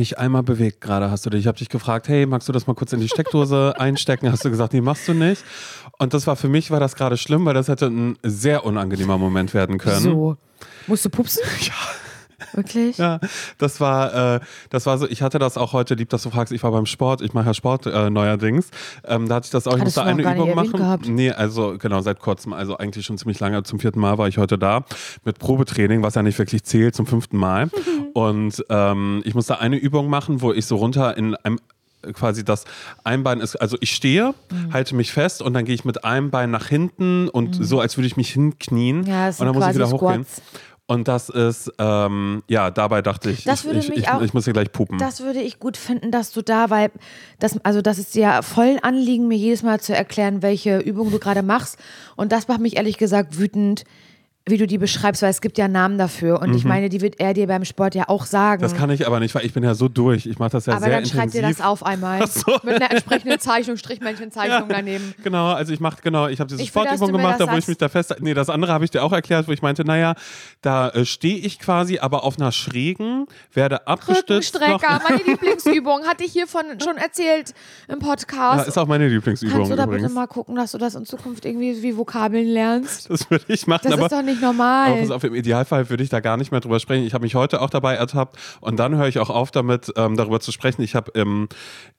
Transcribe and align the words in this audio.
Nicht 0.00 0.16
einmal 0.16 0.42
bewegt 0.42 0.80
gerade 0.80 1.10
hast 1.10 1.26
du 1.26 1.30
dich. 1.30 1.40
Ich 1.40 1.46
habe 1.46 1.58
dich 1.58 1.68
gefragt, 1.68 2.08
hey, 2.08 2.24
magst 2.24 2.48
du 2.48 2.52
das 2.52 2.66
mal 2.66 2.72
kurz 2.72 2.94
in 2.94 3.00
die 3.00 3.08
Steckdose 3.10 3.74
einstecken? 3.78 4.32
Hast 4.32 4.42
du 4.46 4.48
gesagt, 4.48 4.72
nee, 4.72 4.80
machst 4.80 5.06
du 5.06 5.12
nicht. 5.12 5.44
Und 5.98 6.14
das 6.14 6.26
war 6.26 6.36
für 6.36 6.48
mich, 6.48 6.70
war 6.70 6.80
das 6.80 6.94
gerade 6.96 7.18
schlimm, 7.18 7.44
weil 7.44 7.52
das 7.52 7.68
hätte 7.68 7.88
ein 7.88 8.16
sehr 8.22 8.64
unangenehmer 8.64 9.18
Moment 9.18 9.52
werden 9.52 9.76
können. 9.76 10.00
So. 10.00 10.38
Musst 10.86 11.04
du 11.04 11.10
pupsen? 11.10 11.42
Ja. 11.60 11.74
Wirklich? 12.52 12.98
Ja, 12.98 13.20
das 13.58 13.80
war, 13.80 14.36
äh, 14.36 14.40
das 14.70 14.86
war 14.86 14.98
so, 14.98 15.06
ich 15.08 15.22
hatte 15.22 15.38
das 15.38 15.56
auch 15.56 15.72
heute, 15.72 15.94
lieb, 15.94 16.08
dass 16.10 16.22
du 16.22 16.30
fragst, 16.30 16.52
ich 16.52 16.62
war 16.62 16.70
beim 16.72 16.86
Sport, 16.86 17.20
ich 17.20 17.32
mache 17.34 17.46
ja 17.46 17.54
Sport 17.54 17.86
äh, 17.86 18.10
neuerdings. 18.10 18.70
Ähm, 19.04 19.28
da 19.28 19.36
hatte 19.36 19.46
ich 19.46 19.50
das 19.50 19.66
auch, 19.66 19.74
ich 19.74 19.80
Hattest 19.80 19.96
musste 19.96 20.08
eine 20.10 20.22
gar 20.22 20.34
Übung 20.34 20.54
machen. 20.54 20.72
gehabt. 20.72 21.08
Nee, 21.08 21.30
also 21.30 21.76
genau, 21.78 22.00
seit 22.00 22.20
kurzem, 22.20 22.52
also 22.52 22.76
eigentlich 22.78 23.06
schon 23.06 23.18
ziemlich 23.18 23.40
lange, 23.40 23.62
zum 23.62 23.80
vierten 23.80 24.00
Mal 24.00 24.18
war 24.18 24.28
ich 24.28 24.38
heute 24.38 24.58
da 24.58 24.84
mit 25.24 25.38
Probetraining, 25.38 26.02
was 26.02 26.14
ja 26.14 26.22
nicht 26.22 26.38
wirklich 26.38 26.64
zählt, 26.64 26.94
zum 26.94 27.06
fünften 27.06 27.36
Mal. 27.36 27.70
Und 28.14 28.64
ähm, 28.70 29.22
ich 29.24 29.34
musste 29.34 29.58
eine 29.60 29.76
Übung 29.76 30.08
machen, 30.08 30.40
wo 30.42 30.52
ich 30.52 30.66
so 30.66 30.76
runter 30.76 31.16
in 31.16 31.36
einem 31.36 31.58
quasi 32.14 32.44
das 32.46 32.64
ein 33.04 33.22
Bein 33.22 33.40
ist, 33.40 33.56
also 33.56 33.76
ich 33.80 33.90
stehe, 33.92 34.34
Mhm. 34.50 34.72
halte 34.72 34.94
mich 34.94 35.12
fest 35.12 35.42
und 35.42 35.52
dann 35.52 35.66
gehe 35.66 35.74
ich 35.74 35.84
mit 35.84 36.02
einem 36.02 36.30
Bein 36.30 36.50
nach 36.50 36.66
hinten 36.66 37.28
und 37.28 37.62
so, 37.62 37.78
als 37.78 37.98
würde 37.98 38.06
ich 38.06 38.16
mich 38.16 38.30
hinknien 38.30 39.04
Ja, 39.06 39.26
und 39.28 39.40
dann 39.40 39.52
muss 39.54 39.66
ich 39.68 39.74
wieder 39.74 39.90
hochgehen. 39.90 40.24
Squats. 40.24 40.42
Und 40.90 41.06
das 41.06 41.28
ist, 41.28 41.72
ähm, 41.78 42.42
ja, 42.48 42.72
dabei 42.72 43.00
dachte 43.00 43.30
ich, 43.30 43.44
Das 43.44 43.60
ich, 43.60 43.66
würde 43.66 43.78
ich, 43.78 43.88
ich, 43.90 44.08
auch- 44.10 44.20
ich 44.22 44.34
muss 44.34 44.42
hier 44.42 44.52
gleich 44.52 44.72
pupen. 44.72 44.98
Das 44.98 45.20
würde 45.20 45.40
ich 45.40 45.60
gut 45.60 45.76
finden, 45.76 46.10
dass 46.10 46.32
du 46.32 46.42
da, 46.42 46.68
weil 46.68 46.90
das, 47.38 47.64
also 47.64 47.80
das 47.80 48.00
ist 48.00 48.12
dir 48.16 48.40
voll 48.42 48.64
ein 48.70 48.82
Anliegen, 48.82 49.28
mir 49.28 49.38
jedes 49.38 49.62
Mal 49.62 49.78
zu 49.80 49.94
erklären, 49.94 50.42
welche 50.42 50.78
Übung 50.78 51.12
du 51.12 51.20
gerade 51.20 51.42
machst. 51.44 51.78
Und 52.16 52.32
das 52.32 52.48
macht 52.48 52.58
mich 52.58 52.76
ehrlich 52.76 52.98
gesagt 52.98 53.38
wütend, 53.38 53.84
wie 54.50 54.58
du 54.58 54.66
die 54.66 54.78
beschreibst, 54.78 55.22
weil 55.22 55.30
es 55.30 55.40
gibt 55.40 55.56
ja 55.58 55.68
Namen 55.68 55.96
dafür. 55.98 56.40
Und 56.40 56.54
ich 56.54 56.64
meine, 56.64 56.88
die 56.88 57.00
wird 57.00 57.18
er 57.20 57.32
dir 57.34 57.46
beim 57.46 57.64
Sport 57.64 57.94
ja 57.94 58.08
auch 58.08 58.24
sagen. 58.26 58.60
Mhm. 58.62 58.68
das 58.68 58.76
kann 58.76 58.90
ich 58.90 59.06
aber 59.06 59.20
nicht, 59.20 59.34
weil 59.34 59.44
ich 59.46 59.52
bin 59.52 59.62
ja 59.62 59.74
so 59.74 59.88
durch. 59.88 60.26
Ich 60.26 60.38
mache 60.38 60.50
das 60.50 60.66
ja 60.66 60.74
aber 60.74 60.86
sehr 60.86 60.90
dann 60.96 61.06
schreib 61.06 61.24
intensiv. 61.24 61.40
dir 61.42 61.48
das 61.48 61.60
auf 61.60 61.84
einmal. 61.84 62.20
So. 62.30 62.58
Mit 62.62 62.76
einer 62.76 62.90
entsprechenden 62.90 63.38
Zeichnung, 63.40 63.76
Strichmännchen-Zeichnung 63.76 64.68
daneben. 64.68 65.14
Genau, 65.22 65.52
also 65.52 65.72
ich 65.72 65.80
mache 65.80 65.98
genau, 66.02 66.28
ich 66.28 66.40
habe 66.40 66.48
diese 66.48 66.62
Ich 66.62 66.74
will, 66.74 66.82
Sportübung 66.82 67.10
mir 67.12 67.18
gemacht, 67.18 67.40
da 67.40 67.44
wo 67.46 67.50
ich 67.50 67.54
sagst. 67.56 67.68
mich 67.68 67.78
da 67.78 67.88
fest. 67.88 68.14
Nee, 68.20 68.34
das 68.34 68.48
andere 68.50 68.72
habe 68.72 68.84
ich 68.84 68.90
dir 68.90 69.02
auch 69.02 69.12
erklärt, 69.12 69.46
wo 69.48 69.52
ich 69.52 69.62
meinte, 69.62 69.84
naja, 69.84 70.14
da 70.62 70.88
äh, 70.90 71.04
stehe 71.04 71.36
ich 71.38 71.58
quasi, 71.58 71.98
aber 71.98 72.24
auf 72.24 72.38
einer 72.38 72.52
schrägen, 72.52 73.26
werde 73.52 73.86
abgestützt. 73.86 74.54
Rückenstrecker, 74.56 75.00
meine 75.08 75.22
Lieblingsübung, 75.22 76.04
hatte 76.06 76.24
ich 76.24 76.32
hiervon 76.32 76.62
schon 76.82 76.96
erzählt 76.96 77.52
im 77.88 77.98
Ja, 78.00 78.06
Podcast. 78.06 78.68
ist 78.68 78.78
auch 78.78 78.86
meine 78.86 79.08
Lieblingsübung 79.08 79.56
Kannst 79.56 79.72
du 79.72 79.76
da 79.76 79.84
übrigens. 79.84 80.02
bitte 80.04 80.14
mal 80.14 80.26
gucken, 80.26 80.54
dass 80.56 80.72
du 80.72 80.78
das 80.78 80.94
in 80.94 81.04
Zukunft 81.04 81.44
irgendwie 81.44 81.82
wie 81.82 81.96
Vokabeln 81.96 82.46
lernst? 82.46 83.10
Das 83.10 83.30
würde 83.30 83.44
ich 83.48 83.66
machen, 83.66 83.80
Das 83.84 83.92
aber 83.94 84.04
ist 84.06 84.12
doch 84.12 84.22
nicht 84.22 84.39
Aber 84.42 84.52
normal. 84.52 85.00
pass 85.00 85.10
auf, 85.10 85.24
im 85.24 85.34
Idealfall 85.34 85.90
würde 85.90 86.02
ich 86.02 86.10
da 86.10 86.20
gar 86.20 86.36
nicht 86.36 86.50
mehr 86.50 86.60
drüber 86.60 86.80
sprechen. 86.80 87.04
Ich 87.04 87.14
habe 87.14 87.22
mich 87.22 87.34
heute 87.34 87.60
auch 87.60 87.70
dabei 87.70 87.94
ertappt 87.94 88.36
und 88.60 88.78
dann 88.78 88.96
höre 88.96 89.08
ich 89.08 89.18
auch 89.18 89.30
auf 89.30 89.50
damit, 89.50 89.92
ähm, 89.96 90.16
darüber 90.16 90.40
zu 90.40 90.52
sprechen. 90.52 90.82
Ich 90.82 90.94
habe 90.94 91.10
im, 91.12 91.48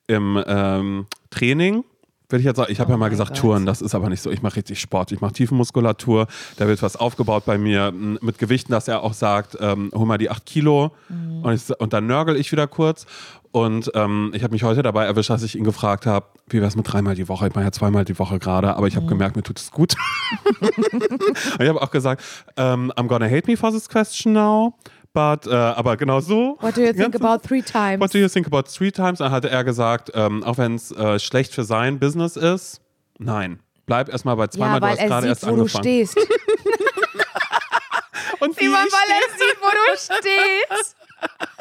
im 0.07 0.41
ähm, 0.47 1.07
Training, 1.29 1.83
würde 2.31 2.39
ich 2.41 2.45
jetzt 2.45 2.57
sagen, 2.57 2.71
ich 2.71 2.79
habe 2.79 2.89
Oh 2.89 2.93
ja 2.93 2.97
mal 2.97 3.09
gesagt 3.09 3.31
Gott. 3.31 3.37
Touren, 3.39 3.65
das 3.65 3.81
ist 3.81 3.93
aber 3.95 4.09
nicht 4.09 4.21
so. 4.21 4.31
Ich 4.31 4.41
mache 4.41 4.55
richtig 4.57 4.79
Sport, 4.79 5.11
ich 5.11 5.21
mache 5.21 5.33
Tiefenmuskulatur, 5.33 6.27
da 6.57 6.67
wird 6.67 6.81
was 6.81 6.95
aufgebaut 6.95 7.45
bei 7.45 7.57
mir 7.57 7.87
m, 7.87 8.17
mit 8.21 8.37
Gewichten, 8.37 8.71
dass 8.71 8.87
er 8.87 9.03
auch 9.03 9.13
sagt, 9.13 9.57
ähm, 9.59 9.91
hol 9.93 10.05
mal 10.05 10.17
die 10.17 10.29
8 10.29 10.45
Kilo 10.45 10.91
Mhm. 11.09 11.43
und, 11.43 11.53
ich, 11.53 11.79
und 11.79 11.93
dann 11.93 12.07
nörgel 12.07 12.35
ich 12.37 12.51
wieder 12.51 12.67
kurz. 12.67 13.05
Und 13.53 13.91
ähm, 13.95 14.31
ich 14.33 14.43
habe 14.43 14.53
mich 14.53 14.63
heute 14.63 14.81
dabei 14.81 15.03
erwischt, 15.05 15.29
dass 15.29 15.43
ich 15.43 15.57
ihn 15.57 15.65
gefragt 15.65 16.05
habe, 16.05 16.25
wie 16.47 16.57
wäre 16.59 16.67
es 16.67 16.77
mit 16.77 16.89
dreimal 16.91 17.15
die 17.15 17.27
Woche? 17.27 17.47
Ich 17.49 17.53
mache 17.53 17.65
ja 17.65 17.71
zweimal 17.73 18.05
die 18.05 18.17
Woche 18.17 18.39
gerade, 18.39 18.77
aber 18.77 18.87
ich 18.87 18.93
Mhm. 18.95 18.99
habe 18.99 19.07
gemerkt, 19.07 19.35
mir 19.35 19.43
tut 19.43 19.59
es 19.59 19.71
gut. 19.71 19.95
Und 20.61 21.59
ich 21.59 21.67
habe 21.67 21.81
auch 21.81 21.91
gesagt, 21.91 22.23
ähm, 22.57 22.91
I'm 22.95 23.07
gonna 23.07 23.25
hate 23.25 23.47
me 23.49 23.57
for 23.57 23.71
this 23.71 23.89
question 23.89 24.33
now. 24.33 24.73
But, 25.13 25.45
äh, 25.45 25.53
aber 25.53 25.97
genau 25.97 26.21
so. 26.21 26.57
What 26.61 26.77
do 26.77 26.81
you 26.81 26.93
think 26.93 27.13
about 27.15 27.39
three 27.45 27.61
times? 27.61 27.99
What 27.99 28.13
do 28.13 28.17
you 28.17 28.29
think 28.29 28.47
about 28.47 28.63
three 28.63 28.91
times? 28.91 29.19
Dann 29.19 29.29
hatte 29.31 29.49
er 29.49 29.63
gesagt, 29.65 30.09
ähm, 30.13 30.41
auch 30.43 30.57
wenn 30.57 30.75
es 30.75 30.91
äh, 30.91 31.19
schlecht 31.19 31.53
für 31.53 31.65
sein 31.65 31.99
Business 31.99 32.37
ist, 32.37 32.79
nein. 33.17 33.59
Bleib 33.87 34.07
erstmal 34.09 34.35
bei 34.37 34.47
zweimal, 34.47 34.75
ja, 34.75 34.79
du 34.79 34.85
weil 34.85 34.91
hast 34.91 34.99
er 34.99 35.07
gerade 35.07 35.21
sieht, 35.23 35.29
erst 35.29 35.43
wo 35.43 35.47
du 35.47 35.53
angefangen. 35.61 35.83
stehst. 35.83 36.17
Und 38.39 38.55
Simon, 38.55 38.73
weil 38.73 39.09
er 39.09 39.37
sieht, 39.37 39.57
wo 39.59 39.69
du 39.69 39.97
stehst. 39.97 40.95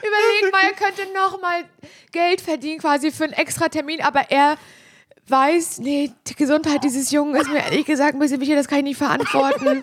Überleg 0.00 0.52
mal, 0.52 0.62
er 0.64 0.72
könnte 0.74 1.02
noch 1.12 1.40
mal 1.40 1.64
Geld 2.12 2.40
verdienen 2.40 2.80
quasi 2.80 3.10
für 3.10 3.24
einen 3.24 3.32
extra 3.32 3.68
Termin, 3.68 4.00
aber 4.02 4.30
er 4.30 4.56
weiß, 5.28 5.78
nee, 5.78 6.12
die 6.26 6.34
Gesundheit 6.34 6.84
dieses 6.84 7.10
Jungen 7.10 7.36
ist 7.36 7.48
mir 7.48 7.58
ehrlich 7.58 7.86
gesagt 7.86 8.14
ein 8.14 8.18
bisschen 8.18 8.40
wichtig, 8.40 8.56
das 8.56 8.68
kann 8.68 8.78
ich 8.78 8.84
nicht 8.84 8.98
verantworten. 8.98 9.82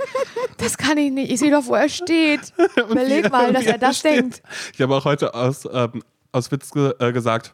Das 0.57 0.77
kann 0.77 0.97
ich 0.97 1.11
nicht. 1.11 1.31
Ich 1.31 1.39
sehe 1.39 1.51
doch, 1.51 1.66
wo 1.66 1.75
er 1.75 1.89
steht. 1.89 2.53
Überleg 2.75 3.31
mal, 3.31 3.53
dass 3.53 3.66
er 3.66 3.78
das 3.78 3.99
steht. 3.99 4.17
denkt. 4.17 4.41
Ich 4.73 4.81
habe 4.81 4.95
auch 4.95 5.05
heute 5.05 5.33
aus, 5.33 5.67
ähm, 5.72 6.03
aus 6.31 6.51
Witz 6.51 6.72
ge 6.72 6.94
äh, 6.99 7.11
gesagt, 7.11 7.53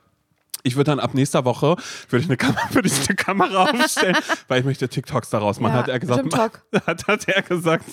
ich 0.64 0.76
würde 0.76 0.92
dann 0.92 1.00
ab 1.00 1.14
nächster 1.14 1.46
Woche 1.46 1.76
würde 2.10 2.24
ich 2.24 2.30
eine, 2.30 2.38
Kam 2.38 2.56
würde 2.72 2.88
ich 2.88 3.08
eine 3.08 3.16
Kamera 3.16 3.70
aufstellen, 3.70 4.18
weil 4.48 4.60
ich 4.60 4.66
möchte 4.66 4.90
TikToks 4.90 5.30
daraus 5.30 5.60
machen. 5.60 5.74
Ja, 5.74 5.80
hat 5.80 5.90
er 5.90 6.00
gesagt. 6.00 6.38
Hat, 6.86 7.08
hat 7.08 7.28
er 7.28 7.42
gesagt. 7.44 7.86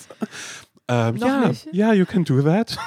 Ähm, 0.87 1.15
ja, 1.17 1.47
nicht. 1.47 1.67
ja, 1.71 1.93
you 1.93 2.05
can 2.05 2.25
do 2.25 2.41
that. 2.41 2.77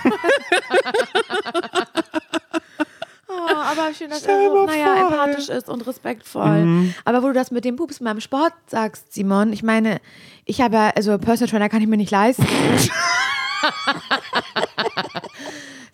Aber 3.48 3.92
schön, 3.94 4.10
dass 4.10 4.20
Stell 4.20 4.40
er 4.44 4.50
so, 4.50 4.64
naja, 4.66 4.84
vor, 4.86 4.94
Mhm. 4.94 5.12
empathisch 5.12 5.48
ist 5.48 5.68
und 5.68 5.86
respektvoll. 5.86 6.90
Aber 7.04 7.22
wo 7.22 7.28
du 7.28 7.32
das 7.32 7.50
mit 7.50 7.64
dem 7.64 7.76
Pups 7.76 7.98
beim 8.00 8.20
Sport 8.20 8.52
sagst, 8.66 9.12
Simon, 9.14 9.52
ich 9.52 9.62
meine, 9.62 10.00
ich 10.44 10.60
habe 10.60 10.74
ja, 10.76 10.90
also 10.94 11.16
Personal 11.18 11.50
Trainer 11.50 11.68
kann 11.68 11.80
ich 11.82 11.88
mir 11.88 11.96
nicht 11.96 12.10
leisten. 12.10 12.46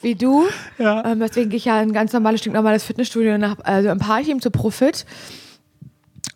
Wie 0.00 0.14
du. 0.16 0.46
Ja. 0.78 1.04
Ähm, 1.04 1.20
deswegen 1.20 1.50
gehe 1.50 1.58
ich 1.58 1.64
ja 1.66 1.80
in 1.80 1.90
ein 1.90 1.92
ganz 1.92 2.12
normales, 2.12 2.40
stinknormales 2.40 2.82
Fitnessstudio 2.84 3.38
nach, 3.38 3.56
also 3.62 3.88
im 3.90 3.98
Parchim 3.98 4.40
zu 4.40 4.50
Profit. 4.50 5.06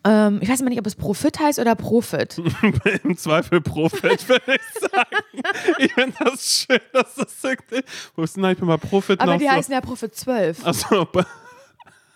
Ähm, 0.07 0.39
ich 0.41 0.47
weiß 0.47 0.61
immer 0.61 0.69
nicht, 0.69 0.79
ob 0.79 0.87
es 0.87 0.95
Profit 0.95 1.37
heißt 1.37 1.59
oder 1.59 1.75
Profit. 1.75 2.37
Im 3.03 3.17
Zweifel 3.17 3.59
Profit, 3.59 4.29
würde 4.29 4.55
ich 4.55 4.81
sagen. 4.81 5.43
Ich 5.79 5.91
finde 5.93 6.13
das 6.17 6.65
schön, 6.65 6.79
dass 6.93 7.15
das 7.15 7.35
irgendwie. 7.43 7.83
Wo 8.15 8.23
ist 8.23 8.37
denn 8.37 8.43
da? 8.43 8.51
Ich 8.51 8.57
bin 8.57 8.67
mal 8.67 8.77
Profit 8.77 9.19
Aber 9.19 9.33
noch 9.33 9.39
die 9.39 9.45
so. 9.45 9.51
heißen 9.51 9.73
ja 9.73 9.81
Profit 9.81 10.15
12. 10.15 10.65
Achso, 10.65 11.07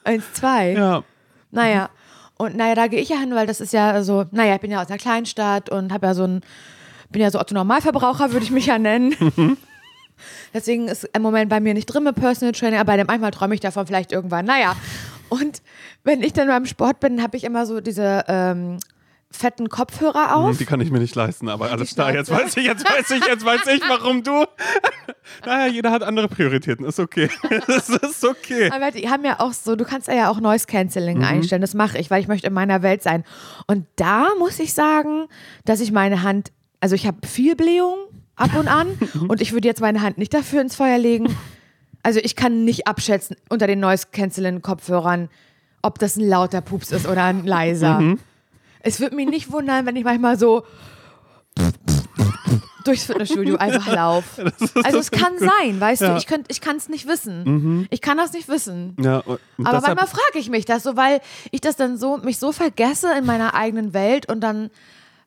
1, 0.06 0.24
2. 0.34 0.72
ja. 0.72 1.04
Naja, 1.52 1.90
und 2.38 2.56
naja, 2.56 2.76
da 2.76 2.88
gehe 2.88 3.02
ich 3.02 3.10
ja 3.10 3.18
hin, 3.18 3.36
weil 3.36 3.46
das 3.46 3.60
ist 3.60 3.74
ja 3.74 4.02
so, 4.04 4.26
naja, 4.32 4.56
ich 4.56 4.62
bin 4.62 4.72
ja 4.72 4.82
aus 4.82 4.88
einer 4.88 4.98
Kleinstadt 4.98 5.70
und 5.70 5.92
habe 5.92 6.08
ja 6.08 6.14
so 6.14 6.24
ein, 6.24 6.42
bin 7.10 7.22
ja 7.22 7.30
so 7.30 7.40
Otto 7.40 7.54
Normalverbraucher, 7.54 8.32
würde 8.32 8.46
ich 8.46 8.52
mich 8.52 8.68
ja 8.68 8.80
nennen. 8.80 9.14
Deswegen 10.54 10.88
ist 10.88 11.04
im 11.14 11.22
Moment 11.24 11.50
bei 11.50 11.60
mir 11.60 11.74
nicht 11.74 11.88
drin 11.88 12.04
mit 12.04 12.16
Personal 12.16 12.54
Training, 12.54 12.80
aber 12.80 12.96
manchmal 13.04 13.32
träume 13.32 13.54
ich 13.54 13.60
davon 13.60 13.86
vielleicht 13.86 14.12
irgendwann. 14.12 14.46
Naja, 14.46 14.76
und 15.32 15.62
wenn 16.04 16.22
ich 16.22 16.34
dann 16.34 16.48
beim 16.48 16.66
Sport 16.66 17.00
bin, 17.00 17.24
habe 17.24 17.38
ich 17.38 17.44
immer 17.46 17.66
so 17.66 17.80
diese 17.82 18.26
ähm, 18.28 18.78
fetten 19.32 19.70
Kopfhörer 19.70 20.36
auf. 20.36 20.58
Die 20.58 20.66
kann 20.66 20.82
ich 20.82 20.92
mir 20.92 21.00
nicht 21.00 21.16
leisten, 21.16 21.48
aber 21.48 21.72
alles 21.72 21.96
klar. 21.96 22.14
Jetzt 22.14 22.30
weiß 22.30 22.58
ich, 22.58 22.66
jetzt 22.66 22.84
weiß 22.84 23.12
ich, 23.12 23.26
jetzt 23.26 23.46
weiß 23.46 23.62
ich, 23.74 23.82
warum 23.88 24.24
du. 24.24 24.46
Naja, 25.46 25.72
jeder 25.72 25.92
hat 25.92 26.04
andere 26.04 26.28
Prioritäten. 26.28 26.86
Ist 26.86 27.00
okay. 27.00 27.30
Das 27.68 27.88
ist 27.88 28.26
okay. 28.26 28.70
Aber 28.72 28.92
die 28.92 29.10
haben 29.10 29.24
ja 29.24 29.40
auch 29.40 29.54
so, 29.54 29.76
du 29.78 29.86
kannst 29.86 30.08
ja 30.10 30.30
auch 30.30 30.42
Noise 30.42 30.66
Cancelling 30.68 31.20
Mhm. 31.20 31.24
einstellen. 31.24 31.62
Das 31.62 31.74
mache 31.74 31.98
ich, 31.98 32.12
weil 32.12 32.22
ich 32.22 32.28
möchte 32.28 32.48
in 32.48 32.54
meiner 32.54 32.82
Welt 32.82 33.02
sein. 33.02 33.24
Und 33.68 33.86
da 33.96 34.28
muss 34.40 34.60
ich 34.60 34.74
sagen, 34.74 35.28
dass 35.64 35.80
ich 35.80 35.92
meine 35.94 36.24
Hand, 36.24 36.52
also 36.82 36.96
ich 36.96 37.08
habe 37.08 37.26
viel 37.26 37.56
Blähung 37.56 37.96
ab 38.36 38.52
und 38.58 38.68
an 38.68 38.88
und 39.30 39.40
ich 39.42 39.54
würde 39.54 39.68
jetzt 39.68 39.80
meine 39.80 40.02
Hand 40.02 40.18
nicht 40.18 40.34
dafür 40.34 40.60
ins 40.62 40.76
Feuer 40.76 40.98
legen. 40.98 41.34
Also 42.04 42.20
ich 42.22 42.36
kann 42.36 42.64
nicht 42.66 42.88
abschätzen 42.88 43.36
unter 43.50 43.68
den 43.68 43.80
Noise 43.80 44.08
Cancelling 44.12 44.62
Kopfhörern, 44.62 45.30
ob 45.82 46.00
das 46.00 46.16
ein 46.18 46.28
lauter 46.28 46.62
Pups 46.62 46.92
ist 46.92 47.08
oder 47.08 47.24
ein 47.26 47.46
leiser. 47.46 48.00
Mhm. 48.00 48.20
Es 48.82 49.00
würde 49.00 49.16
mich 49.16 49.30
nicht 49.30 49.52
wundern, 49.52 49.86
wenn 49.86 49.96
ich 49.96 50.04
manchmal 50.04 50.38
so 50.40 50.64
durchs 52.84 53.04
Fitnessstudio 53.06 53.58
einfach 53.58 53.88
laufe. 53.94 54.52
Also 54.84 54.98
es 54.98 55.12
kann 55.12 55.38
sein, 55.38 55.80
weißt 55.80 56.02
Ja. 56.02 56.10
Mhm. 56.10 56.14
du, 56.14 56.18
ich, 56.20 56.28
könnt- 56.28 56.46
ich 56.50 56.62
kann 56.62 56.78
es 56.78 56.90
nicht 56.90 57.08
wissen. 57.08 57.88
Ich 57.92 58.02
kann 58.02 58.18
das 58.18 58.34
nicht 58.34 58.48
wissen. 58.48 58.96
Ja, 59.00 59.18
Aber 59.64 59.82
manchmal 59.82 60.08
frage 60.08 60.40
ich 60.40 60.50
mich 60.50 60.66
das 60.66 60.82
so, 60.84 60.96
weil 60.96 61.22
ich 61.52 61.62
das 61.62 61.76
dann 61.76 61.98
so, 61.98 62.18
mich 62.18 62.40
so 62.40 62.52
vergesse 62.52 63.10
in 63.18 63.26
meiner 63.26 63.54
eigenen 63.54 63.94
Welt 63.94 64.28
und 64.32 64.42
dann 64.42 64.72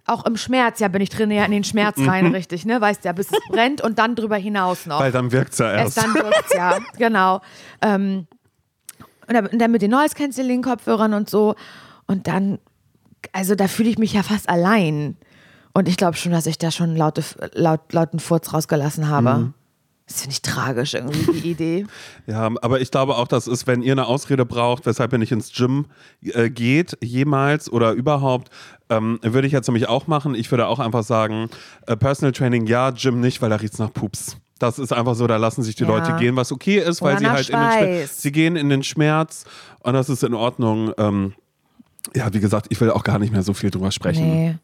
auch 0.07 0.27
im 0.27 0.37
Schmerz, 0.37 0.81
ja, 0.81 0.89
bin 0.89 1.01
ich 1.01 1.09
drin 1.11 1.31
ja 1.31 1.45
in 1.45 1.51
den 1.53 1.65
Schmerz 1.65 1.97
rein, 2.07 2.27
richtig, 2.27 2.65
ne? 2.67 2.81
Weißt 2.81 3.05
ja, 3.05 3.13
bis 3.13 3.31
es 3.33 3.39
brennt 3.51 3.81
und 3.81 3.99
dann 3.99 4.15
drüber 4.15 4.37
hinaus 4.37 4.87
noch. 4.87 5.01
Weil 5.01 5.13
dann 5.13 5.33
wirkt 5.33 5.53
es 5.53 5.59
ja 5.59 5.73
Erst 5.73 5.97
erst. 5.97 6.07
dann 6.09 6.15
wirkt's 6.15 6.55
ja, 6.55 6.79
genau. 6.99 7.41
Ähm, 7.81 8.27
und 9.27 9.35
dann- 9.35 9.47
und 9.47 9.59
dann 9.59 9.71
mit 9.71 9.81
den 9.83 9.91
Noise 9.91 10.15
Cancelling 10.15 10.63
Kopfhörern 10.63 11.15
und 11.15 11.31
so. 11.31 11.55
Und 12.07 12.27
dann, 12.27 12.59
also 13.33 13.55
da 13.55 13.69
fühle 13.69 13.89
ich 13.89 13.97
mich 13.99 14.13
ja 14.13 14.23
fast 14.23 14.49
allein. 14.49 15.17
Und 15.73 15.89
ich 15.89 15.97
glaube 15.97 16.17
schon, 16.17 16.31
dass 16.33 16.47
ich 16.47 16.59
da 16.59 16.71
schon 16.71 16.95
laute, 16.95 17.25
laut, 17.55 17.93
lauten 17.93 18.21
Furz 18.21 18.53
rausgelassen 18.53 19.09
habe. 19.09 19.35
Mhm. 19.35 19.55
Das 20.07 20.21
finde 20.21 20.33
ich 20.33 20.43
tragisch 20.43 20.93
irgendwie, 20.95 21.41
die 21.41 21.51
Idee. 21.53 21.87
Ja, 22.27 22.51
aber 22.61 22.81
ich 22.81 22.91
glaube 22.91 23.17
auch, 23.17 23.27
das 23.27 23.47
ist, 23.47 23.67
wenn 23.67 23.81
ihr 23.83 23.93
eine 23.93 24.07
Ausrede 24.07 24.45
braucht, 24.45 24.85
weshalb 24.85 25.13
ihr 25.13 25.19
nicht 25.19 25.33
ins 25.33 25.51
Gym 25.53 25.87
äh, 26.23 26.51
geht, 26.51 26.97
jemals 27.03 27.73
oder 27.73 27.93
überhaupt, 27.93 28.51
ähm, 28.91 29.19
würde 29.23 29.47
ich 29.47 29.53
jetzt 29.55 29.67
nämlich 29.67 29.89
auch 29.89 30.07
machen. 30.07 30.35
Ich 30.35 30.51
würde 30.51 30.67
auch 30.67 30.79
einfach 30.79 31.05
sagen, 31.05 31.49
äh, 31.87 31.97
Personal 31.97 32.33
Training 32.33 32.67
ja, 32.67 32.91
Gym 32.91 33.21
nicht, 33.21 33.41
weil 33.41 33.49
da 33.49 33.57
riecht 33.57 33.73
es 33.73 33.79
nach 33.79 33.93
Pups. 33.93 34.37
Das 34.59 34.79
ist 34.79 34.93
einfach 34.93 35.15
so, 35.15 35.27
da 35.27 35.37
lassen 35.39 35.63
sich 35.63 35.75
die 35.75 35.83
Ja. 35.85 35.89
Leute 35.89 36.15
gehen, 36.17 36.37
was 36.37 36.53
okay 36.53 36.79
ist, 36.79 37.01
weil 37.03 37.19
sie 37.19 37.27
halt 37.29 37.49
in 37.49 37.59
den 37.59 37.71
Schmerz, 37.71 37.75
Schweiß. 38.11 38.23
sie 38.23 38.33
gehen 38.33 38.57
in 38.57 38.69
den 38.69 38.83
Schmerz 38.83 39.45
und 39.81 39.95
das 39.95 40.09
ist 40.11 40.23
in 40.23 40.35
Ordnung. 40.35 40.93
Ähm, 40.99 41.33
ja, 42.15 42.33
wie 42.33 42.41
gesagt, 42.41 42.67
ich 42.69 42.81
will 42.81 42.91
auch 42.91 43.03
gar 43.05 43.19
nicht 43.19 43.33
mehr 43.33 43.43
so 43.43 43.55
viel 43.55 43.71
drüber 43.71 43.91
sprechen. 43.91 44.31
Nee. 44.31 44.55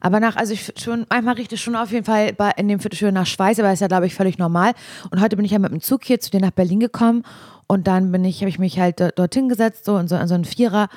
Aber 0.00 0.20
nach, 0.20 0.36
also 0.36 0.52
ich 0.52 0.72
schon, 0.76 1.06
manchmal 1.08 1.34
riecht 1.34 1.52
es 1.52 1.60
schon 1.60 1.76
auf 1.76 1.90
jeden 1.92 2.04
Fall 2.04 2.32
bei, 2.32 2.50
in 2.56 2.68
dem 2.68 2.80
Viertelstudio 2.80 3.12
nach 3.12 3.26
Schweiß, 3.26 3.58
aber 3.58 3.72
ist 3.72 3.80
ja, 3.80 3.88
glaube 3.88 4.06
ich, 4.06 4.14
völlig 4.14 4.38
normal. 4.38 4.72
Und 5.10 5.20
heute 5.20 5.36
bin 5.36 5.44
ich 5.44 5.52
ja 5.52 5.58
mit 5.58 5.72
dem 5.72 5.80
Zug 5.80 6.04
hier 6.04 6.20
zu 6.20 6.30
dir 6.30 6.40
nach 6.40 6.50
Berlin 6.50 6.80
gekommen 6.80 7.24
und 7.66 7.86
dann 7.86 8.12
bin 8.12 8.24
ich, 8.24 8.40
habe 8.40 8.48
ich 8.48 8.58
mich 8.58 8.78
halt 8.78 9.00
do- 9.00 9.10
dorthin 9.14 9.48
gesetzt, 9.48 9.84
so 9.84 9.96
in 9.98 10.08
so, 10.08 10.16
in 10.16 10.28
so 10.28 10.34
einen 10.34 10.44
Vierer. 10.44 10.88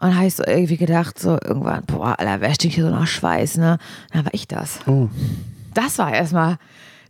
Und 0.00 0.16
habe 0.16 0.26
ich 0.26 0.34
so 0.34 0.44
irgendwie 0.44 0.76
gedacht, 0.76 1.18
so 1.18 1.38
irgendwann, 1.42 1.84
boah, 1.86 2.18
Alter, 2.18 2.40
wer 2.40 2.52
stinkt 2.54 2.74
hier 2.74 2.84
so 2.84 2.90
nach 2.90 3.06
Schweiß, 3.06 3.56
ne? 3.56 3.78
Dann 4.12 4.24
war 4.24 4.34
ich 4.34 4.46
das. 4.46 4.80
Oh. 4.86 5.08
Das 5.72 5.98
war 5.98 6.12
erstmal, 6.12 6.58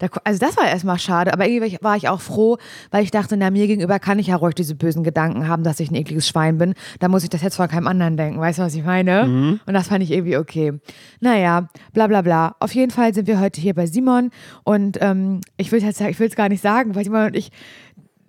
da- 0.09 0.21
also 0.25 0.39
das 0.39 0.57
war 0.57 0.69
erstmal 0.69 0.99
schade, 0.99 1.33
aber 1.33 1.47
irgendwie 1.49 1.79
war 1.81 1.97
ich 1.97 2.09
auch 2.09 2.21
froh, 2.21 2.59
weil 2.91 3.03
ich 3.05 3.11
dachte, 3.11 3.37
na, 3.37 3.51
mir 3.51 3.67
gegenüber 3.67 3.99
kann 3.99 4.19
ich 4.19 4.29
ja 4.29 4.37
ruhig 4.37 4.55
diese 4.55 4.75
bösen 4.75 5.03
Gedanken 5.05 5.49
haben, 5.49 5.65
dass 5.65 5.81
ich 5.81 5.91
ein 5.91 5.95
ekliges 5.95 6.29
Schwein 6.29 6.59
bin. 6.59 6.75
Da 7.01 7.09
muss 7.09 7.23
ich 7.25 7.31
das 7.31 7.43
jetzt 7.43 7.57
von 7.57 7.69
keinem 7.69 7.87
anderen 7.87 8.17
denken, 8.17 8.41
weißt 8.41 8.59
du, 8.59 8.63
was 8.63 8.75
ich 8.75 8.85
meine? 8.85 9.59
Und 9.67 9.75
das 9.75 9.89
fand 9.89 10.03
ich 10.03 10.11
irgendwie 10.11 10.37
okay. 10.37 10.73
Naja, 11.21 11.69
bla 11.93 12.07
bla 12.07 12.23
bla. 12.23 12.57
Auf 12.61 12.75
jeden 12.75 12.91
Fall 12.91 13.15
sind 13.15 13.27
wir 13.27 13.41
heute 13.41 13.61
hier 13.61 13.75
bei 13.75 13.87
Simon 13.87 14.31
und 14.65 14.99
ähm, 15.01 15.41
ich 15.57 15.73
will 15.73 15.83
es 15.85 16.01
ich 16.01 16.19
will's 16.21 16.37
gar 16.37 16.49
nicht 16.49 16.63
sagen, 16.63 16.95
weil 16.95 17.05
Simon 17.05 17.27
und 17.27 17.37
ich 17.37 17.51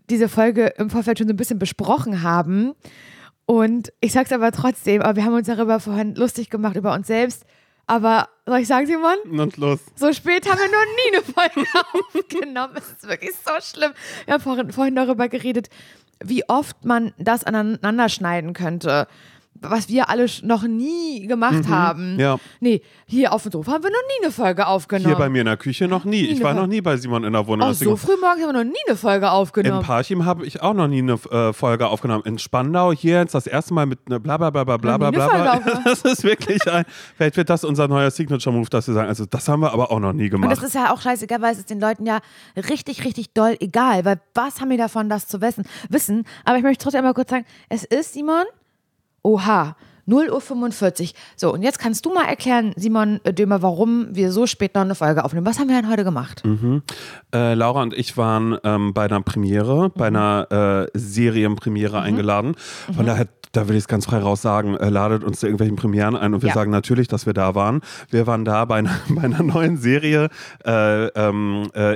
diese 0.10 0.30
Folge 0.30 0.68
im 0.77 0.89
Vorfeld 0.89 1.18
schon 1.18 1.27
so 1.27 1.33
ein 1.33 1.38
bisschen 1.38 1.60
besprochen 1.60 2.22
haben. 2.22 2.74
Und 3.48 3.94
ich 4.01 4.12
sag's 4.12 4.31
aber 4.31 4.51
trotzdem, 4.51 5.01
aber 5.01 5.16
wir 5.16 5.25
haben 5.25 5.33
uns 5.33 5.48
darüber 5.48 5.80
vorhin 5.80 6.16
lustig 6.16 6.50
gemacht, 6.50 6.75
über 6.75 6.94
uns 6.94 7.07
selbst. 7.07 7.45
Aber 7.88 8.30
soll 8.46 8.60
ich 8.60 8.68
sagen, 8.68 8.88
Simon? 8.88 9.40
Und 9.40 9.58
los. 9.58 9.80
So 9.96 10.12
spät 10.12 10.50
haben 10.50 10.60
wir 10.60 10.68
noch 10.68 10.86
nie 10.96 11.16
eine 11.16 11.24
Folge 11.24 11.70
aufgenommen. 12.16 12.74
Es 12.78 12.92
ist 12.92 13.08
wirklich 13.08 13.34
so 13.46 13.52
schlimm. 13.62 13.94
Wir 14.26 14.34
haben 14.36 14.42
vorhin, 14.42 14.72
vorhin 14.72 14.96
darüber 14.96 15.30
geredet, 15.30 15.70
wie 16.24 16.48
oft 16.50 16.84
man 16.86 17.14
das 17.18 17.44
aneinander 17.44 18.10
schneiden 18.10 18.54
könnte. 18.54 19.08
Was 19.62 19.88
wir 19.90 20.10
alle 20.10 20.25
noch 20.44 20.63
nie 20.63 21.28
gemacht 21.28 21.68
haben. 21.69 22.13
Mhm. 22.13 22.19
ja. 22.19 22.38
Nee, 22.60 22.81
hier 23.06 23.31
auf 23.31 23.44
dem 23.44 23.52
Sofa 23.54 23.74
haben 23.74 23.84
wir 23.84 23.90
noch 23.90 23.98
nie 24.07 24.25
eine 24.25 24.31
Folge 24.31 24.68
aufgenommen. 24.68 25.07
Hier 25.07 25.16
bei 25.16 25.30
mir 25.30 25.42
in 25.42 25.46
der 25.48 25.57
Küche 25.57 25.88
noch 25.88 26.04
nie. 26.04 26.25
Ich 26.25 26.44
war 26.44 26.52
eine 26.52 26.62
noch 26.62 26.68
nie 26.68 26.81
bei 26.81 26.98
Simon 26.98 27.24
in 27.24 27.34
der 27.34 27.48
Wohnung. 27.48 27.69
Auch 27.69 27.74
so 27.74 27.96
früh 27.96 28.18
morgens 28.19 28.44
haben 28.44 28.54
wir 28.54 28.63
noch 28.63 28.72
nie 28.72 28.78
eine 28.88 28.98
Folge 28.98 29.25
in 29.25 29.31
aufgenommen. 29.31 29.84
Parchim 29.84 30.25
habe 30.25 30.46
ich 30.46 30.62
auch 30.62 30.74
noch 30.74 30.88
nie 30.88 31.00
eine 31.00 31.13
äh, 31.31 31.54
Folge 31.54 31.88
aufgenommen. 31.88 32.24
In 32.25 32.38
Spandau 32.38 32.92
hier 32.92 33.19
jetzt 33.19 33.34
das 33.34 33.48
erste 33.48 33.74
Mal 33.74 33.86
mit 33.86 34.00
einer 34.07 34.19
bla 34.19 34.38
bla 34.38 34.50
bla 34.50 34.63
bla 34.63 34.78
bla 34.78 34.98
bla 34.98 35.10
nie 35.10 35.16
bla. 35.16 35.30
Folge. 35.30 35.80
Das 35.86 36.01
ist 36.01 36.24
wirklich 36.24 36.69
ein. 36.72 36.84
Vielleicht 37.16 37.38
wird 37.38 37.50
das 37.50 37.63
unser 37.63 37.88
neuer 37.88 38.12
Signature-Move, 38.12 38.69
dass 38.69 38.88
wir 38.88 38.94
sagen, 38.94 39.08
also 39.08 39.25
das 39.25 39.48
haben 39.48 39.62
wir 39.62 39.72
aber 39.72 39.92
auch 39.92 40.00
noch 40.00 40.13
nie 40.13 40.25
Und 40.25 40.31
gemacht. 40.31 40.51
das 40.51 40.63
ist 40.63 40.75
ja 40.75 40.94
auch 40.94 41.01
scheißegal, 41.01 41.42
weil 41.42 41.54
es 41.54 41.60
ist 41.60 41.69
den 41.69 41.80
Leuten 41.80 42.06
ja 42.06 42.19
richtig, 42.56 43.06
richtig 43.06 43.34
doll 43.34 43.56
egal. 43.60 44.04
Weil 44.06 44.19
was 44.34 44.60
haben 44.60 44.69
wir 44.69 44.78
davon, 44.78 45.10
das 45.10 45.28
zu 45.28 45.42
wissen? 45.42 45.63
wissen? 45.90 46.25
Aber 46.44 46.58
ich 46.58 46.63
möchte 46.63 46.84
trotzdem 46.84 47.00
einmal 47.00 47.13
kurz 47.13 47.30
sagen, 47.30 47.46
es 47.69 47.84
ist, 47.84 48.13
Simon, 48.13 48.44
oha, 49.25 49.75
0 50.07 50.30
Uhr 50.30 50.39
45. 50.39 51.16
So, 51.36 51.51
und 51.51 51.63
jetzt 51.63 51.80
kannst 51.80 52.06
du 52.06 52.13
mal 52.13 52.25
erklären, 52.25 52.74
Simon 52.75 53.19
Dömer, 53.27 53.63
warum 53.63 54.07
wir 54.12 54.31
so 54.31 54.45
spät 54.45 54.75
noch 54.75 54.83
eine 54.83 54.94
Folge 54.94 55.25
aufnehmen. 55.25 55.48
Was 55.48 55.57
haben 55.57 55.68
wir 55.68 55.81
denn 55.81 55.89
heute 55.89 56.04
gemacht? 56.04 56.44
Äh, 57.33 57.56
Laura 57.56 57.81
und 57.81 57.94
ich 57.95 58.16
waren 58.16 58.56
ähm, 58.63 58.94
bei 58.94 59.06
einer 59.06 59.22
Premiere, 59.22 59.89
bei 59.89 60.07
einer 60.07 60.88
äh, 60.94 60.98
Serienpremiere 60.98 62.00
eingeladen. 62.01 62.56
Von 62.95 63.07
daher, 63.07 63.27
da 63.51 63.68
will 63.68 63.75
ich 63.77 63.83
es 63.83 63.88
ganz 63.88 64.06
frei 64.06 64.19
raus 64.19 64.44
sagen, 64.44 64.75
äh, 64.75 64.89
ladet 64.89 65.24
uns 65.24 65.39
zu 65.39 65.48
irgendwelchen 65.48 65.75
Premieren 65.75 66.16
ein 66.16 66.33
und 66.36 66.42
wir 66.44 66.50
Ja. 66.50 66.54
sagen 66.54 66.69
natürlich, 66.72 67.07
dass 67.07 67.25
wir 67.25 67.33
da 67.33 67.56
waren. 67.56 67.81
Wir 68.12 68.27
waren 68.27 68.45
da 68.45 68.66
bei 68.66 68.75
einer, 68.75 68.92
bei 69.10 69.24
einer 69.24 69.42
neuen 69.42 69.77
Serie 69.77 70.30
äh, 70.66 71.06
ähm, 71.07 71.69
äh, 71.74 71.95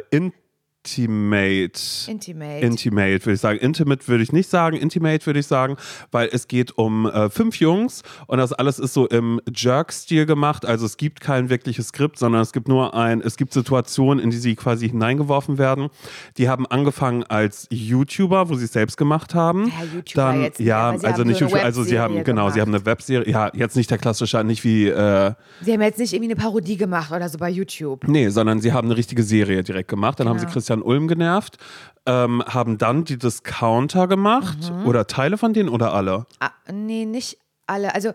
Intimate. 0.98 1.80
Intimate. 2.08 2.66
Intimate 2.66 3.26
würde 3.26 3.34
ich 3.34 3.42
sagen. 3.42 3.60
Intimate 3.60 4.08
würde 4.08 4.24
ich 4.24 4.32
nicht 4.32 4.50
sagen, 4.50 4.78
Intimate 4.78 5.26
würde 5.26 5.40
ich 5.40 5.48
sagen, 5.48 5.78
weil 6.12 6.30
es 6.32 6.48
geht 6.48 6.78
um 6.78 7.06
äh, 7.06 7.30
fünf 7.30 7.60
Jungs 7.60 8.04
und 8.28 8.38
das 8.38 8.54
alles 8.54 8.80
ist 8.80 8.94
so 8.94 9.08
im 9.08 9.42
Jerk-Stil 9.54 10.26
gemacht. 10.26 10.66
Also 10.66 10.86
es 10.86 10.98
gibt 10.98 11.22
kein 11.22 11.50
wirkliches 11.50 11.88
Skript, 11.90 12.18
sondern 12.20 12.42
es 12.42 12.52
gibt 12.52 12.68
nur 12.68 12.94
ein, 12.94 13.22
es 13.22 13.38
gibt 13.38 13.54
Situationen, 13.54 14.24
in 14.24 14.30
die 14.30 14.38
sie 14.38 14.56
quasi 14.56 14.90
hineingeworfen 14.90 15.58
werden. 15.58 15.90
Die 16.38 16.50
haben 16.50 16.66
angefangen 16.68 17.24
als 17.24 17.68
YouTuber, 17.72 18.50
wo 18.50 18.56
sie 18.56 18.66
es 18.66 18.74
selbst 18.74 18.98
gemacht 18.98 19.34
haben. 19.34 19.68
Ja, 19.68 19.84
YouTuber 19.84 20.04
Dann, 20.16 20.42
jetzt 20.42 20.60
nicht, 20.60 20.68
ja, 20.68 20.98
sie 20.98 21.06
also 21.08 21.24
nicht 21.24 21.40
YouTuber, 21.40 21.64
also 21.64 21.84
sie 21.84 22.00
haben, 22.00 22.16
Webserie 22.16 22.24
genau, 22.24 22.50
sie 22.50 22.62
haben 22.62 22.74
eine 22.74 22.86
Webserie, 22.86 23.30
ja, 23.30 23.52
jetzt 23.54 23.76
nicht 23.76 23.90
der 23.92 23.98
klassische, 23.98 24.44
nicht 24.44 24.64
wie, 24.64 24.88
äh, 24.88 25.34
Sie 25.62 25.74
haben 25.74 25.82
jetzt 25.82 26.00
nicht 26.00 26.14
irgendwie 26.14 26.32
eine 26.32 26.42
Parodie 26.42 26.78
gemacht 26.78 27.12
oder 27.12 27.28
so 27.30 27.38
bei 27.38 27.50
YouTube. 27.50 28.08
Nee, 28.08 28.30
sondern 28.30 28.62
sie 28.62 28.72
haben 28.74 28.88
eine 28.88 28.98
richtige 28.98 29.24
Serie 29.24 29.64
direkt 29.64 29.90
gemacht. 29.90 30.20
Dann 30.20 30.28
haben 30.28 30.40
sie 30.40 30.46
Genau. 30.46 30.54
Christian 30.80 30.82
Ulm 30.82 31.08
genervt, 31.08 31.58
ähm, 32.06 32.44
haben 32.48 32.78
dann 32.78 33.04
die 33.04 33.18
Discounter 33.18 34.08
gemacht 34.08 34.72
Mhm. 34.72 34.86
oder 34.88 35.06
Teile 35.08 35.38
von 35.38 35.54
denen 35.54 35.70
oder 35.70 35.94
alle. 35.94 36.26
Ah, 36.40 36.52
nee, 36.72 37.06
nicht 37.06 37.38
alle. 37.68 37.94
Also 37.94 38.12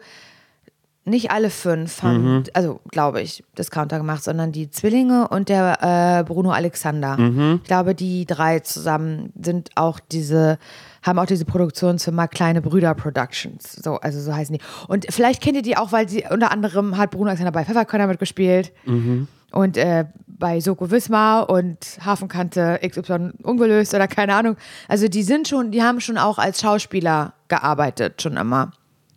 nicht 1.06 1.30
alle 1.30 1.50
fünf 1.50 2.02
haben, 2.02 2.36
Mhm. 2.38 2.44
also 2.54 2.80
glaube 2.90 3.20
ich, 3.20 3.44
Discounter 3.58 3.98
gemacht, 3.98 4.24
sondern 4.24 4.52
die 4.52 4.70
Zwillinge 4.70 5.28
und 5.28 5.50
der 5.50 5.78
äh, 6.20 6.24
Bruno 6.24 6.50
Alexander. 6.50 7.18
Mhm. 7.18 7.60
Ich 7.62 7.68
glaube, 7.68 7.94
die 7.94 8.24
drei 8.24 8.60
zusammen 8.60 9.30
sind 9.38 9.68
auch 9.74 10.00
diese, 10.00 10.58
haben 11.02 11.18
auch 11.18 11.26
diese 11.26 11.44
Produktionsfirma 11.44 12.26
Kleine 12.28 12.62
Brüder 12.62 12.94
Productions. 12.94 13.72
So, 13.74 13.96
also 13.96 14.18
so 14.18 14.34
heißen 14.34 14.56
die. 14.56 14.64
Und 14.88 15.04
vielleicht 15.10 15.42
kennt 15.42 15.56
ihr 15.56 15.62
die 15.62 15.76
auch, 15.76 15.92
weil 15.92 16.08
sie 16.08 16.24
unter 16.30 16.50
anderem 16.50 16.96
hat 16.96 17.10
Bruno 17.10 17.26
Alexander 17.28 17.52
bei 17.52 17.66
Pfefferkörner 17.66 18.06
mitgespielt. 18.06 18.72
Mhm. 18.86 19.28
Und 19.54 19.76
äh, 19.76 20.06
bei 20.26 20.60
Soko 20.60 20.90
Wismar 20.90 21.48
und 21.48 21.78
Hafenkante 22.04 22.80
XY 22.86 23.30
ungelöst 23.44 23.94
oder 23.94 24.08
keine 24.08 24.34
Ahnung. 24.34 24.56
Also 24.88 25.06
die 25.06 25.22
sind 25.22 25.46
schon, 25.46 25.70
die 25.70 25.82
haben 25.82 26.00
schon 26.00 26.18
auch 26.18 26.38
als 26.38 26.60
Schauspieler 26.60 27.34
gearbeitet, 27.46 28.20
schon 28.20 28.36
immer. 28.36 28.72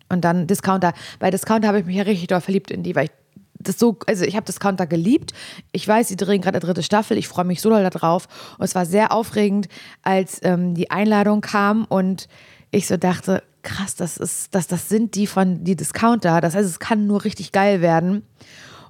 Und 0.09 0.23
dann 0.23 0.45
Discounter. 0.45 0.93
Bei 1.19 1.31
Discounter 1.31 1.67
habe 1.67 1.79
ich 1.79 1.85
mich 1.85 1.95
ja 1.95 2.03
richtig 2.03 2.27
doll 2.27 2.39
verliebt 2.39 2.69
in 2.69 2.83
die, 2.83 2.95
weil 2.95 3.05
ich 3.05 3.11
das 3.59 3.79
so, 3.79 3.97
also 4.05 4.23
ich 4.25 4.35
habe 4.35 4.45
Discounter 4.45 4.85
geliebt. 4.85 5.33
Ich 5.71 5.87
weiß, 5.87 6.07
sie 6.07 6.15
drehen 6.15 6.41
gerade 6.41 6.57
eine 6.57 6.65
dritte 6.65 6.83
Staffel. 6.83 7.17
Ich 7.17 7.27
freue 7.27 7.45
mich 7.45 7.61
so 7.61 7.71
doll 7.71 7.83
darauf. 7.89 8.27
Und 8.59 8.65
es 8.65 8.75
war 8.75 8.85
sehr 8.85 9.11
aufregend, 9.11 9.67
als 10.03 10.39
ähm, 10.43 10.75
die 10.75 10.91
Einladung 10.91 11.41
kam 11.41 11.85
und 11.85 12.27
ich 12.69 12.85
so 12.85 12.95
dachte, 12.95 13.43
krass, 13.63 13.95
das 13.95 14.17
ist, 14.17 14.53
das, 14.53 14.67
das 14.67 14.87
sind 14.87 15.15
die 15.15 15.25
von 15.25 15.63
die 15.63 15.75
Discounter. 15.75 16.39
Das 16.41 16.53
heißt, 16.53 16.69
es 16.69 16.79
kann 16.79 17.07
nur 17.07 17.23
richtig 17.23 17.51
geil 17.51 17.81
werden. 17.81 18.23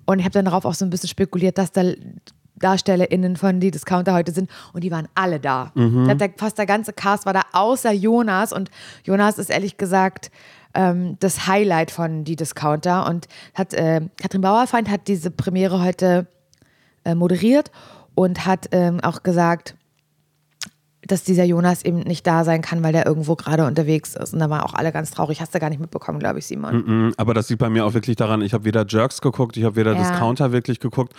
Und 0.08 0.20
ich 0.20 0.26
habe 0.26 0.34
dann 0.34 0.46
darauf 0.46 0.66
auch 0.66 0.74
so 0.74 0.86
ein 0.86 0.90
bisschen 0.90 1.10
spekuliert, 1.10 1.60
dass 1.60 1.72
da 1.72 1.84
DarstellerInnen 2.56 3.36
von 3.36 3.60
die 3.60 3.70
Discounter 3.70 4.14
heute 4.14 4.32
sind 4.32 4.50
und 4.74 4.84
die 4.84 4.90
waren 4.90 5.08
alle 5.14 5.40
da. 5.40 5.72
Glaub, 6.06 6.18
der, 6.18 6.32
fast 6.38 6.58
der 6.58 6.66
ganze 6.66 6.92
Cast 6.92 7.28
war 7.28 7.34
da, 7.34 7.42
außer 7.54 7.92
Jonas. 7.92 8.52
Und 8.52 8.72
Jonas 9.04 9.38
ist 9.38 9.52
ehrlich 9.52 9.78
gesagt 9.78 10.32
ähm, 10.74 11.18
das 11.20 11.46
Highlight 11.48 11.92
von 11.92 12.24
die 12.24 12.36
Discounter. 12.36 13.08
Und 13.08 13.28
hat 13.54 13.74
äh, 13.74 14.02
Katrin 14.20 14.42
Bauerfeind 14.42 14.90
hat 14.90 15.08
diese 15.08 15.30
Premiere 15.30 15.84
heute 15.84 16.26
äh, 17.06 17.14
moderiert 17.14 17.72
und 18.16 18.46
hat 18.48 18.70
ähm, 18.72 19.00
auch 19.02 19.22
gesagt, 19.22 19.76
dass 21.08 21.24
dieser 21.24 21.44
Jonas 21.44 21.84
eben 21.84 22.00
nicht 22.00 22.26
da 22.28 22.44
sein 22.44 22.62
kann, 22.62 22.84
weil 22.84 22.94
der 22.94 23.06
irgendwo 23.06 23.36
gerade 23.36 23.66
unterwegs 23.66 24.16
ist. 24.16 24.34
Und 24.34 24.40
da 24.40 24.50
waren 24.50 24.62
auch 24.62 24.74
alle 24.74 24.92
ganz 24.92 25.12
traurig. 25.12 25.42
Hast 25.42 25.56
du 25.56 25.60
gar 25.60 25.70
nicht 25.70 25.80
mitbekommen, 25.80 26.20
glaube 26.20 26.40
ich, 26.40 26.46
Simon. 26.46 26.84
Mhm, 26.86 27.14
Aber 27.18 27.34
das 27.34 27.50
liegt 27.50 27.60
bei 27.60 27.70
mir 27.70 27.86
auch 27.86 27.94
wirklich 27.94 28.16
daran, 28.16 28.42
ich 28.42 28.54
habe 28.54 28.66
weder 28.66 28.86
Jerks 28.88 29.22
geguckt, 29.22 29.58
ich 29.58 29.64
habe 29.64 29.76
weder 29.76 29.94
Ja. 29.94 30.00
Discounter 30.00 30.52
wirklich 30.52 30.80
geguckt, 30.80 31.14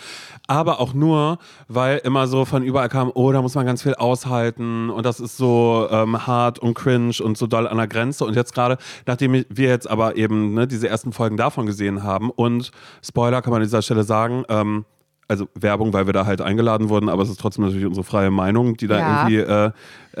aber 0.47 0.79
auch 0.79 0.93
nur, 0.93 1.39
weil 1.67 1.97
immer 1.99 2.27
so 2.27 2.45
von 2.45 2.63
überall 2.63 2.89
kam, 2.89 3.11
oh, 3.13 3.31
da 3.31 3.41
muss 3.41 3.55
man 3.55 3.65
ganz 3.65 3.83
viel 3.83 3.95
aushalten 3.95 4.89
und 4.89 5.05
das 5.05 5.19
ist 5.19 5.37
so 5.37 5.87
ähm, 5.91 6.27
hart 6.27 6.59
und 6.59 6.73
cringe 6.75 7.15
und 7.23 7.37
so 7.37 7.47
doll 7.47 7.67
an 7.67 7.77
der 7.77 7.87
Grenze. 7.87 8.25
Und 8.25 8.35
jetzt 8.35 8.53
gerade, 8.53 8.77
nachdem 9.05 9.33
wir 9.33 9.67
jetzt 9.69 9.89
aber 9.89 10.15
eben 10.15 10.53
ne, 10.53 10.67
diese 10.67 10.87
ersten 10.87 11.11
Folgen 11.11 11.37
davon 11.37 11.65
gesehen 11.65 12.03
haben 12.03 12.29
und 12.29 12.71
Spoiler 13.03 13.41
kann 13.41 13.51
man 13.51 13.61
an 13.61 13.67
dieser 13.67 13.81
Stelle 13.81 14.03
sagen, 14.03 14.43
ähm, 14.49 14.85
also 15.29 15.47
Werbung, 15.53 15.93
weil 15.93 16.05
wir 16.07 16.13
da 16.13 16.25
halt 16.25 16.41
eingeladen 16.41 16.89
wurden, 16.89 17.07
aber 17.07 17.23
es 17.23 17.29
ist 17.29 17.39
trotzdem 17.39 17.63
natürlich 17.63 17.85
unsere 17.85 18.03
freie 18.03 18.31
Meinung, 18.31 18.75
die 18.75 18.87
da 18.87 18.97
Ja. 18.97 19.27
irgendwie 19.29 19.37
äh, 19.37 19.71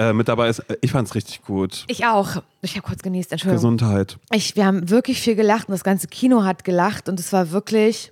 äh, 0.09 0.13
mit 0.13 0.27
dabei 0.29 0.47
ist. 0.49 0.63
Ich 0.81 0.91
fand 0.91 1.07
es 1.07 1.15
richtig 1.15 1.41
gut. 1.41 1.83
Ich 1.87 2.05
auch. 2.05 2.43
Ich 2.61 2.75
habe 2.77 2.87
kurz 2.87 3.01
genießt, 3.01 3.31
Entschuldigung. 3.31 3.57
Gesundheit. 3.77 4.17
Ich, 4.31 4.55
wir 4.55 4.65
haben 4.65 4.89
wirklich 4.89 5.19
viel 5.19 5.35
gelacht 5.35 5.67
und 5.67 5.73
das 5.73 5.83
ganze 5.83 6.07
Kino 6.07 6.43
hat 6.43 6.63
gelacht 6.63 7.09
und 7.09 7.19
es 7.19 7.33
war 7.33 7.51
wirklich, 7.51 8.11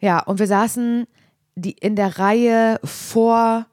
ja, 0.00 0.18
und 0.20 0.38
wir 0.40 0.46
saßen 0.48 1.06
die, 1.54 1.72
in 1.72 1.96
der 1.96 2.18
Reihe 2.18 2.80
vor 2.84 3.66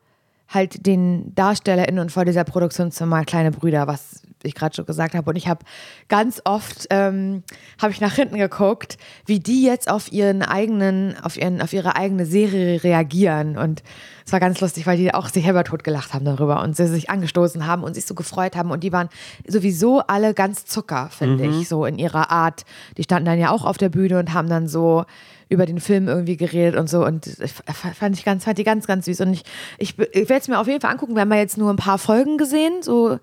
halt 0.48 0.86
den 0.86 1.34
DarstellerInnen 1.34 2.00
und 2.00 2.12
vor 2.12 2.24
dieser 2.24 2.44
Produktionsfirma 2.44 3.24
Kleine 3.24 3.50
Brüder, 3.52 3.88
was 3.88 4.22
ich 4.46 4.56
gerade 4.56 4.76
schon 4.76 4.86
gesagt 4.86 5.16
habe. 5.16 5.30
Und 5.30 5.36
ich 5.36 5.48
habe 5.48 5.66
ganz 6.08 6.42
oft 6.46 6.88
ähm, 6.90 7.44
habe 7.82 7.92
ich 7.92 8.02
nach 8.02 8.14
hinten 8.14 8.38
geguckt, 8.38 8.98
wie 9.26 9.40
die 9.40 9.64
jetzt 9.64 9.90
auf 9.90 10.12
ihren 10.12 10.42
eigenen, 10.42 11.16
auf 11.22 11.38
ihren, 11.38 11.62
auf 11.62 11.74
ihre 11.74 11.96
eigene 11.96 12.26
Serie 12.26 12.84
reagieren. 12.84 13.58
Und 13.58 13.84
es 14.26 14.32
war 14.32 14.40
ganz 14.40 14.60
lustig, 14.62 14.88
weil 14.88 14.98
die 14.98 15.14
auch 15.14 15.30
sich 15.30 15.44
selber 15.44 15.64
totgelacht 15.64 16.14
haben 16.14 16.26
darüber 16.26 16.62
und 16.64 16.76
sie 16.76 16.88
sich 16.88 17.10
angestoßen 17.10 17.68
haben 17.68 17.84
und 17.84 17.94
sich 17.94 18.06
so 18.06 18.16
gefreut 18.16 18.56
haben. 18.56 18.72
Und 18.72 18.84
die 18.84 18.92
waren 18.92 19.10
sowieso 19.48 20.00
alle 20.00 20.34
ganz 20.34 20.66
Zucker, 20.66 21.10
finde 21.12 21.48
Mhm. 21.48 21.62
ich, 21.62 21.68
so 21.70 21.86
in 21.86 21.98
ihrer 21.98 22.32
Art. 22.32 22.64
Die 22.98 23.04
standen 23.04 23.26
dann 23.26 23.40
ja 23.40 23.52
auch 23.52 23.66
auf 23.66 23.78
der 23.78 23.90
Bühne 23.90 24.20
und 24.20 24.34
haben 24.34 24.50
dann 24.50 24.68
so 24.68 25.06
über 25.48 25.68
den 25.68 25.80
Film 25.80 26.08
irgendwie 26.08 26.38
geredet 26.38 26.76
und 26.76 26.90
so 26.90 27.06
und 27.06 27.28
ich 27.28 27.52
fand 27.54 28.18
ich 28.18 28.26
ganz, 28.26 28.46
fand 28.46 28.58
die 28.58 28.64
ganz, 28.64 28.88
ganz 28.88 29.06
süß 29.06 29.22
und 29.22 29.34
ich, 29.34 29.44
ich, 29.78 30.00
ich 30.00 30.28
werde 30.28 30.42
es 30.42 30.48
mir 30.48 30.60
auf 30.60 30.66
jeden 30.66 30.82
Fall 30.82 30.90
angucken. 30.90 31.14
Wir 31.14 31.22
haben 31.22 31.32
ja 31.32 31.38
jetzt 31.38 31.60
nur 31.60 31.70
ein 31.72 31.76
paar 31.76 32.00
Folgen 32.00 32.40
gesehen, 32.40 32.82
so 32.82 33.20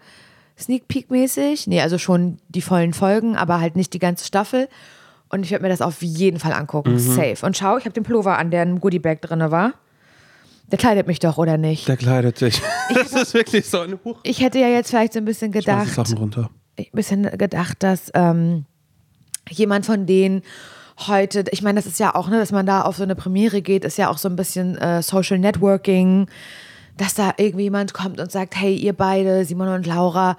Sneak 0.58 0.88
Peek 0.88 1.10
mäßig. 1.10 1.66
Nee, 1.66 1.80
also 1.80 1.98
schon 1.98 2.38
die 2.48 2.62
vollen 2.62 2.92
Folgen, 2.92 3.36
aber 3.36 3.60
halt 3.60 3.76
nicht 3.76 3.92
die 3.94 3.98
ganze 3.98 4.26
Staffel. 4.26 4.68
Und 5.28 5.44
ich 5.44 5.50
werde 5.50 5.62
mir 5.62 5.70
das 5.70 5.80
auf 5.80 6.02
jeden 6.02 6.38
Fall 6.38 6.52
angucken, 6.52 6.98
safe. 6.98 7.46
Und 7.46 7.56
schau, 7.56 7.78
ich 7.78 7.84
habe 7.84 7.94
den 7.94 8.02
Pullover 8.02 8.36
an, 8.38 8.50
der 8.50 8.62
im 8.64 8.80
Goodiebag 8.80 9.20
drin 9.22 9.50
war. 9.50 9.72
Der 10.70 10.78
kleidet 10.78 11.06
mich 11.06 11.18
doch, 11.18 11.38
oder 11.38 11.58
nicht? 11.58 11.88
Der 11.88 11.96
kleidet 11.96 12.40
dich. 12.40 12.60
Das 12.94 13.12
ist 13.12 13.32
wirklich 13.32 13.66
so 13.70 13.80
ein 13.80 13.98
Huch. 14.04 14.18
Ich 14.22 14.40
hätte 14.42 14.58
ja 14.58 14.68
jetzt 14.68 14.90
vielleicht 14.90 15.14
so 15.14 15.18
ein 15.18 15.24
bisschen 15.24 15.50
gedacht, 15.50 15.88
Sachen 15.88 16.18
runter. 16.18 16.50
ein 16.78 16.84
bisschen 16.92 17.22
gedacht, 17.38 17.82
dass 17.82 18.10
ähm, 18.12 18.66
jemand 19.48 19.86
von 19.86 20.04
denen 20.04 20.42
heute, 21.06 21.44
ich 21.50 21.62
meine, 21.62 21.76
das 21.76 21.86
ist 21.86 21.98
ja 21.98 22.14
auch, 22.14 22.28
ne, 22.28 22.38
dass 22.38 22.52
man 22.52 22.66
da 22.66 22.82
auf 22.82 22.96
so 22.96 23.02
eine 23.02 23.14
Premiere 23.14 23.62
geht, 23.62 23.84
ist 23.84 23.96
ja 23.96 24.10
auch 24.10 24.18
so 24.18 24.28
ein 24.28 24.36
bisschen 24.36 24.76
äh, 24.76 25.02
Social 25.02 25.38
Networking, 25.38 26.26
dass 26.96 27.14
da 27.14 27.34
irgendwie 27.36 27.64
jemand 27.64 27.94
kommt 27.94 28.20
und 28.20 28.30
sagt, 28.30 28.54
hey, 28.56 28.74
ihr 28.74 28.92
beide, 28.92 29.44
Simon 29.44 29.68
und 29.68 29.86
Laura, 29.86 30.36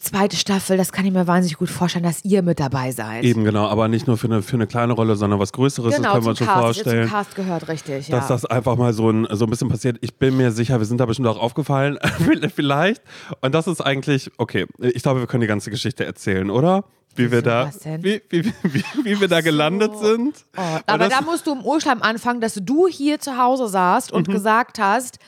zweite 0.00 0.36
Staffel, 0.36 0.76
das 0.76 0.92
kann 0.92 1.04
ich 1.06 1.12
mir 1.12 1.26
wahnsinnig 1.26 1.58
gut 1.58 1.68
vorstellen, 1.70 2.04
dass 2.04 2.24
ihr 2.24 2.42
mit 2.42 2.60
dabei 2.60 2.92
seid. 2.92 3.24
Eben 3.24 3.42
genau, 3.44 3.66
aber 3.66 3.88
nicht 3.88 4.06
nur 4.06 4.16
für 4.16 4.28
eine, 4.28 4.42
für 4.42 4.54
eine 4.54 4.68
kleine 4.68 4.92
Rolle, 4.92 5.16
sondern 5.16 5.40
was 5.40 5.52
Größeres, 5.52 5.90
das 5.90 5.96
genau, 5.96 6.12
können 6.12 6.24
wir 6.24 6.30
uns 6.30 6.38
schon 6.38 6.46
Cast, 6.46 6.60
vorstellen. 6.60 7.08
zum 7.08 7.10
Cast 7.12 7.34
gehört, 7.34 7.68
richtig, 7.68 8.08
ja. 8.08 8.16
dass 8.18 8.28
das 8.28 8.44
einfach 8.46 8.76
mal 8.76 8.92
so 8.92 9.10
ein, 9.10 9.26
so 9.32 9.44
ein 9.44 9.50
bisschen 9.50 9.68
passiert. 9.68 9.98
Ich 10.00 10.14
bin 10.14 10.36
mir 10.36 10.52
sicher, 10.52 10.78
wir 10.78 10.86
sind 10.86 10.98
da 10.98 11.06
bestimmt 11.06 11.26
auch 11.28 11.40
aufgefallen, 11.40 11.98
vielleicht. 12.54 13.02
Und 13.40 13.54
das 13.54 13.66
ist 13.66 13.80
eigentlich, 13.80 14.30
okay, 14.38 14.66
ich 14.78 15.02
glaube, 15.02 15.18
wir 15.20 15.26
können 15.26 15.40
die 15.40 15.46
ganze 15.48 15.70
Geschichte 15.70 16.04
erzählen, 16.04 16.48
oder? 16.50 16.84
Wie 17.16 17.32
wir 17.32 17.42
da, 17.42 17.72
wie, 18.00 18.22
wie, 18.30 18.44
wie, 18.62 18.84
wie, 19.02 19.20
wir 19.20 19.26
da 19.26 19.40
gelandet 19.40 19.98
sind. 19.98 20.44
Oh, 20.56 20.60
aber 20.86 21.08
das- 21.08 21.18
da 21.18 21.22
musst 21.22 21.48
du 21.48 21.52
im 21.52 21.62
Urschleim 21.64 22.02
anfangen, 22.02 22.40
dass 22.40 22.54
du 22.54 22.86
hier 22.86 23.18
zu 23.18 23.36
Hause 23.36 23.66
saßt 23.66 24.12
Mhm. 24.12 24.16
und 24.18 24.28
gesagt 24.28 24.78
hast, 24.78 25.18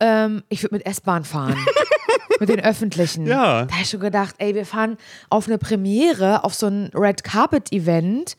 ähm, 0.00 0.42
ich 0.48 0.62
würde 0.62 0.76
mit 0.76 0.86
S-Bahn 0.86 1.24
fahren. 1.24 1.56
mit 2.40 2.48
den 2.48 2.60
öffentlichen. 2.60 3.26
Ja. 3.26 3.64
Da 3.64 3.72
habe 3.72 3.82
ich 3.82 3.90
schon 3.90 4.00
gedacht, 4.00 4.34
ey, 4.38 4.54
wir 4.54 4.66
fahren 4.66 4.98
auf 5.30 5.46
eine 5.46 5.58
Premiere, 5.58 6.44
auf 6.44 6.54
so 6.54 6.66
ein 6.66 6.90
Red 6.94 7.22
Carpet 7.24 7.72
Event. 7.72 8.36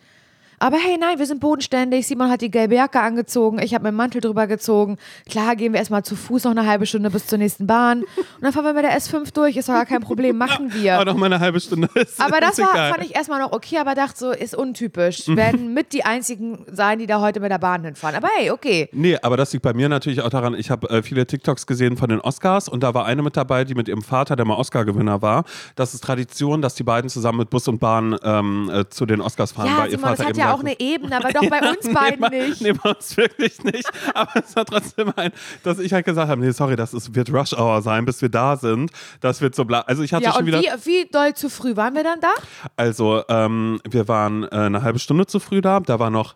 Aber 0.64 0.78
hey, 0.78 0.98
nein, 0.98 1.20
wir 1.20 1.26
sind 1.26 1.42
bodenständig. 1.42 2.08
Simon 2.08 2.30
hat 2.30 2.40
die 2.40 2.50
gelbe 2.50 2.76
Jacke 2.76 3.02
angezogen. 3.02 3.60
Ich 3.62 3.74
habe 3.74 3.84
mir 3.84 3.90
einen 3.90 3.98
Mantel 3.98 4.22
drüber 4.22 4.48
gezogen. 4.48 4.96
Klar, 5.30 5.58
gehen 5.58 5.74
wir 5.74 5.80
erstmal 5.80 6.04
zu 6.04 6.16
Fuß 6.16 6.46
noch 6.46 6.52
eine 6.52 6.66
halbe 6.66 6.86
Stunde 6.86 7.10
bis 7.10 7.28
zur 7.28 7.38
nächsten 7.38 7.68
Bahn. 7.68 8.04
Und 8.04 8.08
dann 8.40 8.54
fahren 8.54 8.64
wir 8.64 8.72
mit 8.74 8.86
der 8.86 8.98
S5 8.98 9.34
durch. 9.34 9.58
Ist 9.58 9.68
doch 9.68 9.74
gar 9.74 9.86
kein 9.86 10.00
Problem. 10.00 10.38
Machen 10.38 10.74
wir. 10.74 10.96
Aber 10.96 11.04
noch 11.04 11.18
mal 11.18 11.26
eine 11.26 11.42
halbe 11.42 11.60
Stunde 11.60 11.90
ist 11.96 12.18
Aber 12.18 12.40
das 12.40 12.60
war, 12.60 12.72
egal. 12.72 12.94
fand 12.94 13.04
ich 13.04 13.14
erstmal 13.14 13.42
noch 13.42 13.52
okay, 13.52 13.78
aber 13.78 13.94
dachte 13.94 14.18
so, 14.18 14.32
ist 14.32 14.56
untypisch. 14.56 15.28
Werden 15.36 15.74
mit 15.74 15.92
die 15.92 16.06
einzigen 16.06 16.66
sein, 16.72 16.98
die 16.98 17.08
da 17.08 17.20
heute 17.20 17.42
mit 17.42 17.52
der 17.52 17.58
Bahn 17.58 17.84
hinfahren. 17.84 18.16
Aber 18.16 18.30
hey, 18.38 18.50
okay. 18.50 18.88
Nee, 18.94 19.18
aber 19.22 19.36
das 19.36 19.52
liegt 19.52 19.64
bei 19.64 19.74
mir 19.74 19.90
natürlich 19.90 20.22
auch 20.22 20.30
daran, 20.30 20.54
ich 20.54 20.72
habe 20.72 20.90
äh, 20.90 21.04
viele 21.04 21.28
TikToks 21.28 21.68
gesehen 21.68 21.98
von 21.98 22.08
den 22.08 22.22
Oscars 22.22 22.70
und 22.70 22.84
da 22.84 22.94
war 22.94 23.06
eine 23.06 23.22
mit 23.22 23.36
dabei, 23.36 23.66
die 23.66 23.76
mit 23.76 23.90
ihrem 23.90 24.02
Vater, 24.02 24.38
der 24.38 24.46
mal 24.46 24.56
Oscar-Gewinner 24.56 25.22
war. 25.22 25.44
Das 25.76 25.94
ist 25.94 26.06
Tradition, 26.06 26.62
dass 26.62 26.76
die 26.76 26.84
beiden 26.84 27.10
zusammen 27.10 27.40
mit 27.40 27.50
Bus 27.50 27.68
und 27.68 27.80
Bahn 27.80 28.16
ähm, 28.24 28.72
äh, 28.74 28.88
zu 28.88 29.06
den 29.06 29.20
Oscars 29.20 29.52
fahren, 29.52 29.68
Ja, 29.68 29.78
weil 29.80 29.92
ihr 29.92 29.98
Simon, 29.98 30.12
das 30.12 30.20
Vater 30.20 30.30
eben 30.30 30.40
ja 30.40 30.53
auch 30.54 30.60
eine 30.62 30.80
Ebene, 30.80 31.16
aber 31.18 31.32
doch 31.32 31.50
bei 31.50 31.60
uns 31.70 31.92
beiden 31.94 32.26
nee, 32.30 32.48
nicht. 32.48 32.62
Nee, 32.62 32.74
bei 32.74 32.90
uns 32.92 33.16
wirklich 33.18 33.64
nicht. 33.64 33.90
Aber 34.14 34.32
es 34.36 34.56
war 34.56 34.66
trotzdem 34.66 35.12
ein, 35.16 35.32
dass 35.64 35.80
ich 35.80 35.94
halt 35.94 36.06
gesagt 36.06 36.30
habe, 36.30 36.42
nee, 36.42 36.52
sorry, 36.52 36.76
das 36.76 36.94
ist, 36.94 37.14
wird 37.16 37.32
Rush 37.34 37.54
Hour 37.54 37.82
sein, 37.82 38.06
bis 38.06 38.22
wir 38.22 38.30
da 38.30 38.56
sind. 38.58 38.92
Das 39.22 39.42
wird 39.42 39.56
so 39.56 39.66
bla. 39.66 39.82
Also 39.82 40.04
ich 40.04 40.14
hatte 40.14 40.24
Ja, 40.26 40.32
schon 40.34 40.42
und 40.42 40.48
wieder. 40.48 40.60
wie, 40.60 40.86
wie 40.86 41.10
doll 41.12 41.34
zu 41.34 41.50
früh 41.50 41.76
waren 41.76 41.96
wir 41.96 42.04
dann 42.04 42.20
da? 42.22 42.32
Also 42.76 43.24
ähm, 43.30 43.80
wir 43.90 44.08
waren 44.08 44.44
äh, 44.44 44.48
eine 44.52 44.82
halbe 44.84 45.00
Stunde 45.00 45.26
zu 45.26 45.40
früh 45.40 45.62
da. 45.62 45.80
Da 45.80 46.00
war 46.00 46.10
noch 46.10 46.36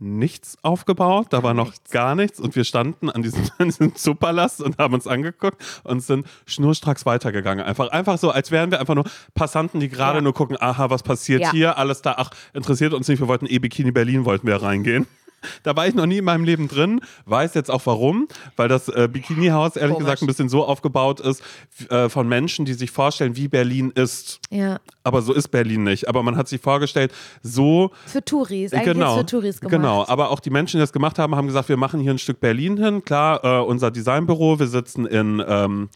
nichts 0.00 0.56
aufgebaut, 0.62 1.26
da 1.30 1.42
war 1.42 1.52
noch 1.54 1.66
nichts. 1.66 1.90
gar 1.90 2.14
nichts 2.14 2.40
und 2.40 2.56
wir 2.56 2.64
standen 2.64 3.10
an 3.10 3.22
diesem, 3.22 3.42
an 3.58 3.66
diesem 3.68 3.94
Zoopalast 3.94 4.62
und 4.62 4.78
haben 4.78 4.94
uns 4.94 5.06
angeguckt 5.06 5.62
und 5.84 6.00
sind 6.00 6.26
schnurstracks 6.46 7.04
weitergegangen. 7.06 7.64
Einfach, 7.64 7.88
einfach 7.88 8.18
so, 8.18 8.30
als 8.30 8.50
wären 8.50 8.70
wir 8.70 8.80
einfach 8.80 8.94
nur 8.94 9.04
Passanten, 9.34 9.78
die 9.78 9.88
gerade 9.88 10.18
Ja. 10.18 10.22
nur 10.22 10.32
gucken, 10.34 10.56
aha, 10.58 10.90
was 10.90 11.02
passiert 11.02 11.42
Ja. 11.42 11.52
hier, 11.52 11.78
alles 11.78 12.02
da, 12.02 12.14
ach, 12.16 12.30
interessiert 12.54 12.94
uns 12.94 13.08
nicht, 13.08 13.20
wir 13.20 13.28
wollten 13.28 13.46
E-Bikini 13.46 13.92
Berlin, 13.92 14.24
wollten 14.24 14.46
wir 14.46 14.56
reingehen. 14.62 15.06
Da 15.62 15.76
war 15.76 15.86
ich 15.86 15.94
noch 15.94 16.06
nie 16.06 16.18
in 16.18 16.24
meinem 16.24 16.44
Leben 16.44 16.68
drin, 16.68 17.00
weiß 17.26 17.54
jetzt 17.54 17.70
auch 17.70 17.82
warum, 17.84 18.28
weil 18.56 18.68
das 18.68 18.88
äh, 18.88 19.08
Bikini-Haus 19.12 19.76
ehrlich 19.76 19.94
Komisch. 19.94 20.06
gesagt 20.06 20.22
ein 20.22 20.26
bisschen 20.26 20.48
so 20.48 20.64
aufgebaut 20.64 21.20
ist 21.20 21.42
äh, 21.90 22.08
von 22.08 22.28
Menschen, 22.28 22.64
die 22.64 22.74
sich 22.74 22.90
vorstellen, 22.90 23.36
wie 23.36 23.48
Berlin 23.48 23.92
ist. 23.94 24.40
Ja. 24.50 24.78
Aber 25.04 25.22
so 25.22 25.32
ist 25.32 25.48
Berlin 25.48 25.84
nicht. 25.84 26.08
Aber 26.08 26.22
man 26.22 26.36
hat 26.36 26.48
sich 26.48 26.60
vorgestellt, 26.60 27.12
so 27.42 27.90
Für 28.06 28.24
Touris. 28.24 28.72
Eigentlich 28.72 28.94
genau, 28.94 29.18
für 29.18 29.26
Touris 29.26 29.60
gemacht. 29.60 29.72
genau. 29.72 30.06
Aber 30.06 30.30
auch 30.30 30.40
die 30.40 30.50
Menschen, 30.50 30.78
die 30.78 30.82
das 30.82 30.92
gemacht 30.92 31.18
haben, 31.18 31.34
haben 31.34 31.46
gesagt, 31.46 31.68
wir 31.68 31.76
machen 31.76 32.00
hier 32.00 32.12
ein 32.12 32.18
Stück 32.18 32.40
Berlin 32.40 32.76
hin. 32.82 33.04
Klar, 33.04 33.44
äh, 33.44 33.62
unser 33.62 33.90
Designbüro, 33.90 34.58
wir 34.58 34.66
sitzen 34.66 35.06
in 35.06 35.42
ähm, 35.46 35.88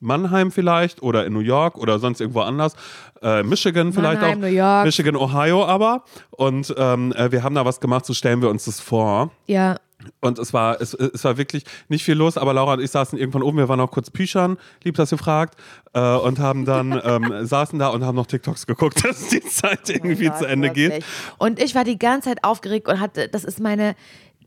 Mannheim 0.00 0.50
vielleicht 0.50 1.02
oder 1.02 1.26
in 1.26 1.32
New 1.32 1.40
York 1.40 1.76
oder 1.78 1.98
sonst 1.98 2.20
irgendwo 2.20 2.40
anders. 2.40 2.74
Äh, 3.22 3.42
Michigan 3.42 3.92
vielleicht 3.92 4.20
Mannheim, 4.20 4.38
auch. 4.38 4.42
New 4.42 4.54
York. 4.54 4.84
Michigan, 4.84 5.16
Ohio 5.16 5.64
aber. 5.64 6.04
Und 6.30 6.74
ähm, 6.76 7.12
äh, 7.12 7.32
wir 7.32 7.42
haben 7.42 7.54
da 7.54 7.64
was 7.64 7.80
gemacht, 7.80 8.04
so 8.06 8.14
stellen 8.14 8.42
wir 8.42 8.50
uns 8.50 8.66
das 8.66 8.80
vor. 8.80 9.30
Ja. 9.46 9.76
Und 10.20 10.38
es 10.38 10.52
war, 10.52 10.80
es, 10.80 10.94
es 10.94 11.24
war 11.24 11.36
wirklich 11.36 11.64
nicht 11.88 12.04
viel 12.04 12.14
los, 12.14 12.36
aber 12.36 12.52
Laura 12.52 12.74
und 12.74 12.80
ich 12.82 12.90
saßen 12.90 13.18
irgendwann 13.18 13.42
oben, 13.42 13.56
wir 13.58 13.68
waren 13.68 13.78
noch 13.78 13.90
kurz 13.90 14.10
Püschern, 14.10 14.56
lieb, 14.84 14.94
dass 14.96 15.10
ihr 15.10 15.18
fragt, 15.18 15.58
äh, 15.94 16.00
und 16.16 16.38
haben 16.38 16.64
dann, 16.64 16.92
ähm, 17.04 17.46
saßen 17.46 17.78
da 17.78 17.88
und 17.88 18.04
haben 18.04 18.14
noch 18.14 18.26
TikToks 18.26 18.66
geguckt, 18.66 19.04
dass 19.08 19.28
die 19.28 19.40
Zeit 19.40 19.88
irgendwie 19.88 20.26
Ja, 20.26 20.36
zu 20.36 20.44
Ende 20.44 20.70
geht. 20.70 20.90
wirklich. 20.92 21.04
Und 21.38 21.60
ich 21.60 21.74
war 21.74 21.84
die 21.84 21.98
ganze 21.98 22.28
Zeit 22.28 22.44
aufgeregt 22.44 22.88
und 22.88 23.00
hatte, 23.00 23.28
das 23.28 23.44
ist 23.44 23.58
meine, 23.58 23.96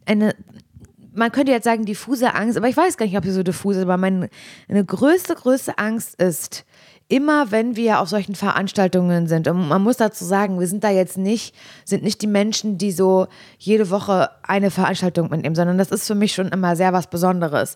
eine, 0.06 0.36
man 1.14 1.32
könnte 1.32 1.52
jetzt 1.52 1.66
sagen, 1.66 1.86
diffuse 1.86 2.34
Angst, 2.34 2.58
aber 2.58 2.68
ich 2.68 2.78
weiß 2.78 2.98
gar 2.98 3.06
nicht, 3.06 3.18
ob 3.18 3.24
sie 3.24 3.32
so 3.32 3.44
diffus 3.44 3.76
ist, 3.76 3.84
aber 3.84 3.98
meine, 3.98 4.30
meine 4.68 4.86
größte, 4.86 5.36
größte 5.36 5.78
Angst 5.78 6.22
ist, 6.22 6.66
immer 7.08 7.52
wenn 7.52 7.76
wir 7.76 8.00
auf 8.00 8.10
solchen 8.10 8.36
Veranstaltungen 8.36 9.28
sind, 9.28 9.48
und 9.48 9.68
man 9.68 9.82
muss 9.82 9.98
dazu 9.98 10.24
sagen, 10.24 10.60
wir 10.60 10.68
sind 10.68 10.84
da 10.84 10.92
jetzt 10.92 11.18
nicht, 11.18 11.56
sind 11.84 12.04
nicht 12.04 12.22
die 12.22 12.28
Menschen, 12.28 12.78
die 12.78 12.92
so 12.92 13.28
jede 13.58 13.90
Woche 13.90 14.30
eine 14.44 14.72
Veranstaltung 14.72 15.30
mitnehmen, 15.30 15.56
sondern 15.56 15.78
das 15.78 15.92
ist 15.92 16.06
für 16.08 16.16
mich 16.16 16.34
schon 16.34 16.50
immer 16.50 16.76
sehr 16.76 16.94
was 16.94 17.08
Besonderes. 17.08 17.76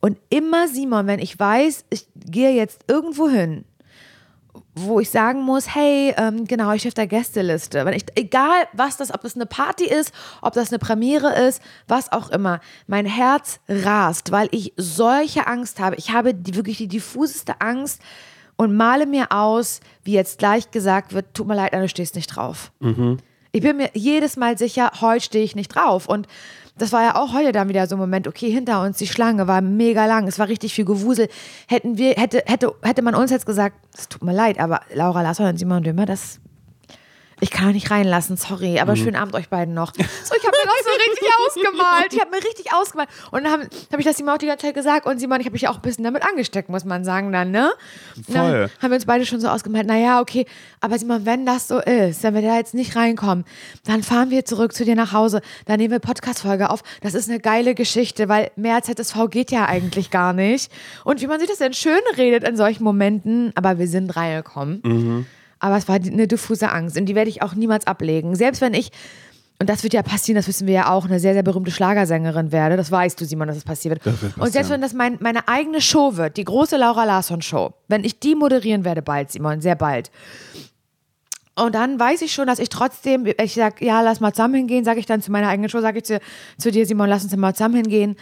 Und 0.00 0.18
immer, 0.28 0.68
Simon, 0.68 1.06
wenn 1.06 1.18
ich 1.18 1.38
weiß, 1.38 1.86
ich 1.88 2.06
gehe 2.14 2.52
jetzt 2.52 2.84
irgendwo 2.88 3.28
hin, 3.28 3.64
wo 4.74 4.98
ich 4.98 5.10
sagen 5.10 5.42
muss, 5.42 5.74
hey, 5.74 6.14
ähm, 6.16 6.46
genau, 6.46 6.72
ich 6.72 6.86
auf 6.86 6.94
der 6.94 7.06
Gästeliste. 7.06 7.84
Wenn 7.84 7.94
ich, 7.94 8.04
egal 8.16 8.66
was 8.72 8.96
das, 8.96 9.14
ob 9.14 9.22
das 9.22 9.36
eine 9.36 9.46
Party 9.46 9.84
ist, 9.84 10.12
ob 10.42 10.54
das 10.54 10.70
eine 10.70 10.78
Premiere 10.78 11.34
ist, 11.46 11.62
was 11.86 12.10
auch 12.10 12.30
immer, 12.30 12.60
mein 12.86 13.06
Herz 13.06 13.60
rast, 13.68 14.32
weil 14.32 14.48
ich 14.50 14.72
solche 14.76 15.46
Angst 15.46 15.78
habe. 15.78 15.96
Ich 15.96 16.10
habe 16.10 16.34
die, 16.34 16.56
wirklich 16.56 16.78
die 16.78 16.88
diffuseste 16.88 17.60
Angst 17.60 18.02
und 18.56 18.76
male 18.76 19.06
mir 19.06 19.32
aus, 19.32 19.80
wie 20.02 20.12
jetzt 20.12 20.38
gleich 20.38 20.70
gesagt 20.70 21.12
wird, 21.12 21.34
tut 21.34 21.46
mir 21.46 21.54
leid, 21.54 21.72
du 21.72 21.88
stehst 21.88 22.16
nicht 22.16 22.28
drauf. 22.28 22.72
Ich 23.52 23.62
bin 23.62 23.76
mir 23.76 23.90
jedes 23.94 24.36
Mal 24.36 24.58
sicher, 24.58 24.90
heute 25.00 25.24
stehe 25.24 25.44
ich 25.44 25.54
nicht 25.54 25.68
drauf. 25.68 26.08
Und 26.08 26.26
das 26.76 26.92
war 26.92 27.02
ja 27.02 27.16
auch 27.16 27.32
heute 27.32 27.52
dann 27.52 27.68
wieder 27.68 27.86
so 27.86 27.96
ein 27.96 28.00
Moment, 28.00 28.26
okay, 28.26 28.50
hinter 28.50 28.82
uns 28.82 28.98
die 28.98 29.06
Schlange 29.06 29.46
war 29.46 29.60
mega 29.60 30.06
lang, 30.06 30.26
es 30.26 30.38
war 30.38 30.48
richtig 30.48 30.74
viel 30.74 30.84
Gewusel. 30.84 31.28
Hätten 31.68 31.98
wir, 31.98 32.14
hätte, 32.14 32.42
hätte, 32.46 32.74
hätte 32.82 33.02
man 33.02 33.14
uns 33.14 33.30
jetzt 33.30 33.46
gesagt, 33.46 33.76
es 33.96 34.08
tut 34.08 34.22
mir 34.22 34.32
leid, 34.32 34.58
aber 34.58 34.80
Laura 34.92 35.22
Lasser 35.22 35.48
und 35.48 35.58
Simon 35.58 35.82
Dömer, 35.82 36.06
das. 36.06 36.40
Ich 37.40 37.50
kann 37.50 37.72
nicht 37.72 37.90
reinlassen, 37.90 38.36
sorry, 38.36 38.78
aber 38.80 38.96
schönen 38.96 39.16
Abend 39.16 39.34
euch 39.34 39.48
beiden 39.48 39.74
noch. 39.74 39.92
So, 39.94 40.02
ich 40.36 40.46
habe 40.46 40.56
mir 40.56 40.64
das 40.64 40.84
so 40.84 40.90
richtig 40.92 41.28
ausgemalt. 41.46 42.12
Ich 42.12 42.20
habe 42.20 42.30
mir 42.30 42.36
richtig 42.44 42.72
ausgemalt. 42.72 43.08
Und 43.30 43.44
dann 43.44 43.52
habe 43.52 43.68
hab 43.92 43.98
ich 43.98 44.04
das 44.04 44.16
Simon 44.16 44.34
auch 44.34 44.38
die 44.38 44.46
ganze 44.46 44.66
Zeit 44.66 44.74
gesagt. 44.74 45.06
Und 45.06 45.18
Simon, 45.18 45.40
ich 45.40 45.46
habe 45.46 45.54
mich 45.54 45.68
auch 45.68 45.76
ein 45.76 45.82
bisschen 45.82 46.04
damit 46.04 46.22
angesteckt, 46.24 46.68
muss 46.68 46.84
man 46.84 47.04
sagen, 47.04 47.32
dann, 47.32 47.50
ne? 47.50 47.72
Und 48.16 48.34
Dann 48.34 48.50
Voll. 48.50 48.70
haben 48.80 48.90
wir 48.90 48.94
uns 48.96 49.06
beide 49.06 49.26
schon 49.26 49.40
so 49.40 49.48
ausgemalt, 49.48 49.86
naja, 49.86 50.20
okay, 50.20 50.46
aber 50.80 50.98
Simon, 50.98 51.26
wenn 51.26 51.44
das 51.44 51.68
so 51.68 51.80
ist, 51.80 52.22
wenn 52.22 52.34
wir 52.34 52.42
da 52.42 52.56
jetzt 52.56 52.74
nicht 52.74 52.96
reinkommen, 52.96 53.44
dann 53.84 54.02
fahren 54.02 54.30
wir 54.30 54.44
zurück 54.44 54.72
zu 54.72 54.84
dir 54.84 54.94
nach 54.94 55.12
Hause, 55.12 55.40
dann 55.66 55.78
nehmen 55.78 55.92
wir 55.92 55.98
Podcast-Folge 55.98 56.70
auf. 56.70 56.82
Das 57.00 57.14
ist 57.14 57.28
eine 57.28 57.40
geile 57.40 57.74
Geschichte, 57.74 58.28
weil 58.28 58.50
mehr 58.56 58.76
als 58.76 58.86
ZSV 58.86 59.28
geht 59.30 59.50
ja 59.50 59.66
eigentlich 59.66 60.10
gar 60.10 60.32
nicht. 60.32 60.70
Und 61.04 61.20
wie 61.20 61.26
man 61.26 61.40
sich 61.40 61.48
das 61.48 61.58
denn 61.58 61.74
schön 61.74 62.00
redet 62.16 62.44
in 62.46 62.56
solchen 62.56 62.84
Momenten, 62.84 63.52
aber 63.54 63.78
wir 63.78 63.88
sind 63.88 64.14
reingekommen. 64.16 65.26
Aber 65.64 65.78
es 65.78 65.88
war 65.88 65.94
eine 65.94 66.28
diffuse 66.28 66.70
Angst 66.70 66.98
und 66.98 67.06
die 67.06 67.14
werde 67.14 67.30
ich 67.30 67.40
auch 67.40 67.54
niemals 67.54 67.86
ablegen. 67.86 68.36
Selbst 68.36 68.60
wenn 68.60 68.74
ich 68.74 68.90
und 69.58 69.70
das 69.70 69.82
wird 69.82 69.94
ja 69.94 70.02
passieren, 70.02 70.36
das 70.36 70.46
wissen 70.46 70.66
wir 70.66 70.74
ja 70.74 70.92
auch, 70.92 71.06
eine 71.06 71.18
sehr, 71.18 71.32
sehr 71.32 71.42
berühmte 71.42 71.70
Schlagersängerin 71.70 72.52
werde. 72.52 72.76
Das 72.76 72.90
weißt 72.90 73.18
du, 73.18 73.24
Simon, 73.24 73.48
dass 73.48 73.56
das 73.56 73.64
passiert 73.64 74.04
wird. 74.04 74.14
Das 74.14 74.20
wird 74.20 74.36
und 74.36 74.52
selbst 74.52 74.68
wenn 74.70 74.82
das 74.82 74.92
mein, 74.92 75.16
meine 75.20 75.48
eigene 75.48 75.80
Show 75.80 76.16
wird, 76.16 76.36
die 76.36 76.44
große 76.44 76.76
Laura 76.76 77.04
Larsson 77.04 77.40
Show, 77.40 77.72
wenn 77.88 78.04
ich 78.04 78.20
die 78.20 78.34
moderieren 78.34 78.84
werde 78.84 79.00
bald, 79.00 79.30
Simon, 79.30 79.62
sehr 79.62 79.74
bald. 79.74 80.10
Und 81.54 81.74
dann 81.74 81.98
weiß 81.98 82.20
ich 82.20 82.34
schon, 82.34 82.46
dass 82.46 82.58
ich 82.58 82.68
trotzdem, 82.68 83.24
ich 83.24 83.54
sag, 83.54 83.80
ja, 83.80 84.02
lass 84.02 84.20
mal 84.20 84.34
zusammen 84.34 84.56
hingehen, 84.56 84.84
sage 84.84 85.00
ich 85.00 85.06
dann 85.06 85.22
zu 85.22 85.32
meiner 85.32 85.48
eigenen 85.48 85.70
Show, 85.70 85.80
sage 85.80 85.96
ich 85.96 86.04
zu, 86.04 86.20
zu 86.58 86.72
dir, 86.72 86.84
Simon, 86.84 87.08
lass 87.08 87.24
uns 87.24 87.34
mal 87.36 87.54
zusammen 87.54 87.76
hingehen. 87.76 88.16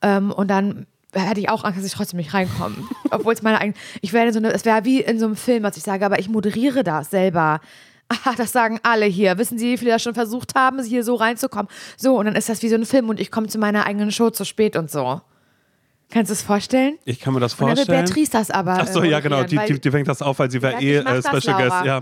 Ähm, 0.00 0.32
und 0.32 0.48
dann 0.48 0.86
hätte 1.20 1.40
ich 1.40 1.48
auch 1.48 1.64
Angst, 1.64 1.78
dass 1.78 1.86
ich 1.86 1.92
trotzdem 1.92 2.18
nicht 2.18 2.34
reinkomme. 2.34 2.76
Obwohl 3.10 3.32
es 3.32 3.42
meine 3.42 3.60
eigene, 3.60 3.74
ich 4.00 4.12
werde 4.12 4.32
so 4.32 4.38
eine, 4.38 4.52
es 4.52 4.64
wäre 4.64 4.84
wie 4.84 5.00
in 5.00 5.18
so 5.18 5.26
einem 5.26 5.36
Film, 5.36 5.62
was 5.62 5.76
ich 5.76 5.82
sage, 5.82 6.04
aber 6.04 6.18
ich 6.18 6.28
moderiere 6.28 6.84
das 6.84 7.10
selber. 7.10 7.60
Ah, 8.24 8.34
das 8.36 8.52
sagen 8.52 8.78
alle 8.84 9.06
hier. 9.06 9.36
Wissen 9.36 9.58
Sie, 9.58 9.72
wie 9.72 9.78
viele 9.78 9.90
das 9.90 10.00
schon 10.00 10.14
versucht 10.14 10.54
haben, 10.54 10.80
hier 10.80 11.02
so 11.02 11.16
reinzukommen? 11.16 11.66
So, 11.96 12.16
und 12.16 12.26
dann 12.26 12.36
ist 12.36 12.48
das 12.48 12.62
wie 12.62 12.68
so 12.68 12.76
ein 12.76 12.86
Film 12.86 13.08
und 13.08 13.18
ich 13.18 13.32
komme 13.32 13.48
zu 13.48 13.58
meiner 13.58 13.84
eigenen 13.84 14.12
Show 14.12 14.30
zu 14.30 14.44
spät 14.44 14.76
und 14.76 14.92
so. 14.92 15.20
Kannst 16.10 16.30
du 16.30 16.34
es 16.34 16.42
vorstellen? 16.42 16.98
Ich 17.04 17.18
kann 17.18 17.34
mir 17.34 17.40
das 17.40 17.54
Und 17.54 17.66
dann 17.66 17.76
vorstellen. 17.76 18.04
Beatrice 18.04 18.30
das 18.30 18.50
aber. 18.50 18.78
Ach 18.80 18.86
so, 18.86 19.02
äh, 19.02 19.10
ja, 19.10 19.18
genau. 19.18 19.42
Die, 19.42 19.58
die, 19.58 19.80
die 19.80 19.90
fängt 19.90 20.06
das 20.06 20.22
auf, 20.22 20.38
weil 20.38 20.50
sie 20.50 20.62
wäre 20.62 20.74
Ja, 20.74 20.80
eh 20.80 20.96
äh, 20.98 21.22
Special. 21.22 21.60
Guest. 21.60 21.84
Ja. 21.84 22.00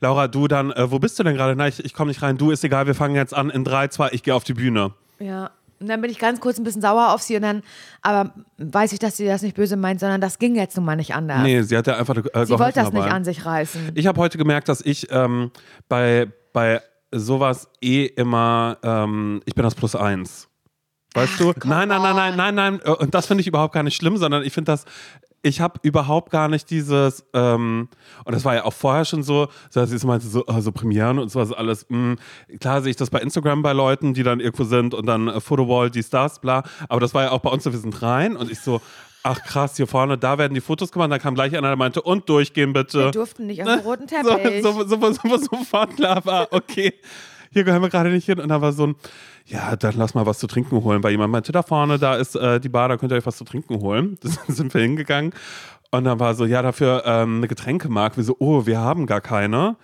Laura, 0.00 0.28
du 0.28 0.46
dann, 0.46 0.72
äh, 0.72 0.90
wo 0.90 0.98
bist 0.98 1.18
du 1.18 1.22
denn 1.22 1.34
gerade? 1.34 1.56
Nein, 1.56 1.70
ich, 1.70 1.82
ich 1.82 1.94
komme 1.94 2.08
nicht 2.10 2.20
rein. 2.20 2.36
Du 2.36 2.50
ist 2.50 2.62
egal, 2.64 2.86
wir 2.86 2.94
fangen 2.94 3.14
jetzt 3.14 3.32
an 3.32 3.48
in 3.48 3.64
3, 3.64 3.88
2, 3.88 4.10
ich 4.12 4.22
gehe 4.22 4.34
auf 4.34 4.44
die 4.44 4.54
Bühne. 4.54 4.92
Ja. 5.18 5.50
Und 5.80 5.88
dann 5.88 6.00
bin 6.00 6.10
ich 6.10 6.18
ganz 6.18 6.40
kurz 6.40 6.58
ein 6.58 6.64
bisschen 6.64 6.82
sauer 6.82 7.12
auf 7.12 7.22
sie 7.22 7.36
und 7.36 7.42
dann, 7.42 7.62
aber 8.02 8.32
weiß 8.58 8.92
ich, 8.92 8.98
dass 8.98 9.16
sie 9.16 9.26
das 9.26 9.42
nicht 9.42 9.56
böse 9.56 9.76
meint, 9.76 10.00
sondern 10.00 10.20
das 10.20 10.38
ging 10.38 10.54
jetzt 10.54 10.76
nun 10.76 10.86
mal 10.86 10.96
nicht 10.96 11.14
anders. 11.14 11.42
Nee, 11.42 11.62
sie 11.62 11.76
hat 11.76 11.86
ja 11.86 11.96
einfach 11.96 12.16
äh, 12.16 12.46
sie 12.46 12.58
wollte 12.58 12.80
das 12.80 12.90
dabei. 12.90 13.04
nicht 13.04 13.12
an 13.12 13.24
sich 13.24 13.44
reißen. 13.44 13.92
Ich 13.94 14.06
habe 14.06 14.20
heute 14.20 14.38
gemerkt, 14.38 14.68
dass 14.68 14.80
ich 14.80 15.08
ähm, 15.10 15.50
bei, 15.88 16.28
bei 16.52 16.80
sowas 17.12 17.68
eh 17.82 18.06
immer, 18.06 18.78
ähm, 18.82 19.42
ich 19.44 19.54
bin 19.54 19.64
das 19.64 19.74
Plus 19.74 19.94
eins. 19.94 20.48
Weißt 21.14 21.40
du? 21.40 21.54
Nein, 21.64 21.88
nein, 21.88 22.02
nein, 22.02 22.14
nein, 22.16 22.36
nein, 22.36 22.54
nein. 22.54 22.80
äh, 22.84 22.90
Und 22.90 23.14
das 23.14 23.26
finde 23.26 23.40
ich 23.40 23.46
überhaupt 23.46 23.72
gar 23.72 23.82
nicht 23.82 23.96
schlimm, 23.96 24.18
sondern 24.18 24.42
ich 24.44 24.52
finde 24.52 24.72
das, 24.72 24.84
ich 25.42 25.60
habe 25.60 25.78
überhaupt 25.82 26.30
gar 26.30 26.48
nicht 26.48 26.70
dieses, 26.70 27.24
ähm, 27.32 27.88
und 28.24 28.34
das 28.34 28.44
war 28.44 28.54
ja 28.54 28.64
auch 28.64 28.72
vorher 28.72 29.04
schon 29.04 29.22
so, 29.22 29.48
so 29.70 29.80
dass 29.80 29.90
sie 29.90 29.98
so 29.98 30.06
meinte, 30.06 30.26
so, 30.26 30.44
oh, 30.46 30.60
so 30.60 30.72
Premieren 30.72 31.18
und 31.18 31.30
sowas 31.30 31.52
alles, 31.52 31.86
mh, 31.88 32.16
klar 32.58 32.82
sehe 32.82 32.90
ich 32.90 32.96
das 32.96 33.10
bei 33.10 33.20
Instagram 33.20 33.62
bei 33.62 33.72
Leuten, 33.72 34.14
die 34.14 34.22
dann 34.22 34.40
irgendwo 34.40 34.64
sind 34.64 34.94
und 34.94 35.06
dann 35.06 35.28
äh, 35.28 35.90
dies, 35.90 36.10
das, 36.10 36.40
bla. 36.40 36.64
Aber 36.88 37.00
das 37.00 37.14
war 37.14 37.24
ja 37.24 37.30
auch 37.30 37.40
bei 37.40 37.50
uns 37.50 37.64
so, 37.64 37.72
wir 37.72 37.78
sind 37.78 38.02
rein 38.02 38.36
und 38.36 38.50
ich 38.50 38.60
so, 38.60 38.80
ach 39.26 39.42
krass, 39.42 39.76
hier 39.76 39.86
vorne, 39.86 40.16
da 40.16 40.38
werden 40.38 40.54
die 40.54 40.60
Fotos 40.60 40.92
gemacht. 40.92 41.10
Dann 41.10 41.20
kam 41.20 41.34
gleich 41.34 41.56
einer, 41.56 41.68
der 41.68 41.76
meinte, 41.76 42.02
und 42.02 42.28
durchgehen 42.28 42.72
bitte. 42.72 43.06
Wir 43.06 43.10
durften 43.10 43.46
nicht 43.46 43.62
auf 43.62 43.68
den 43.68 43.80
roten 43.80 44.06
Teppich. 44.06 44.62
So, 44.62 44.84
so, 44.84 44.96
so, 44.96 45.12
so, 45.12 45.36
sofort 45.36 45.96
klar 45.96 46.24
war, 46.24 46.48
okay, 46.52 46.94
hier 47.50 47.64
gehören 47.64 47.82
wir 47.82 47.88
gerade 47.88 48.10
nicht 48.10 48.26
hin. 48.26 48.38
Und 48.38 48.48
da 48.48 48.60
war 48.60 48.72
so 48.72 48.88
ein, 48.88 48.96
ja, 49.46 49.76
dann 49.76 49.94
lass 49.96 50.14
mal 50.14 50.26
was 50.26 50.38
zu 50.38 50.46
trinken 50.46 50.82
holen. 50.82 51.02
Weil 51.02 51.12
jemand 51.12 51.32
meinte, 51.32 51.52
da 51.52 51.62
vorne, 51.62 51.98
da 51.98 52.16
ist 52.16 52.34
äh, 52.34 52.60
die 52.60 52.68
Bar, 52.68 52.88
da 52.88 52.96
könnt 52.96 53.12
ihr 53.12 53.16
euch 53.16 53.26
was 53.26 53.36
zu 53.36 53.44
trinken 53.44 53.80
holen. 53.80 54.18
Da 54.22 54.52
sind 54.52 54.74
wir 54.74 54.82
hingegangen. 54.82 55.32
Und 55.92 56.04
dann 56.04 56.18
war 56.18 56.34
so, 56.34 56.44
ja, 56.44 56.62
dafür 56.62 57.04
ähm, 57.06 57.38
eine 57.38 57.48
Getränkemark. 57.48 58.16
Wir 58.16 58.24
so, 58.24 58.36
oh, 58.38 58.66
wir 58.66 58.80
haben 58.80 59.06
gar 59.06 59.20
keine. 59.20 59.76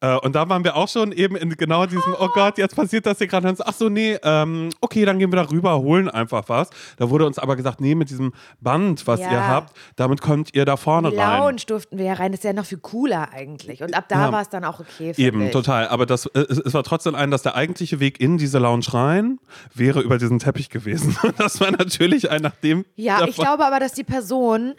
Äh, 0.00 0.16
und 0.18 0.34
da 0.34 0.48
waren 0.48 0.62
wir 0.62 0.76
auch 0.76 0.88
schon 0.88 1.10
eben 1.12 1.34
in 1.36 1.50
genau 1.56 1.86
diesem, 1.86 2.14
oh 2.20 2.28
Gott, 2.32 2.56
jetzt 2.58 2.76
passiert 2.76 3.04
das 3.06 3.18
hier 3.18 3.26
gerade. 3.26 3.54
Ach 3.64 3.72
so, 3.72 3.88
nee, 3.88 4.16
ähm, 4.22 4.70
okay, 4.80 5.04
dann 5.04 5.18
gehen 5.18 5.32
wir 5.32 5.36
da 5.42 5.50
rüber, 5.50 5.78
holen 5.80 6.08
einfach 6.08 6.44
was. 6.48 6.70
Da 6.98 7.10
wurde 7.10 7.26
uns 7.26 7.38
aber 7.38 7.56
gesagt, 7.56 7.80
nee, 7.80 7.94
mit 7.94 8.10
diesem 8.10 8.32
Band, 8.60 9.06
was 9.06 9.20
Ja. 9.20 9.30
ihr 9.32 9.46
habt, 9.48 9.76
damit 9.96 10.20
kommt 10.20 10.54
ihr 10.54 10.64
da 10.64 10.76
vorne 10.76 11.10
Die 11.10 11.16
rein. 11.16 11.40
Lounge 11.40 11.62
durften 11.66 11.98
wir 11.98 12.04
ja 12.04 12.12
rein. 12.14 12.30
Das 12.32 12.40
ist 12.40 12.44
ja 12.44 12.52
noch 12.52 12.64
viel 12.66 12.78
cooler 12.78 13.30
eigentlich. 13.32 13.82
Und 13.82 13.94
ab 13.96 14.04
da 14.08 14.26
Ja. 14.26 14.32
war 14.32 14.42
es 14.42 14.48
dann 14.48 14.64
auch 14.64 14.78
okay. 14.80 15.14
finde 15.14 15.20
Eben, 15.22 15.42
ich. 15.42 15.50
total. 15.50 15.88
Aber 15.88 16.06
das, 16.06 16.26
äh, 16.26 16.40
es, 16.48 16.58
es 16.58 16.74
war 16.74 16.84
trotzdem 16.84 17.14
ein, 17.14 17.30
dass 17.30 17.42
der 17.42 17.54
eigentliche 17.56 17.98
Weg 18.00 18.20
in 18.20 18.38
diese 18.38 18.58
Lounge 18.58 18.86
rein 18.92 19.38
wäre 19.74 20.00
über 20.00 20.18
diesen 20.18 20.38
Teppich 20.38 20.70
gewesen. 20.70 21.16
Das 21.38 21.60
war 21.60 21.70
natürlich 21.70 22.30
ein, 22.30 22.42
nachdem. 22.42 22.84
Ja, 22.96 23.24
ich 23.26 23.36
glaube 23.36 23.64
aber, 23.64 23.78
dass 23.80 23.92
die 23.92 24.04
Person, 24.04 24.74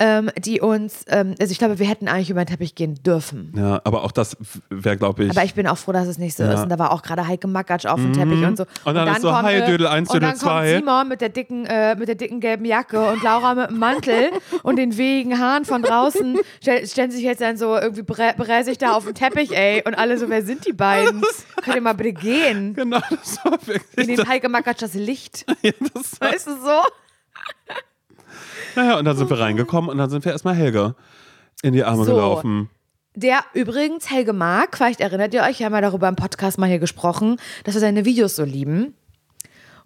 ähm, 0.00 0.30
die 0.36 0.60
uns, 0.60 1.04
ähm, 1.08 1.34
also 1.38 1.52
ich 1.52 1.58
glaube, 1.58 1.78
wir 1.78 1.86
hätten 1.86 2.08
eigentlich 2.08 2.30
über 2.30 2.42
den 2.44 2.48
Teppich 2.48 2.74
gehen 2.74 2.94
dürfen. 3.04 3.52
Ja, 3.56 3.80
aber 3.84 4.02
auch 4.02 4.10
das 4.10 4.36
wäre, 4.70 4.96
glaube 4.96 5.24
ich. 5.24 5.30
Aber 5.30 5.44
ich 5.44 5.54
bin 5.54 5.66
auch 5.68 5.78
froh, 5.78 5.92
dass 5.92 6.08
es 6.08 6.18
nicht 6.18 6.36
so 6.36 6.42
Ja. 6.42 6.48
Mhm. 6.48 6.54
ist. 6.56 6.62
Und 6.62 6.68
da 6.70 6.78
war 6.78 6.90
auch 6.92 7.02
gerade 7.02 7.26
Heike 7.28 7.46
Makatsch 7.46 7.86
auf 7.86 8.00
dem 8.00 8.12
Teppich 8.12 8.42
und 8.44 8.56
so. 8.56 8.64
Und 8.84 8.94
dann 8.94 9.06
ist 9.08 9.20
so, 9.22 9.30
kommt, 9.30 9.42
hi, 9.44 9.60
Dödel 9.64 9.86
eins, 9.86 10.08
und 10.08 10.16
Dödel 10.16 10.28
dann 10.30 10.38
zwei. 10.38 10.72
kommt 10.72 10.84
Simon 10.86 11.08
mit 11.08 11.20
der 11.20 11.28
dicken, 11.28 11.66
äh, 11.66 11.94
mit 11.96 12.08
der 12.08 12.14
dicken 12.16 12.40
gelben 12.40 12.64
Jacke 12.64 13.00
und 13.12 13.22
Laura 13.22 13.54
mit 13.54 13.70
dem 13.70 13.78
Mantel 13.78 14.30
und 14.64 14.76
den 14.76 14.96
wehigen 14.96 15.38
Haaren 15.38 15.64
von 15.64 15.82
draußen 15.82 16.38
stell, 16.62 16.86
stellen 16.86 17.10
sich 17.10 17.22
jetzt 17.22 17.40
dann 17.42 17.56
so 17.58 17.76
irgendwie 17.76 18.02
brä- 18.02 18.34
bräsig 18.36 18.78
da 18.78 18.92
auf 18.94 19.04
dem 19.04 19.14
Teppich, 19.14 19.54
ey. 19.56 19.82
Und 19.86 19.94
alle 19.96 20.16
so, 20.18 20.28
wer 20.30 20.42
sind 20.42 20.66
die 20.66 20.72
beiden? 20.72 21.22
Könnt 21.62 21.76
ihr 21.76 21.82
mal 21.82 21.92
bitte 21.94 22.14
gehen? 22.14 22.72
genau, 22.74 23.00
das 23.10 23.44
war 23.44 23.52
In 23.60 23.66
wirklich. 23.66 24.06
den 24.16 24.28
Heike 24.28 24.48
Makatsch 24.48 24.80
das 24.82 24.94
Licht. 24.94 25.44
Das 25.94 26.18
war, 26.20 26.32
Weißt 26.32 26.46
du 26.46 26.52
so? 26.52 26.80
Naja, 28.76 28.98
und 28.98 29.04
dann 29.04 29.16
sind 29.16 29.30
wir 29.30 29.38
reingekommen 29.38 29.90
und 29.90 29.98
dann 29.98 30.10
sind 30.10 30.24
wir 30.24 30.32
erstmal 30.32 30.54
Helge 30.54 30.94
in 31.62 31.72
die 31.72 31.84
Arme 31.84 32.04
So. 32.04 32.12
gelaufen. 32.14 32.70
Der 33.14 33.40
übrigens, 33.54 34.08
Helge 34.10 34.32
Mark, 34.32 34.76
vielleicht 34.76 35.00
erinnert 35.00 35.34
ihr 35.34 35.42
euch, 35.42 35.58
wir 35.58 35.66
haben 35.66 35.74
ja 35.74 35.80
darüber 35.80 36.08
im 36.08 36.16
Podcast 36.16 36.58
mal 36.58 36.68
hier 36.68 36.78
gesprochen, 36.78 37.36
dass 37.64 37.74
wir 37.74 37.80
seine 37.80 38.04
Videos 38.04 38.36
so 38.36 38.44
lieben. 38.44 38.94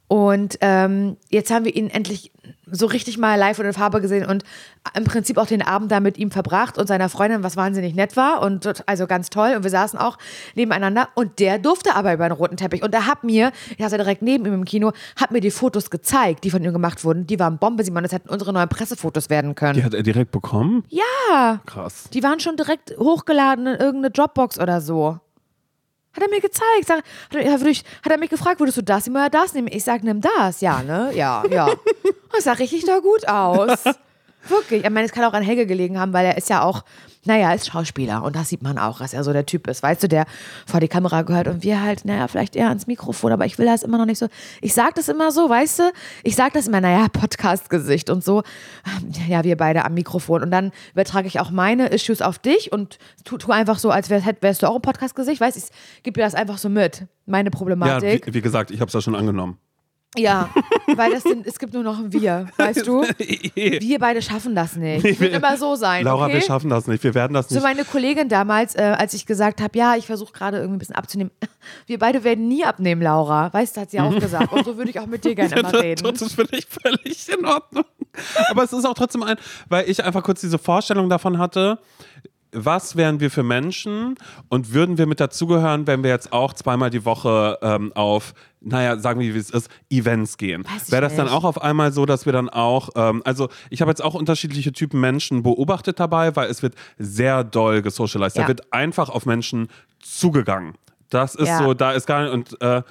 Und 0.06 0.58
ähm, 0.60 1.16
jetzt 1.30 1.50
haben 1.50 1.64
wir 1.64 1.74
ihn 1.74 1.88
endlich 1.88 2.30
so 2.70 2.86
richtig 2.86 3.18
mal 3.18 3.36
live 3.38 3.58
und 3.58 3.66
in 3.66 3.72
Farbe 3.72 4.00
gesehen 4.00 4.26
und 4.26 4.44
im 4.94 5.04
Prinzip 5.04 5.38
auch 5.38 5.46
den 5.46 5.62
Abend 5.62 5.90
da 5.90 6.00
mit 6.00 6.18
ihm 6.18 6.30
verbracht 6.30 6.76
und 6.76 6.86
seiner 6.86 7.08
Freundin, 7.08 7.42
was 7.42 7.56
wahnsinnig 7.56 7.94
nett 7.94 8.16
war 8.16 8.42
und 8.42 8.82
also 8.86 9.06
ganz 9.06 9.30
toll. 9.30 9.54
Und 9.56 9.62
wir 9.64 9.70
saßen 9.70 9.98
auch 9.98 10.18
nebeneinander 10.54 11.08
und 11.14 11.38
der 11.38 11.58
durfte 11.58 11.94
aber 11.94 12.12
über 12.12 12.28
den 12.28 12.32
roten 12.32 12.56
Teppich. 12.56 12.82
Und 12.82 12.94
er 12.94 13.06
hat 13.06 13.24
mir, 13.24 13.52
ich 13.70 13.78
saß 13.78 13.92
ja 13.92 13.98
direkt 13.98 14.22
neben 14.22 14.44
ihm 14.44 14.54
im 14.54 14.64
Kino, 14.64 14.92
hat 15.16 15.30
mir 15.30 15.40
die 15.40 15.50
Fotos 15.50 15.90
gezeigt, 15.90 16.44
die 16.44 16.50
von 16.50 16.62
ihm 16.62 16.72
gemacht 16.72 17.04
wurden. 17.04 17.26
Die 17.26 17.38
waren 17.38 17.58
Bombe, 17.58 17.84
Simon, 17.84 18.02
das 18.02 18.12
hätten 18.12 18.28
unsere 18.28 18.52
neuen 18.52 18.68
Pressefotos 18.68 19.30
werden 19.30 19.54
können. 19.54 19.74
Die 19.74 19.84
hat 19.84 19.94
er 19.94 20.02
direkt 20.02 20.30
bekommen? 20.30 20.84
ja. 20.90 21.60
Krass. 21.66 22.10
Die 22.12 22.22
waren 22.22 22.40
schon 22.40 22.56
direkt 22.56 22.96
hochgeladen 22.98 23.66
in 23.66 23.74
irgendeine 23.74 24.10
Dropbox 24.10 24.58
oder 24.58 24.80
so. 24.80 25.18
Hat 26.14 26.22
er 26.22 26.28
mir 26.28 26.40
gezeigt. 26.40 26.86
Sag, 26.86 26.98
hat, 26.98 27.04
er, 27.34 27.52
hat 27.52 28.12
er 28.12 28.18
mich 28.18 28.30
gefragt, 28.30 28.60
würdest 28.60 28.78
du 28.78 28.82
das 28.82 29.06
nehmen 29.06 29.16
oder 29.16 29.30
das 29.30 29.54
nehmen? 29.54 29.68
Ich 29.70 29.84
sag, 29.84 30.02
nimm 30.02 30.20
das. 30.20 30.60
Ja, 30.60 30.82
ne? 30.82 31.10
Ja, 31.14 31.44
ja. 31.50 31.68
Das 32.32 32.44
sah 32.44 32.52
richtig 32.52 32.84
doch 32.84 33.00
gut 33.00 33.28
aus. 33.28 33.84
Wirklich. 34.48 34.82
Ich 34.84 34.90
meine, 34.90 35.06
es 35.06 35.12
kann 35.12 35.22
auch 35.22 35.34
an 35.34 35.44
Helge 35.44 35.66
gelegen 35.66 36.00
haben, 36.00 36.12
weil 36.12 36.26
er 36.26 36.36
ist 36.36 36.48
ja 36.50 36.62
auch, 36.62 36.82
naja, 37.26 37.52
ist 37.52 37.66
Schauspieler. 37.66 38.22
Und 38.22 38.36
das 38.36 38.48
sieht 38.48 38.62
man 38.62 38.78
auch, 38.78 38.98
dass 38.98 39.14
er 39.14 39.24
so 39.24 39.32
der 39.32 39.46
Typ 39.46 39.66
ist. 39.68 39.82
Weißt 39.82 40.02
du, 40.02 40.08
der 40.08 40.26
vor 40.66 40.80
die 40.80 40.88
Kamera 40.88 41.22
gehört 41.22 41.48
und 41.48 41.62
wir 41.62 41.82
halt, 41.82 42.04
naja, 42.04 42.28
vielleicht 42.28 42.56
eher 42.56 42.68
ans 42.68 42.86
Mikrofon, 42.86 43.32
aber 43.32 43.46
ich 43.46 43.58
will 43.58 43.66
das 43.66 43.82
immer 43.82 43.98
noch 43.98 44.06
nicht 44.06 44.18
so. 44.18 44.28
Ich 44.60 44.74
sag 44.74 44.94
das 44.94 45.08
immer 45.08 45.32
so, 45.32 45.48
weißt 45.48 45.78
du? 45.80 45.82
Ich 46.22 46.36
sag 46.36 46.52
das 46.52 46.66
immer, 46.68 46.80
naja, 46.80 47.06
Podcast-Gesicht 47.12 48.10
und 48.10 48.22
so. 48.24 48.42
Ja, 49.28 49.44
wir 49.44 49.56
beide 49.56 49.84
am 49.84 49.94
Mikrofon. 49.94 50.42
Und 50.42 50.50
dann 50.50 50.72
übertrage 50.92 51.26
ich 51.26 51.40
auch 51.40 51.50
meine 51.50 51.86
Issues 51.88 52.22
auf 52.22 52.38
dich 52.38 52.72
und 52.72 52.98
tu, 53.24 53.38
tu 53.38 53.52
einfach 53.52 53.78
so, 53.78 53.90
als 53.90 54.10
wärst, 54.10 54.26
wärst 54.40 54.62
du 54.62 54.68
auch 54.68 54.76
ein 54.76 54.82
Podcast-Gesicht. 54.82 55.40
Weißt 55.40 55.56
du, 55.56 55.60
ich 55.96 56.02
gebe 56.02 56.18
dir 56.18 56.24
das 56.24 56.34
einfach 56.34 56.58
so 56.58 56.68
mit. 56.68 57.06
Meine 57.26 57.48
Ja, 57.48 57.56
Problematik. 57.56 58.26
wie, 58.26 58.34
wie 58.34 58.40
gesagt, 58.42 58.70
ich 58.70 58.80
habe 58.80 58.88
es 58.88 58.94
ja 58.94 59.00
schon 59.00 59.14
angenommen. 59.14 59.58
Ja, 60.16 60.48
weil 60.94 61.12
das 61.12 61.22
sind, 61.22 61.46
es 61.46 61.58
gibt 61.58 61.74
nur 61.74 61.82
noch 61.82 61.98
ein 61.98 62.12
Wir, 62.12 62.46
weißt 62.56 62.86
du? 62.86 63.02
Wir 63.54 63.98
beide 63.98 64.22
schaffen 64.22 64.54
das 64.54 64.76
nicht. 64.76 65.04
Es 65.04 65.20
wird 65.20 65.34
immer 65.34 65.56
so 65.56 65.74
sein. 65.76 66.04
Laura, 66.04 66.24
okay? 66.26 66.34
wir 66.34 66.40
schaffen 66.42 66.70
das 66.70 66.86
nicht. 66.86 67.02
Wir 67.02 67.14
werden 67.14 67.34
das 67.34 67.48
So 67.48 67.56
nicht. 67.56 67.64
meine 67.64 67.84
Kollegin 67.84 68.28
damals, 68.28 68.74
äh, 68.74 68.82
als 68.96 69.14
ich 69.14 69.26
gesagt 69.26 69.60
habe, 69.60 69.76
ja, 69.78 69.96
ich 69.96 70.06
versuche 70.06 70.32
gerade 70.32 70.58
irgendwie 70.58 70.76
ein 70.76 70.78
bisschen 70.78 70.96
abzunehmen. 70.96 71.30
Wir 71.86 71.98
beide 71.98 72.24
werden 72.24 72.46
nie 72.46 72.64
abnehmen, 72.64 73.00
Laura. 73.02 73.52
Weißt 73.52 73.76
du, 73.76 73.80
hat 73.80 73.90
sie 73.90 73.98
auch 74.00 74.14
gesagt. 74.18 74.52
Und 74.52 74.64
so 74.64 74.76
würde 74.76 74.90
ich 74.90 75.00
auch 75.00 75.06
mit 75.06 75.24
dir 75.24 75.34
gerne 75.34 75.54
immer 75.60 75.72
reden. 75.72 76.02
Das 76.04 76.20
ist 76.20 76.34
für 76.34 76.44
dich 76.44 76.66
völlig 76.66 77.28
in 77.28 77.44
Ordnung. 77.46 77.84
Aber 78.50 78.62
es 78.64 78.72
ist 78.72 78.84
auch 78.84 78.94
trotzdem 78.94 79.22
ein, 79.22 79.36
weil 79.68 79.88
ich 79.88 80.04
einfach 80.04 80.22
kurz 80.22 80.40
diese 80.40 80.58
Vorstellung 80.58 81.08
davon 81.08 81.38
hatte, 81.38 81.78
was 82.54 82.96
wären 82.96 83.20
wir 83.20 83.30
für 83.30 83.42
Menschen 83.42 84.14
und 84.48 84.72
würden 84.72 84.96
wir 84.96 85.06
mit 85.06 85.20
dazugehören, 85.20 85.86
wenn 85.86 86.02
wir 86.02 86.10
jetzt 86.10 86.32
auch 86.32 86.52
zweimal 86.54 86.90
die 86.90 87.04
Woche 87.04 87.58
ähm, 87.62 87.92
auf, 87.94 88.34
naja, 88.60 88.98
sagen 88.98 89.20
wir, 89.20 89.34
wie 89.34 89.38
es 89.38 89.50
ist, 89.50 89.68
Events 89.90 90.38
gehen? 90.38 90.64
Wäre 90.88 91.02
das 91.02 91.16
dann 91.16 91.28
auch 91.28 91.44
auf 91.44 91.60
einmal 91.60 91.92
so, 91.92 92.06
dass 92.06 92.26
wir 92.26 92.32
dann 92.32 92.48
auch, 92.48 92.90
ähm, 92.96 93.22
also 93.24 93.48
ich 93.70 93.80
habe 93.80 93.90
jetzt 93.90 94.02
auch 94.02 94.14
unterschiedliche 94.14 94.72
Typen 94.72 95.00
Menschen 95.00 95.42
beobachtet 95.42 96.00
dabei, 96.00 96.34
weil 96.36 96.48
es 96.48 96.62
wird 96.62 96.74
sehr 96.98 97.44
doll 97.44 97.82
gesocialized. 97.82 98.36
Ja. 98.36 98.42
Da 98.42 98.48
wird 98.48 98.72
einfach 98.72 99.08
auf 99.08 99.26
Menschen 99.26 99.68
zugegangen. 100.00 100.74
Das 101.10 101.34
ist 101.34 101.48
Ja. 101.48 101.58
so, 101.58 101.74
da 101.74 101.92
ist 101.92 102.06
gar 102.06 102.22
nicht, 102.22 102.32
und 102.32 102.62
äh, 102.62 102.82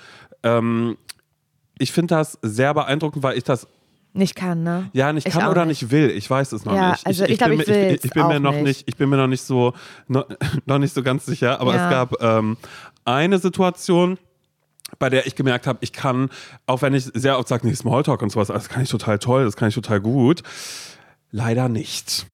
ähm, 0.44 0.98
ich 1.80 1.92
finde 1.92 2.16
das 2.16 2.38
sehr 2.42 2.74
beeindruckend, 2.74 3.24
weil 3.24 3.38
ich 3.38 3.44
das 3.44 3.68
Nicht 4.16 4.36
kann, 4.36 4.62
ne? 4.64 4.90
ja 4.94 5.12
nicht 5.12 5.28
Ich 5.28 5.34
kann 5.34 5.50
oder 5.50 5.66
nicht. 5.66 5.82
nicht 5.82 5.92
will. 5.92 6.12
Ich 6.12 6.30
weiß 6.30 6.52
es 6.52 6.66
noch 6.66 6.76
Ja, 6.76 6.92
nicht. 6.92 7.06
also 7.08 7.26
ich 7.26 7.38
glaub, 7.38 7.50
bin 7.50 7.62
ich 7.62 7.68
mir- 7.68 7.92
ich, 7.96 8.06
ich 8.06 8.12
bin 8.12 8.28
mir 8.28 8.40
noch 8.40 8.52
nicht. 8.54 8.64
nicht. 8.64 8.84
Ich 8.88 8.96
bin 8.96 9.10
mir 9.10 9.18
noch 9.18 9.28
nicht 9.28 9.42
so 9.44 9.74
noch, 10.08 10.28
noch 10.66 10.78
nicht 10.78 10.94
so 10.94 11.02
ganz 11.02 11.26
sicher. 11.26 11.60
Aber 11.60 11.74
Ja. 11.76 11.86
es 11.86 11.92
gab 11.92 12.22
ähm, 12.22 12.58
eine 13.06 13.40
Situation, 13.40 14.20
bei 15.00 15.10
der 15.10 15.26
ich 15.26 15.34
gemerkt 15.36 15.66
habe, 15.66 15.80
ich 15.82 15.92
kann, 15.94 16.30
auch 16.68 16.84
wenn 16.84 16.94
ich 16.94 17.06
sehr 17.16 17.40
oft 17.40 17.48
sage, 17.48 17.66
nee, 17.68 17.74
Smalltalk 17.74 18.22
und 18.22 18.32
sowas, 18.32 18.50
das 18.50 18.70
kann 18.70 18.84
ich 18.84 18.90
total 18.90 19.18
toll, 19.18 19.46
das 19.46 19.56
kann 19.56 19.70
ich 19.70 19.76
total 19.76 20.00
gut, 20.00 20.44
leider 21.32 21.68
nicht. 21.68 22.28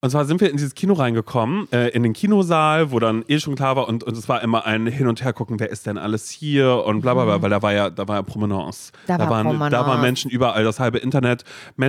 Und 0.00 0.10
zwar 0.10 0.24
sind 0.26 0.40
wir 0.40 0.48
in 0.48 0.56
dieses 0.56 0.76
Kino 0.76 0.94
reingekommen, 0.94 1.66
äh, 1.72 1.88
in 1.88 2.04
den 2.04 2.12
Kinosaal, 2.12 2.92
wo 2.92 3.00
dann 3.00 3.24
eh 3.26 3.40
schon 3.40 3.56
klar 3.56 3.74
war 3.74 3.88
und, 3.88 4.04
und 4.04 4.16
es 4.16 4.28
war 4.28 4.42
immer 4.42 4.64
ein 4.64 4.86
Hin 4.86 5.08
und 5.08 5.24
Her 5.24 5.32
gucken, 5.32 5.58
wer 5.58 5.70
ist 5.70 5.86
denn 5.86 5.98
alles 5.98 6.30
hier 6.30 6.84
und 6.86 7.00
bla 7.00 7.14
bla 7.14 7.24
bla, 7.24 7.42
weil 7.42 7.50
da 7.50 7.62
war 7.62 7.72
ja, 7.72 7.90
da 7.90 8.06
war 8.06 8.14
ja 8.14 8.22
Promenance. 8.22 8.92
Da 9.08 9.18
war 9.18 9.28
waren, 9.28 9.70
da 9.70 9.86
waren 9.86 10.00
Menschen 10.00 10.30
überall, 10.30 10.62
das 10.62 10.78
halbe 10.78 10.98
Internet. 10.98 11.42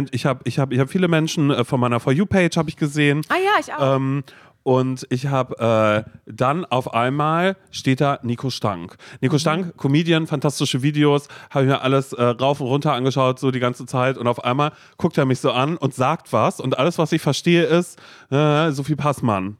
Ich 0.09 0.25
habe 0.25 0.39
ich 0.43 0.57
hab, 0.57 0.73
ich 0.73 0.79
hab 0.79 0.89
viele 0.89 1.07
Menschen 1.07 1.51
äh, 1.51 1.63
von 1.63 1.79
meiner 1.79 1.99
For 1.99 2.11
You-Page 2.11 2.57
habe 2.57 2.69
ich 2.69 2.77
gesehen. 2.77 3.21
Ah 3.29 3.35
ja, 3.35 3.51
ich 3.59 3.71
auch. 3.71 3.95
Ähm, 3.97 4.23
und 4.63 5.07
ich 5.09 5.27
habe 5.27 6.05
äh, 6.05 6.09
dann 6.25 6.65
auf 6.65 6.93
einmal 6.93 7.55
steht 7.71 8.01
da 8.01 8.19
Nico 8.23 8.49
Stank. 8.49 8.97
Nico 9.21 9.35
Mhm. 9.35 9.39
Stank, 9.39 9.77
Comedian, 9.77 10.27
fantastische 10.27 10.81
Videos, 10.81 11.27
habe 11.49 11.65
ich 11.65 11.69
mir 11.71 11.81
alles 11.81 12.13
äh, 12.13 12.23
rauf 12.23 12.59
und 12.61 12.67
runter 12.67 12.93
angeschaut, 12.93 13.39
so 13.39 13.51
die 13.51 13.59
ganze 13.59 13.85
Zeit. 13.85 14.17
Und 14.17 14.27
auf 14.27 14.43
einmal 14.43 14.71
guckt 14.97 15.17
er 15.17 15.25
mich 15.25 15.39
so 15.39 15.51
an 15.51 15.77
und 15.77 15.93
sagt 15.93 16.33
was. 16.33 16.59
Und 16.59 16.77
alles, 16.77 16.97
was 16.97 17.11
ich 17.11 17.21
verstehe, 17.21 17.63
ist 17.63 17.99
äh, 18.31 18.71
Sophie 18.71 18.95
Passmann. 18.95 19.57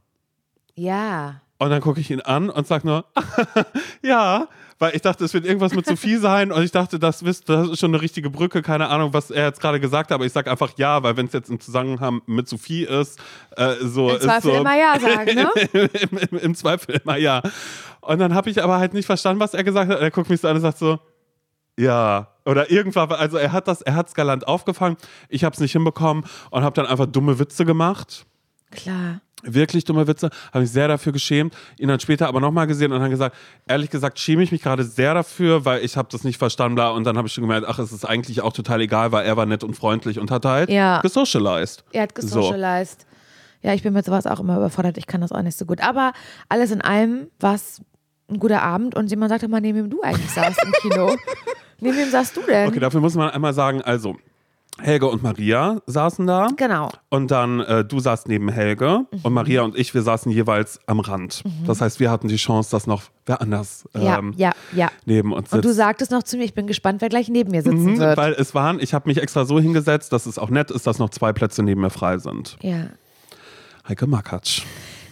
ja. 0.75 1.41
Und 1.61 1.71
dann 1.71 1.81
gucke 1.81 1.99
ich 1.99 2.09
ihn 2.09 2.21
an 2.21 2.49
und 2.49 2.67
sage 2.67 2.87
nur, 2.87 3.03
ja, 4.01 4.47
weil 4.79 4.95
ich 4.95 5.01
dachte, 5.01 5.25
es 5.25 5.33
wird 5.33 5.45
irgendwas 5.45 5.73
mit 5.73 5.85
Sophie 5.85 6.15
sein 6.17 6.51
und 6.53 6.63
ich 6.63 6.71
dachte, 6.71 6.99
das, 6.99 7.25
wisst, 7.25 7.49
das 7.49 7.69
ist 7.69 7.79
schon 7.79 7.93
eine 7.93 8.01
richtige 8.01 8.29
Brücke, 8.29 8.61
keine 8.61 8.87
Ahnung, 8.87 9.13
was 9.13 9.29
er 9.29 9.45
jetzt 9.45 9.59
gerade 9.59 9.79
gesagt 9.79 10.09
hat, 10.09 10.15
aber 10.15 10.25
ich 10.25 10.31
sage 10.31 10.49
einfach 10.49 10.71
ja, 10.77 11.03
weil 11.03 11.17
wenn 11.17 11.25
es 11.25 11.33
jetzt 11.33 11.49
im 11.49 11.59
Zusammenhang 11.59 12.21
mit 12.25 12.47
Sophie 12.47 12.85
ist, 12.85 13.19
äh, 13.57 13.75
so 13.81 14.09
Im 14.09 14.21
Zweifel 14.21 14.51
so, 14.53 14.57
immer 14.57 14.77
ja 14.77 14.99
sagen, 14.99 15.35
ne? 15.35 15.49
Im, 15.93 16.17
im, 16.17 16.37
Im 16.39 16.55
Zweifel 16.55 17.01
immer 17.03 17.17
ja. 17.17 17.41
Und 18.01 18.19
dann 18.19 18.33
habe 18.33 18.49
ich 18.49 18.63
aber 18.63 18.79
halt 18.79 18.93
nicht 18.93 19.05
verstanden, 19.05 19.41
was 19.41 19.53
er 19.53 19.63
gesagt 19.63 19.91
hat. 19.91 19.99
Er 19.99 20.11
guckt 20.11 20.29
mich 20.29 20.39
so 20.39 20.47
an 20.47 20.55
und 20.55 20.61
sagt 20.61 20.77
so, 20.77 20.99
ja. 21.77 22.29
Oder 22.45 22.71
irgendwann, 22.71 23.11
also 23.11 23.37
er 23.37 23.51
hat 23.51 23.67
das, 23.67 23.81
er 23.81 23.95
hat 23.95 24.07
es 24.07 24.13
galant 24.13 24.47
aufgefangen. 24.47 24.97
Ich 25.27 25.43
habe 25.43 25.53
es 25.53 25.59
nicht 25.59 25.73
hinbekommen 25.73 26.23
und 26.51 26.63
habe 26.63 26.73
dann 26.75 26.85
einfach 26.85 27.05
dumme 27.05 27.37
Witze 27.37 27.65
gemacht 27.65 28.25
Klar. 28.71 29.21
wirklich 29.43 29.85
dumme 29.85 30.05
Witze, 30.07 30.29
habe 30.51 30.59
mich 30.61 30.71
sehr 30.71 30.87
dafür 30.89 31.11
geschämt, 31.13 31.55
ihn 31.77 31.87
dann 31.87 31.99
später 31.99 32.27
aber 32.27 32.39
nochmal 32.41 32.67
gesehen 32.67 32.91
und 32.91 32.99
dann 32.99 33.09
gesagt, 33.09 33.35
ehrlich 33.67 33.89
gesagt 33.89 34.19
schäme 34.19 34.43
ich 34.43 34.51
mich 34.51 34.61
gerade 34.61 34.83
sehr 34.83 35.13
dafür, 35.13 35.63
weil 35.65 35.83
ich 35.83 35.95
habe 35.97 36.09
das 36.11 36.23
nicht 36.25 36.37
verstanden 36.37 36.75
bla. 36.75 36.89
und 36.89 37.03
dann 37.05 37.17
habe 37.17 37.27
ich 37.27 37.33
schon 37.33 37.43
gemerkt, 37.43 37.65
ach, 37.67 37.79
es 37.79 37.91
ist 37.91 38.03
eigentlich 38.05 38.41
auch 38.41 38.51
total 38.53 38.81
egal, 38.81 39.11
weil 39.13 39.25
er 39.25 39.37
war 39.37 39.45
nett 39.45 39.63
und 39.63 39.75
freundlich 39.75 40.19
und 40.19 40.29
hat 40.29 40.43
halt 40.45 40.69
Ja. 40.69 40.99
gesocialized. 41.01 41.83
Er 41.93 42.03
hat 42.03 42.15
gesocialized. 42.15 43.05
Ja, 43.61 43.73
ich 43.73 43.83
bin 43.83 43.93
mit 43.93 44.05
sowas 44.05 44.25
auch 44.25 44.39
immer 44.39 44.55
überfordert. 44.57 44.97
Ich 44.97 45.05
kann 45.07 45.19
das 45.21 45.31
auch 45.33 45.41
nicht 45.41 45.57
so 45.57 45.65
gut. 45.65 45.81
Aber 45.81 46.13
alles 46.47 46.71
in 46.71 46.81
allem 46.81 47.27
war 47.39 47.55
es 47.55 47.81
ein 48.29 48.39
guter 48.39 48.61
Abend 48.61 48.95
und 48.95 49.09
jemand 49.09 49.29
sagte 49.31 49.47
mal, 49.49 49.59
neben 49.59 49.77
wem 49.79 49.89
du 49.89 50.01
eigentlich 50.01 50.31
saßt 50.31 50.63
im 50.63 50.71
Kino. 50.81 51.15
neben 51.79 51.97
wem 51.97 52.09
saßt 52.09 52.37
du 52.37 52.41
denn? 52.43 52.67
Okay, 52.69 52.79
dafür 52.79 53.01
muss 53.01 53.15
man 53.15 53.29
einmal 53.31 53.53
sagen, 53.53 53.81
also 53.81 54.15
Helge 54.81 55.07
und 55.07 55.21
Maria 55.23 55.81
saßen 55.85 56.25
da 56.27 56.47
Genau. 56.55 56.89
und 57.09 57.31
dann 57.31 57.59
äh, 57.61 57.83
du 57.85 57.99
saßt 57.99 58.27
neben 58.27 58.49
Helge 58.49 59.05
Mhm. 59.11 59.19
und 59.23 59.33
Maria 59.33 59.61
und 59.63 59.77
ich, 59.77 59.93
wir 59.93 60.01
saßen 60.01 60.31
jeweils 60.31 60.79
am 60.87 60.99
Rand. 60.99 61.43
Das 61.65 61.81
heißt, 61.81 61.99
wir 61.99 62.09
hatten 62.11 62.27
die 62.27 62.37
Chance, 62.37 62.71
dass 62.71 62.87
noch 62.87 63.03
wer 63.25 63.41
anders 63.41 63.87
Ja, 63.93 64.19
ähm, 64.19 64.33
ja, 64.37 64.51
ja. 64.73 64.89
neben 65.05 65.33
uns 65.33 65.49
sitzt. 65.49 65.53
Und 65.55 65.65
du 65.65 65.73
sagtest 65.73 66.11
noch 66.11 66.23
zu 66.23 66.37
mir, 66.37 66.43
ich 66.45 66.53
bin 66.53 66.67
gespannt, 66.67 67.01
wer 67.01 67.09
gleich 67.09 67.29
neben 67.29 67.51
mir 67.51 67.61
sitzen 67.61 67.93
Mhm, 67.93 67.99
wird. 67.99 68.17
Weil 68.17 68.33
es 68.33 68.55
waren, 68.55 68.79
ich 68.79 68.93
habe 68.93 69.07
mich 69.09 69.17
extra 69.21 69.45
so 69.45 69.59
hingesetzt, 69.59 70.11
dass 70.13 70.25
es 70.25 70.37
auch 70.39 70.49
nett 70.49 70.71
ist, 70.71 70.87
dass 70.87 70.97
noch 70.99 71.09
zwei 71.09 71.33
Plätze 71.33 71.61
neben 71.63 71.81
mir 71.81 71.89
frei 71.91 72.17
sind. 72.17 72.57
ja. 72.61 72.85
Heike 73.87 74.05
Makatsch. 74.05 74.61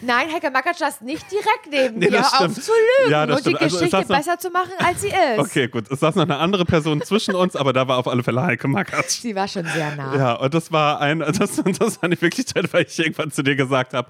Nein, 0.02 0.28
Heike 0.34 0.52
Makatsch 0.52 0.78
saß 0.78 1.02
nicht 1.02 1.26
direkt 1.32 1.68
neben 1.70 1.98
Nee, 2.00 2.10
mir, 2.10 2.20
auf 2.20 2.54
zu 2.54 2.72
lügen 2.72 3.12
Ja, 3.12 3.24
und 3.24 3.32
die 3.32 3.40
stimmt. 3.40 3.62
Also, 3.62 3.76
es 3.78 3.82
Geschichte 3.82 4.02
noch- 4.12 4.18
besser 4.18 4.38
zu 4.40 4.50
machen, 4.50 4.72
als 4.78 5.02
sie 5.02 5.08
ist. 5.08 5.40
Okay, 5.40 5.68
gut. 5.68 5.90
Es 5.92 6.00
saß 6.00 6.16
noch 6.16 6.24
eine 6.24 6.38
andere 6.38 6.66
Person 6.66 7.02
zwischen 7.02 7.36
uns, 7.36 7.56
aber 7.56 7.74
da 7.74 7.88
war 7.88 7.98
auf 7.98 8.08
alle 8.08 8.24
Fälle 8.24 8.42
Heike 8.44 8.68
Makatsch. 8.68 9.22
Sie 9.22 9.36
war 9.36 9.48
schon 9.48 9.66
sehr 9.66 9.96
nah. 9.96 10.16
Ja, 10.16 10.34
und 10.34 10.54
das 10.54 10.72
war 10.72 11.00
ein, 11.02 11.20
das, 11.40 11.62
das 11.80 11.98
fand 11.98 12.14
ich 12.14 12.22
wirklich 12.22 12.46
toll, 12.46 12.64
weil 12.72 12.86
ich 12.88 12.98
irgendwann 13.00 13.32
zu 13.32 13.44
dir 13.44 13.56
gesagt 13.56 13.94
habe, 13.94 14.10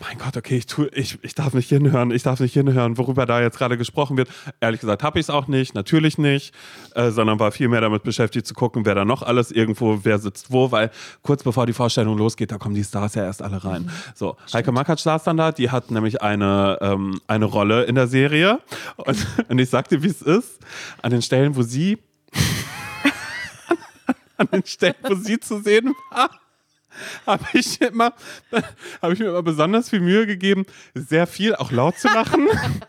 mein 0.00 0.16
Gott, 0.16 0.36
okay, 0.36 0.56
ich, 0.56 0.66
tu, 0.66 0.86
ich, 0.92 1.18
ich 1.22 1.34
darf 1.34 1.52
nicht 1.52 1.68
hinhören, 1.68 2.10
ich 2.10 2.22
darf 2.22 2.40
nicht 2.40 2.54
hinhören, 2.54 2.96
worüber 2.96 3.26
da 3.26 3.40
jetzt 3.40 3.58
gerade 3.58 3.76
gesprochen 3.76 4.16
wird. 4.16 4.30
Ehrlich 4.58 4.80
gesagt 4.80 5.02
habe 5.02 5.18
ich 5.18 5.26
es 5.26 5.30
auch 5.30 5.46
nicht, 5.46 5.74
natürlich 5.74 6.16
nicht, 6.16 6.54
äh, 6.94 7.10
sondern 7.10 7.38
war 7.38 7.52
viel 7.52 7.68
mehr 7.68 7.82
damit 7.82 8.02
beschäftigt 8.02 8.46
zu 8.46 8.54
gucken, 8.54 8.86
wer 8.86 8.94
da 8.94 9.04
noch 9.04 9.22
alles 9.22 9.50
irgendwo, 9.50 10.00
wer 10.02 10.18
sitzt 10.18 10.50
wo, 10.50 10.72
weil 10.72 10.90
kurz 11.22 11.42
bevor 11.42 11.66
die 11.66 11.74
Vorstellung 11.74 12.16
losgeht, 12.16 12.50
da 12.50 12.56
kommen 12.56 12.74
die 12.74 12.82
Stars 12.82 13.14
ja 13.14 13.24
erst 13.24 13.42
alle 13.42 13.62
rein. 13.62 13.90
So, 14.14 14.36
Heike 14.52 14.72
Makatsch 14.72 15.02
saß 15.02 15.24
dann 15.24 15.36
da, 15.36 15.52
die 15.52 15.70
hat 15.70 15.90
nämlich 15.90 16.22
eine, 16.22 16.78
ähm, 16.80 17.20
eine 17.26 17.44
Rolle 17.44 17.84
in 17.84 17.94
der 17.94 18.06
Serie. 18.06 18.58
Und, 18.96 19.26
und 19.48 19.58
ich 19.58 19.68
sagte, 19.68 20.02
wie 20.02 20.08
es 20.08 20.22
ist, 20.22 20.60
an 21.02 21.10
den 21.10 21.20
Stellen, 21.20 21.56
wo 21.56 21.62
sie 21.62 21.98
an 24.38 24.48
den 24.50 24.64
Stellen, 24.64 24.94
wo 25.02 25.14
sie 25.14 25.38
zu 25.38 25.60
sehen 25.60 25.94
war, 26.10 26.30
habe 27.26 27.44
ich 27.52 27.80
immer, 27.80 28.12
habe 29.02 29.12
ich 29.12 29.20
mir 29.20 29.28
immer 29.28 29.42
besonders 29.42 29.90
viel 29.90 30.00
Mühe 30.00 30.26
gegeben, 30.26 30.66
sehr 30.94 31.26
viel 31.26 31.54
auch 31.54 31.70
laut 31.70 31.98
zu 31.98 32.08
machen 32.08 32.48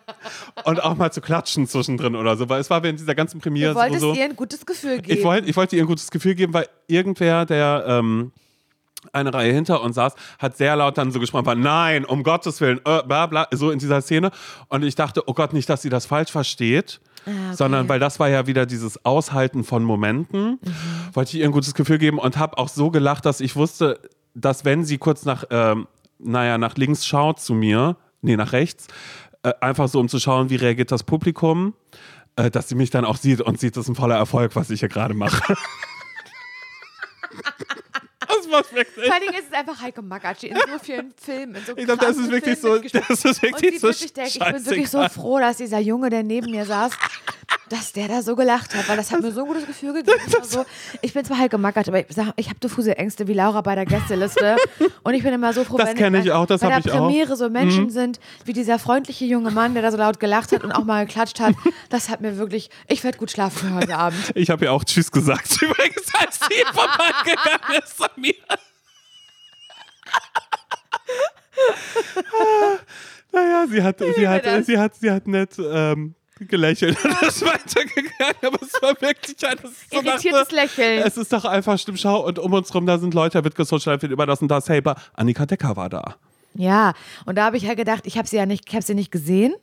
und 0.65 0.83
auch 0.83 0.95
mal 0.95 1.11
zu 1.11 1.21
klatschen 1.21 1.67
zwischendrin 1.67 2.15
oder 2.15 2.37
so, 2.37 2.49
weil 2.49 2.61
es 2.61 2.69
war 2.69 2.83
während 2.83 2.99
dieser 2.99 3.15
ganzen 3.15 3.39
Premiere 3.39 3.73
Du 3.73 3.79
wolltest 3.79 4.01
so. 4.01 4.13
ihr 4.13 4.25
ein 4.25 4.35
gutes 4.35 4.65
Gefühl 4.65 5.01
geben. 5.01 5.17
Ich 5.17 5.23
wollte 5.23 5.49
ich 5.49 5.55
wollte 5.55 5.75
ihr 5.75 5.83
ein 5.83 5.87
gutes 5.87 6.11
Gefühl 6.11 6.35
geben, 6.35 6.53
weil 6.53 6.67
irgendwer, 6.87 7.45
der 7.45 7.85
ähm, 7.87 8.31
eine 9.13 9.33
Reihe 9.33 9.51
hinter 9.51 9.81
uns 9.81 9.95
saß, 9.95 10.13
hat 10.39 10.57
sehr 10.57 10.75
laut 10.75 10.97
dann 10.97 11.11
so 11.11 11.19
gesprochen, 11.19 11.45
war, 11.45 11.55
nein, 11.55 12.05
um 12.05 12.23
Gottes 12.23 12.61
Willen, 12.61 12.79
äh, 12.85 13.01
bla 13.03 13.25
bla, 13.25 13.47
so 13.51 13.71
in 13.71 13.79
dieser 13.79 14.01
Szene. 14.01 14.31
Und 14.69 14.83
ich 14.83 14.95
dachte, 14.95 15.23
oh 15.27 15.33
Gott, 15.33 15.53
nicht, 15.53 15.69
dass 15.69 15.81
sie 15.81 15.89
das 15.89 16.05
falsch 16.05 16.31
versteht. 16.31 17.01
Ah, 17.25 17.29
okay. 17.29 17.55
Sondern 17.55 17.87
weil 17.89 17.99
das 17.99 18.19
war 18.19 18.29
ja 18.29 18.47
wieder 18.47 18.65
dieses 18.65 19.05
Aushalten 19.05 19.63
von 19.63 19.83
Momenten, 19.83 20.59
Mhm. 20.61 20.73
wollte 21.13 21.29
ich 21.35 21.41
ihr 21.41 21.45
ein 21.45 21.51
gutes 21.51 21.73
Gefühl 21.73 21.97
geben 21.97 22.17
und 22.19 22.37
habe 22.37 22.57
auch 22.57 22.67
so 22.69 22.89
gelacht, 22.91 23.25
dass 23.25 23.41
ich 23.41 23.55
wusste, 23.55 23.99
dass 24.33 24.65
wenn 24.65 24.83
sie 24.85 24.97
kurz 24.97 25.25
nach, 25.25 25.43
ähm, 25.51 25.87
naja, 26.19 26.57
nach 26.57 26.75
links 26.75 27.05
schaut 27.05 27.39
zu 27.39 27.53
mir, 27.53 27.97
nee, 28.21 28.35
nach 28.35 28.51
rechts, 28.53 28.87
äh, 29.43 29.53
einfach 29.61 29.87
so 29.87 29.99
um 29.99 30.07
zu 30.09 30.19
schauen, 30.19 30.49
wie 30.49 30.55
reagiert 30.55 30.91
das 30.91 31.03
Publikum, 31.03 31.73
äh, 32.37 32.49
dass 32.49 32.69
sie 32.69 32.75
mich 32.75 32.89
dann 32.91 33.05
auch 33.05 33.17
sieht 33.17 33.41
und 33.41 33.59
sieht, 33.59 33.75
das 33.77 33.85
ist 33.85 33.89
ein 33.89 33.95
voller 33.95 34.15
Erfolg, 34.15 34.55
was 34.55 34.69
ich 34.69 34.79
hier 34.79 34.89
gerade 34.89 35.13
mache. 35.13 35.55
das 38.37 38.51
war's 38.51 38.73
wirklich. 38.73 39.05
Vor 39.05 39.13
allen 39.13 39.23
Dingen 39.23 39.35
ist 39.35 39.47
es 39.49 39.53
einfach 39.53 39.81
Heike 39.81 40.01
Makatsch 40.01 40.43
in 40.43 40.55
so 40.55 40.79
vielen 40.81 41.13
Filmen. 41.21 41.55
In 41.55 41.65
so 41.65 41.73
Ich 41.75 41.85
glaube, 41.85 42.05
das 42.05 42.17
ist 42.17 42.31
wirklich 42.31 42.59
Filmen 42.59 42.89
so, 42.89 42.99
das 42.99 43.09
ist 43.09 43.25
Und 43.25 43.41
wirklich 43.43 43.71
die 43.71 43.77
so 43.79 43.87
wirklich 43.87 44.13
denkt, 44.13 44.35
ich 44.35 44.39
bin 44.39 44.65
wirklich 44.65 44.89
so 44.89 45.07
froh, 45.09 45.39
dass 45.39 45.57
dieser 45.57 45.79
Junge, 45.79 46.09
der 46.09 46.23
neben 46.23 46.51
mir 46.51 46.65
saß, 46.65 46.91
dass 47.71 47.93
der 47.93 48.07
da 48.07 48.21
so 48.21 48.35
gelacht 48.35 48.75
hat, 48.75 48.87
weil 48.89 48.97
das 48.97 49.11
hat 49.11 49.21
mir 49.21 49.31
so 49.31 49.41
ein 49.41 49.47
gutes 49.47 49.65
Gefühl 49.65 49.93
gegeben. 49.93 50.17
Also, 50.41 50.65
ich 51.01 51.13
bin 51.13 51.23
zwar 51.23 51.37
Heike 51.37 51.57
Makatsch, 51.57 51.87
aber 51.87 51.99
ich, 51.99 52.07
sag, 52.09 52.33
ich 52.35 52.47
habe 52.49 52.59
diffuse 52.59 52.97
Ängste 52.97 53.27
wie 53.27 53.33
Laura 53.33 53.61
bei 53.61 53.75
der 53.75 53.85
Gästeliste. 53.85 54.57
Und 55.03 55.13
ich 55.13 55.23
bin 55.23 55.33
immer 55.33 55.53
so 55.53 55.63
froh, 55.63 55.77
Das 55.77 55.95
wenn 55.97 56.15
ich 56.15 56.25
bei- 56.25 56.33
auch, 56.33 56.45
das 56.45 56.61
bei 56.61 56.67
der 56.67 56.79
ich 56.79 56.91
auch. 56.91 56.95
Mhm. 56.95 56.99
Premiere 57.07 57.35
so 57.37 57.49
Menschen 57.49 57.89
sind, 57.89 58.19
wie 58.45 58.53
dieser 58.53 58.79
freundliche 58.79 59.25
junge 59.25 59.51
Mann, 59.51 59.73
der 59.73 59.83
da 59.83 59.91
so 59.91 59.97
laut 59.97 60.19
gelacht 60.19 60.51
hat 60.51 60.63
und 60.63 60.71
auch 60.71 60.83
mal 60.83 61.05
geklatscht 61.05 61.39
hat. 61.39 61.55
Das 61.89 62.09
hat 62.09 62.21
mir 62.21 62.37
wirklich, 62.37 62.69
ich 62.87 63.03
werde 63.03 63.17
gut 63.17 63.31
schlafen 63.31 63.67
für 63.69 63.73
heute 63.75 63.95
Abend. 63.97 64.31
Ich 64.35 64.49
habe 64.49 64.65
ja 64.65 64.71
auch 64.71 64.83
Tschüss 64.83 65.11
gesagt, 65.11 65.61
übrigens, 65.61 66.03
als 66.19 66.39
sie 66.39 66.63
vorbeigegangen 66.73 67.83
ist 67.83 68.01
an 68.01 68.09
mir. 68.15 68.33
naja, 73.31 73.65
sie 73.69 73.83
hat, 73.83 73.99
sie 73.99 74.27
hat, 74.27 74.65
sie 74.65 74.77
hat, 74.77 74.95
sie 74.95 75.11
hat 75.11 75.27
nett 75.27 75.51
ähm, 75.59 76.15
gelächelt 76.47 76.97
und 77.03 77.21
ist 77.27 77.45
weitergegangen, 77.45 78.35
aber 78.41 78.59
es 78.61 78.81
war 78.81 78.99
wirklich 79.01 79.47
ein 79.47 79.57
so 79.59 79.97
Irritiertes 79.97 80.47
dachte, 80.47 80.55
Lächeln. 80.55 81.03
Es 81.05 81.17
ist 81.17 81.31
doch 81.31 81.45
einfach 81.45 81.77
stimmt, 81.77 81.99
schau, 81.99 82.25
und 82.25 82.39
um 82.39 82.53
uns 82.53 82.73
rum, 82.73 82.85
da 82.85 82.97
sind 82.97 83.13
Leute, 83.13 83.37
da 83.37 83.43
wird 83.43 83.55
gesocialt, 83.55 84.01
wird 84.01 84.11
über 84.11 84.25
das 84.25 84.41
und 84.41 84.47
das, 84.49 84.69
hey, 84.69 84.79
aber 84.79 84.95
Annika 85.13 85.45
Decker 85.45 85.75
war 85.75 85.89
da. 85.89 86.15
Ja, 86.53 86.93
und 87.25 87.37
da 87.37 87.45
habe 87.45 87.57
ich 87.57 87.63
ja 87.63 87.75
gedacht, 87.75 88.05
ich 88.05 88.17
habe 88.17 88.27
sie 88.27 88.37
ja 88.37 88.45
nicht, 88.45 88.65
ich 88.67 88.75
habe 88.75 88.83
sie 88.83 88.95
nicht 88.95 89.11
gesehen, 89.11 89.53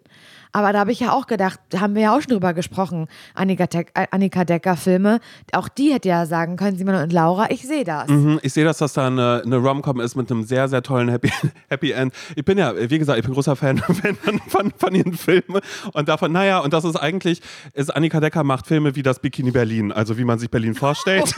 aber 0.52 0.72
da 0.72 0.80
habe 0.80 0.92
ich 0.92 1.00
ja 1.00 1.12
auch 1.12 1.26
gedacht, 1.26 1.60
da 1.70 1.80
haben 1.80 1.94
wir 1.94 2.02
ja 2.02 2.16
auch 2.16 2.20
schon 2.20 2.32
drüber 2.32 2.54
gesprochen, 2.54 3.06
Annika, 3.34 3.64
äh, 3.72 4.06
Annika 4.10 4.44
Decker 4.44 4.76
Filme, 4.76 5.20
auch 5.52 5.68
die 5.68 5.92
hätte 5.92 6.08
ja 6.08 6.26
sagen 6.26 6.56
können, 6.56 6.76
Simon 6.78 6.94
und 6.96 7.12
Laura, 7.12 7.50
ich 7.50 7.62
sehe 7.66 7.84
das. 7.84 8.08
Mhm, 8.08 8.38
Ich 8.42 8.52
sehe, 8.52 8.64
dass 8.64 8.78
das 8.78 8.92
da 8.92 9.06
eine, 9.06 9.42
eine 9.44 9.56
Rom-Com 9.56 10.00
ist 10.00 10.14
mit 10.16 10.30
einem 10.30 10.44
sehr, 10.44 10.68
sehr 10.68 10.82
tollen 10.82 11.08
Happy, 11.08 11.30
Happy 11.68 11.92
End. 11.92 12.12
Ich 12.36 12.44
bin 12.44 12.58
ja, 12.58 12.72
wie 12.76 12.98
gesagt, 12.98 13.18
ich 13.18 13.24
bin 13.24 13.34
großer 13.34 13.56
Fan, 13.56 13.78
von, 14.22 14.38
von, 14.48 14.72
von 14.76 14.94
ihren 14.94 15.12
Filmen 15.14 15.60
und 15.92 16.08
davon, 16.08 16.32
naja, 16.32 16.58
und 16.60 16.72
das 16.72 16.84
ist 16.84 16.96
eigentlich, 16.96 17.40
ist 17.74 17.94
Annika 17.94 18.20
Decker 18.20 18.44
macht 18.44 18.66
Filme 18.66 18.94
wie 18.96 19.02
das 19.02 19.20
Bikini 19.20 19.50
Berlin, 19.50 19.92
also 19.92 20.18
wie 20.18 20.24
man 20.24 20.38
sich 20.38 20.50
Berlin 20.50 20.74
vorstellt. 20.78 21.34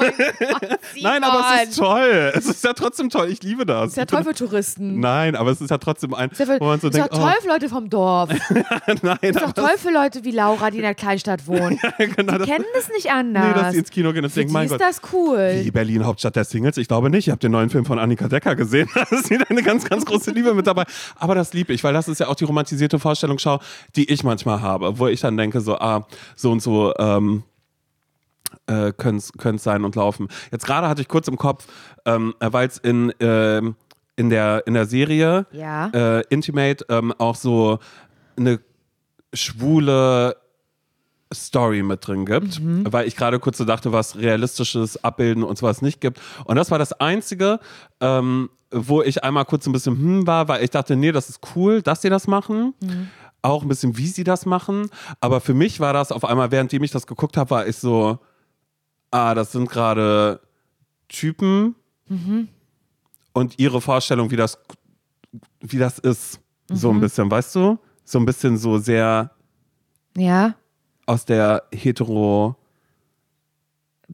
Nein, 1.03 1.25
aber 1.25 1.45
es 1.63 1.71
ist 1.71 1.79
toll. 1.79 2.33
Es 2.35 2.47
ist 2.47 2.65
ja 2.65 2.73
trotzdem 2.73 3.11
toll. 3.11 3.29
Ich 3.31 3.43
liebe 3.43 3.65
das. 3.67 3.91
Ist 3.91 3.97
ja 3.97 4.05
toll 4.05 4.25
für 4.25 4.35
Touristen. 4.35 5.01
Nein, 5.01 5.37
aber 5.37 5.51
es 5.51 5.61
ist 5.61 5.71
ja 5.71 5.79
trotzdem 5.79 6.15
ein, 6.15 6.31
Ist 6.31 6.39
ja, 6.41 6.47
für, 6.47 6.61
wo 6.61 6.65
man 6.67 6.81
so 6.81 6.89
ist 6.89 6.97
denkt, 6.97 7.13
toll 7.15 7.33
für 7.41 7.49
Leute 7.49 7.69
vom 7.69 7.89
Dorf. 7.89 8.31
nein, 9.07 9.19
Ist 9.21 9.41
doch 9.41 9.53
toll 9.53 9.77
für 9.77 9.91
Leute 9.91 10.25
wie 10.25 10.31
Laura, 10.31 10.71
die 10.71 10.79
in 10.79 10.83
der 10.83 10.95
Kleinstadt 10.95 11.47
wohnen. 11.47 11.79
genau, 11.99 12.39
Die 12.39 12.45
kennen 12.45 12.65
das 12.75 12.89
nicht 12.89 13.05
nee, 13.05 13.11
anders. 13.11 13.55
dass 13.55 13.73
sie 13.73 13.79
ins 13.79 13.91
Kino 13.91 14.13
gehen 14.13 14.25
und 14.25 14.35
denken, 14.35 14.53
mein 14.53 14.67
ist 14.67 14.73
Gott. 14.73 14.81
das 14.81 15.01
cool. 15.13 15.63
Die 15.65 15.71
Berlin 15.71 16.05
Hauptstadt 16.07 16.37
der 16.37 16.45
Singles? 16.45 16.77
Ich 16.77 16.89
glaube 16.89 17.11
nicht. 17.11 17.27
Ich 17.27 17.31
habe 17.31 17.41
den 17.41 17.53
neuen 17.53 17.71
Film 17.71 17.85
von 17.85 17.99
Annika 17.99 18.29
Decker 18.29 18.57
gesehen. 18.57 18.89
Da 18.95 19.03
ist 19.17 19.31
wieder 19.31 19.49
eine 19.51 19.63
ganz, 19.63 19.85
ganz 19.85 20.05
große 20.05 20.31
Liebe 20.31 20.53
mit 20.55 20.67
dabei. 20.67 20.85
Aber 21.17 21.35
das 21.35 21.53
liebe 21.53 21.73
ich, 21.73 21.83
weil 21.85 21.93
das 21.95 22.09
ist 22.09 22.21
ja 22.21 22.29
auch 22.29 22.35
die 22.35 22.45
romantisierte 22.45 22.99
Vorstellungsschau, 22.99 23.61
die 23.97 24.11
ich 24.11 24.23
manchmal 24.25 24.61
habe, 24.61 24.99
wo 24.99 25.07
ich 25.07 25.21
dann 25.21 25.37
denke, 25.37 25.61
so, 25.61 25.77
ah, 25.79 26.07
so 26.37 26.51
und 26.53 26.61
so, 26.63 26.95
ähm, 26.99 27.43
äh, 28.67 28.93
könnte 28.93 29.23
es 29.57 29.63
sein 29.63 29.85
und 29.85 29.97
laufen. 29.97 30.29
Jetzt 30.51 30.67
gerade 30.67 30.89
hatte 30.89 31.01
ich 31.03 31.09
kurz 31.09 31.29
im 31.29 31.37
Kopf, 31.37 31.67
ähm, 32.05 32.35
weil 32.41 32.69
es 32.69 32.79
in, 32.79 33.13
ähm, 33.21 33.77
in 34.17 34.31
der, 34.31 34.67
in 34.67 34.75
der 34.75 34.87
Serie 34.87 35.47
Ja. 35.53 35.89
äh, 35.95 36.23
Intimate 36.29 36.85
ähm, 36.89 37.13
auch 37.19 37.37
so 37.37 37.79
eine 38.37 38.61
schwule 39.33 40.37
Story 41.33 41.83
mit 41.83 42.07
drin 42.07 42.27
gibt, 42.27 42.61
Mhm. 42.61 42.93
weil 42.93 43.07
ich 43.07 43.15
gerade 43.17 43.39
kurz 43.39 43.59
so 43.59 43.65
dachte, 43.65 43.93
was 43.93 44.17
realistisches 44.17 45.03
Abbilden 45.05 45.45
und 45.45 45.57
sowas 45.59 45.81
nicht 45.83 46.01
gibt. 46.01 46.21
Und 46.45 46.57
das 46.57 46.71
war 46.73 46.79
das 46.79 46.93
Einzige, 46.95 47.61
ähm, 48.01 48.51
wo 48.73 49.03
ich 49.03 49.23
einmal 49.23 49.45
kurz 49.45 49.67
ein 49.67 49.73
bisschen 49.73 49.97
hm 49.97 50.27
war, 50.27 50.49
weil 50.49 50.65
ich 50.65 50.71
dachte, 50.71 50.97
nee, 50.97 51.13
das 51.13 51.29
ist 51.29 51.41
cool, 51.55 51.83
dass 51.83 52.03
sie 52.03 52.09
das 52.11 52.27
machen. 52.27 52.75
Mhm. 52.83 53.09
Auch 53.43 53.63
ein 53.63 53.69
bisschen, 53.69 53.97
wie 53.97 54.09
sie 54.09 54.25
das 54.25 54.45
machen. 54.45 54.91
Aber 55.21 55.41
für 55.41 55.55
mich 55.55 55.79
war 55.81 55.93
das 55.93 56.11
auf 56.13 56.25
einmal, 56.25 56.51
währenddem 56.51 56.83
ich 56.83 56.91
das 56.91 57.07
geguckt 57.07 57.37
habe, 57.37 57.51
war 57.51 57.67
ich 57.67 57.77
so, 57.77 58.19
ah, 59.13 59.35
das 59.35 59.53
sind 59.53 59.69
gerade 59.71 60.41
Typen 61.09 61.75
Mhm. 62.09 62.49
und 63.33 63.59
ihre 63.61 63.81
Vorstellung, 63.81 64.31
wie 64.33 64.37
das, 64.37 64.59
wie 65.61 65.79
das 65.79 65.99
ist. 66.01 66.41
So 66.73 66.91
Mhm. 66.93 66.99
ein 66.99 67.01
bisschen, 67.01 67.31
weißt 67.31 67.55
du? 67.55 67.79
So 68.11 68.19
ein 68.19 68.27
bisschen 68.27 68.57
so 68.59 68.79
sehr 68.79 69.31
Ja. 70.17 70.55
aus 71.07 71.25
der 71.25 71.63
hetero 71.73 72.57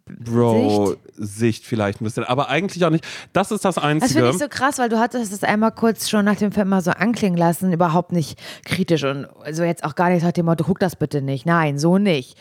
Bro-Sicht 0.05 1.65
vielleicht 1.65 2.01
ein 2.01 2.05
bisschen, 2.05 2.25
aber 2.25 2.49
eigentlich 2.51 2.85
auch 2.85 2.91
nicht. 2.91 3.07
Das 3.33 3.51
ist 3.51 3.65
das 3.65 3.77
Das 3.77 3.85
Einzige. 3.85 4.13
finde 4.15 4.31
ich 4.31 4.39
so 4.39 4.49
krass, 4.49 4.79
weil 4.79 4.89
du 4.91 4.99
hattest 4.99 5.33
es 5.33 5.43
einmal 5.43 5.73
kurz 5.73 6.09
schon 6.11 6.25
nach 6.27 6.37
dem 6.37 6.53
Film 6.53 6.69
mal 6.69 6.83
so 6.83 6.91
anklingen 6.91 7.39
lassen, 7.39 7.73
überhaupt 7.73 8.13
nicht 8.13 8.39
kritisch 8.67 9.05
und 9.05 9.27
also 9.43 9.63
jetzt 9.65 9.85
auch 9.85 9.95
gar 9.95 10.11
nicht 10.11 10.23
nach 10.23 10.33
dem 10.33 10.47
Motto, 10.47 10.65
guck 10.65 10.79
das 10.79 10.97
bitte 10.97 11.23
nicht. 11.23 11.47
Nein, 11.47 11.79
so 11.79 11.97
nicht. 11.97 12.37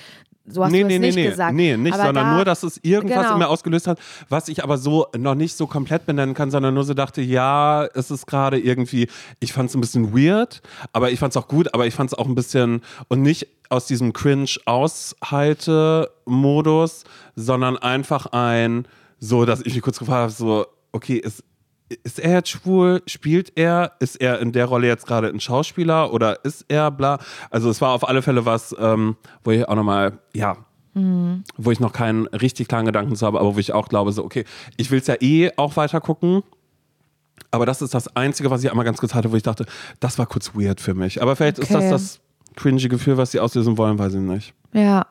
So 0.47 0.63
hast 0.63 0.71
nee, 0.71 0.81
du 0.81 0.88
nee, 0.88 0.99
nee, 0.99 1.08
nicht 1.08 1.15
nee, 1.15 1.29
gesagt. 1.29 1.55
nee, 1.55 1.75
nicht, 1.75 1.95
Aber 1.95 2.03
sondern 2.05 2.25
da, 2.25 2.36
nur, 2.36 2.45
dass 2.45 2.62
es 2.62 2.79
irgendwas 2.84 3.23
Genau. 3.23 3.34
in 3.34 3.39
mir 3.39 3.47
ausgelöst 3.47 3.88
hat, 3.88 3.97
was 4.29 4.47
ich 4.47 4.63
aber 4.63 4.77
so 4.77 5.08
noch 5.17 5.34
nicht 5.34 5.58
so 5.58 5.65
komplett 5.65 6.05
benennen 6.05 6.36
kann, 6.36 6.51
sondern 6.51 6.75
nur 6.75 6.84
so 6.84 6.93
dachte, 6.93 7.21
ja, 7.21 7.86
es 7.95 8.12
ist 8.12 8.27
gerade 8.27 8.60
irgendwie, 8.60 9.08
ich 9.39 9.53
fand 9.53 9.69
es 9.69 9.75
ein 9.75 9.81
bisschen 9.81 10.15
weird, 10.15 10.62
aber 10.93 11.10
ich 11.10 11.17
fand 11.19 11.34
es 11.34 11.38
auch 11.38 11.47
gut, 11.47 11.73
aber 11.73 11.88
ich 11.88 11.95
fand 11.95 12.12
es 12.12 12.17
auch 12.17 12.27
ein 12.27 12.36
bisschen 12.36 12.84
und 13.08 13.23
nicht 13.23 13.47
aus 13.69 13.88
diesem 13.88 14.13
Cringe-Aushalte-Modus, 14.13 17.03
sondern 17.36 17.77
einfach 17.77 18.27
ein, 18.27 18.88
so, 19.19 19.45
dass 19.45 19.62
ich 19.62 19.73
mich 19.73 19.81
kurz 19.84 19.99
gefragt 19.99 20.21
habe, 20.21 20.31
so, 20.31 20.65
okay, 20.91 21.15
ist, 21.17 21.43
ist 22.03 22.19
er 22.19 22.33
jetzt 22.33 22.49
schwul? 22.49 23.01
Spielt 23.05 23.57
er? 23.57 23.93
Ist 23.99 24.15
er 24.15 24.39
in 24.39 24.51
der 24.51 24.65
Rolle 24.65 24.87
jetzt 24.87 25.05
gerade 25.05 25.27
ein 25.27 25.39
Schauspieler 25.39 26.11
oder 26.13 26.43
ist 26.43 26.65
er 26.67 26.89
bla? 26.91 27.19
Also 27.51 27.69
es 27.69 27.79
war 27.81 27.91
auf 27.91 28.07
alle 28.07 28.21
Fälle 28.21 28.45
was, 28.45 28.75
ähm, 28.79 29.15
wo 29.43 29.51
ich 29.51 29.67
auch 29.67 29.75
nochmal, 29.75 30.19
ja, 30.33 30.57
wo 31.57 31.71
ich 31.71 31.81
noch 31.81 31.91
keinen 31.91 32.25
richtig 32.27 32.69
klaren 32.69 32.85
Gedanken 32.85 33.17
zu 33.17 33.25
habe, 33.27 33.39
aber 33.41 33.53
wo 33.55 33.59
ich 33.59 33.73
auch 33.73 33.89
glaube, 33.89 34.13
so, 34.13 34.23
okay, 34.23 34.45
ich 34.77 34.91
will 34.91 34.99
es 34.99 35.07
ja 35.07 35.15
eh 35.19 35.51
auch 35.57 35.75
weiter 35.75 35.99
gucken. 35.99 36.41
Aber 37.51 37.65
das 37.65 37.81
ist 37.81 37.93
das 37.93 38.15
Einzige, 38.15 38.49
was 38.49 38.63
ich 38.63 38.69
einmal 38.71 38.85
ganz 38.85 38.99
kurz 38.99 39.13
hatte, 39.13 39.31
wo 39.31 39.35
ich 39.35 39.43
dachte, 39.43 39.65
das 39.99 40.17
war 40.17 40.25
kurz 40.25 40.55
weird 40.55 40.79
für 40.79 40.93
mich. 40.93 41.21
Aber 41.21 41.35
vielleicht 41.35 41.59
ist 41.59 41.69
das 41.71 41.83
Okay. 41.83 41.89
das 41.89 42.19
cringy 42.55 42.87
Gefühl, 42.87 43.17
was 43.17 43.31
sie 43.31 43.41
auslösen 43.41 43.77
wollen, 43.77 43.99
weiß 43.99 44.13
ich 44.13 44.21
nicht. 44.21 44.53
Ja. 44.71 45.05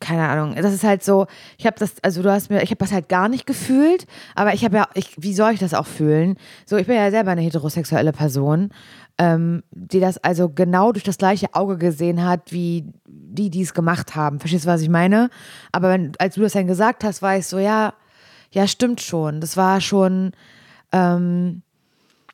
Keine 0.00 0.28
Ahnung. 0.28 0.56
Das 0.56 0.72
ist 0.72 0.84
halt 0.84 1.04
so, 1.04 1.26
ich 1.58 1.66
habe 1.66 1.76
das, 1.78 1.94
also 2.02 2.22
du 2.22 2.30
hast 2.30 2.50
mir, 2.50 2.62
ich 2.62 2.70
habe 2.70 2.78
das 2.78 2.92
halt 2.92 3.08
gar 3.08 3.28
nicht 3.28 3.46
gefühlt, 3.46 4.06
aber 4.34 4.52
ich 4.54 4.64
habe 4.64 4.76
ja, 4.76 4.88
ich, 4.94 5.14
wie 5.16 5.34
soll 5.34 5.52
ich 5.52 5.60
das 5.60 5.74
auch 5.74 5.86
fühlen? 5.86 6.36
So, 6.66 6.76
ich 6.76 6.86
bin 6.86 6.96
ja 6.96 7.10
selber 7.10 7.30
eine 7.30 7.40
heterosexuelle 7.40 8.12
Person, 8.12 8.70
ähm, 9.18 9.62
die 9.70 10.00
das 10.00 10.18
also 10.18 10.48
genau 10.48 10.92
durch 10.92 11.04
das 11.04 11.18
gleiche 11.18 11.54
Auge 11.54 11.78
gesehen 11.78 12.24
hat, 12.24 12.52
wie 12.52 12.92
die, 13.06 13.50
die 13.50 13.62
es 13.62 13.74
gemacht 13.74 14.16
haben. 14.16 14.40
Verstehst 14.40 14.64
du, 14.64 14.68
was 14.68 14.82
ich 14.82 14.88
meine? 14.88 15.30
Aber 15.70 15.90
wenn, 15.90 16.12
als 16.18 16.34
du 16.34 16.40
das 16.40 16.52
dann 16.52 16.66
gesagt 16.66 17.04
hast, 17.04 17.22
war 17.22 17.36
ich 17.36 17.46
so, 17.46 17.58
ja, 17.58 17.94
ja, 18.50 18.66
stimmt 18.66 19.00
schon. 19.00 19.40
Das 19.40 19.56
war 19.56 19.80
schon, 19.80 20.32
ähm, 20.92 21.62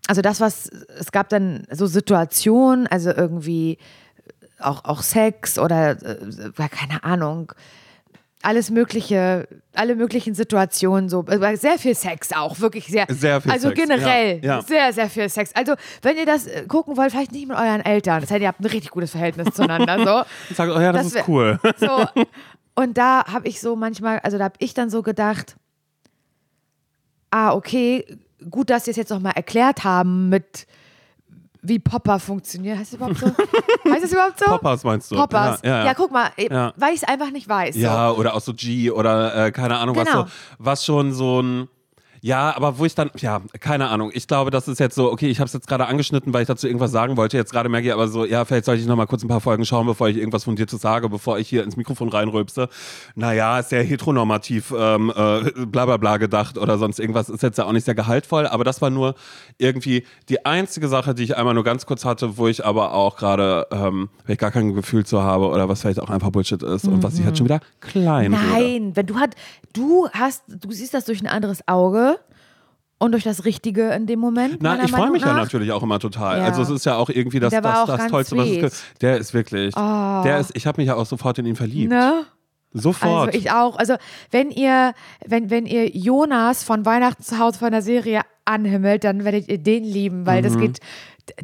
also 0.06 0.22
das, 0.22 0.40
was, 0.40 0.68
es 0.98 1.12
gab 1.12 1.28
dann 1.28 1.66
so 1.70 1.86
Situationen, 1.86 2.86
also 2.86 3.10
irgendwie 3.10 3.78
auch, 4.62 4.84
auch 4.84 5.02
Sex 5.02 5.58
oder 5.58 5.90
äh, 5.90 6.68
keine 6.68 7.04
Ahnung, 7.04 7.52
alles 8.42 8.70
mögliche, 8.70 9.46
alle 9.74 9.94
möglichen 9.94 10.34
Situationen 10.34 11.08
so, 11.08 11.24
äh, 11.26 11.56
sehr 11.56 11.78
viel 11.78 11.94
Sex 11.94 12.32
auch, 12.32 12.60
wirklich 12.60 12.86
sehr. 12.86 13.06
Sehr 13.08 13.40
viel 13.40 13.52
also 13.52 13.68
Sex, 13.68 13.80
generell 13.80 14.40
ja, 14.42 14.56
ja. 14.56 14.62
sehr, 14.62 14.92
sehr 14.92 15.10
viel 15.10 15.28
Sex. 15.28 15.52
Also 15.54 15.74
wenn 16.02 16.16
ihr 16.16 16.26
das 16.26 16.46
äh, 16.46 16.64
gucken 16.66 16.96
wollt, 16.96 17.10
vielleicht 17.10 17.32
nicht 17.32 17.48
mit 17.48 17.56
euren 17.56 17.80
Eltern, 17.80 18.20
das 18.22 18.30
heißt, 18.30 18.40
ihr 18.40 18.48
habt 18.48 18.60
ein 18.60 18.66
richtig 18.66 18.90
gutes 18.90 19.10
Verhältnis 19.10 19.48
zueinander, 19.54 19.98
so. 20.48 20.54
Sage, 20.54 20.74
oh 20.74 20.80
ja, 20.80 20.92
das, 20.92 21.10
Das 21.10 21.22
ist 21.22 21.28
cool. 21.28 21.58
So, 21.76 22.06
und 22.74 22.96
da 22.96 23.24
habe 23.26 23.46
ich 23.46 23.60
so 23.60 23.76
manchmal, 23.76 24.20
also 24.20 24.38
da 24.38 24.44
habe 24.44 24.56
ich 24.58 24.72
dann 24.72 24.88
so 24.88 25.02
gedacht, 25.02 25.56
ah, 27.30 27.52
okay, 27.52 28.04
gut, 28.48 28.70
dass 28.70 28.86
sie 28.86 28.90
es 28.90 28.96
jetzt 28.96 29.10
nochmal 29.10 29.32
erklärt 29.36 29.84
haben 29.84 30.30
mit 30.30 30.66
wie 31.62 31.78
Popper 31.78 32.18
funktioniert. 32.18 32.78
Heißt 32.78 32.92
das 32.92 32.96
überhaupt 32.98 33.18
so? 33.18 33.26
heißt 33.92 34.04
das 34.04 34.12
überhaupt 34.12 34.38
so? 34.38 34.44
Poppers 34.46 34.84
meinst 34.84 35.10
du? 35.10 35.16
Poppers. 35.16 35.60
Ja, 35.62 35.70
ja, 35.70 35.78
Ja, 35.80 35.84
ja. 35.86 35.94
guck 35.94 36.10
mal, 36.10 36.30
weil 36.76 36.94
ich 36.94 37.02
es 37.02 37.04
einfach 37.08 37.30
nicht 37.30 37.48
weiß. 37.48 37.74
So. 37.74 37.80
Ja, 37.80 38.10
oder 38.12 38.34
auch 38.34 38.40
so 38.40 38.52
G 38.54 38.90
oder 38.90 39.46
äh, 39.46 39.52
keine 39.52 39.76
Ahnung, 39.78 39.94
Genau. 39.96 40.24
was 40.24 40.30
so, 40.30 40.34
was 40.58 40.84
schon 40.84 41.12
so 41.12 41.40
ein. 41.42 41.68
Ja, 42.22 42.54
aber 42.54 42.78
wo 42.78 42.84
ich 42.84 42.94
dann, 42.94 43.10
ja, 43.18 43.40
keine 43.60 43.88
Ahnung. 43.88 44.10
Ich 44.12 44.28
glaube, 44.28 44.50
das 44.50 44.68
ist 44.68 44.78
jetzt 44.78 44.94
so, 44.94 45.10
okay, 45.10 45.28
ich 45.28 45.38
habe 45.38 45.46
es 45.46 45.54
jetzt 45.54 45.66
gerade 45.66 45.86
angeschnitten, 45.86 46.34
weil 46.34 46.42
ich 46.42 46.48
dazu 46.48 46.66
irgendwas 46.66 46.90
sagen 46.90 47.16
wollte. 47.16 47.36
Jetzt 47.36 47.52
gerade 47.52 47.68
merke 47.68 47.86
ich 47.86 47.92
aber 47.92 48.08
so, 48.08 48.24
ja, 48.24 48.44
vielleicht 48.44 48.66
sollte 48.66 48.82
ich 48.82 48.86
noch 48.86 48.96
mal 48.96 49.06
kurz 49.06 49.22
ein 49.22 49.28
paar 49.28 49.40
Folgen 49.40 49.64
schauen, 49.64 49.86
bevor 49.86 50.08
ich 50.08 50.16
irgendwas 50.16 50.44
von 50.44 50.54
dir 50.56 50.66
zu 50.66 50.76
sage, 50.76 51.08
bevor 51.08 51.38
ich 51.38 51.48
hier 51.48 51.64
ins 51.64 51.76
Mikrofon 51.76 52.08
reinrülpse. 52.10 52.68
Naja, 53.14 53.58
ist 53.58 53.70
sehr 53.70 53.82
heteronormativ, 53.82 54.74
ähm, 54.76 55.10
äh, 55.16 55.64
bla 55.66 55.86
bla 55.86 55.96
bla 55.96 56.16
gedacht 56.18 56.58
oder 56.58 56.76
sonst 56.76 56.98
irgendwas. 56.98 57.30
Ist 57.30 57.42
jetzt 57.42 57.56
ja 57.56 57.64
auch 57.64 57.72
nicht 57.72 57.84
sehr 57.84 57.94
gehaltvoll, 57.94 58.46
aber 58.46 58.64
das 58.64 58.82
war 58.82 58.90
nur 58.90 59.14
irgendwie 59.56 60.04
die 60.28 60.44
einzige 60.44 60.88
Sache, 60.88 61.14
die 61.14 61.22
ich 61.24 61.36
einmal 61.36 61.54
nur 61.54 61.64
ganz 61.64 61.86
kurz 61.86 62.04
hatte, 62.04 62.36
wo 62.36 62.48
ich 62.48 62.64
aber 62.64 62.92
auch 62.92 63.16
gerade, 63.16 63.66
ähm, 63.70 64.10
vielleicht 64.24 64.40
gar 64.40 64.50
kein 64.50 64.74
Gefühl 64.74 65.06
zu 65.06 65.22
habe 65.22 65.48
oder 65.48 65.68
was 65.68 65.80
vielleicht 65.80 66.00
auch 66.00 66.10
einfach 66.10 66.30
Bullshit 66.30 66.62
ist 66.62 66.86
und 66.86 67.02
was 67.02 67.18
ich 67.18 67.24
halt 67.24 67.38
schon 67.38 67.46
wieder 67.46 67.60
klein 67.80 68.34
rede. 68.34 68.52
Nein, 68.52 68.96
wenn 68.96 69.06
du 69.06 69.16
hat, 69.16 69.34
du 69.72 70.08
hast, 70.10 70.44
du 70.48 70.70
siehst 70.70 70.92
das 70.92 71.06
durch 71.06 71.22
ein 71.22 71.26
anderes 71.26 71.66
Auge 71.66 72.09
und 73.00 73.10
durch 73.12 73.24
das 73.24 73.44
Richtige 73.44 73.90
in 73.90 74.06
dem 74.06 74.20
Moment. 74.20 74.58
Na, 74.60 74.80
ich 74.84 74.92
freue 74.92 75.10
mich 75.10 75.22
ja 75.22 75.28
nach. 75.32 75.42
natürlich 75.42 75.72
auch 75.72 75.82
immer 75.82 75.98
total. 75.98 76.38
Ja. 76.38 76.44
Also 76.44 76.62
es 76.62 76.70
ist 76.70 76.86
ja 76.86 76.94
auch 76.96 77.08
irgendwie 77.10 77.40
das, 77.40 77.50
Der 77.50 77.60
das, 77.62 77.86
das 77.86 77.98
ganz 77.98 78.10
Tollste, 78.12 78.36
was 78.36 78.44
es 78.44 78.50
sweet. 78.52 78.60
gibt. 78.62 79.02
Der 79.02 79.16
ist 79.18 79.34
wirklich. 79.34 79.74
Der 79.74 80.38
ist, 80.38 80.52
ich 80.54 80.66
habe 80.68 80.80
mich 80.80 80.86
ja 80.88 80.94
auch 80.94 81.06
sofort 81.06 81.38
in 81.38 81.46
ihn 81.46 81.56
verliebt. 81.56 81.90
Ne? 81.90 82.22
Sofort. 82.72 83.28
Also 83.28 83.38
ich 83.38 83.50
auch. 83.50 83.76
Also 83.78 83.94
wenn 84.30 84.50
ihr, 84.52 84.92
wenn, 85.26 85.50
wenn 85.50 85.66
ihr 85.66 85.88
Jonas 85.88 86.62
von 86.62 86.86
Weihnachten 86.86 87.22
zu 87.24 87.38
Hause 87.40 87.58
von 87.58 87.72
der 87.72 87.82
Serie 87.82 88.20
anhimmelt, 88.44 89.02
dann 89.02 89.24
werdet 89.24 89.48
ihr 89.48 89.58
den 89.58 89.82
lieben, 89.82 90.24
weil 90.26 90.42
das 90.42 90.56
geht, 90.56 90.78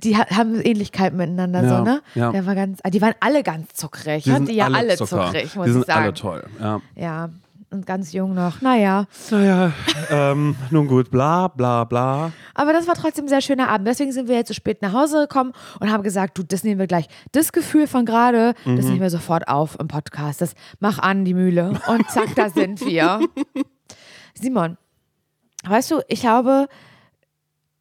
die 0.02 0.16
ha- 0.16 0.26
haben 0.36 0.60
Ähnlichkeit 0.60 1.14
miteinander 1.14 1.62
Mhm. 1.62 1.68
Ja, 1.68 1.76
so, 1.78 1.84
ne? 1.84 2.02
ja. 2.14 2.32
Der 2.32 2.46
war 2.46 2.54
ganz, 2.54 2.80
die 2.92 3.00
waren 3.00 3.14
alle 3.20 3.42
ganz 3.42 3.74
zuckrig. 3.74 4.22
die 4.24 4.30
Ich 4.30 4.36
sind 4.36 4.48
die 4.48 4.54
ja 4.54 4.66
alle, 4.68 4.96
Zucker. 4.96 5.26
zuckrig, 5.26 5.54
muss 5.56 5.64
Die 5.64 5.70
ich 5.70 5.74
sind 5.74 5.86
sagen. 5.86 6.02
alle 6.04 6.14
toll. 6.14 6.44
Ja. 6.60 6.80
Ja, 6.94 7.28
und 7.70 7.84
ganz 7.86 8.12
jung 8.12 8.34
noch. 8.34 8.60
Naja. 8.60 9.06
Naja, 9.30 9.72
ähm, 10.10 10.54
nun 10.70 10.86
gut, 10.86 11.10
bla 11.10 11.48
bla 11.48 11.84
bla. 11.84 12.32
Aber 12.54 12.72
das 12.72 12.86
war 12.86 12.94
trotzdem 12.94 13.24
ein 13.26 13.28
sehr 13.28 13.40
schöner 13.40 13.68
Abend. 13.68 13.86
Deswegen 13.88 14.12
sind 14.12 14.28
wir 14.28 14.36
jetzt 14.36 14.48
so 14.48 14.54
spät 14.54 14.82
nach 14.82 14.92
Hause 14.92 15.22
gekommen 15.22 15.52
und 15.80 15.90
haben 15.90 16.02
gesagt, 16.02 16.38
du, 16.38 16.42
das 16.42 16.64
nehmen 16.64 16.78
wir 16.78 16.86
gleich. 16.86 17.06
Das 17.32 17.52
Gefühl 17.52 17.86
von 17.86 18.04
gerade, 18.06 18.54
Mhm. 18.64 18.76
das 18.76 18.86
nehmen 18.86 19.00
wir 19.00 19.10
sofort 19.10 19.48
auf 19.48 19.78
im 19.80 19.88
Podcast. 19.88 20.40
Das 20.40 20.54
mach 20.80 20.98
an 20.98 21.24
die 21.24 21.34
Mühle. 21.34 21.72
Und 21.88 22.08
zack, 22.10 22.34
da 22.34 22.48
sind 22.50 22.80
wir. 22.86 23.20
Simon, 24.34 24.76
weißt 25.66 25.90
du, 25.90 26.00
ich 26.08 26.20
glaube, 26.20 26.68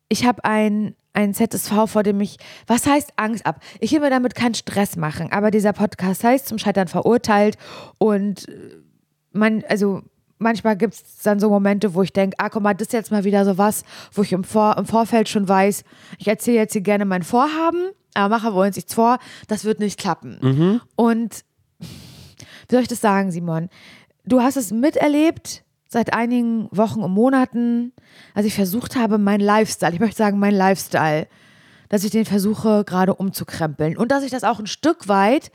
ich 0.10 0.26
habe 0.26 0.44
ein, 0.46 0.96
ein 1.14 1.34
ZSV, 1.34 1.88
vor 1.88 2.04
dem 2.04 2.20
ich, 2.22 2.38
was 2.68 2.86
heißt 2.88 3.14
Angst 3.18 3.46
ab? 3.46 3.60
Ich 3.80 3.92
will 3.92 4.00
mir 4.00 4.10
damit 4.10 4.36
keinen 4.36 4.54
Stress 4.54 4.96
machen, 4.96 5.32
aber 5.32 5.52
dieser 5.52 5.74
Podcast 5.74 6.24
heißt 6.24 6.48
zum 6.48 6.58
Scheitern 6.58 6.88
verurteilt 6.88 7.58
und 7.98 8.48
äh, 8.48 8.54
man, 9.36 9.64
also 9.68 10.02
manchmal 10.38 10.76
gibt 10.78 10.94
es 10.94 11.18
dann 11.24 11.40
so 11.40 11.50
Momente, 11.50 11.94
wo 11.94 12.02
ich 12.02 12.14
denke, 12.14 12.36
ah, 12.40 12.50
guck 12.50 12.62
mal, 12.64 12.74
das 12.74 12.88
ist 12.88 12.94
jetzt 12.94 13.12
mal 13.12 13.24
wieder 13.24 13.46
so 13.46 13.58
was, 13.58 13.84
wo 14.12 14.22
ich 14.22 14.34
im, 14.34 14.44
Vor 14.44 14.78
im 14.78 14.86
Vorfeld 14.86 15.30
schon 15.30 15.48
weiß, 15.48 15.84
ich 16.18 16.28
erzähle 16.28 16.58
jetzt 16.58 16.74
hier 16.74 16.82
gerne 16.82 17.06
mein 17.06 17.24
Vorhaben, 17.24 17.90
aber 18.14 18.36
machen 18.36 18.54
wir 18.54 18.62
uns 18.66 18.76
nichts 18.76 18.94
vor, 18.94 19.20
das 19.48 19.66
wird 19.66 19.80
nicht 19.80 20.00
klappen. 20.00 20.38
Und 20.96 21.44
wie 21.80 22.76
soll 22.76 22.82
ich 22.82 22.88
das 22.88 23.02
sagen, 23.02 23.32
Simon? 23.32 23.70
Du 24.26 24.42
hast 24.42 24.58
es 24.58 24.72
miterlebt 24.72 25.64
seit 25.88 26.14
einigen 26.14 26.68
Wochen 26.72 27.02
und 27.02 27.12
Monaten, 27.12 27.94
als 28.34 28.46
ich 28.46 28.56
versucht 28.56 28.96
habe, 28.96 29.18
meinen 29.18 29.42
Lifestyle, 29.42 29.94
ich 29.94 30.00
möchte 30.00 30.18
sagen, 30.18 30.40
mein 30.40 30.56
Lifestyle, 30.56 31.28
dass 31.90 32.04
ich 32.04 32.12
den 32.12 32.26
versuche 32.26 32.84
gerade 32.86 33.14
umzukrempeln 33.14 33.96
und 33.96 34.12
dass 34.12 34.24
ich 34.24 34.32
das 34.32 34.44
auch 34.44 34.60
ein 34.60 34.68
Stück 34.68 35.08
weit, 35.08 35.52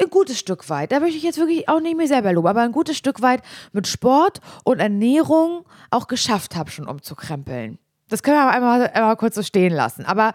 ein 0.00 0.10
gutes 0.10 0.38
Stück 0.38 0.68
weit, 0.70 0.92
da 0.92 1.00
möchte 1.00 1.16
ich 1.16 1.22
jetzt 1.22 1.38
wirklich 1.38 1.68
auch 1.68 1.80
nicht 1.80 1.96
mir 1.96 2.06
selber 2.06 2.32
loben, 2.32 2.48
aber 2.48 2.62
ein 2.62 2.72
gutes 2.72 2.96
Stück 2.96 3.20
weit 3.22 3.42
mit 3.72 3.86
Sport 3.86 4.40
und 4.64 4.80
Ernährung 4.80 5.64
auch 5.90 6.06
geschafft 6.06 6.56
habe, 6.56 6.70
schon 6.70 6.86
umzukrempeln. 6.86 7.78
Das 8.08 8.22
können 8.22 8.36
wir 8.36 8.42
aber 8.42 8.52
einmal, 8.52 8.90
einmal 8.90 9.16
kurz 9.16 9.34
so 9.34 9.42
stehen 9.42 9.72
lassen. 9.72 10.04
Aber 10.04 10.32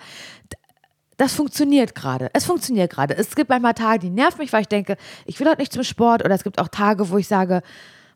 das 1.18 1.34
funktioniert 1.34 1.96
gerade. 1.96 2.30
Es 2.34 2.46
funktioniert 2.46 2.92
gerade. 2.92 3.16
Es 3.16 3.36
gibt 3.36 3.50
manchmal 3.50 3.74
Tage, 3.74 4.00
die 4.00 4.10
nerven 4.10 4.40
mich, 4.40 4.54
weil 4.54 4.62
ich 4.62 4.68
denke, 4.68 4.98
ich 5.26 5.40
will 5.40 5.48
heute 5.48 5.62
nicht 5.62 5.74
zum 5.74 5.84
Sport. 5.84 6.24
Oder 6.24 6.36
es 6.36 6.44
gibt 6.44 6.60
auch 6.60 6.68
Tage, 6.68 7.10
wo 7.10 7.18
ich 7.18 7.28
sage, 7.28 7.62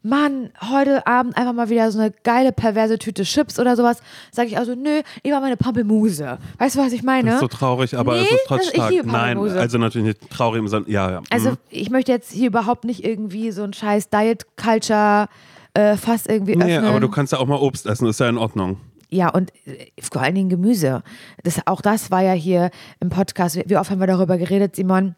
Mann, 0.08 0.50
heute 0.70 1.06
Abend 1.06 1.38
einfach 1.38 1.54
mal 1.54 1.70
wieder 1.70 1.92
so 1.92 2.00
eine 2.00 2.12
geile, 2.24 2.52
perverse 2.52 2.98
Tüte 2.98 3.24
Chips 3.24 3.60
oder 3.60 3.76
sowas, 3.76 4.00
sage 4.32 4.48
ich 4.50 4.58
also, 4.58 4.76
nö, 4.76 5.02
ich 5.24 5.32
war 5.32 5.42
meine 5.42 5.58
Pampelmuse. 5.58 6.38
Weißt 6.58 6.76
du, 6.76 6.80
was 6.80 6.94
ich 6.94 7.04
meine? 7.04 7.32
Das 7.32 7.36
ist 7.36 7.42
so 7.42 7.48
traurig, 7.48 7.98
aber 7.98 8.14
Nee, 8.16 8.24
es 8.24 8.32
ist 8.32 8.42
trotzdem 8.48 8.58
das- 8.66 8.68
ich 8.68 8.76
stark. 8.76 8.92
liebe 8.92 9.08
Nein, 9.12 9.38
also 9.38 9.78
natürlich 9.78 10.08
nicht 10.08 10.30
traurig, 10.30 10.62
sondern 10.70 10.92
ja, 10.92 11.12
ja. 11.12 11.22
Also 11.30 11.52
mhm. 11.52 11.58
ich 11.70 11.90
möchte 11.90 12.12
jetzt 12.12 12.32
hier 12.32 12.48
überhaupt 12.48 12.84
nicht 12.86 13.04
irgendwie 13.04 13.52
so 13.52 13.64
ein 13.64 13.74
scheiß 13.74 14.10
Diet-Culture 14.10 15.28
äh, 15.74 15.98
fast 15.98 16.30
irgendwie 16.30 16.56
Nee, 16.56 16.76
öffnen. 16.78 16.86
aber 16.90 17.00
du 17.00 17.10
kannst 17.10 17.34
ja 17.34 17.40
auch 17.40 17.46
mal 17.48 17.60
Obst 17.60 17.86
essen, 17.86 18.08
ist 18.08 18.20
ja 18.20 18.30
in 18.30 18.38
Ordnung. 18.38 18.78
Ja, 19.10 19.30
und 19.30 19.52
äh, 19.66 19.88
vor 20.02 20.22
allen 20.22 20.36
Dingen 20.36 20.50
Gemüse. 20.50 21.04
Das, 21.44 21.62
auch 21.66 21.82
das 21.82 22.12
war 22.12 22.22
ja 22.24 22.34
hier 22.34 22.72
im 23.00 23.10
Podcast. 23.10 23.58
Wie 23.66 23.78
oft 23.78 23.90
haben 23.92 24.00
wir 24.00 24.08
darüber 24.08 24.38
geredet, 24.38 24.76
Simon? 24.76 25.16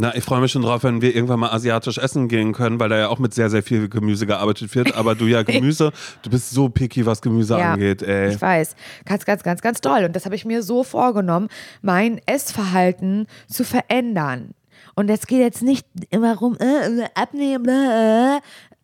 Na, 0.00 0.14
ich 0.16 0.24
freue 0.24 0.40
mich 0.40 0.50
schon 0.50 0.62
drauf, 0.62 0.82
wenn 0.82 1.02
wir 1.02 1.14
irgendwann 1.14 1.40
mal 1.40 1.50
asiatisch 1.50 1.98
essen 1.98 2.28
gehen 2.28 2.52
können, 2.52 2.80
weil 2.80 2.88
da 2.88 2.98
ja 2.98 3.08
auch 3.08 3.18
mit 3.18 3.34
sehr, 3.34 3.50
sehr 3.50 3.62
viel 3.62 3.88
Gemüse 3.88 4.26
gearbeitet 4.26 4.74
wird. 4.74 4.94
Aber 4.96 5.14
du 5.14 5.26
ja 5.26 5.42
Gemüse, 5.44 5.92
du 6.22 6.30
bist 6.30 6.50
so 6.50 6.68
picky, 6.68 7.04
was 7.06 7.20
Gemüse 7.22 7.58
Ja, 7.58 7.74
angeht, 7.74 8.02
ey. 8.02 8.30
Ich 8.32 8.40
weiß. 8.40 8.74
Ganz, 9.04 9.24
ganz, 9.24 9.42
ganz, 9.42 9.60
ganz 9.60 9.80
toll. 9.80 10.04
Und 10.04 10.16
das 10.16 10.24
habe 10.24 10.34
ich 10.34 10.44
mir 10.44 10.62
so 10.62 10.84
vorgenommen, 10.84 11.48
mein 11.82 12.20
Essverhalten 12.26 13.26
zu 13.48 13.64
verändern. 13.64 14.50
Und 14.94 15.08
es 15.10 15.26
geht 15.26 15.40
jetzt 15.40 15.62
nicht 15.62 15.86
immer 16.10 16.36
rum, 16.36 16.56
äh, 16.60 16.64
äh, 16.64 17.04
abnehmen, 17.14 17.68
äh, 17.68 18.36
äh. 18.36 18.40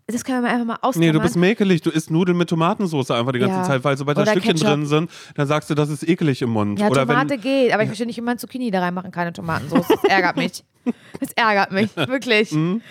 Das 0.08 0.22
können 0.22 0.42
wir 0.44 0.50
einfach 0.50 0.64
mal 0.66 0.74
Nee, 0.74 0.86
ausklammern. 0.88 1.12
du 1.14 1.20
bist 1.20 1.36
mäkelig. 1.36 1.82
Du 1.82 1.90
isst 1.90 2.12
Nudeln 2.12 2.38
mit 2.38 2.48
Tomatensauce 2.48 3.10
einfach 3.10 3.32
die 3.32 3.40
ganze 3.40 3.56
Ja. 3.56 3.62
Zeit, 3.64 3.82
weil 3.82 3.96
sobald 3.96 4.16
da 4.16 4.24
Stückchen 4.24 4.52
Ketchup. 4.52 4.68
drin 4.68 4.86
sind, 4.86 5.10
dann 5.34 5.48
sagst 5.48 5.68
du, 5.68 5.74
das 5.74 5.88
ist 5.90 6.08
ekelig 6.08 6.42
im 6.42 6.50
Mund. 6.50 6.78
Ja, 6.78 6.86
Oder 6.88 7.06
Tomate 7.08 7.30
wenn, 7.30 7.40
geht, 7.40 7.72
aber 7.72 7.82
ich 7.82 7.88
verstehe 7.88 8.06
nicht, 8.06 8.16
wie 8.16 8.20
man 8.20 8.38
Zucchini 8.38 8.70
da 8.70 8.78
reinmachen 8.80 9.10
kann 9.10 9.26
in 9.26 9.34
Tomatensauce. 9.34 9.88
Das 9.88 10.04
ärgert 10.04 10.36
mich. 10.36 10.62
Das 11.20 11.32
ärgert 11.34 11.72
mich, 11.72 11.96
wirklich. 11.96 12.52
Mhm. 12.52 12.82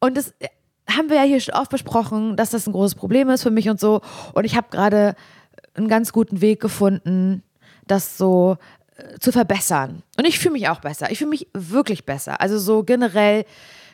Und 0.00 0.16
das 0.16 0.32
haben 0.88 1.08
wir 1.08 1.16
ja 1.16 1.22
hier 1.22 1.40
schon 1.40 1.54
oft 1.54 1.70
besprochen, 1.70 2.36
dass 2.36 2.50
das 2.50 2.66
ein 2.66 2.72
großes 2.72 2.94
Problem 2.94 3.28
ist 3.28 3.42
für 3.42 3.50
mich 3.50 3.68
und 3.68 3.78
so. 3.78 4.00
Und 4.34 4.44
ich 4.44 4.56
habe 4.56 4.68
gerade 4.70 5.14
einen 5.74 5.88
ganz 5.88 6.12
guten 6.12 6.40
Weg 6.40 6.60
gefunden, 6.60 7.42
das 7.86 8.18
so 8.18 8.56
äh, 8.96 9.18
zu 9.18 9.32
verbessern. 9.32 10.02
Und 10.18 10.26
ich 10.26 10.38
fühle 10.38 10.52
mich 10.52 10.68
auch 10.68 10.80
besser. 10.80 11.10
Ich 11.10 11.18
fühle 11.18 11.30
mich 11.30 11.48
wirklich 11.54 12.04
besser. 12.04 12.40
Also 12.40 12.58
so 12.58 12.82
generell 12.82 13.44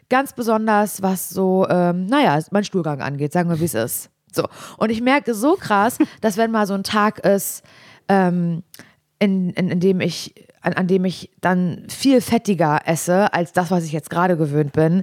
ganz 0.09 0.33
besonders, 0.33 1.03
was 1.03 1.29
so, 1.29 1.67
ähm, 1.69 2.07
naja, 2.07 2.41
mein 2.51 2.64
Stuhlgang 2.64 3.03
angeht, 3.03 3.33
sagen 3.33 3.51
wir, 3.51 3.61
wie 3.61 3.64
es 3.64 3.75
ist. 3.75 4.11
So. 4.33 4.47
Und 4.77 4.91
ich 4.91 5.01
merke 5.01 5.35
so 5.35 5.55
krass, 5.55 5.99
dass 6.21 6.37
wenn 6.37 6.51
mal 6.51 6.67
so 6.67 6.75
ein 6.75 6.85
Tag 6.85 7.21
ist, 7.21 7.62
ähm, 8.09 8.62
in, 9.19 9.51
in, 9.51 9.71
in 9.71 9.81
dem 9.81 10.01
ich, 10.01 10.35
an, 10.61 10.73
an 10.75 10.87
dem 10.87 11.05
ich 11.05 11.31
dann 11.40 11.85
viel 11.88 12.21
fettiger 12.21 12.81
esse, 12.87 13.33
als 13.33 13.53
das, 13.53 13.71
was 13.71 13.85
ich 13.85 13.92
jetzt 13.92 14.11
gerade 14.11 14.37
gewöhnt 14.37 14.73
bin, 14.73 15.03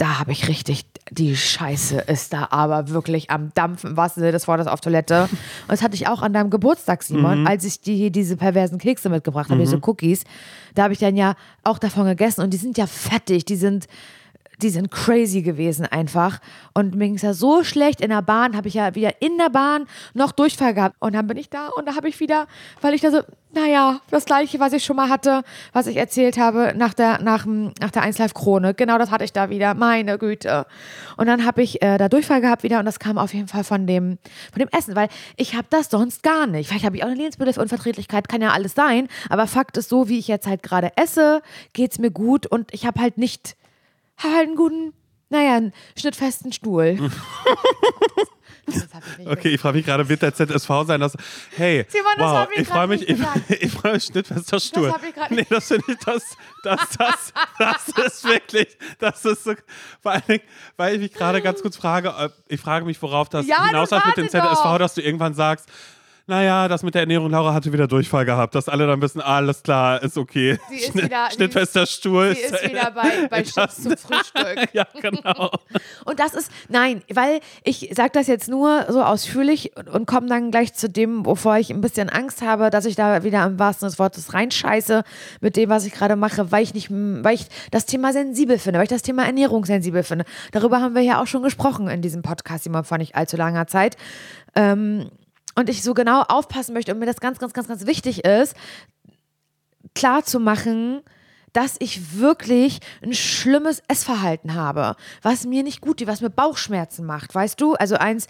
da 0.00 0.18
habe 0.18 0.32
ich 0.32 0.48
richtig, 0.48 0.86
die 1.10 1.36
Scheiße 1.36 2.00
ist 2.00 2.32
da 2.32 2.48
aber 2.50 2.88
wirklich 2.88 3.30
am 3.30 3.52
Dampfen, 3.52 3.90
im 3.90 3.96
wahrsten 3.98 4.22
Sinne 4.22 4.32
des 4.32 4.48
Wortes 4.48 4.66
auf 4.66 4.80
Toilette. 4.80 5.24
Und 5.62 5.68
das 5.68 5.82
hatte 5.82 5.94
ich 5.94 6.08
auch 6.08 6.22
an 6.22 6.32
deinem 6.32 6.48
Geburtstag, 6.48 7.02
Simon, 7.02 7.46
als 7.46 7.64
ich 7.64 7.82
dir 7.82 8.10
diese 8.10 8.38
perversen 8.38 8.78
Kekse 8.78 9.10
mitgebracht 9.10 9.50
habe, 9.50 9.60
diese 9.60 9.78
Cookies. 9.82 10.24
Da 10.74 10.84
habe 10.84 10.94
ich 10.94 11.00
dann 11.00 11.16
ja 11.16 11.34
auch 11.64 11.78
davon 11.78 12.06
gegessen 12.06 12.40
und 12.40 12.54
die 12.54 12.56
sind 12.56 12.78
ja 12.78 12.86
fettig, 12.86 13.44
die 13.44 13.56
sind 13.56 13.88
die 14.62 14.70
sind 14.70 14.90
crazy 14.90 15.42
gewesen 15.42 15.86
einfach. 15.86 16.40
Und 16.74 16.94
mir 16.94 17.06
ging 17.06 17.16
es 17.16 17.22
ja 17.22 17.34
so 17.34 17.64
schlecht 17.64 18.00
in 18.00 18.10
der 18.10 18.22
Bahn, 18.22 18.56
habe 18.56 18.68
ich 18.68 18.74
ja 18.74 18.94
wieder 18.94 19.20
in 19.20 19.38
der 19.38 19.50
Bahn 19.50 19.86
noch 20.14 20.32
Durchfall 20.32 20.74
gehabt. 20.74 20.96
Und 21.00 21.14
dann 21.14 21.26
bin 21.26 21.36
ich 21.36 21.50
da 21.50 21.68
und 21.68 21.86
da 21.86 21.96
habe 21.96 22.08
ich 22.08 22.20
wieder, 22.20 22.46
weil 22.80 22.94
ich 22.94 23.00
da 23.00 23.10
so, 23.10 23.20
naja, 23.52 24.00
das 24.10 24.26
gleiche, 24.26 24.60
was 24.60 24.72
ich 24.72 24.84
schon 24.84 24.96
mal 24.96 25.08
hatte, 25.08 25.42
was 25.72 25.86
ich 25.86 25.96
erzählt 25.96 26.38
habe 26.38 26.72
nach 26.76 26.94
der, 26.94 27.20
nach, 27.20 27.46
nach 27.46 27.90
der 27.90 28.02
1 28.02 28.18
Live 28.18 28.34
Krone. 28.34 28.74
Genau 28.74 28.96
das 28.98 29.10
hatte 29.10 29.24
ich 29.24 29.32
da 29.32 29.50
wieder, 29.50 29.74
meine 29.74 30.18
Güte. 30.18 30.66
Und 31.16 31.26
dann 31.26 31.44
habe 31.44 31.62
ich 31.62 31.82
äh, 31.82 31.98
da 31.98 32.08
Durchfall 32.08 32.40
gehabt 32.40 32.62
wieder 32.62 32.78
und 32.78 32.84
das 32.84 33.00
kam 33.00 33.18
auf 33.18 33.34
jeden 33.34 33.48
Fall 33.48 33.64
von 33.64 33.86
dem, 33.86 34.18
von 34.52 34.60
dem 34.60 34.68
Essen, 34.76 34.94
weil 34.94 35.08
ich 35.36 35.54
habe 35.54 35.66
das 35.70 35.90
sonst 35.90 36.22
gar 36.22 36.46
nicht. 36.46 36.68
Vielleicht 36.68 36.84
habe 36.84 36.96
ich 36.96 37.02
auch 37.02 37.08
eine 37.08 37.16
Lebensmittelunverträglichkeit, 37.16 38.28
kann 38.28 38.40
ja 38.40 38.50
alles 38.50 38.74
sein. 38.74 39.08
Aber 39.28 39.46
Fakt 39.46 39.76
ist 39.76 39.88
so, 39.88 40.08
wie 40.08 40.18
ich 40.18 40.28
jetzt 40.28 40.46
halt 40.46 40.62
gerade 40.62 40.96
esse, 40.96 41.42
geht 41.72 41.92
es 41.92 41.98
mir 41.98 42.10
gut 42.10 42.46
und 42.46 42.72
ich 42.72 42.86
habe 42.86 43.00
halt 43.00 43.18
nicht 43.18 43.56
habe 44.24 44.34
halt 44.34 44.46
einen 44.48 44.56
guten, 44.56 44.92
naja, 45.28 45.56
einen 45.56 45.72
schnittfesten 45.98 46.52
Stuhl. 46.52 46.98
Das 48.66 48.86
hab 48.94 49.02
ich 49.18 49.26
Okay, 49.26 49.48
ich 49.54 49.60
frage 49.60 49.78
mich 49.78 49.86
gerade, 49.86 50.08
wird 50.08 50.22
der 50.22 50.32
ZSV 50.32 50.68
sein, 50.86 51.00
dass. 51.00 51.16
Hey, 51.56 51.84
Simon, 51.88 52.12
das 52.16 52.24
wow, 52.24 52.36
hab 52.38 52.52
ich 52.52 52.58
ich 52.58 52.68
freue 52.68 52.86
mich, 52.86 53.08
ich, 53.08 53.72
freue 53.72 53.94
mich, 53.94 54.04
schnittfester 54.04 54.60
Stuhl. 54.60 54.92
hab 54.92 55.02
ich 55.02 55.14
nee, 55.30 55.46
das 55.48 55.66
finde 55.68 55.84
ich, 55.88 55.98
das, 55.98 56.36
das, 56.62 56.80
das, 56.96 57.32
das 57.58 57.88
ist 58.06 58.24
wirklich, 58.24 58.68
das 59.00 59.24
ist 59.24 59.42
so, 59.44 59.54
vor 60.00 60.12
allen 60.12 60.22
Dingen, 60.28 60.42
weil 60.76 60.94
ich 60.94 61.00
mich 61.00 61.12
gerade 61.12 61.42
ganz 61.42 61.62
kurz 61.62 61.76
frage, 61.76 62.14
ob- 62.14 62.32
ich 62.46 62.60
frage 62.60 62.84
mich, 62.86 63.00
worauf 63.02 63.28
das 63.28 63.46
Ja, 63.46 63.66
hinausläuft 63.66 64.06
mit 64.06 64.16
dem 64.18 64.28
ZSV, 64.28 64.62
doch. 64.62 64.78
dass 64.78 64.94
du 64.94 65.00
irgendwann 65.02 65.34
sagst, 65.34 65.68
naja, 66.30 66.68
das 66.68 66.82
mit 66.82 66.94
der 66.94 67.02
Ernährung, 67.02 67.30
Laura 67.30 67.52
hatte 67.52 67.72
wieder 67.72 67.86
Durchfall 67.86 68.24
gehabt, 68.24 68.54
dass 68.54 68.68
alle 68.68 68.86
dann 68.86 69.02
wissen, 69.02 69.20
alles 69.20 69.62
klar, 69.62 70.02
ist 70.02 70.16
okay. 70.16 70.58
Sie 70.70 70.76
ist 70.76 70.92
Schnitt- 70.92 71.04
wieder- 71.04 71.24
sie 71.26 71.30
Sie 71.32 71.36
schnittfester 71.36 71.86
Stuhl. 71.86 72.26
ist 72.28 72.64
wieder 72.70 72.90
bei, 72.92 73.26
bei 73.28 73.42
Chips 73.44 73.82
zum 73.82 73.96
Frühstück. 73.96 74.68
ja, 74.72 74.86
genau. 75.00 75.50
Und 76.06 76.18
das 76.18 76.34
ist, 76.34 76.50
nein, 76.68 77.02
weil 77.12 77.40
ich 77.64 77.90
sage 77.94 78.10
das 78.14 78.26
jetzt 78.28 78.48
nur 78.48 78.86
so 78.88 79.02
ausführlich 79.02 79.76
und, 79.76 79.88
und 79.90 80.06
komme 80.06 80.28
dann 80.28 80.50
gleich 80.50 80.72
zu 80.72 80.88
dem, 80.88 81.26
wovor 81.26 81.58
ich 81.58 81.70
ein 81.70 81.80
bisschen 81.82 82.08
Angst 82.08 82.40
habe, 82.42 82.70
dass 82.70 82.86
ich 82.86 82.96
da 82.96 83.22
wieder 83.24 83.44
im 83.44 83.58
wahrsten 83.58 83.86
des 83.88 83.98
Wortes 83.98 84.32
reinscheiße 84.32 85.02
mit 85.40 85.56
dem, 85.56 85.68
was 85.68 85.84
ich 85.84 85.92
gerade 85.92 86.16
mache, 86.16 86.50
weil 86.52 86.62
ich 86.62 86.72
nicht, 86.74 86.88
weil 86.90 87.34
ich 87.34 87.46
das 87.70 87.84
Thema 87.86 88.12
sensibel 88.12 88.58
finde, 88.58 88.78
weil 88.78 88.84
ich 88.84 88.90
das 88.90 89.02
Thema 89.02 89.24
Ernährung 89.24 89.64
sensibel 89.64 90.02
finde. 90.04 90.24
Darüber 90.52 90.80
haben 90.80 90.94
wir 90.94 91.02
ja 91.02 91.20
auch 91.20 91.26
schon 91.26 91.42
gesprochen 91.42 91.88
in 91.88 92.02
diesem 92.02 92.22
Podcast, 92.22 92.66
immer 92.66 92.84
vor 92.84 92.98
nicht 92.98 93.14
allzu 93.16 93.36
langer 93.36 93.66
Zeit. 93.66 93.96
Ähm, 94.54 95.10
und 95.60 95.68
ich 95.68 95.82
so 95.82 95.94
genau 95.94 96.22
aufpassen 96.22 96.74
möchte 96.74 96.92
und 96.92 96.98
mir 96.98 97.06
das 97.06 97.20
ganz, 97.20 97.38
ganz, 97.38 97.52
ganz, 97.52 97.68
ganz 97.68 97.86
wichtig 97.86 98.24
ist, 98.24 98.56
klar 99.94 100.24
zu 100.24 100.40
machen, 100.40 101.02
dass 101.52 101.76
ich 101.80 102.18
wirklich 102.18 102.80
ein 103.02 103.12
schlimmes 103.12 103.82
Essverhalten 103.88 104.54
habe, 104.54 104.96
was 105.22 105.46
mir 105.46 105.62
nicht 105.62 105.80
gut 105.80 106.04
was 106.06 106.20
mir 106.20 106.30
Bauchschmerzen 106.30 107.04
macht, 107.04 107.34
weißt 107.34 107.60
du? 107.60 107.74
Also 107.74 107.96
eins, 107.96 108.26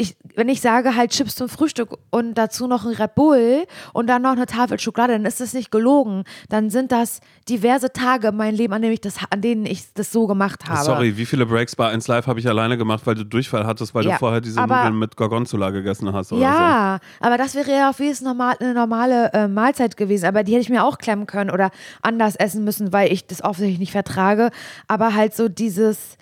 ich, 0.00 0.16
wenn 0.36 0.48
ich 0.48 0.60
sage 0.60 0.94
halt 0.94 1.10
Chips 1.10 1.34
zum 1.34 1.48
Frühstück 1.48 1.90
und 2.10 2.34
dazu 2.34 2.68
noch 2.68 2.84
ein 2.86 2.92
Red 2.94 3.16
Bull 3.16 3.64
und 3.92 4.06
dann 4.06 4.22
noch 4.22 4.30
eine 4.32 4.46
Tafel 4.46 4.78
Schokolade, 4.78 5.14
dann 5.14 5.24
ist 5.24 5.40
das 5.40 5.54
nicht 5.54 5.72
gelogen. 5.72 6.22
Dann 6.48 6.70
sind 6.70 6.92
das 6.92 7.20
diverse 7.48 7.92
Tage 7.92 8.28
in 8.28 8.36
meinem 8.36 8.54
Leben, 8.54 8.72
an, 8.72 8.80
denen 8.82 8.94
ich 8.94 9.00
das, 9.00 9.16
an 9.30 9.40
denen 9.40 9.66
ich 9.66 9.92
das 9.94 10.12
so 10.12 10.28
gemacht 10.28 10.66
habe. 10.68 10.84
Sorry, 10.84 11.16
wie 11.16 11.26
viele 11.26 11.46
Breaks 11.46 11.74
bei 11.74 11.88
1 11.88 12.06
Live 12.06 12.28
habe 12.28 12.38
ich 12.38 12.46
alleine 12.48 12.78
gemacht, 12.78 13.02
weil 13.06 13.16
du 13.16 13.24
Durchfall 13.24 13.66
hattest, 13.66 13.92
weil 13.94 14.04
Ja, 14.04 14.12
du 14.12 14.18
vorher 14.18 14.40
diese 14.40 14.60
aber- 14.60 14.76
Nudeln 14.84 14.98
mit 15.00 15.16
Gorgonzola 15.16 15.70
gegessen 15.70 16.12
hast 16.12 16.32
oder 16.32 16.42
Ja, 16.42 16.98
aber 17.18 17.36
das 17.36 17.56
wäre 17.56 17.70
ja 17.72 17.90
auf 17.90 17.98
jeden 17.98 18.14
Fall 18.14 18.24
normal, 18.24 18.56
eine 18.60 18.74
normale 18.74 19.32
äh, 19.32 19.48
Mahlzeit 19.48 19.96
gewesen. 19.96 20.26
Aber 20.26 20.44
die 20.44 20.52
hätte 20.52 20.62
ich 20.62 20.70
mir 20.70 20.84
auch 20.84 20.98
klemmen 20.98 21.26
können 21.26 21.50
oder 21.50 21.70
anders 22.02 22.36
essen 22.36 22.62
müssen, 22.62 22.92
weil 22.92 23.12
ich 23.12 23.26
das 23.26 23.42
offensichtlich 23.42 23.80
nicht 23.80 23.92
vertrage. 23.92 24.50
Aber 24.86 25.14
halt 25.14 25.34
so 25.34 25.48
dieses, 25.48 26.16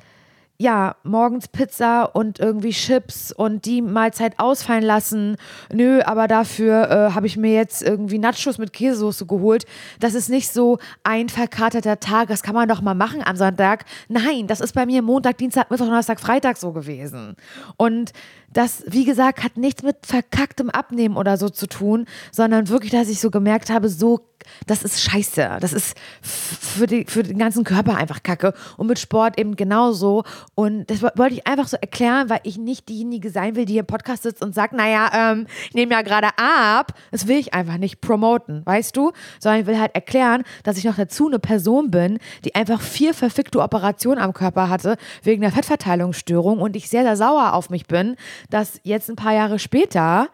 ja, 0.59 0.97
morgens 1.03 1.49
Pizza 1.49 2.05
und 2.15 2.39
irgendwie 2.39 2.71
Chips 2.71 3.31
und 3.33 3.67
die 3.67 3.83
Mahlzeit 3.83 4.39
ausfallen 4.39 4.85
lassen. 4.85 5.37
Nö, 5.73 6.01
aber 6.03 6.29
dafür 6.29 6.91
äh, 6.91 7.15
habe 7.15 7.27
ich 7.27 7.37
mir 7.37 7.53
jetzt 7.53 7.83
irgendwie 7.83 8.19
Nachos 8.19 8.59
mit 8.59 8.73
Käsesoße 8.73 9.27
geholt. 9.27 9.67
Das 10.01 10.15
ist 10.15 10.31
nicht 10.31 10.53
so 10.53 10.79
ein 11.05 11.29
verkaterter 11.29 12.01
Tag. 12.01 12.29
Das 12.29 12.43
kann 12.43 12.55
man 12.55 12.69
doch 12.69 12.81
mal 12.81 12.95
machen 12.95 13.23
am 13.25 13.37
Sonntag. 13.37 13.85
Nein, 14.09 14.47
das 14.47 14.61
ist 14.61 14.73
bei 14.73 14.87
mir 14.87 15.03
Montag, 15.03 15.39
Dienstag, 15.39 15.71
Mittwoch, 15.71 15.87
Donnerstag, 15.87 16.21
Freitag 16.21 16.57
so 16.57 16.73
gewesen. 16.73 17.37
Und 17.77 18.13
das, 18.53 18.85
wie 18.87 19.05
gesagt, 19.05 19.45
hat 19.45 19.59
nichts 19.59 19.83
mit 19.83 19.97
verkacktem 20.07 20.71
Abnehmen 20.71 21.17
oder 21.19 21.37
so 21.37 21.51
zu 21.51 21.67
tun, 21.67 22.07
sondern 22.33 22.69
wirklich, 22.71 22.93
dass 22.93 23.09
ich 23.09 23.21
so 23.21 23.31
gemerkt 23.31 23.69
habe, 23.69 23.91
so, 23.91 24.21
das 24.67 24.83
ist 24.83 25.01
scheiße. 25.01 25.59
Das 25.61 25.73
ist 25.73 25.97
für, 26.23 26.87
die, 26.87 27.05
für 27.07 27.23
den 27.23 27.39
ganzen 27.39 27.65
Körper 27.65 27.97
einfach 27.97 28.23
kacke. 28.23 28.55
Und 28.77 28.87
mit 28.87 28.99
Sport 28.99 29.39
eben 29.39 29.57
genauso. 29.57 30.25
Und 30.55 30.87
das 30.91 31.03
wo- 31.03 31.11
wollte 31.17 31.35
ich 31.35 31.47
einfach 31.47 31.69
so 31.69 31.77
erklären, 31.77 32.31
weil 32.31 32.41
ich 32.45 32.59
nicht 32.59 32.89
diejenige 32.89 33.31
sein 33.31 33.57
will, 33.57 33.65
die 33.65 33.75
hier 33.75 33.81
im 33.81 33.87
Podcast 33.87 34.23
sitzt 34.23 34.43
und 34.43 34.55
sagt, 34.55 34.73
naja, 34.73 35.11
ähm, 35.33 35.47
ich 35.69 35.75
nehme 35.75 35.93
ja 35.93 36.03
gerade 36.03 36.29
ab. 36.37 36.93
Das 37.11 37.27
will 37.27 37.39
ich 37.39 37.55
einfach 37.55 37.79
nicht 37.79 38.01
promoten, 38.01 38.65
weißt 38.65 38.97
du? 38.97 39.13
Sondern 39.39 39.61
ich 39.61 39.67
will 39.67 39.79
halt 39.79 39.95
erklären, 39.95 40.43
dass 40.63 40.77
ich 40.79 40.85
noch 40.85 40.97
dazu 40.97 41.27
eine 41.29 41.39
Person 41.39 41.91
bin, 41.91 42.19
die 42.45 42.55
einfach 42.55 42.81
vier 42.81 43.15
verfickte 43.15 43.61
Operationen 43.61 44.21
am 44.21 44.33
Körper 44.33 44.69
hatte, 44.69 44.97
wegen 45.23 45.43
der 45.43 45.53
Fettverteilungsstörung 45.53 46.59
und 46.61 46.77
ich 46.77 46.89
sehr, 46.89 47.03
sehr 47.03 47.17
sauer 47.17 47.55
auf 47.55 47.71
mich 47.71 47.87
bin, 47.87 48.17
dass 48.51 48.81
jetzt 48.83 49.09
ein 49.09 49.17
paar 49.17 49.35
Jahre 49.35 49.59
später 49.59 50.29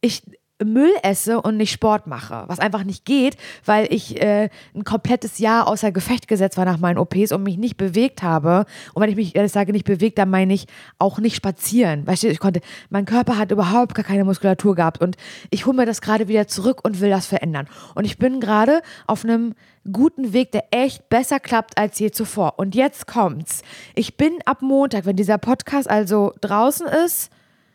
ich 0.00 0.22
Müll 0.64 0.92
esse 1.02 1.40
und 1.40 1.56
nicht 1.56 1.72
Sport 1.72 2.06
mache. 2.06 2.44
Was 2.46 2.58
einfach 2.58 2.84
nicht 2.84 3.04
geht, 3.04 3.36
weil 3.64 3.86
ich 3.92 4.20
äh, 4.20 4.48
ein 4.74 4.84
komplettes 4.84 5.38
Jahr 5.38 5.68
außer 5.68 5.92
Gefecht 5.92 6.28
gesetzt 6.28 6.56
war 6.56 6.64
nach 6.64 6.78
meinen 6.78 6.98
OPs 6.98 7.32
und 7.32 7.42
mich 7.42 7.58
nicht 7.58 7.76
bewegt 7.76 8.22
habe. 8.22 8.64
Und 8.94 9.02
wenn 9.02 9.10
ich 9.10 9.16
mich 9.16 9.36
ehrlich 9.36 9.52
sage, 9.52 9.72
nicht 9.72 9.86
bewegt, 9.86 10.18
dann 10.18 10.30
meine 10.30 10.54
ich 10.54 10.66
auch 10.98 11.18
nicht 11.18 11.36
spazieren. 11.36 12.06
Weißt 12.06 12.22
du, 12.22 12.28
ich 12.28 12.38
konnte, 12.38 12.60
mein 12.88 13.04
Körper 13.04 13.38
hat 13.38 13.50
überhaupt 13.50 13.94
gar 13.94 14.04
keine 14.04 14.24
Muskulatur 14.24 14.74
gehabt 14.74 15.00
und 15.00 15.16
ich 15.50 15.66
hole 15.66 15.76
mir 15.76 15.86
das 15.86 16.00
gerade 16.00 16.28
wieder 16.28 16.46
zurück 16.46 16.80
und 16.84 17.00
will 17.00 17.10
das 17.10 17.26
verändern. 17.26 17.68
Und 17.94 18.04
ich 18.04 18.18
bin 18.18 18.40
gerade 18.40 18.82
auf 19.06 19.24
einem 19.24 19.54
guten 19.90 20.32
Weg, 20.32 20.52
der 20.52 20.64
echt 20.70 21.08
besser 21.08 21.40
klappt 21.40 21.78
als 21.78 21.98
je 21.98 22.10
zuvor. 22.10 22.58
Und 22.58 22.74
jetzt 22.74 23.06
kommt's. 23.06 23.62
Ich 23.94 24.16
bin 24.16 24.38
ab 24.44 24.62
Montag, 24.62 25.06
wenn 25.06 25.16
dieser 25.16 25.38
Podcast 25.38 25.88
also 25.88 26.32
draußen 26.40 26.86
ist, 27.06 27.30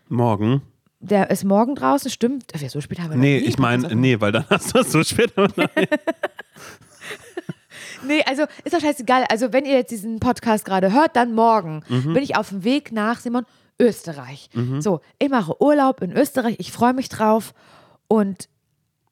Morgen. 0.09 0.61
Der 1.05 1.29
ist 1.29 1.43
morgen 1.43 1.75
draußen, 1.75 2.09
stimmt. 2.11 2.45
Ach, 2.55 2.69
So 2.69 2.81
spät 2.81 2.99
haben 2.99 3.11
wir 3.11 3.17
Nee, 3.17 3.37
ich 3.37 3.57
meine, 3.57 3.95
nee, 3.95 4.19
weil 4.19 4.31
dann 4.31 4.45
hast 4.49 4.73
du 4.75 4.79
es 4.79 4.91
so 4.91 5.03
spät. 5.03 5.33
Nee, 8.07 8.21
also 8.27 8.43
ist 8.63 8.73
doch 8.75 8.79
scheißegal. 8.81 9.25
Also, 9.31 9.51
wenn 9.51 9.65
ihr 9.65 9.73
jetzt 9.73 9.89
diesen 9.89 10.19
Podcast 10.19 10.63
gerade 10.63 10.91
hört, 10.93 11.15
dann 11.15 11.33
morgen 11.33 11.81
Mhm. 11.89 12.13
bin 12.13 12.23
ich 12.23 12.35
auf 12.37 12.49
dem 12.49 12.63
Weg 12.63 12.91
nach 12.91 13.19
Simon, 13.19 13.45
Österreich. 13.79 14.49
So, 14.79 15.01
ich 15.17 15.29
mache 15.29 15.59
Urlaub 15.61 16.01
in 16.01 16.11
Österreich. 16.11 16.55
Ich 16.59 16.71
freue 16.71 16.93
mich 16.93 17.09
drauf. 17.09 17.53
Und 18.07 18.47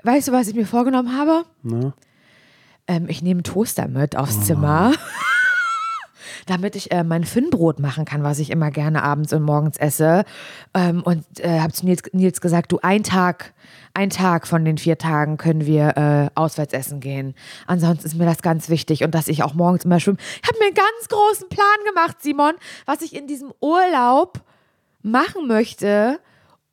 weißt 0.04 0.28
du, 0.28 0.32
was 0.32 0.48
ich 0.48 0.54
mir 0.56 0.68
vorgenommen 0.68 1.18
habe? 1.18 1.44
Ähm, 2.88 3.06
ich 3.08 3.22
nehme 3.24 3.40
einen 3.40 3.44
Toaster 3.44 3.88
mit 3.88 4.16
aufs 4.16 4.38
Oh. 4.38 4.42
Zimmer. 4.42 4.94
Damit 6.46 6.76
ich 6.76 6.92
äh, 6.92 7.04
mein 7.04 7.24
Finnbrot 7.24 7.80
machen 7.80 8.06
kann, 8.06 8.24
was 8.24 8.40
ich 8.40 8.50
immer 8.50 8.72
gerne 8.72 9.04
abends 9.04 9.34
und 9.34 9.44
morgens 9.44 9.78
esse. 9.78 10.26
Ähm, 10.74 11.02
und 11.04 11.24
äh, 11.40 11.60
habe 11.60 11.74
zu 11.74 11.86
Nils, 11.86 12.04
Nils 12.12 12.42
gesagt, 12.42 12.72
du, 12.72 12.80
ein 12.82 13.04
Tag, 13.04 13.54
ein 13.94 14.10
Tag 14.10 14.48
von 14.48 14.66
den 14.66 14.78
vier 14.78 14.98
Tagen 14.98 15.38
können 15.38 15.66
wir 15.66 15.98
äh, 15.98 16.30
auswärts 16.36 16.74
essen 16.74 17.00
gehen. 17.00 17.36
Ansonsten 17.68 18.08
ist 18.08 18.16
mir 18.16 18.26
das 18.26 18.42
ganz 18.42 18.70
wichtig 18.70 19.04
und 19.04 19.14
dass 19.16 19.28
ich 19.28 19.44
auch 19.44 19.54
morgens 19.54 19.86
immer 19.86 20.00
schwimme. 20.00 20.18
Ich 20.42 20.48
habe 20.48 20.58
mir 20.60 20.66
einen 20.66 20.76
ganz 20.76 21.08
großen 21.10 21.50
Plan 21.50 21.68
gemacht, 21.88 22.18
Simon, 22.22 22.54
was 22.86 23.02
ich 23.02 23.16
in 23.16 23.28
diesem 23.28 23.54
Urlaub 23.62 24.42
machen 25.02 25.48
möchte, 25.48 26.20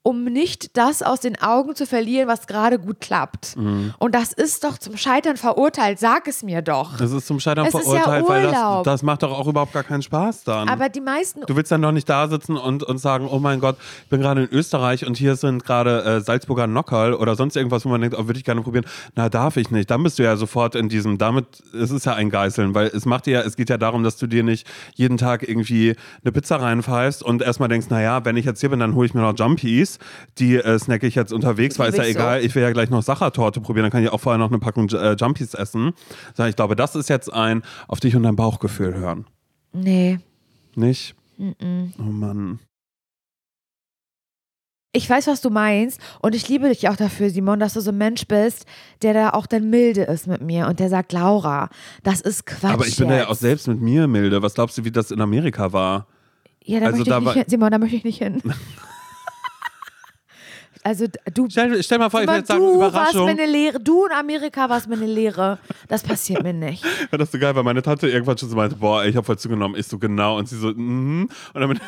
um 0.03 0.25
nicht 0.25 0.79
das 0.79 1.03
aus 1.03 1.21
den 1.21 1.41
Augen 1.41 1.75
zu 1.75 1.87
verlieren, 1.87 2.27
was 2.27 2.47
gerade 2.47 2.79
gut 2.79 3.01
klappt. 3.01 3.57
Mhm. 3.57 3.93
Und 3.99 4.15
das 4.15 4.33
ist 4.33 4.65
doch 4.65 4.79
zum 4.79 4.97
Scheitern 4.97 5.37
verurteilt. 5.37 5.99
Sag 5.99 6.27
es 6.27 6.43
mir 6.43 6.63
doch. 6.63 6.97
Das 6.97 7.13
ist 7.13 7.27
zum 7.27 7.39
Scheitern 7.39 7.67
Es 7.67 7.75
ist 7.75 7.87
ja 7.87 8.01
verurteilt, 8.01 8.29
weil 8.29 8.43
das, 8.45 8.83
das 8.85 9.03
macht 9.03 9.23
doch 9.23 9.39
auch 9.39 9.47
überhaupt 9.47 9.75
gar 9.75 9.83
keinen 9.83 10.03
Spaß 10.03 10.45
dann. 10.45 10.69
Aber 10.69 10.89
die 10.89 11.03
meisten 11.03 11.43
Du 11.47 11.55
willst 11.55 11.71
dann 11.71 11.83
doch 11.83 11.93
nicht 11.93 12.09
da 12.09 12.29
sitzen 12.29 12.57
und, 12.57 12.83
und 12.83 12.99
sagen, 12.99 13.29
oh 13.31 13.39
mein 13.39 13.61
Gott, 13.61 13.77
ich 14.05 14.09
bin 14.09 14.23
gerade 14.23 14.45
in 14.45 14.49
Österreich 14.51 15.07
und 15.07 15.19
hier 15.19 15.37
sind 15.37 15.65
gerade 15.65 16.03
äh, 16.05 16.21
Salzburger 16.21 16.67
Nockerl 16.67 17.13
oder 17.13 17.37
sonst 17.37 17.57
irgendwas, 17.57 17.85
wo 17.85 17.91
man 17.91 18.01
denkt, 18.01 18.17
oh, 18.19 18.27
würde 18.27 18.39
ich 18.39 18.45
gerne 18.45 18.63
probieren. 18.63 18.87
Na, 19.17 19.29
darf 19.29 19.59
ich 19.59 19.71
nicht. 19.71 19.91
Dann 19.91 20.03
bist 20.03 20.19
du 20.19 20.23
ja 20.23 20.37
sofort 20.37 20.75
in 20.77 20.89
diesem, 20.89 21.19
damit, 21.19 21.47
es 21.75 21.91
ist 21.91 22.07
ja 22.07 22.15
ein 22.15 22.31
Geißeln, 22.31 22.75
weil 22.75 22.87
es 22.87 23.05
macht 23.05 23.27
dir 23.27 23.33
ja, 23.33 23.41
es 23.43 23.57
geht 23.57 23.69
ja 23.69 23.77
darum, 23.77 24.03
dass 24.03 24.17
du 24.17 24.27
dir 24.27 24.43
nicht 24.43 24.67
jeden 24.95 25.19
Tag 25.19 25.47
irgendwie 25.47 25.95
eine 26.23 26.33
Pizza 26.33 26.57
reinpfeifst 26.57 27.23
und 27.23 27.43
erstmal 27.43 27.69
denkst, 27.69 27.89
naja, 27.91 28.25
wenn 28.25 28.37
ich 28.37 28.47
jetzt 28.47 28.61
hier 28.61 28.71
bin, 28.71 28.81
dann 28.81 28.95
hole 28.95 29.07
ich 29.07 29.15
mir 29.15 29.21
noch 29.21 29.35
Jumpies, 29.37 29.90
die 30.39 30.57
äh, 30.57 30.79
snacke 30.79 31.07
ich 31.07 31.15
jetzt 31.15 31.33
unterwegs, 31.33 31.79
weil 31.79 31.91
ist 31.91 31.97
ja 31.97 32.05
ich 32.05 32.15
so. 32.15 32.19
egal, 32.19 32.45
ich 32.45 32.55
will 32.55 32.63
ja 32.63 32.71
gleich 32.73 32.91
noch 32.91 33.03
Sachertorte 33.03 33.61
probieren, 33.61 33.85
dann 33.85 33.93
kann 33.93 34.03
ich 34.03 34.11
auch 34.11 34.21
vorher 34.21 34.39
noch 34.39 34.51
eine 34.51 34.59
Packung 34.59 34.89
äh, 34.91 35.15
Jumpies 35.15 35.55
essen. 35.55 35.93
Sondern 36.35 36.51
ich 36.51 36.57
glaube, 36.57 36.77
das 36.77 36.95
ist 36.95 37.09
jetzt 37.09 37.33
ein 37.33 37.63
auf 37.89 38.01
dich 38.01 38.15
und 38.17 38.23
dein 38.23 38.37
Bauchgefühl 38.37 38.95
hören. 38.95 39.27
Nee. 39.73 40.19
Nicht? 40.75 41.15
Oh 41.39 42.03
Mann. 42.03 42.61
Ich 44.93 45.09
weiß, 45.09 45.29
was 45.29 45.41
du 45.41 45.51
meinst 45.51 46.01
und 46.21 46.35
ich 46.35 46.49
liebe 46.49 46.69
dich 46.69 46.89
auch 46.89 46.97
dafür, 46.97 47.31
Simon, 47.31 47.61
dass 47.61 47.75
du 47.75 47.81
so 47.81 47.93
ein 47.93 47.99
Mensch 47.99 48.27
bist, 48.27 48.67
der 49.03 49.15
da 49.15 49.31
auch 49.31 49.47
dann 49.47 49.71
milde 49.71 50.03
ist 50.03 50.27
mit 50.27 50.43
mir 50.43 50.67
und 50.67 50.81
der 50.81 50.89
sagt, 50.89 51.13
Laura, 51.13 51.71
das 52.03 52.21
ist 52.21 52.45
Quatsch. 52.45 52.73
Aber 52.73 52.87
ich 52.87 52.97
bin 52.97 53.09
da 53.09 53.17
ja 53.17 53.29
auch 53.29 53.37
selbst 53.37 53.69
mit 53.69 53.81
mir 53.81 54.09
milde. 54.09 54.43
Was 54.43 54.55
glaubst 54.55 54.77
du, 54.79 54.85
wie 54.85 54.91
das 54.91 55.13
in 55.13 55.21
Amerika 55.21 55.73
war? 55.73 56.09
Ja, 56.65 56.81
da 56.81 56.87
also 56.87 56.99
möchte 56.99 57.15
ich 57.15 57.21
nicht 57.21 57.35
hin. 57.35 57.45
Simon, 57.47 57.71
da 57.71 57.79
möchte 57.79 57.97
ich 57.97 58.05
nicht 58.05 58.19
hin. 58.19 58.43
also 60.83 61.07
du, 61.35 61.49
Stell, 61.51 61.83
stell 61.83 61.99
mal 61.99 62.09
vor, 62.09 62.23
ich 62.23 62.31
jetzt 62.31 62.49
sagen, 62.49 62.61
du 62.61 62.81
warst 62.81 62.95
Überraschung. 62.95 63.25
mir 63.27 63.31
eine 63.33 63.47
Lehre. 63.47 63.81
Du 63.81 64.07
in 64.07 64.13
Amerika 64.13 64.69
warst 64.69 64.89
mir 64.89 64.97
eine 64.97 65.07
Lehre. 65.07 65.59
Das 65.89 66.03
passiert 66.03 66.43
mir 66.43 66.53
nicht. 66.55 66.85
Ja, 67.11 67.19
das 67.19 67.29
ist 67.29 67.33
so 67.33 67.39
geil, 67.39 67.57
weil 67.57 67.65
meine 67.65 67.83
Tante 67.83 68.09
irgendwann 68.09 68.39
schon 68.39 68.49
so 68.49 68.57
meinte, 68.57 68.77
boah, 68.77 69.03
ey, 69.03 69.11
ich 69.11 69.17
habe 69.17 69.25
voll 69.25 69.39
zugenommen. 69.39 69.79
Ich 69.79 69.87
so, 69.87 69.99
genau. 69.99 70.39
Und 70.39 70.49
sie 70.49 70.57
so, 70.57 70.69
mhm. 70.69 71.29
Und 71.55 71.61
dann, 71.61 71.71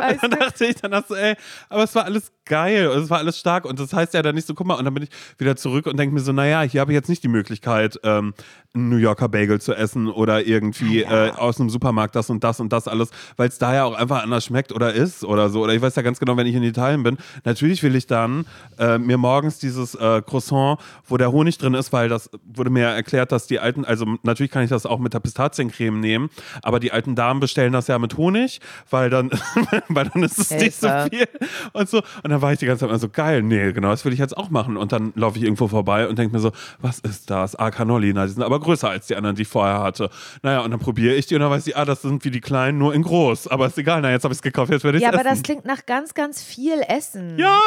Weißt 0.00 0.22
dann 0.22 0.30
dachte 0.30 0.64
ich, 0.66 0.76
dann 0.76 0.94
hast 0.94 1.10
du, 1.10 1.14
ey, 1.14 1.34
aber 1.68 1.82
es 1.84 1.94
war 1.94 2.04
alles 2.04 2.32
geil 2.44 2.88
und 2.88 3.02
es 3.02 3.10
war 3.10 3.18
alles 3.18 3.38
stark. 3.38 3.64
Und 3.64 3.78
das 3.78 3.92
heißt 3.92 4.14
ja 4.14 4.22
dann 4.22 4.34
nicht 4.34 4.46
so, 4.46 4.54
guck 4.54 4.66
mal, 4.66 4.74
und 4.74 4.84
dann 4.84 4.94
bin 4.94 5.02
ich 5.04 5.10
wieder 5.38 5.56
zurück 5.56 5.86
und 5.86 5.98
denke 5.98 6.14
mir 6.14 6.20
so, 6.20 6.32
naja, 6.32 6.62
hier 6.62 6.80
habe 6.80 6.92
ich 6.92 6.96
jetzt 6.96 7.08
nicht 7.08 7.22
die 7.22 7.28
Möglichkeit, 7.28 8.00
ähm, 8.02 8.34
einen 8.74 8.88
New 8.88 8.96
Yorker 8.96 9.28
Bagel 9.28 9.60
zu 9.60 9.74
essen 9.74 10.08
oder 10.08 10.46
irgendwie 10.46 11.02
ja. 11.02 11.26
äh, 11.26 11.30
aus 11.30 11.60
einem 11.60 11.70
Supermarkt 11.70 12.16
das 12.16 12.30
und 12.30 12.44
das 12.44 12.60
und 12.60 12.72
das 12.72 12.88
alles, 12.88 13.10
weil 13.36 13.48
es 13.48 13.58
da 13.58 13.74
ja 13.74 13.84
auch 13.84 13.94
einfach 13.94 14.22
anders 14.22 14.44
schmeckt 14.44 14.72
oder 14.72 14.92
ist 14.92 15.24
oder 15.24 15.50
so. 15.50 15.62
Oder 15.62 15.74
ich 15.74 15.82
weiß 15.82 15.94
ja 15.96 16.02
ganz 16.02 16.18
genau, 16.18 16.36
wenn 16.36 16.46
ich 16.46 16.54
in 16.54 16.62
Italien 16.62 16.87
bin, 16.96 17.18
natürlich 17.44 17.82
will 17.82 17.94
ich 17.96 18.06
dann 18.06 18.46
äh, 18.78 18.98
mir 18.98 19.18
morgens 19.18 19.58
dieses 19.58 19.94
äh, 19.94 20.22
Croissant, 20.22 20.78
wo 21.06 21.16
der 21.16 21.30
Honig 21.32 21.58
drin 21.58 21.74
ist, 21.74 21.92
weil 21.92 22.08
das 22.08 22.30
wurde 22.44 22.70
mir 22.70 22.86
erklärt, 22.86 23.32
dass 23.32 23.46
die 23.46 23.60
alten, 23.60 23.84
also 23.84 24.06
natürlich 24.22 24.50
kann 24.50 24.62
ich 24.64 24.70
das 24.70 24.86
auch 24.86 24.98
mit 24.98 25.14
der 25.14 25.20
Pistaziencreme 25.20 26.00
nehmen, 26.00 26.30
aber 26.62 26.80
die 26.80 26.92
alten 26.92 27.14
Damen 27.14 27.40
bestellen 27.40 27.72
das 27.72 27.86
ja 27.88 27.98
mit 27.98 28.16
Honig, 28.16 28.60
weil 28.90 29.10
dann, 29.10 29.30
weil 29.88 30.06
dann 30.12 30.22
ist 30.22 30.38
es 30.38 30.50
nicht 30.50 30.80
so 30.80 30.88
viel 31.10 31.26
und 31.72 31.88
so. 31.88 31.98
Und 32.22 32.30
dann 32.30 32.40
war 32.42 32.52
ich 32.52 32.58
die 32.58 32.66
ganze 32.66 32.80
Zeit 32.80 32.90
mal 32.90 32.98
so, 32.98 33.08
geil, 33.08 33.42
nee, 33.42 33.72
genau, 33.72 33.90
das 33.90 34.04
will 34.04 34.12
ich 34.12 34.18
jetzt 34.18 34.36
auch 34.36 34.50
machen. 34.50 34.76
Und 34.76 34.92
dann 34.92 35.12
laufe 35.16 35.38
ich 35.38 35.44
irgendwo 35.44 35.68
vorbei 35.68 36.08
und 36.08 36.18
denke 36.18 36.34
mir 36.34 36.40
so, 36.40 36.52
was 36.80 36.98
ist 37.00 37.30
das? 37.30 37.54
Ah, 37.56 37.70
Cannoli, 37.70 38.12
na, 38.14 38.26
die 38.26 38.32
sind 38.32 38.42
aber 38.42 38.60
größer 38.60 38.88
als 38.88 39.06
die 39.06 39.16
anderen, 39.16 39.36
die 39.36 39.42
ich 39.42 39.48
vorher 39.48 39.80
hatte. 39.80 40.10
Naja, 40.42 40.60
und 40.60 40.70
dann 40.70 40.80
probiere 40.80 41.14
ich 41.14 41.26
die 41.26 41.34
und 41.34 41.40
dann 41.40 41.50
weiß 41.50 41.66
ich, 41.66 41.76
ah, 41.76 41.84
das 41.84 42.02
sind 42.02 42.24
wie 42.24 42.30
die 42.30 42.40
kleinen, 42.40 42.78
nur 42.78 42.94
in 42.94 43.02
groß. 43.02 43.48
Aber 43.48 43.66
ist 43.66 43.78
egal, 43.78 44.00
na, 44.02 44.10
jetzt 44.10 44.24
habe 44.24 44.32
ich 44.32 44.38
es 44.38 44.42
gekauft, 44.42 44.70
jetzt 44.70 44.84
werde 44.84 44.98
ich 44.98 45.02
Ja, 45.04 45.10
es 45.10 45.14
aber 45.14 45.24
das 45.24 45.34
essen. 45.34 45.42
klingt 45.42 45.64
nach 45.64 45.86
ganz, 45.86 46.14
ganz 46.14 46.42
viel 46.42 46.77
Essen. 46.82 47.38
ja, 47.38 47.58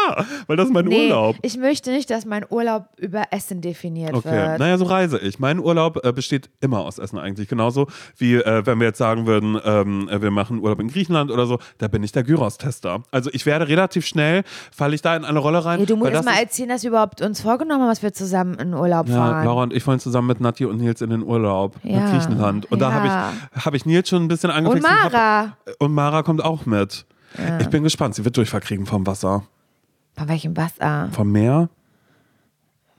weil 0.48 0.58
das 0.58 0.68
ist 0.68 0.74
mein 0.74 0.86
Nee, 0.86 1.06
Urlaub. 1.06 1.36
ich 1.42 1.58
möchte 1.58 1.92
nicht, 1.92 2.10
dass 2.10 2.26
mein 2.26 2.46
Urlaub 2.50 2.86
über 2.98 3.24
Essen 3.32 3.62
definiert 3.62 4.14
Okay, 4.14 4.32
wird. 4.32 4.60
naja, 4.60 4.78
so 4.78 4.86
reise 4.86 5.18
ich. 5.20 5.40
Mein 5.40 5.60
Urlaub 5.60 6.00
äh, 6.06 6.12
besteht 6.12 6.50
immer 6.62 6.80
aus 6.80 6.98
Essen 7.00 7.18
eigentlich. 7.18 7.48
Genauso 7.48 7.88
wie 8.18 8.36
äh, 8.36 8.66
wenn 8.66 8.80
wir 8.80 8.88
jetzt 8.88 8.98
sagen 8.98 9.26
würden, 9.26 9.60
ähm, 9.64 10.10
äh, 10.10 10.22
wir 10.22 10.32
machen 10.32 10.60
Urlaub 10.60 10.80
in 10.80 10.88
Griechenland 10.90 11.32
oder 11.32 11.46
so, 11.46 11.60
da 11.78 11.88
bin 11.88 12.04
ich 12.04 12.12
der 12.12 12.24
Gyros-Tester. 12.24 13.04
Also 13.12 13.30
ich 13.34 13.46
werde 13.46 13.68
relativ 13.68 14.06
schnell, 14.06 14.44
falle 14.72 14.96
ich 14.96 15.02
da 15.02 15.16
in 15.16 15.26
eine 15.26 15.40
Rolle 15.40 15.64
rein. 15.64 15.78
Hey, 15.78 15.86
du 15.86 15.96
musst 15.96 16.12
erst 16.12 16.26
mal 16.26 16.40
erzählen, 16.40 16.70
dass 16.70 16.84
wir 16.84 16.90
überhaupt 16.90 17.22
uns 17.22 17.42
vorgenommen 17.42 17.82
haben, 17.84 17.90
was 17.90 18.04
wir 18.04 18.14
zusammen 18.14 18.56
in 18.56 18.74
Urlaub 18.74 19.08
Ja, 19.08 19.16
fahren. 19.16 19.46
Laura 19.46 19.64
und 19.64 19.74
ich 19.74 19.86
wollen 19.88 20.00
zusammen 20.00 20.28
mit 20.28 20.42
Nati 20.42 20.66
und 20.66 20.78
Nils 20.78 21.02
in 21.02 21.10
den 21.10 21.24
Urlaub 21.24 21.76
Ja, 21.84 22.00
nach 22.02 22.12
Griechenland. 22.12 22.72
Und 22.72 22.80
da 22.82 22.92
habe 22.92 23.08
ja. 23.08 23.32
ich, 23.56 23.66
hab 23.66 23.74
ich 23.74 23.86
Nils 23.86 24.10
schon 24.10 24.24
ein 24.24 24.28
bisschen 24.28 24.50
Und 24.50 24.56
angefixt. 24.58 24.88
hab- 24.90 25.12
Mara. 25.14 25.58
Und 25.80 25.94
Mara 25.94 26.24
kommt 26.24 26.44
auch 26.44 26.66
mit. 26.66 27.06
Ich 27.60 27.68
bin 27.68 27.84
gespannt. 27.84 28.16
Sie 28.16 28.26
wird 28.26 28.36
Durchfall 28.38 28.62
kriegen 28.62 28.86
vom 28.86 29.06
Wasser. 29.08 29.44
Von 30.16 30.28
welchem 30.28 30.56
Wasser? 30.58 31.10
Vom 31.12 31.32
Meer? 31.32 31.70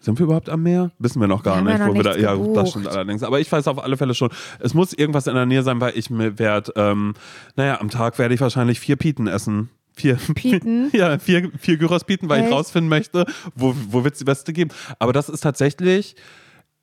Sind 0.01 0.19
wir 0.19 0.25
überhaupt 0.25 0.49
am 0.49 0.65
Meer? 0.65 0.91
Wissen 0.99 1.21
wir 1.21 1.29
noch 1.29 1.45
gar 1.45 1.57
ja 1.57 1.63
nicht, 1.63 1.79
noch 1.79 1.89
wo 1.89 1.95
wir 1.95 2.03
da. 2.03 2.17
Ja, 2.17 2.37
das 2.37 2.71
stimmt 2.71 2.89
allerdings. 2.89 3.23
Aber 3.23 3.39
ich 3.39 3.51
weiß 3.51 3.69
auf 3.69 3.83
alle 3.83 3.97
Fälle 3.97 4.15
schon, 4.15 4.31
es 4.59 4.75
muss 4.75 4.93
irgendwas 4.93 5.29
in 5.29 5.35
der 5.35 5.47
Nähe 5.47 5.63
sein, 5.63 5.81
weil 5.81 5.97
ich 5.97 6.11
mir 6.11 6.41
werde, 6.41 6.73
ähm, 6.75 7.15
naja, 7.55 7.81
am 7.81 7.89
Tag 7.89 8.19
werde 8.19 8.35
ich 8.35 8.41
wahrscheinlich 8.41 8.81
vier 8.81 8.97
Pieten 8.97 9.29
essen. 9.29 9.69
Vier 9.95 10.17
Pieten? 10.35 10.91
ja, 10.93 11.19
vier, 11.21 11.53
vier 11.57 11.77
Gyros 11.77 12.03
Pieten, 12.03 12.29
weil 12.29 12.41
ich 12.41 12.47
Echt? 12.47 12.55
rausfinden 12.55 12.89
möchte, 12.89 13.27
wo, 13.55 13.77
wo 13.91 14.03
wird 14.03 14.15
es 14.15 14.19
die 14.19 14.25
beste 14.25 14.53
geben. 14.53 14.73
Aber 14.99 15.13
das 15.13 15.29
ist 15.29 15.43
tatsächlich, 15.43 16.17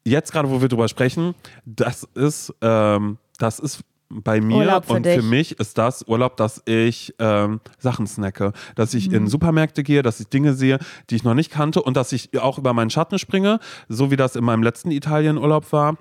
jetzt 0.06 0.32
gerade, 0.32 0.50
wo 0.50 0.62
wir 0.62 0.70
drüber 0.70 0.88
sprechen, 0.88 1.36
das 1.66 2.08
ist, 2.16 2.54
ähm, 2.62 3.18
das 3.38 3.60
ist 3.60 3.82
bei 4.10 4.42
mir 4.42 4.82
für 4.84 4.94
und 4.94 5.06
dich. 5.06 5.16
für 5.16 5.22
mich 5.22 5.60
ist 5.60 5.78
das 5.78 6.08
Urlaub, 6.08 6.36
dass 6.38 6.62
ich 6.66 7.14
ähm, 7.20 7.62
Sachen 7.78 8.08
snacke, 8.08 8.54
dass 8.76 8.94
ich 8.94 9.10
Mhm. 9.10 9.16
in 9.16 9.28
Supermärkte 9.28 9.84
gehe, 9.84 10.02
dass 10.02 10.20
ich 10.20 10.28
Dinge 10.28 10.54
sehe, 10.54 10.80
die 11.10 11.16
ich 11.16 11.24
noch 11.24 11.36
nicht 11.36 11.52
kannte 11.52 11.82
und 11.82 11.96
dass 11.96 12.12
ich 12.12 12.38
auch 12.40 12.58
über 12.58 12.74
meinen 12.74 12.90
Schatten 12.90 13.20
springe, 13.20 13.60
so 13.88 14.10
wie 14.12 14.16
das 14.16 14.36
in 14.36 14.44
meinem 14.44 14.64
letzten 14.64 14.92
Italienurlaub 14.92 15.72
war. 15.72 15.98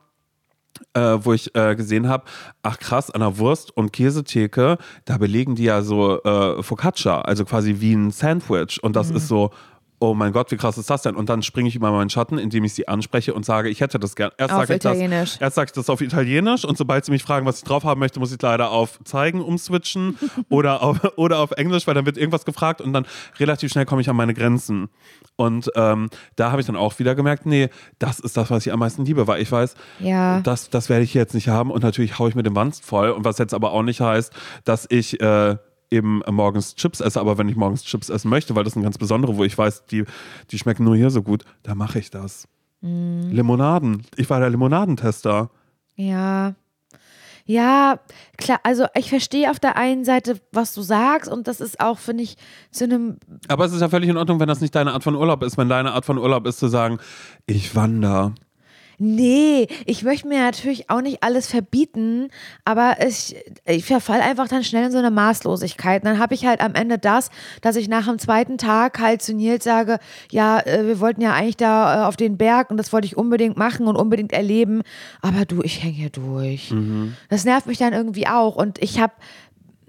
Äh, 0.94 1.18
wo 1.24 1.32
ich 1.32 1.56
äh, 1.56 1.74
gesehen 1.74 2.08
habe, 2.08 2.24
ach 2.62 2.78
krass, 2.78 3.10
an 3.10 3.20
der 3.20 3.38
Wurst- 3.38 3.76
und 3.76 3.92
Käsetheke, 3.92 4.78
da 5.06 5.18
belegen 5.18 5.56
die 5.56 5.64
ja 5.64 5.82
so 5.82 6.22
äh, 6.22 6.62
Focaccia, 6.62 7.20
also 7.22 7.44
quasi 7.44 7.76
wie 7.80 7.94
ein 7.94 8.12
Sandwich. 8.12 8.80
Und 8.82 8.90
Mhm. 8.90 8.94
das 8.94 9.10
ist 9.10 9.26
so, 9.26 9.50
oh 10.00 10.14
mein 10.14 10.32
Gott, 10.32 10.50
wie 10.52 10.56
krass 10.56 10.78
ist 10.78 10.88
das 10.90 11.02
denn? 11.02 11.16
Und 11.16 11.28
dann 11.28 11.42
springe 11.42 11.68
ich 11.68 11.74
über 11.74 11.90
meinen 11.90 12.08
Schatten, 12.10 12.38
indem 12.38 12.62
ich 12.64 12.72
sie 12.74 12.86
anspreche 12.86 13.34
und 13.34 13.44
sage, 13.44 13.68
ich 13.68 13.80
hätte 13.80 13.98
das 13.98 14.14
gern. 14.14 14.30
Erst 14.38 14.50
sage 14.54 14.74
ich 14.74 14.80
das, 14.80 14.92
Italienisch. 14.96 15.36
erst 15.40 15.56
sage 15.56 15.66
ich 15.66 15.72
das 15.72 15.90
auf 15.90 16.00
Italienisch 16.00 16.64
und 16.64 16.78
sobald 16.78 17.04
sie 17.04 17.10
mich 17.10 17.22
fragen, 17.22 17.46
was 17.46 17.58
ich 17.58 17.64
drauf 17.64 17.84
haben 17.84 17.98
möchte, 17.98 18.20
muss 18.20 18.32
ich 18.32 18.40
leider 18.40 18.70
auf 18.70 19.00
Zeigen 19.04 19.40
umswitchen 19.42 20.16
oder, 20.48 20.82
auf, 20.82 21.00
oder 21.16 21.40
auf 21.40 21.50
Englisch, 21.52 21.86
weil 21.86 21.94
dann 21.94 22.06
wird 22.06 22.16
irgendwas 22.16 22.44
gefragt 22.44 22.80
und 22.80 22.92
dann 22.92 23.06
relativ 23.40 23.72
schnell 23.72 23.86
komme 23.86 24.00
ich 24.00 24.08
an 24.08 24.16
meine 24.16 24.34
Grenzen. 24.34 24.88
Und 25.36 25.70
ähm, 25.76 26.10
da 26.36 26.50
habe 26.50 26.60
ich 26.60 26.66
dann 26.66 26.76
auch 26.76 26.98
wieder 26.98 27.14
gemerkt, 27.14 27.46
nee, 27.46 27.68
das 27.98 28.18
ist 28.20 28.36
das, 28.36 28.50
was 28.50 28.66
ich 28.66 28.72
am 28.72 28.78
meisten 28.80 29.04
liebe, 29.04 29.26
weil 29.26 29.40
ich 29.42 29.50
weiß, 29.50 29.74
Ja. 30.00 30.40
das, 30.40 30.70
das 30.70 30.88
werde 30.88 31.04
ich 31.04 31.14
jetzt 31.14 31.34
nicht 31.34 31.48
haben 31.48 31.70
und 31.70 31.82
natürlich 31.82 32.18
haue 32.18 32.28
ich 32.28 32.34
mir 32.34 32.42
den 32.42 32.54
Wanst 32.56 32.84
voll 32.84 33.10
und 33.10 33.24
was 33.24 33.38
jetzt 33.38 33.54
aber 33.54 33.72
auch 33.72 33.82
nicht 33.82 34.00
heißt, 34.00 34.32
dass 34.64 34.86
ich 34.90 35.20
äh, 35.20 35.56
eben 35.90 36.22
morgens 36.30 36.74
Chips 36.74 37.00
esse, 37.00 37.20
aber 37.20 37.38
wenn 37.38 37.48
ich 37.48 37.56
morgens 37.56 37.84
Chips 37.84 38.08
essen 38.08 38.28
möchte, 38.28 38.54
weil 38.54 38.64
das 38.64 38.74
sind 38.74 38.82
ganz 38.82 38.98
besondere, 38.98 39.36
wo 39.36 39.44
ich 39.44 39.56
weiß, 39.56 39.86
die, 39.86 40.04
die 40.50 40.58
schmecken 40.58 40.84
nur 40.84 40.96
hier 40.96 41.10
so 41.10 41.22
gut, 41.22 41.44
dann 41.62 41.78
mache 41.78 41.98
ich 41.98 42.10
das. 42.10 42.46
Mhm. 42.80 43.30
Limonaden. 43.30 44.02
Ich 44.16 44.28
war 44.30 44.40
der 44.40 44.50
Limonadentester. 44.50 45.50
Ja. 45.94 46.54
Ja, 47.50 47.98
klar, 48.36 48.60
also 48.62 48.84
ich 48.94 49.08
verstehe 49.08 49.50
auf 49.50 49.58
der 49.58 49.78
einen 49.78 50.04
Seite, 50.04 50.38
was 50.52 50.74
du 50.74 50.82
sagst 50.82 51.32
und 51.32 51.48
das 51.48 51.62
ist 51.62 51.80
auch, 51.80 51.98
finde 51.98 52.22
ich, 52.24 52.36
zu 52.70 52.84
einem 52.84 53.16
Aber 53.48 53.64
es 53.64 53.72
ist 53.72 53.80
ja 53.80 53.88
völlig 53.88 54.10
in 54.10 54.18
Ordnung, 54.18 54.38
wenn 54.38 54.48
das 54.48 54.60
nicht 54.60 54.74
deine 54.74 54.92
Art 54.92 55.02
von 55.02 55.14
Urlaub 55.14 55.42
ist. 55.42 55.56
Wenn 55.56 55.70
deine 55.70 55.92
Art 55.92 56.04
von 56.04 56.18
Urlaub 56.18 56.46
ist, 56.46 56.58
zu 56.58 56.68
sagen, 56.68 56.98
ich 57.46 57.74
wandere. 57.74 58.34
Nee, 58.98 59.68
ich 59.86 60.02
möchte 60.02 60.26
mir 60.26 60.40
natürlich 60.40 60.90
auch 60.90 61.00
nicht 61.00 61.22
alles 61.22 61.46
verbieten, 61.46 62.28
aber 62.64 62.96
ich, 63.06 63.36
ich 63.64 63.84
verfall 63.84 64.20
einfach 64.20 64.48
dann 64.48 64.64
schnell 64.64 64.86
in 64.86 64.92
so 64.92 64.98
eine 64.98 65.12
Maßlosigkeit. 65.12 66.02
Und 66.02 66.10
dann 66.10 66.18
habe 66.18 66.34
ich 66.34 66.46
halt 66.46 66.60
am 66.60 66.74
Ende 66.74 66.98
das, 66.98 67.30
dass 67.62 67.76
ich 67.76 67.88
nach 67.88 68.06
dem 68.06 68.18
zweiten 68.18 68.58
Tag 68.58 68.98
halt 68.98 69.22
zu 69.22 69.34
Nils 69.34 69.62
sage, 69.62 69.98
ja, 70.32 70.58
äh, 70.60 70.84
wir 70.86 70.98
wollten 70.98 71.20
ja 71.20 71.32
eigentlich 71.32 71.56
da 71.56 72.02
äh, 72.02 72.06
auf 72.06 72.16
den 72.16 72.36
Berg 72.36 72.70
und 72.70 72.76
das 72.76 72.92
wollte 72.92 73.06
ich 73.06 73.16
unbedingt 73.16 73.56
machen 73.56 73.86
und 73.86 73.94
unbedingt 73.94 74.32
erleben, 74.32 74.82
aber 75.22 75.44
du, 75.44 75.62
ich 75.62 75.82
hänge 75.82 75.94
hier 75.94 76.10
durch. 76.10 76.72
Das 77.28 77.44
nervt 77.44 77.66
mich 77.66 77.78
dann 77.78 77.92
irgendwie 77.92 78.26
auch 78.26 78.56
und 78.56 78.82
ich 78.82 78.98
habe 78.98 79.12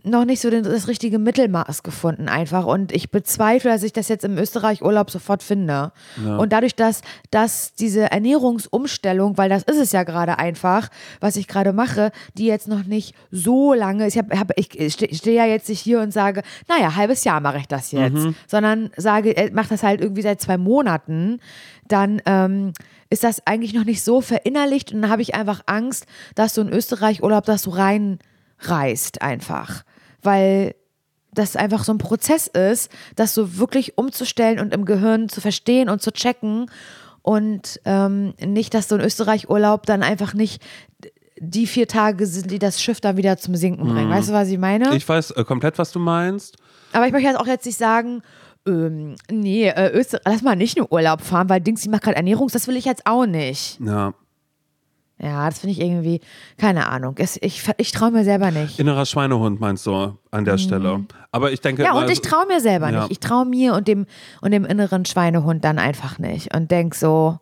noch 0.04 0.26
nicht 0.26 0.42
so 0.42 0.50
das 0.50 0.88
richtige 0.88 1.20
Mittelmaß 1.20 1.84
gefunden 1.84 2.30
einfach. 2.30 2.66
Und 2.66 2.92
ich 2.92 3.12
bezweifle, 3.12 3.72
dass 3.72 3.84
ich 3.84 3.94
das 3.94 4.08
jetzt 4.08 4.26
im 4.26 4.38
Österreich-Urlaub 4.38 5.12
sofort 5.12 5.44
finde. 5.44 5.92
Und 6.38 6.54
dadurch, 6.54 6.76
dass, 6.76 7.02
dass 7.32 7.74
diese 7.74 8.12
Ernährungsumstellung, 8.12 9.38
weil 9.38 9.50
das 9.50 9.64
ist 9.64 9.78
es 9.78 9.92
ja 9.92 10.04
gerade 10.04 10.40
einfach, 10.40 10.90
was 11.20 11.36
ich 11.36 11.48
gerade 11.48 11.74
mache, 11.74 12.12
die 12.38 12.46
jetzt 12.46 12.68
noch 12.68 12.86
nicht 12.86 13.16
so 13.32 13.74
lange, 13.74 14.08
ich, 14.08 14.18
hab, 14.18 14.32
hab, 14.38 14.52
ich 14.58 14.94
stehe 14.94 15.14
steh 15.14 15.36
ja 15.36 15.46
jetzt 15.46 15.70
nicht 15.70 15.82
hier 15.82 16.02
und 16.02 16.12
sage, 16.12 16.44
naja, 16.68 16.96
halbes 16.96 17.24
Jahr 17.24 17.42
mache 17.42 17.58
ich 17.58 17.68
das 17.68 17.92
jetzt, 17.92 18.16
sondern 18.48 18.90
sage, 18.98 19.36
äh, 19.36 19.52
mach 19.54 19.68
das 19.68 19.84
halt 19.84 20.02
irgendwie 20.02 20.22
seit 20.22 20.42
zwei 20.42 20.58
Monaten, 20.58 21.40
dann 21.88 22.22
ähm, 22.26 22.74
ist 23.10 23.24
das 23.24 23.46
eigentlich 23.48 23.74
noch 23.74 23.86
nicht 23.86 24.04
so 24.04 24.22
verinnerlicht. 24.22 24.94
Und 24.94 25.02
dann 25.02 25.12
habe 25.12 25.22
ich 25.22 25.36
einfach 25.36 25.62
Angst, 25.66 26.06
dass 26.36 26.54
du 26.54 26.62
in 26.62 26.70
Österreich-Urlaub, 26.70 27.46
dass 27.46 27.64
du 27.64 27.72
reinreist 28.60 29.22
einfach 29.22 29.84
weil 30.22 30.76
das 31.34 31.56
einfach 31.56 31.84
so 31.84 31.94
ein 31.94 31.98
Prozess 31.98 32.48
ist, 32.48 32.92
das 33.16 33.34
so 33.34 33.58
wirklich 33.58 33.98
umzustellen 33.98 34.60
und 34.60 34.74
im 34.74 34.86
Gehirn 34.86 35.30
zu 35.30 35.42
verstehen 35.42 35.90
und 35.90 36.02
zu 36.02 36.12
checken 36.12 36.70
und 37.22 37.80
ähm, 37.86 38.34
nicht, 38.44 38.74
dass 38.74 38.88
so 38.88 38.96
ein 38.96 39.02
Österreich-Urlaub 39.02 39.86
dann 39.86 40.04
einfach 40.04 40.34
nicht 40.34 40.62
die 41.38 41.68
vier 41.68 41.88
Tage 41.88 42.26
sind, 42.26 42.52
die 42.52 42.60
das 42.60 42.82
Schiff 42.82 43.00
dann 43.00 43.16
wieder 43.16 43.38
zum 43.38 43.56
Sinken 43.56 43.88
bringen. 43.88 44.10
Weißt 44.10 44.30
du, 44.30 44.34
was 44.34 44.50
ich 44.50 44.58
meine? 44.58 44.94
Ich 44.96 45.08
weiß 45.08 45.32
äh, 45.32 45.44
komplett, 45.46 45.78
was 45.78 45.92
du 45.92 46.00
meinst. 46.00 46.58
Aber 46.92 47.06
ich 47.06 47.14
möchte 47.14 47.30
jetzt 47.30 47.40
auch 47.40 47.48
jetzt 47.48 47.66
nicht 47.66 47.78
sagen, 47.78 48.24
ähm, 48.68 49.16
nee, 49.32 49.70
äh, 49.70 49.92
Öster 49.94 50.20
lass 50.26 50.42
mal 50.42 50.56
nicht 50.56 50.78
nur 50.78 50.92
Urlaub 50.92 51.22
fahren, 51.22 51.48
weil 51.48 51.62
Dings, 51.62 51.82
die 51.82 51.90
macht 51.90 52.04
gerade 52.04 52.18
Ernährungs, 52.18 52.52
das 52.52 52.68
will 52.68 52.76
ich 52.76 52.86
jetzt 52.86 53.06
auch 53.06 53.26
nicht. 53.26 53.80
Ja. 53.80 54.14
Ja, 55.22 55.50
das 55.50 55.60
finde 55.60 55.74
ich 55.74 55.82
irgendwie, 55.82 56.22
keine 56.58 56.88
Ahnung. 56.88 57.16
Es, 57.18 57.38
ich 57.42 57.62
ich 57.78 57.92
traue 57.92 58.12
mir 58.12 58.24
selber 58.24 58.52
nicht. 58.52 58.80
Innerer 58.80 59.06
Schweinehund 59.06 59.60
meinst 59.60 59.86
du 59.86 60.18
an 60.32 60.46
der 60.46 60.58
Stelle. 60.58 61.04
Aber 61.32 61.52
ich 61.52 61.60
denke. 61.60 61.82
Mhm. 61.82 61.86
Ja, 61.88 61.94
und 61.94 62.10
ich 62.10 62.22
traue 62.22 62.46
mir 62.48 62.62
selber 62.62 62.90
Ja. 62.90 63.02
nicht. 63.02 63.12
Ich 63.12 63.20
traue 63.20 63.46
mir 63.46 63.74
und 63.74 63.88
dem, 63.90 64.06
und 64.42 64.52
dem 64.52 64.64
inneren 64.66 65.04
Schweinehund 65.06 65.64
dann 65.66 65.78
einfach 65.78 66.20
nicht. 66.20 66.56
Und 66.56 66.72
denk 66.72 66.96
so, 66.96 67.38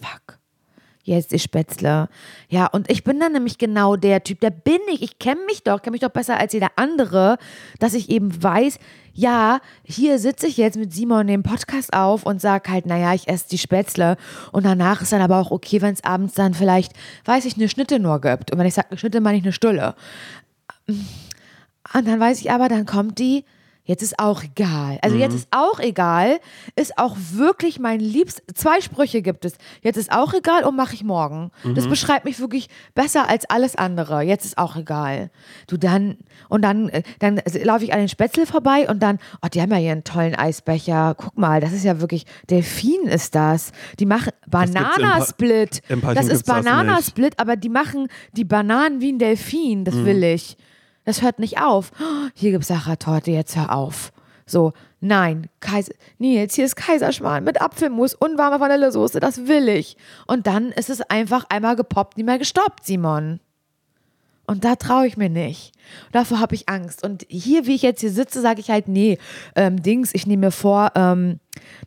fuck, 0.00 0.38
jetzt 1.02 1.32
ist 1.32 1.42
Spätzle. 1.42 2.08
Ja, 2.48 2.66
und 2.66 2.90
ich 2.90 3.04
bin 3.04 3.18
dann 3.18 3.32
nämlich 3.32 3.58
genau 3.58 3.96
der 3.96 4.22
Typ, 4.22 4.40
der 4.40 4.50
bin 4.50 4.80
ich. 4.92 5.02
Ich 5.02 5.18
kenne 5.18 5.40
mich 5.46 5.62
doch, 5.62 5.82
kenne 5.82 5.92
mich 5.92 6.00
doch 6.00 6.10
besser 6.10 6.38
als 6.38 6.52
jeder 6.52 6.70
andere, 6.76 7.38
dass 7.78 7.94
ich 7.94 8.08
eben 8.10 8.42
weiß, 8.42 8.78
ja, 9.14 9.60
hier 9.84 10.18
sitze 10.18 10.46
ich 10.46 10.56
jetzt 10.56 10.78
mit 10.78 10.92
Simon 10.92 11.26
den 11.26 11.42
Podcast 11.42 11.92
auf 11.92 12.24
und 12.24 12.40
sag 12.40 12.68
halt, 12.68 12.86
naja, 12.86 13.12
ich 13.12 13.28
esse 13.28 13.48
die 13.50 13.58
Spätzle. 13.58 14.16
Und 14.52 14.64
danach 14.64 15.02
ist 15.02 15.12
dann 15.12 15.20
aber 15.20 15.38
auch 15.38 15.50
okay, 15.50 15.82
wenn 15.82 15.92
es 15.92 16.04
abends 16.04 16.34
dann 16.34 16.54
vielleicht, 16.54 16.92
weiß 17.26 17.44
ich, 17.44 17.56
eine 17.56 17.68
Schnitte 17.68 17.98
nur 17.98 18.20
gibt. 18.20 18.52
Und 18.52 18.58
wenn 18.58 18.66
ich 18.66 18.74
sage, 18.74 18.88
eine 18.90 18.98
Schnitte, 18.98 19.20
meine 19.20 19.36
ich 19.38 19.44
eine 19.44 19.52
Stulle. 19.52 19.94
Und 20.86 22.06
dann 22.08 22.20
weiß 22.20 22.40
ich 22.40 22.50
aber, 22.50 22.68
dann 22.68 22.86
kommt 22.86 23.18
die, 23.18 23.44
jetzt 23.84 24.02
ist 24.02 24.18
auch 24.18 24.42
egal. 24.42 24.98
Also 25.02 25.16
jetzt 25.16 25.34
ist 25.34 25.48
auch 25.50 25.80
egal, 25.80 26.40
ist 26.76 26.98
auch 26.98 27.16
wirklich 27.32 27.78
mein 27.78 28.00
liebst. 28.00 28.42
Zwei 28.54 28.80
Sprüche 28.80 29.22
gibt 29.22 29.44
es. 29.44 29.54
Jetzt 29.82 29.96
ist 29.96 30.12
auch 30.12 30.32
egal 30.34 30.64
und 30.64 30.76
mache 30.76 30.94
ich 30.94 31.04
morgen. 31.04 31.50
Das 31.74 31.88
beschreibt 31.88 32.24
mich 32.24 32.40
wirklich 32.40 32.68
besser 32.94 33.28
als 33.28 33.48
alles 33.48 33.76
andere. 33.76 34.22
Jetzt 34.22 34.44
ist 34.44 34.58
auch 34.58 34.76
egal. 34.76 35.30
Du 35.66 35.76
dann, 35.76 36.18
und 36.48 36.62
dann, 36.62 36.88
äh, 36.88 37.02
dann 37.18 37.40
laufe 37.62 37.84
ich 37.84 37.92
an 37.92 37.98
den 37.98 38.08
Spätzle 38.08 38.46
vorbei 38.46 38.88
und 38.88 39.02
dann, 39.02 39.18
oh, 39.42 39.48
die 39.52 39.60
haben 39.60 39.70
ja 39.70 39.78
hier 39.78 39.92
einen 39.92 40.04
tollen 40.04 40.34
Eisbecher. 40.34 41.14
Guck 41.16 41.36
mal, 41.36 41.60
das 41.60 41.72
ist 41.72 41.84
ja 41.84 42.00
wirklich, 42.00 42.26
Delfin 42.50 43.02
ist 43.04 43.34
das. 43.34 43.72
Die 43.98 44.06
machen 44.06 44.32
Bananasplit. 44.46 45.82
Das 45.88 46.28
ist 46.28 46.48
das 46.48 46.56
nicht. 46.56 46.64
Bananasplit, 46.66 47.38
aber 47.38 47.56
die 47.56 47.68
machen 47.68 48.08
die 48.32 48.44
Bananen 48.44 49.00
wie 49.00 49.12
ein 49.12 49.18
Delfin. 49.18 49.84
Das 49.84 49.94
will 49.94 50.22
ich. 50.22 50.56
Das 51.04 51.22
hört 51.22 51.38
nicht 51.38 51.60
auf. 51.60 51.90
Hier 52.34 52.52
gibt's 52.52 52.68
Sachertorte, 52.68 53.30
jetzt 53.30 53.56
hör 53.56 53.74
auf. 53.74 54.12
So, 54.46 54.72
nein, 55.00 55.48
Kaiser, 55.60 55.94
Nils, 56.18 56.54
hier 56.54 56.64
ist 56.64 56.76
Kaiserschmarrn 56.76 57.44
mit 57.44 57.60
Apfelmus 57.60 58.14
und 58.14 58.38
warmer 58.38 58.60
Vanillesoße, 58.60 59.20
das 59.20 59.46
will 59.46 59.68
ich. 59.68 59.96
Und 60.26 60.46
dann 60.46 60.72
ist 60.72 60.90
es 60.90 61.00
einfach 61.02 61.44
einmal 61.48 61.76
gepoppt, 61.76 62.16
nie 62.16 62.24
mehr 62.24 62.38
gestoppt, 62.38 62.84
Simon. 62.84 63.40
Und 64.46 64.64
da 64.64 64.74
traue 64.74 65.06
ich 65.06 65.16
mir 65.16 65.30
nicht. 65.30 65.72
Davor 66.10 66.40
habe 66.40 66.54
ich 66.54 66.68
Angst. 66.68 67.04
Und 67.04 67.24
hier, 67.28 67.66
wie 67.66 67.76
ich 67.76 67.82
jetzt 67.82 68.00
hier 68.00 68.10
sitze, 68.10 68.40
sage 68.40 68.60
ich 68.60 68.70
halt, 68.70 68.88
nee, 68.88 69.18
ähm, 69.54 69.80
Dings, 69.82 70.12
ich 70.14 70.26
nehme 70.26 70.46
mir 70.46 70.50
vor, 70.50 70.90
ähm, 70.96 71.38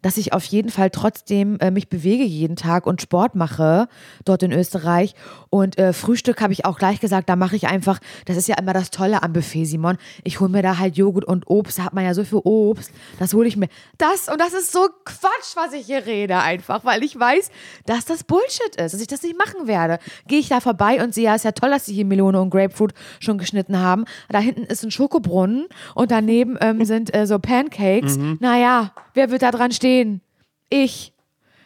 dass 0.02 0.18
ich 0.18 0.34
auf 0.34 0.44
jeden 0.46 0.70
Fall 0.70 0.90
trotzdem 0.90 1.60
äh, 1.60 1.72
mich 1.72 1.90
bewege 1.90 2.24
jeden 2.24 2.56
Tag 2.56 2.86
und 2.86 3.02
Sport 3.02 3.36
mache 3.36 3.88
dort 4.24 4.44
in 4.44 4.52
Österreich. 4.52 5.16
Und 5.50 5.78
äh, 5.78 5.94
Frühstück 5.94 6.42
habe 6.42 6.54
ich 6.54 6.66
auch 6.66 6.78
gleich 6.78 7.00
gesagt, 7.00 7.30
da 7.30 7.36
mache 7.36 7.56
ich 7.56 7.68
einfach, 7.68 8.00
das 8.26 8.38
ist 8.38 8.48
ja 8.48 8.58
immer 8.58 8.74
das 8.74 8.92
Tolle 8.92 9.24
am 9.24 9.34
Buffet, 9.34 9.66
Simon. 9.66 9.98
Ich 10.24 10.40
hole 10.40 10.50
mir 10.50 10.62
da 10.62 10.78
halt 10.78 10.98
Joghurt 10.98 11.26
und 11.26 11.50
Obst, 11.50 11.80
da 11.80 11.86
hat 11.86 11.94
man 11.94 12.06
ja 12.06 12.14
so 12.14 12.24
viel 12.24 12.42
Obst, 12.44 12.92
das 13.20 13.34
hole 13.34 13.48
ich 13.48 13.58
mir. 13.58 13.68
Das, 13.98 14.28
und 14.28 14.40
das 14.40 14.54
ist 14.54 14.72
so 14.72 14.88
Quatsch, 15.04 15.56
was 15.56 15.74
ich 15.74 15.86
hier 15.86 16.06
rede 16.06 16.38
einfach, 16.38 16.86
weil 16.86 17.04
ich 17.04 17.20
weiß, 17.20 17.50
dass 17.86 18.06
das 18.06 18.24
Bullshit 18.24 18.76
ist, 18.78 18.94
dass 18.94 19.02
ich 19.02 19.08
das 19.08 19.24
nicht 19.24 19.38
machen 19.38 19.68
werde. 19.68 20.00
Gehe 20.28 20.40
ich 20.40 20.50
da 20.50 20.60
vorbei 20.60 21.04
und 21.04 21.14
sehe, 21.14 21.26
ja, 21.26 21.36
ist 21.36 21.46
ja 21.46 21.52
toll, 21.52 21.70
dass 21.70 21.86
sie 21.86 21.94
hier 21.94 22.06
Melone 22.06 22.40
und 22.40 22.50
Grapefruit 22.50 22.94
schon 23.20 23.38
geschnitten 23.38 23.80
haben. 23.80 24.06
Da 24.30 24.40
hinten 24.40 24.64
ist 24.64 24.84
ein 24.84 24.92
Schokobrunnen 24.92 25.66
und 25.96 26.12
daneben 26.12 26.58
ähm, 26.62 26.84
sind 26.86 27.16
äh, 27.16 27.26
so 27.26 27.40
Pancakes. 27.40 28.18
Naja, 28.40 28.92
wer 29.14 29.32
wird 29.32 29.42
da 29.42 29.52
dran 29.56 29.72
stehen? 29.72 30.22
Ich. 30.70 31.15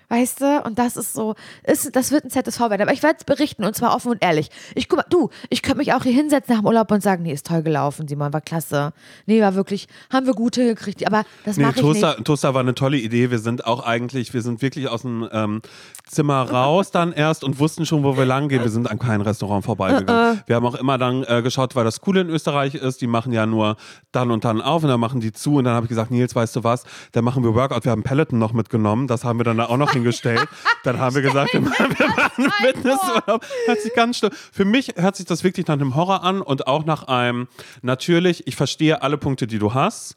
Weißt 0.09 0.41
du? 0.41 0.61
Und 0.63 0.79
das 0.79 0.97
ist 0.97 1.13
so, 1.13 1.35
ist, 1.63 1.95
das 1.95 2.11
wird 2.11 2.25
ein 2.25 2.29
ZSV 2.29 2.59
werden. 2.61 2.81
Aber 2.81 2.93
ich 2.93 3.03
werde 3.03 3.17
es 3.19 3.23
berichten 3.23 3.63
und 3.63 3.75
zwar 3.75 3.95
offen 3.95 4.11
und 4.11 4.23
ehrlich. 4.23 4.49
Ich 4.75 4.89
guck 4.89 4.97
mal, 4.97 5.05
du, 5.09 5.29
ich 5.49 5.61
könnte 5.61 5.77
mich 5.77 5.93
auch 5.93 6.03
hier 6.03 6.13
hinsetzen 6.13 6.53
nach 6.53 6.61
dem 6.61 6.67
Urlaub 6.67 6.91
und 6.91 7.03
sagen, 7.03 7.23
nee, 7.23 7.31
ist 7.33 7.45
toll 7.45 7.61
gelaufen, 7.61 8.07
Simon, 8.07 8.33
war 8.33 8.41
klasse. 8.41 8.93
Nee, 9.27 9.41
war 9.41 9.55
wirklich, 9.55 9.87
haben 10.11 10.25
wir 10.25 10.33
gut 10.33 10.55
hingekriegt. 10.55 11.05
Aber 11.05 11.23
das 11.45 11.57
Nee, 11.57 11.63
mache 11.63 11.75
ich 11.75 11.81
Toaster, 11.81 12.15
nicht. 12.15 12.25
Toaster 12.25 12.53
war 12.53 12.61
eine 12.61 12.73
tolle 12.73 12.97
Idee. 12.97 13.31
Wir 13.31 13.39
sind 13.39 13.65
auch 13.65 13.85
eigentlich, 13.85 14.33
wir 14.33 14.41
sind 14.41 14.61
wirklich 14.61 14.87
aus 14.89 15.03
dem 15.03 15.27
ähm, 15.31 15.61
Zimmer 16.07 16.49
raus 16.49 16.91
dann 16.91 17.11
erst 17.13 17.43
und 17.43 17.59
wussten 17.59 17.85
schon, 17.85 18.03
wo 18.03 18.17
wir 18.17 18.25
lang 18.25 18.49
gehen. 18.49 18.63
Wir 18.63 18.71
sind 18.71 18.89
an 18.89 18.97
kein 18.97 19.21
Restaurant 19.21 19.63
vorbeigegangen. 19.63 20.41
Wir 20.47 20.55
haben 20.55 20.65
auch 20.65 20.75
immer 20.75 20.97
dann 20.97 21.23
äh, 21.23 21.41
geschaut, 21.43 21.75
weil 21.75 21.83
das 21.83 22.01
Coole 22.01 22.21
in 22.21 22.29
Österreich 22.29 22.73
ist, 22.75 23.01
die 23.01 23.07
machen 23.07 23.31
ja 23.31 23.45
nur 23.45 23.77
dann 24.11 24.31
und 24.31 24.43
dann 24.43 24.61
auf 24.61 24.81
und 24.83 24.89
dann 24.89 24.99
machen 24.99 25.19
die 25.19 25.31
zu 25.31 25.55
und 25.55 25.65
dann 25.65 25.75
habe 25.75 25.85
ich 25.85 25.89
gesagt, 25.89 26.09
Nils, 26.09 26.35
weißt 26.35 26.55
du 26.55 26.63
was, 26.63 26.83
dann 27.11 27.23
machen 27.23 27.43
wir 27.43 27.53
Workout. 27.53 27.85
Wir 27.85 27.91
haben 27.91 28.03
Peloton 28.03 28.39
noch 28.39 28.53
mitgenommen, 28.53 29.07
das 29.07 29.23
haben 29.23 29.39
wir 29.39 29.43
dann 29.43 29.57
da 29.57 29.67
auch 29.67 29.77
noch 29.77 29.93
hingestellt. 29.99 30.47
Dann 30.83 30.99
haben 30.99 31.15
wir 31.15 31.21
gesagt, 31.21 31.53
wir 31.53 31.61
machen, 31.61 31.97
wir 31.97 32.07
machen 32.07 32.51
Fitnessurlaub. 32.61 33.45
Hört 33.65 33.81
sich 33.81 33.93
ganz 33.93 34.17
schlimm. 34.17 34.31
Für 34.51 34.65
mich 34.65 34.95
hört 34.95 35.15
sich 35.15 35.25
das 35.25 35.43
wirklich 35.43 35.67
nach 35.67 35.75
einem 35.75 35.95
Horror 35.95 36.23
an 36.23 36.41
und 36.41 36.67
auch 36.67 36.85
nach 36.85 37.03
einem, 37.03 37.47
natürlich, 37.81 38.47
ich 38.47 38.55
verstehe 38.55 39.01
alle 39.01 39.17
Punkte, 39.17 39.47
die 39.47 39.59
du 39.59 39.73
hast. 39.73 40.15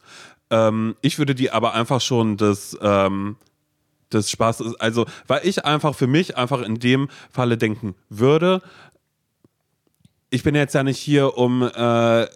Ähm, 0.50 0.96
ich 1.00 1.18
würde 1.18 1.34
die 1.34 1.50
aber 1.50 1.74
einfach 1.74 2.00
schon 2.00 2.36
des, 2.36 2.76
ähm, 2.80 3.36
des 4.12 4.30
Spaßes, 4.30 4.78
also, 4.80 5.06
weil 5.26 5.40
ich 5.44 5.64
einfach 5.64 5.94
für 5.94 6.06
mich 6.06 6.36
einfach 6.36 6.62
in 6.62 6.78
dem 6.78 7.08
Falle 7.30 7.56
denken 7.56 7.94
würde, 8.08 8.62
ich 10.30 10.42
bin 10.42 10.54
jetzt 10.54 10.74
ja 10.74 10.82
nicht 10.82 10.98
hier, 10.98 11.36
um 11.36 11.62
äh, 11.62 12.26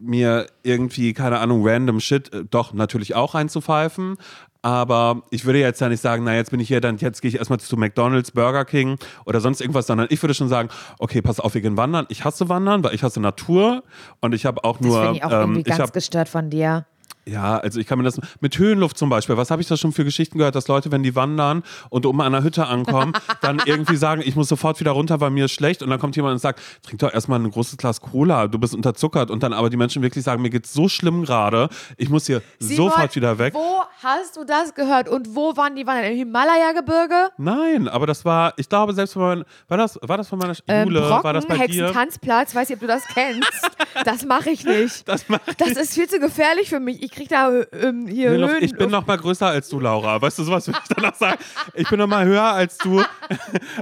mir 0.00 0.46
irgendwie, 0.62 1.12
keine 1.12 1.38
Ahnung, 1.38 1.66
random 1.66 2.00
Shit, 2.00 2.32
äh, 2.32 2.44
doch 2.48 2.72
natürlich 2.72 3.14
auch 3.14 3.34
reinzupfeifen. 3.34 4.16
Aber 4.62 5.22
ich 5.30 5.44
würde 5.44 5.58
jetzt 5.58 5.80
ja 5.80 5.88
nicht 5.88 6.00
sagen, 6.00 6.22
na 6.22 6.36
jetzt 6.36 6.52
bin 6.52 6.60
ich 6.60 6.68
hier, 6.68 6.80
dann 6.80 6.96
jetzt 6.98 7.20
gehe 7.20 7.28
ich 7.28 7.36
erstmal 7.36 7.58
zu 7.58 7.76
McDonalds, 7.76 8.30
Burger 8.30 8.64
King 8.64 8.96
oder 9.26 9.40
sonst 9.40 9.60
irgendwas, 9.60 9.88
sondern 9.88 10.06
ich 10.08 10.22
würde 10.22 10.34
schon 10.34 10.48
sagen, 10.48 10.68
okay, 11.00 11.20
pass 11.20 11.40
auf, 11.40 11.54
wir 11.54 11.60
gehen 11.60 11.76
wandern. 11.76 12.06
Ich 12.08 12.24
hasse 12.24 12.48
Wandern, 12.48 12.84
weil 12.84 12.94
ich 12.94 13.02
hasse 13.02 13.20
Natur 13.20 13.82
und 14.20 14.34
ich 14.34 14.46
habe 14.46 14.62
auch 14.62 14.78
Das 14.78 14.86
nur, 14.86 15.12
ich 15.12 15.24
auch 15.24 15.32
ähm, 15.32 15.40
irgendwie 15.40 15.60
ich 15.62 15.66
ganz 15.66 15.80
habe 15.80 15.92
gestört 15.92 16.28
von 16.28 16.48
dir. 16.48 16.86
Ja, 17.24 17.58
also 17.58 17.78
ich 17.78 17.86
kann 17.86 17.98
mir 17.98 18.04
das 18.04 18.20
mit 18.40 18.58
Höhenluft 18.58 18.98
zum 18.98 19.08
Beispiel. 19.08 19.36
Was 19.36 19.50
habe 19.50 19.62
ich 19.62 19.68
da 19.68 19.76
schon 19.76 19.92
für 19.92 20.04
Geschichten 20.04 20.38
gehört, 20.38 20.54
dass 20.54 20.66
Leute, 20.68 20.90
wenn 20.90 21.02
die 21.02 21.14
wandern 21.14 21.62
und 21.88 22.04
oben 22.04 22.20
an 22.20 22.34
einer 22.34 22.42
Hütte 22.44 22.66
ankommen, 22.66 23.12
dann 23.42 23.60
irgendwie 23.64 23.96
sagen, 23.96 24.22
ich 24.24 24.34
muss 24.34 24.48
sofort 24.48 24.80
wieder 24.80 24.90
runter, 24.92 25.20
weil 25.20 25.30
mir 25.30 25.44
ist 25.44 25.52
schlecht. 25.52 25.82
Und 25.82 25.90
dann 25.90 26.00
kommt 26.00 26.16
jemand 26.16 26.32
und 26.32 26.38
sagt, 26.40 26.60
trink 26.82 26.98
doch 27.00 27.12
erstmal 27.12 27.38
ein 27.38 27.50
großes 27.50 27.76
Glas 27.76 28.00
Cola, 28.00 28.48
du 28.48 28.58
bist 28.58 28.74
unterzuckert. 28.74 29.30
Und 29.30 29.42
dann 29.42 29.52
aber 29.52 29.70
die 29.70 29.76
Menschen 29.76 30.02
wirklich 30.02 30.24
sagen, 30.24 30.42
mir 30.42 30.50
geht's 30.50 30.72
so 30.72 30.88
schlimm 30.88 31.24
gerade, 31.24 31.68
ich 31.96 32.08
muss 32.08 32.26
hier 32.26 32.42
Simon, 32.58 32.90
sofort 32.90 33.14
wieder 33.14 33.38
weg. 33.38 33.54
Wo 33.54 33.82
hast 34.02 34.36
du 34.36 34.44
das 34.44 34.74
gehört 34.74 35.08
und 35.08 35.34
wo 35.36 35.56
waren 35.56 35.76
die 35.76 35.86
Wandern? 35.86 36.10
Im 36.12 36.16
Himalaya-Gebirge? 36.16 37.30
Nein, 37.38 37.88
aber 37.88 38.06
das 38.06 38.24
war, 38.24 38.52
ich 38.56 38.68
glaube, 38.68 38.92
selbst 38.94 39.12
von 39.12 39.22
meiner, 39.22 39.44
war 39.68 39.78
das, 39.78 39.98
war 40.02 40.16
das 40.16 40.28
von 40.28 40.38
meiner 40.38 40.54
Ähm, 40.66 40.88
Schule, 40.88 41.00
Brocken, 41.02 41.24
war 41.24 41.32
das 41.32 41.46
bei 41.46 41.54
dir? 41.66 41.84
Hexentanzplatz, 41.86 42.54
weiß 42.54 42.68
nicht, 42.68 42.76
ob 42.76 42.80
du 42.80 42.86
das 42.88 43.04
kennst. 43.06 43.70
das 44.04 44.24
mache 44.24 44.50
ich 44.50 44.64
nicht. 44.64 45.06
Das 45.12 45.28
macht 45.28 45.42
Das 45.60 45.70
ist 45.70 45.94
viel 45.94 46.08
zu 46.08 46.18
gefährlich 46.20 46.68
für 46.68 46.80
mich. 46.80 47.02
Ich 47.02 47.11
krieg 47.12 47.28
da 47.28 47.50
ähm, 47.72 48.06
hier 48.06 48.30
Nee, 48.30 48.46
Höhen. 48.46 48.62
ich 48.64 48.74
bin 48.76 48.90
noch 48.90 49.06
mal 49.06 49.16
größer 49.18 49.46
als 49.46 49.68
du, 49.68 49.78
Laura. 49.78 50.20
Weißt 50.20 50.38
du, 50.38 50.44
sowas 50.44 50.66
will 50.66 50.74
ich 50.82 50.94
danach 50.94 51.14
sagen? 51.14 51.38
Ich 51.74 51.88
bin 51.88 51.98
noch 51.98 52.06
mal 52.08 52.24
höher 52.24 52.42
als 52.42 52.78
du. 52.78 53.02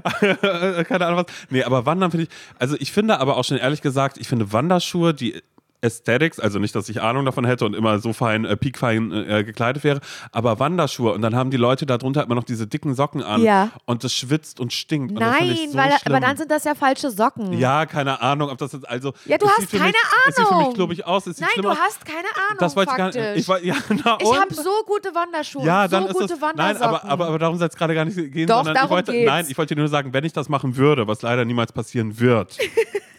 Keine 0.85 1.07
Ahnung 1.07 1.25
was. 1.27 1.27
Nee, 1.51 1.63
aber 1.63 1.87
Wandern 1.87 2.11
finde 2.11 2.25
ich, 2.25 2.31
also 2.59 2.77
ich 2.79 2.93
finde 2.93 3.19
aber 3.19 3.37
auch 3.37 3.45
schon 3.45 3.57
ehrlich 3.57 3.83
gesagt, 3.83 4.19
ich 4.19 4.29
finde 4.29 4.53
Wanderschuhe, 4.53 5.15
die 5.15 5.41
Aesthetics, 5.83 6.39
also 6.41 6.59
nicht, 6.59 6.75
dass 6.75 6.89
ich 6.89 7.01
Ahnung 7.03 7.25
davon 7.25 7.45
hätte 7.45 7.65
und 7.65 7.75
immer 7.75 7.99
so 7.99 8.13
fein, 8.13 8.45
äh, 8.45 8.57
piekfein 8.57 9.13
äh, 9.13 9.45
gekleidet 9.45 9.83
wäre, 9.85 10.01
aber 10.33 10.59
Wanderschuhe 10.59 11.13
und 11.13 11.23
dann 11.23 11.35
haben 11.35 11.51
die 11.51 11.57
Leute 11.57 11.87
darunter 11.87 12.23
immer 12.23 12.35
noch 12.35 12.45
diese 12.45 12.67
dicken 12.67 12.95
Socken 12.95 13.23
an 13.23 13.43
Ja. 13.43 13.71
und 13.87 14.05
das 14.05 14.13
schwitzt 14.13 14.61
und 14.61 14.73
stinkt. 14.73 15.13
Und 15.13 15.21
das 15.21 15.39
Nein, 15.39 15.51
ich 15.51 15.71
so 15.71 15.79
weil, 15.79 15.93
aber 16.05 16.21
dann 16.21 16.37
sind 16.37 16.51
das 16.51 16.65
ja 16.65 16.75
falsche 16.75 17.11
Socken. 17.11 17.53
ja, 17.55 17.87
keine 17.87 18.21
Ahnung, 18.21 18.51
ob 18.51 18.59
das 18.59 18.73
jetzt 18.73 18.89
also. 18.89 19.13
Ja, 19.25 19.39
du 19.39 19.49
hast 19.49 19.71
keine 19.71 19.85
mich, 19.85 19.95
Es 20.29 20.37
sieht 20.37 20.47
für 20.47 20.55
mich 20.55 20.63
Ahnung. 20.63 20.75
klobig 20.75 21.07
aus. 21.07 21.27
Nein, 21.27 21.49
du 21.57 21.71
hast 21.71 22.05
keine 22.05 22.29
Ahnung. 22.49 22.59
Das 22.59 22.77
wollte 22.77 22.91
ich 22.93 22.97
gar 22.97 23.13
faktisch. 23.13 23.37
nicht. 23.49 23.49
Ich, 23.49 23.65
ja, 23.67 23.75
na, 24.05 24.19
Ich 24.21 24.27
und? 24.29 24.39
habe 24.41 24.55
so 24.55 24.71
gute 24.87 25.15
Wanderschuhe. 25.15 25.65
Ja, 25.65 25.85
so 25.89 25.97
dann 25.97 26.07
ist 26.07 26.13
gute 26.15 26.35
es. 26.35 26.41
Nein, 26.57 26.77
aber, 26.77 27.05
aber, 27.05 27.27
aber 27.29 27.39
darum 27.39 27.57
soll 27.59 27.69
es 27.69 27.77
gerade 27.77 27.95
gar 27.95 28.05
nicht 28.05 28.17
gehen, 28.17 28.47
Doch, 28.47 28.57
sondern 28.59 28.75
ich 28.75 28.81
darum 28.81 28.91
wollte, 28.97 29.13
geht's. 29.13 29.27
nein, 29.29 29.47
ich 29.49 29.57
wollte 29.59 29.75
dir 29.75 29.81
nur 29.81 29.89
sagen, 29.89 30.13
wenn 30.13 30.25
ich 30.25 30.33
das 30.33 30.49
machen 30.49 30.77
würde, 30.77 31.07
was 31.07 31.23
leider 31.23 31.45
niemals 31.45 31.73
passieren 31.73 32.19
wird. 32.21 32.59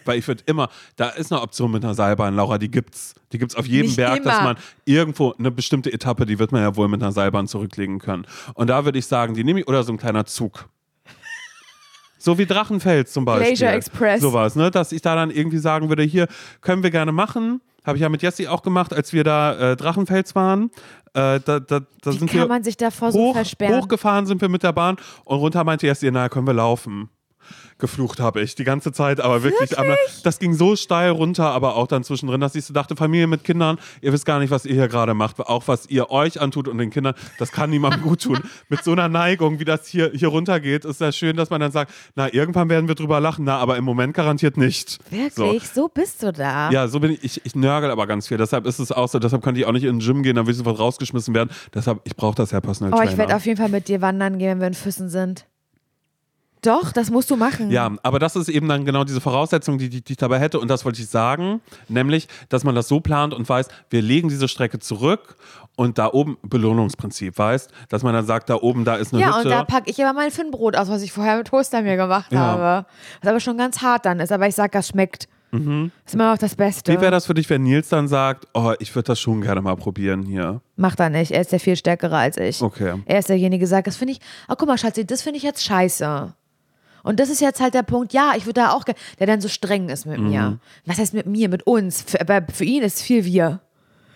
Weil 0.04 0.18
ich 0.18 0.28
würde 0.28 0.42
immer, 0.46 0.68
da 0.96 1.08
ist 1.10 1.32
eine 1.32 1.40
Option 1.40 1.70
mit 1.70 1.84
einer 1.84 1.94
Seilbahn, 1.94 2.36
Laura, 2.36 2.58
die 2.58 2.70
gibt's. 2.70 3.14
Die 3.32 3.38
gibt's 3.38 3.56
auf 3.56 3.66
jedem 3.66 3.86
Nicht 3.86 3.96
Berg, 3.96 4.22
dass 4.22 4.34
immer. 4.38 4.44
man 4.44 4.56
irgendwo 4.84 5.32
eine 5.38 5.50
bestimmte 5.50 5.92
Etappe, 5.92 6.26
die 6.26 6.38
wird 6.38 6.52
man 6.52 6.62
ja 6.62 6.76
wohl 6.76 6.88
mit 6.88 7.02
einer 7.02 7.12
Seilbahn 7.12 7.46
zurücklegen 7.46 7.98
können. 7.98 8.26
Und 8.54 8.68
da 8.68 8.84
würde 8.84 8.98
ich 8.98 9.06
sagen, 9.06 9.34
die 9.34 9.42
nehme 9.44 9.60
ich, 9.60 9.68
oder 9.68 9.82
so 9.84 9.92
ein 9.92 9.96
kleiner 9.98 10.26
Zug. 10.26 10.68
So 12.18 12.38
wie 12.38 12.46
Drachenfels 12.46 13.12
zum 13.12 13.24
Beispiel. 13.24 13.48
Glacier 13.48 13.72
Express. 13.72 14.20
Sowas, 14.20 14.54
ne? 14.54 14.70
Dass 14.70 14.92
ich 14.92 15.02
da 15.02 15.16
dann 15.16 15.30
irgendwie 15.30 15.58
sagen 15.58 15.88
würde, 15.88 16.04
hier 16.04 16.28
können 16.60 16.84
wir 16.84 16.90
gerne 16.90 17.10
machen. 17.10 17.60
Habe 17.84 17.96
ich 17.96 18.02
ja 18.02 18.08
mit 18.08 18.22
Jessie 18.22 18.46
auch 18.46 18.62
gemacht, 18.62 18.92
als 18.92 19.12
wir 19.12 19.24
da 19.24 19.72
äh, 19.72 19.76
Drachenfels 19.76 20.36
waren. 20.36 20.70
Äh, 21.14 21.40
da, 21.40 21.58
da, 21.58 21.58
da 21.60 21.80
Wie 22.04 22.18
sind 22.18 22.30
kann 22.30 22.40
wir 22.42 22.46
man 22.46 22.62
sich 22.62 22.76
davor 22.76 23.10
so 23.10 23.18
hoch, 23.18 23.34
versperren? 23.34 23.80
hochgefahren 23.80 24.26
sind 24.26 24.40
wir 24.40 24.48
mit 24.48 24.62
der 24.62 24.72
Bahn 24.72 24.96
und 25.24 25.38
runter 25.38 25.64
meinte 25.64 25.86
Jessie, 25.86 26.10
na, 26.12 26.28
können 26.28 26.46
wir 26.46 26.54
laufen. 26.54 27.08
Geflucht 27.78 28.20
habe 28.20 28.40
ich 28.40 28.54
die 28.54 28.64
ganze 28.64 28.92
Zeit, 28.92 29.20
aber 29.20 29.42
wirklich. 29.42 29.78
Aber 29.78 29.96
das 30.22 30.38
ging 30.38 30.54
so 30.54 30.76
steil 30.76 31.10
runter, 31.10 31.50
aber 31.50 31.76
auch 31.76 31.86
dann 31.86 32.04
zwischendrin, 32.04 32.40
dass 32.40 32.54
ich 32.54 32.64
so 32.64 32.74
dachte, 32.74 32.96
Familie 32.96 33.26
mit 33.26 33.44
Kindern, 33.44 33.78
ihr 34.00 34.12
wisst 34.12 34.26
gar 34.26 34.38
nicht, 34.38 34.50
was 34.50 34.64
ihr 34.64 34.74
hier 34.74 34.88
gerade 34.88 35.14
macht. 35.14 35.40
Auch 35.40 35.68
was 35.68 35.86
ihr 35.86 36.10
euch 36.10 36.40
antut 36.40 36.68
und 36.68 36.78
den 36.78 36.90
Kindern, 36.90 37.14
das 37.38 37.52
kann 37.52 37.70
niemandem 37.70 38.02
gut 38.02 38.22
tun. 38.22 38.40
Mit 38.68 38.84
so 38.84 38.92
einer 38.92 39.08
Neigung, 39.08 39.58
wie 39.58 39.64
das 39.64 39.86
hier, 39.86 40.10
hier 40.14 40.28
runtergeht, 40.28 40.84
ist 40.84 41.00
ja 41.00 41.12
schön, 41.12 41.36
dass 41.36 41.50
man 41.50 41.60
dann 41.60 41.72
sagt, 41.72 41.92
na, 42.14 42.32
irgendwann 42.32 42.68
werden 42.68 42.88
wir 42.88 42.94
drüber 42.94 43.20
lachen, 43.20 43.44
na, 43.44 43.58
aber 43.58 43.76
im 43.76 43.84
Moment 43.84 44.14
garantiert 44.14 44.56
nicht. 44.56 44.98
So. 45.34 45.44
Wirklich? 45.44 45.68
So. 45.68 45.88
bist 45.88 46.22
du 46.22 46.32
da? 46.32 46.70
Ja, 46.70 46.88
so 46.88 47.00
bin 47.00 47.12
ich. 47.12 47.22
Ich, 47.24 47.44
ich 47.44 47.54
nörgel 47.54 47.90
aber 47.90 48.06
ganz 48.06 48.28
viel. 48.28 48.36
Deshalb 48.36 48.66
ist 48.66 48.78
es 48.78 48.92
auch 48.92 49.08
so. 49.08 49.18
Deshalb 49.18 49.42
könnte 49.42 49.60
ich 49.60 49.66
auch 49.66 49.72
nicht 49.72 49.84
in 49.84 49.98
den 49.98 50.06
Gym 50.06 50.22
gehen, 50.22 50.36
dann 50.36 50.44
würde 50.44 50.52
ich 50.52 50.58
sofort 50.58 50.78
rausgeschmissen 50.78 51.34
werden. 51.34 51.50
Deshalb, 51.74 52.00
ich 52.04 52.16
brauche 52.16 52.34
das 52.34 52.50
ja 52.50 52.60
Personal 52.60 52.98
Oh, 52.98 53.02
ich 53.02 53.16
werde 53.16 53.36
auf 53.36 53.46
jeden 53.46 53.58
Fall 53.58 53.68
mit 53.68 53.88
dir 53.88 54.00
wandern 54.00 54.38
gehen, 54.38 54.50
wenn 54.50 54.60
wir 54.60 54.66
in 54.68 54.74
Füssen 54.74 55.08
sind. 55.08 55.46
Doch, 56.62 56.92
das 56.92 57.10
musst 57.10 57.28
du 57.30 57.36
machen. 57.36 57.70
Ja, 57.70 57.90
aber 58.04 58.18
das 58.20 58.36
ist 58.36 58.48
eben 58.48 58.68
dann 58.68 58.84
genau 58.84 59.02
diese 59.04 59.20
Voraussetzung, 59.20 59.78
die, 59.78 59.88
die, 59.88 60.02
die 60.02 60.12
ich 60.12 60.16
dabei 60.16 60.38
hätte. 60.38 60.60
Und 60.60 60.68
das 60.68 60.84
wollte 60.84 61.00
ich 61.02 61.08
sagen, 61.08 61.60
nämlich, 61.88 62.28
dass 62.48 62.62
man 62.64 62.74
das 62.74 62.86
so 62.88 63.00
plant 63.00 63.34
und 63.34 63.48
weiß, 63.48 63.66
wir 63.90 64.00
legen 64.00 64.28
diese 64.28 64.46
Strecke 64.46 64.78
zurück 64.78 65.36
und 65.74 65.98
da 65.98 66.12
oben 66.12 66.36
Belohnungsprinzip, 66.42 67.36
weißt, 67.36 67.70
dass 67.88 68.02
man 68.02 68.14
dann 68.14 68.26
sagt, 68.26 68.48
da 68.48 68.54
oben, 68.56 68.84
da 68.84 68.94
ist 68.96 69.12
eine 69.12 69.22
Ja, 69.22 69.28
Hütte. 69.38 69.48
und 69.48 69.50
da 69.50 69.64
packe 69.64 69.90
ich 69.90 70.02
aber 70.04 70.12
mein 70.12 70.30
Finnbrot 70.30 70.76
aus, 70.76 70.88
was 70.88 71.02
ich 71.02 71.12
vorher 71.12 71.38
mit 71.38 71.48
Toaster 71.48 71.82
mir 71.82 71.96
gemacht 71.96 72.30
Ja. 72.32 72.38
habe. 72.40 72.86
Was 73.22 73.28
aber 73.30 73.40
schon 73.40 73.58
ganz 73.58 73.82
hart 73.82 74.06
dann 74.06 74.20
ist, 74.20 74.30
aber 74.32 74.46
ich 74.46 74.54
sag, 74.54 74.72
das 74.72 74.88
schmeckt. 74.88 75.28
Ist 75.54 76.14
immer 76.14 76.30
noch 76.32 76.38
das 76.38 76.54
Beste. 76.56 76.90
Mhm. 76.90 76.96
Wie 76.96 77.00
wäre 77.02 77.10
das 77.10 77.26
für 77.26 77.34
dich, 77.34 77.50
wenn 77.50 77.62
Nils 77.64 77.90
dann 77.90 78.08
sagt, 78.08 78.48
oh, 78.54 78.72
ich 78.78 78.94
würde 78.94 79.08
das 79.08 79.20
schon 79.20 79.42
gerne 79.42 79.60
mal 79.60 79.76
probieren 79.76 80.22
hier? 80.22 80.62
Macht 80.76 80.98
er 80.98 81.10
nicht, 81.10 81.30
er 81.30 81.42
ist 81.42 81.52
der 81.52 81.60
viel 81.60 81.76
stärkere 81.76 82.16
als 82.16 82.38
ich. 82.38 82.62
Okay. 82.62 82.94
Er 83.04 83.18
ist 83.18 83.28
derjenige, 83.28 83.60
der 83.60 83.68
sagt, 83.68 83.86
das 83.86 83.96
finde 83.96 84.12
ich, 84.14 84.20
oh 84.48 84.54
guck 84.56 84.66
mal, 84.66 84.78
Schatzi, 84.78 85.04
das 85.06 85.20
finde 85.20 85.36
ich 85.36 85.42
jetzt 85.42 85.62
scheiße. 85.62 86.32
Und 87.02 87.18
das 87.20 87.28
ist 87.30 87.40
jetzt 87.40 87.60
halt 87.60 87.74
der 87.74 87.82
Punkt, 87.82 88.12
ja, 88.12 88.32
ich 88.36 88.46
würde 88.46 88.60
da 88.60 88.72
auch, 88.72 88.84
der 88.84 89.26
dann 89.26 89.40
so 89.40 89.48
streng 89.48 89.88
ist 89.88 90.06
mit 90.06 90.18
Mhm. 90.20 90.28
mir. 90.28 90.58
Was 90.86 90.98
heißt 90.98 91.14
mit 91.14 91.26
mir, 91.26 91.48
mit 91.48 91.66
uns? 91.66 92.02
Für, 92.02 92.20
aber 92.20 92.42
für 92.52 92.64
ihn 92.64 92.82
ist 92.82 93.02
viel 93.02 93.24
wir. 93.24 93.60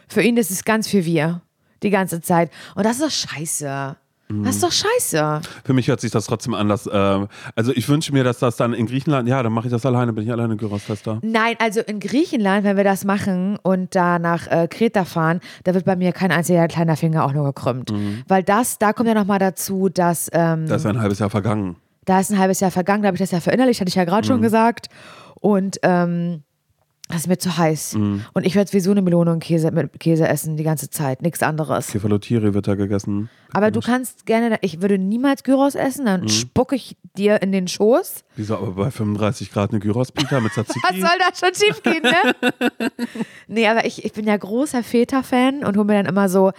Für 0.08 0.22
ihn 0.22 0.36
ist 0.36 0.50
es 0.50 0.64
ganz 0.64 0.88
viel 0.88 1.04
wir. 1.04 1.42
Die 1.82 1.90
ganze 1.90 2.20
Zeit. 2.20 2.50
Und 2.74 2.86
das 2.86 2.98
ist 3.00 3.02
doch 3.04 3.10
scheiße. 3.30 3.96
Mhm. 4.28 4.42
Das 4.44 4.56
ist 4.56 4.62
doch 4.64 4.72
scheiße. 4.72 5.40
Für 5.64 5.72
mich 5.72 5.86
hört 5.88 6.00
sich 6.00 6.10
das 6.10 6.26
trotzdem 6.26 6.54
an, 6.54 6.68
dass, 6.68 6.86
äh, 6.86 7.26
also 7.54 7.72
ich 7.72 7.88
wünsche 7.88 8.12
mir, 8.12 8.24
dass 8.24 8.38
das 8.40 8.56
dann 8.56 8.72
in 8.72 8.86
Griechenland, 8.86 9.28
ja, 9.28 9.40
dann 9.42 9.52
mache 9.52 9.66
ich 9.68 9.72
das 9.72 9.86
alleine, 9.86 10.12
bin 10.12 10.24
ich 10.24 10.32
alleine 10.32 10.56
Gyros-Tester. 10.56 11.20
Nein, 11.22 11.54
also 11.60 11.80
in 11.80 12.00
Griechenland, 12.00 12.64
wenn 12.64 12.76
wir 12.76 12.82
das 12.82 13.04
machen 13.04 13.56
und 13.62 13.94
da 13.94 14.18
nach 14.18 14.48
äh, 14.48 14.66
Kreta 14.68 15.04
fahren, 15.04 15.40
da 15.64 15.74
wird 15.74 15.84
bei 15.84 15.94
mir 15.94 16.12
kein 16.12 16.32
einziger 16.32 16.66
kleiner 16.66 16.96
Finger 16.96 17.24
auch 17.24 17.32
nur 17.32 17.44
gekrümmt. 17.44 17.92
Weil 18.26 18.42
das, 18.42 18.78
da 18.78 18.92
kommt 18.92 19.08
ja 19.08 19.14
nochmal 19.14 19.38
dazu, 19.38 19.88
dass 19.88 20.28
ähm, 20.32 20.66
Da 20.66 20.74
ist 20.76 20.84
ja 20.84 20.90
ein 20.90 21.00
halbes 21.00 21.18
Jahr 21.20 21.30
vergangen. 21.30 21.76
Da 22.06 22.20
ist 22.20 22.30
ein 22.30 22.38
halbes 22.38 22.60
Jahr 22.60 22.70
vergangen, 22.70 23.02
da 23.02 23.08
habe 23.08 23.16
ich 23.16 23.20
das 23.20 23.30
ja 23.32 23.40
verinnerlicht, 23.40 23.80
hatte 23.80 23.90
ich 23.90 23.94
ja 23.94 24.04
gerade 24.04 24.26
schon 24.26 24.40
gesagt. 24.40 24.86
Und 25.40 25.78
ähm, 25.82 26.42
das 27.08 27.18
ist 27.18 27.26
mir 27.28 27.38
zu 27.38 27.56
heiß. 27.56 27.94
Und 27.94 28.44
ich 28.44 28.56
werde 28.56 28.68
sowieso 28.68 28.90
eine 28.90 29.00
Melone 29.00 29.30
und 29.30 29.38
Käse 29.40 29.70
mit 29.70 30.00
Käse 30.00 30.26
essen 30.26 30.56
die 30.56 30.64
ganze 30.64 30.90
Zeit, 30.90 31.22
nichts 31.22 31.40
anderes. 31.40 31.88
Kefalotiri 31.88 32.52
wird 32.52 32.66
da 32.66 32.74
gegessen. 32.74 33.30
Aber 33.52 33.70
du 33.70 33.80
kannst 33.80 34.26
gerne, 34.26 34.58
ich 34.60 34.82
würde 34.82 34.98
niemals 34.98 35.44
Gyros 35.44 35.76
essen, 35.76 36.06
dann 36.06 36.28
spucke 36.28 36.74
ich 36.74 36.96
dir 37.16 37.40
in 37.42 37.52
den 37.52 37.68
Schoß. 37.68 38.24
Wieso 38.34 38.56
aber 38.56 38.72
bei 38.72 38.90
35 38.90 39.52
Grad 39.52 39.70
eine 39.70 39.78
Gyros-Pita 39.78 40.40
mit 40.40 40.50
Was 40.56 40.66
Tzatziki? 40.66 41.00
soll 41.00 41.18
da 41.18 41.28
schon 41.32 41.54
schief 41.54 41.80
gehen, 41.82 42.02
ne? 42.02 42.90
nee, 43.46 43.68
aber 43.68 43.84
ich, 43.86 44.04
ich 44.04 44.12
bin 44.12 44.26
ja 44.26 44.36
großer 44.36 44.82
Feta-Fan 44.82 45.64
und 45.64 45.76
hole 45.76 45.86
mir 45.86 45.94
dann 46.02 46.06
immer 46.06 46.28
so, 46.28 46.50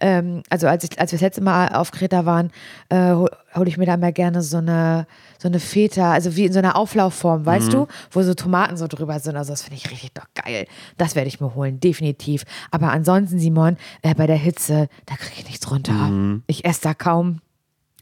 ähm, 0.00 0.42
also 0.50 0.66
als, 0.66 0.84
ich, 0.84 0.98
als 0.98 1.12
wir 1.12 1.16
das 1.16 1.22
letzte 1.22 1.42
Mal 1.42 1.68
auf 1.68 1.90
Kreta 1.90 2.24
waren, 2.26 2.50
äh, 2.88 3.12
hole 3.12 3.30
hol 3.54 3.68
ich 3.68 3.78
mir 3.78 3.86
da 3.86 3.94
immer 3.94 4.12
gerne 4.12 4.42
so 4.42 4.58
eine, 4.58 5.06
so 5.38 5.48
eine 5.48 5.60
Feta, 5.60 6.12
also 6.12 6.36
wie 6.36 6.44
in 6.44 6.52
so 6.52 6.58
einer 6.58 6.76
Auflaufform, 6.76 7.46
weißt 7.46 7.72
du, 7.72 7.86
wo 8.10 8.22
so 8.22 8.34
Tomaten 8.34 8.76
so 8.76 8.86
drüber 8.86 9.18
sind. 9.18 9.36
Also 9.36 9.52
das 9.52 9.62
finde 9.62 9.76
ich 9.76 9.90
richtig 9.90 10.12
doch 10.12 10.26
geil. 10.34 10.66
Das 10.98 11.14
werde 11.14 11.28
ich 11.28 11.40
mir 11.40 11.54
holen, 11.54 11.80
definitiv. 11.80 12.44
Aber 12.70 12.90
ansonsten, 12.90 13.38
Simon, 13.38 13.78
äh, 14.02 14.14
bei 14.14 14.26
der 14.26 14.36
Hitze, 14.36 14.88
da 15.06 15.16
kriege 15.16 15.36
ich 15.38 15.46
nichts 15.46 15.70
runter. 15.70 16.10
Ich 16.46 16.64
esse 16.64 16.82
da 16.82 16.94
kaum. 16.94 17.40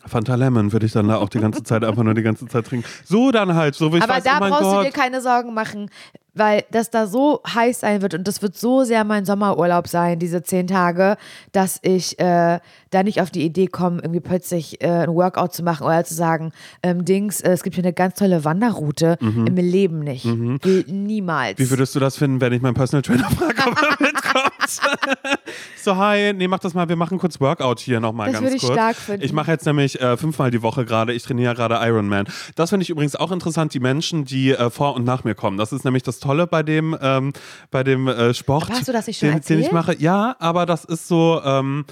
Fanta 0.06 0.34
Lemon 0.34 0.72
würde 0.72 0.86
ich 0.86 0.92
dann 0.92 1.08
da 1.08 1.16
auch 1.16 1.28
die 1.28 1.38
ganze 1.38 1.62
Zeit 1.62 1.84
einfach 1.84 2.02
nur 2.02 2.14
die 2.14 2.22
ganze 2.22 2.46
Zeit 2.46 2.66
trinken. 2.66 2.86
So 3.04 3.30
dann 3.30 3.54
halt, 3.54 3.74
so 3.74 3.92
wie 3.92 3.98
ich 3.98 4.02
Aber 4.02 4.14
weiß, 4.14 4.24
da 4.24 4.36
oh 4.36 4.48
brauchst 4.48 4.62
Gott. 4.62 4.80
du 4.80 4.90
dir 4.90 4.92
keine 4.92 5.20
Sorgen 5.20 5.54
machen, 5.54 5.90
weil 6.34 6.64
das 6.70 6.90
da 6.90 7.06
so 7.06 7.40
heiß 7.46 7.80
sein 7.80 8.02
wird 8.02 8.14
und 8.14 8.26
das 8.28 8.42
wird 8.42 8.56
so 8.56 8.84
sehr 8.84 9.04
mein 9.04 9.24
Sommerurlaub 9.24 9.88
sein, 9.88 10.18
diese 10.18 10.42
zehn 10.42 10.66
Tage, 10.66 11.16
dass 11.52 11.78
ich 11.82 12.18
äh, 12.18 12.60
da 12.90 13.02
nicht 13.02 13.20
auf 13.20 13.30
die 13.30 13.44
Idee 13.44 13.66
komme, 13.66 14.00
irgendwie 14.02 14.20
plötzlich 14.20 14.82
äh, 14.82 15.04
ein 15.04 15.14
Workout 15.14 15.52
zu 15.54 15.62
machen 15.62 15.84
oder 15.86 16.04
zu 16.04 16.14
sagen, 16.14 16.52
ähm, 16.82 17.04
Dings, 17.04 17.40
äh, 17.40 17.52
es 17.52 17.62
gibt 17.62 17.76
hier 17.76 17.84
eine 17.84 17.92
ganz 17.92 18.16
tolle 18.18 18.44
Wanderroute, 18.44 19.18
im 19.20 19.56
Leben 19.56 20.00
nicht. 20.00 20.24
Gilt 20.60 20.88
niemals. 20.88 21.58
Mhm. 21.58 21.64
Wie 21.64 21.70
würdest 21.70 21.94
du 21.94 22.00
das 22.00 22.16
finden, 22.16 22.40
wenn 22.40 22.52
ich 22.52 22.62
meinen 22.62 22.74
Personal 22.74 23.02
Trainer 23.02 23.30
frage, 23.30 23.62
ob 23.66 23.82
er 23.82 23.96
mitkommt? 24.00 24.54
so, 25.82 25.96
hi, 25.96 26.32
nee, 26.32 26.48
mach 26.48 26.58
das 26.58 26.74
mal, 26.74 26.88
wir 26.88 26.96
machen 26.96 27.18
kurz 27.18 27.40
Workout 27.40 27.80
hier 27.80 28.00
nochmal 28.00 28.26
Das 28.26 28.34
ganz 28.34 28.44
würde 28.44 28.56
ich 28.56 28.62
kurz. 28.62 28.74
stark 28.74 28.96
finden. 28.96 29.24
Ich 29.24 29.32
mache 29.32 29.50
jetzt 29.50 29.66
nämlich 29.66 30.00
äh, 30.00 30.16
fünfmal 30.16 30.50
die 30.50 30.62
Woche 30.62 30.84
gerade, 30.84 31.12
ich 31.12 31.22
trainiere 31.22 31.54
gerade 31.54 31.74
Ironman. 31.86 32.26
Das 32.54 32.70
finde 32.70 32.82
ich 32.82 32.90
übrigens 32.90 33.16
auch 33.16 33.32
interessant, 33.32 33.74
die 33.74 33.80
Menschen, 33.80 34.24
die 34.24 34.52
äh, 34.52 34.70
vor 34.70 34.94
und 34.94 35.04
nach 35.04 35.24
mir 35.24 35.34
kommen. 35.34 35.58
Das 35.58 35.72
ist 35.72 35.84
nämlich 35.84 36.02
das 36.02 36.20
Tolle 36.24 36.46
bei 36.46 36.62
dem, 36.62 36.96
ähm, 37.00 37.32
bei 37.70 37.84
dem 37.84 38.08
äh, 38.08 38.32
Sport, 38.34 38.64
Aber 38.64 38.74
hast 38.74 38.88
du 38.88 38.92
das 38.92 39.06
nicht 39.06 39.18
schon 39.18 39.30
den, 39.30 39.40
den 39.40 39.60
ich 39.60 39.72
mache. 39.72 39.94
Ja, 39.98 40.36
aber 40.38 40.66
das 40.66 40.84
ist 40.84 41.06
so, 41.06 41.40
ähm, 41.44 41.84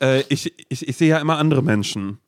äh, 0.00 0.22
ich, 0.28 0.52
ich, 0.68 0.88
ich 0.88 0.96
sehe 0.96 1.08
ja 1.08 1.18
immer 1.18 1.38
andere 1.38 1.62
Menschen. 1.62 2.18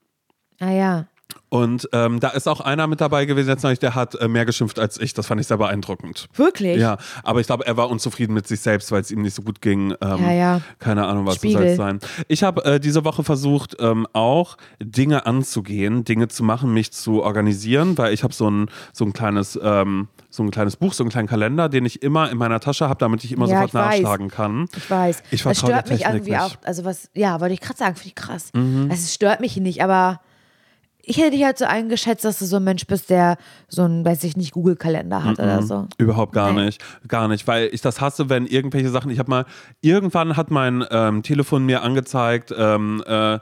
ah 0.61 0.70
ja. 0.70 1.07
Und 1.51 1.88
ähm, 1.92 2.20
da 2.20 2.28
ist 2.28 2.46
auch 2.46 2.61
einer 2.61 2.86
mit 2.86 3.01
dabei 3.01 3.24
gewesen, 3.24 3.49
jetzt 3.49 3.62
neulich, 3.62 3.78
der 3.78 3.94
hat 3.94 4.14
äh, 4.16 4.28
mehr 4.28 4.44
geschimpft 4.44 4.78
als 4.78 5.01
ich. 5.01 5.14
Das 5.14 5.26
fand 5.26 5.40
ich 5.40 5.46
sehr 5.46 5.57
beeindruckend. 5.57 6.26
Wirklich? 6.34 6.78
Ja, 6.78 6.99
aber 7.22 7.40
ich 7.40 7.46
glaube, 7.46 7.66
er 7.66 7.76
war 7.76 7.88
unzufrieden 7.88 8.34
mit 8.34 8.46
sich 8.46 8.61
selbst, 8.61 8.92
weil 8.92 9.01
es 9.01 9.11
ihm 9.11 9.22
nicht 9.22 9.34
so 9.34 9.42
gut 9.42 9.62
ging. 9.62 9.94
Ähm, 10.03 10.18
Ja, 10.22 10.32
ja. 10.32 10.61
Keine 10.78 11.07
Ahnung, 11.07 11.24
was 11.26 11.40
soll 11.40 11.62
es 11.62 11.76
sein. 11.76 12.01
Ich 12.28 12.42
habe 12.42 12.64
äh, 12.64 12.80
diese 12.80 13.05
Woche 13.05 13.24
versucht, 13.24 13.76
ähm, 13.80 14.07
auch 14.12 14.57
Dinge 14.78 15.24
anzugehen, 15.26 16.05
Dinge 16.05 16.28
zu 16.28 16.44
machen, 16.44 16.72
mich 16.74 16.92
zu 16.92 17.22
organisieren, 17.22 17.96
weil 17.96 18.12
ich 18.12 18.22
habe 18.24 18.34
so 18.34 18.51
ein, 18.51 18.70
so 18.92 19.05
ein 19.07 19.12
kleines, 19.14 19.59
ähm, 19.62 20.09
so 20.28 20.42
ein 20.42 20.51
kleines 20.51 20.76
Buch, 20.76 20.92
so 20.92 21.03
einen 21.03 21.11
kleinen 21.11 21.28
Kalender, 21.28 21.68
den 21.70 21.86
ich 21.86 22.03
immer 22.03 22.30
in 22.30 22.36
meiner 22.36 22.61
Tasche 22.61 22.88
habe, 22.88 22.99
damit 22.99 23.24
ich 23.24 23.32
immer 23.32 23.46
Ja, 23.46 23.62
sofort 23.62 23.68
ich 23.68 24.03
nachschlagen 24.03 24.28
kann. 24.28 24.66
Ich 24.76 24.90
weiß. 24.90 25.22
Ich 25.30 25.42
das 25.42 25.59
stört 25.59 25.88
mich 25.88 26.05
irgendwie 26.05 26.30
nicht. 26.32 26.40
auch. 26.40 26.57
Also 26.64 26.84
was, 26.84 27.09
ja, 27.14 27.40
wollte 27.40 27.55
ich 27.55 27.61
gerade 27.61 27.78
sagen, 27.78 27.94
finde 27.96 28.09
ich 28.09 28.14
krass. 28.14 28.51
Mhm. 28.55 28.88
Also 28.90 29.03
es 29.03 29.14
stört 29.14 29.40
mich 29.40 29.57
nicht, 29.57 29.82
aber 29.82 30.20
ich 31.09 31.16
hätte 31.18 31.30
dich 31.32 31.44
halt 31.44 31.59
so 31.59 31.64
eingeschätzt, 31.64 32.24
dass 32.24 32.38
du 32.38 32.44
so 32.44 32.56
ein 32.56 32.64
Mensch 32.64 32.86
bist, 32.86 33.11
der 33.11 33.36
so 33.68 33.82
ein, 33.84 34.04
weiß 34.04 34.24
ich 34.24 34.36
nicht, 34.36 34.52
Google-Kalender 34.52 35.24
hat 35.24 35.38
oder 35.38 35.62
so. 35.62 35.86
Überhaupt 35.98 36.32
gar 36.32 36.52
Nee. 36.52 36.66
nicht. 36.66 36.82
Gar 37.09 37.28
nicht, 37.28 37.46
weil 37.46 37.70
ich 37.72 37.80
das 37.80 38.00
hasse, 38.00 38.28
wenn 38.28 38.46
irgendwelche 38.46 38.90
Sachen, 38.90 39.11
ich 39.11 39.18
habe 39.18 39.30
mal, 39.30 39.44
irgendwann 39.80 40.36
hat 40.36 40.50
mein 40.50 40.84
ähm, 40.90 41.22
Telefon 41.22 41.64
mir 41.64 41.82
angezeigt, 41.82 42.54
ähm, 42.56 43.02
äh, 43.06 43.38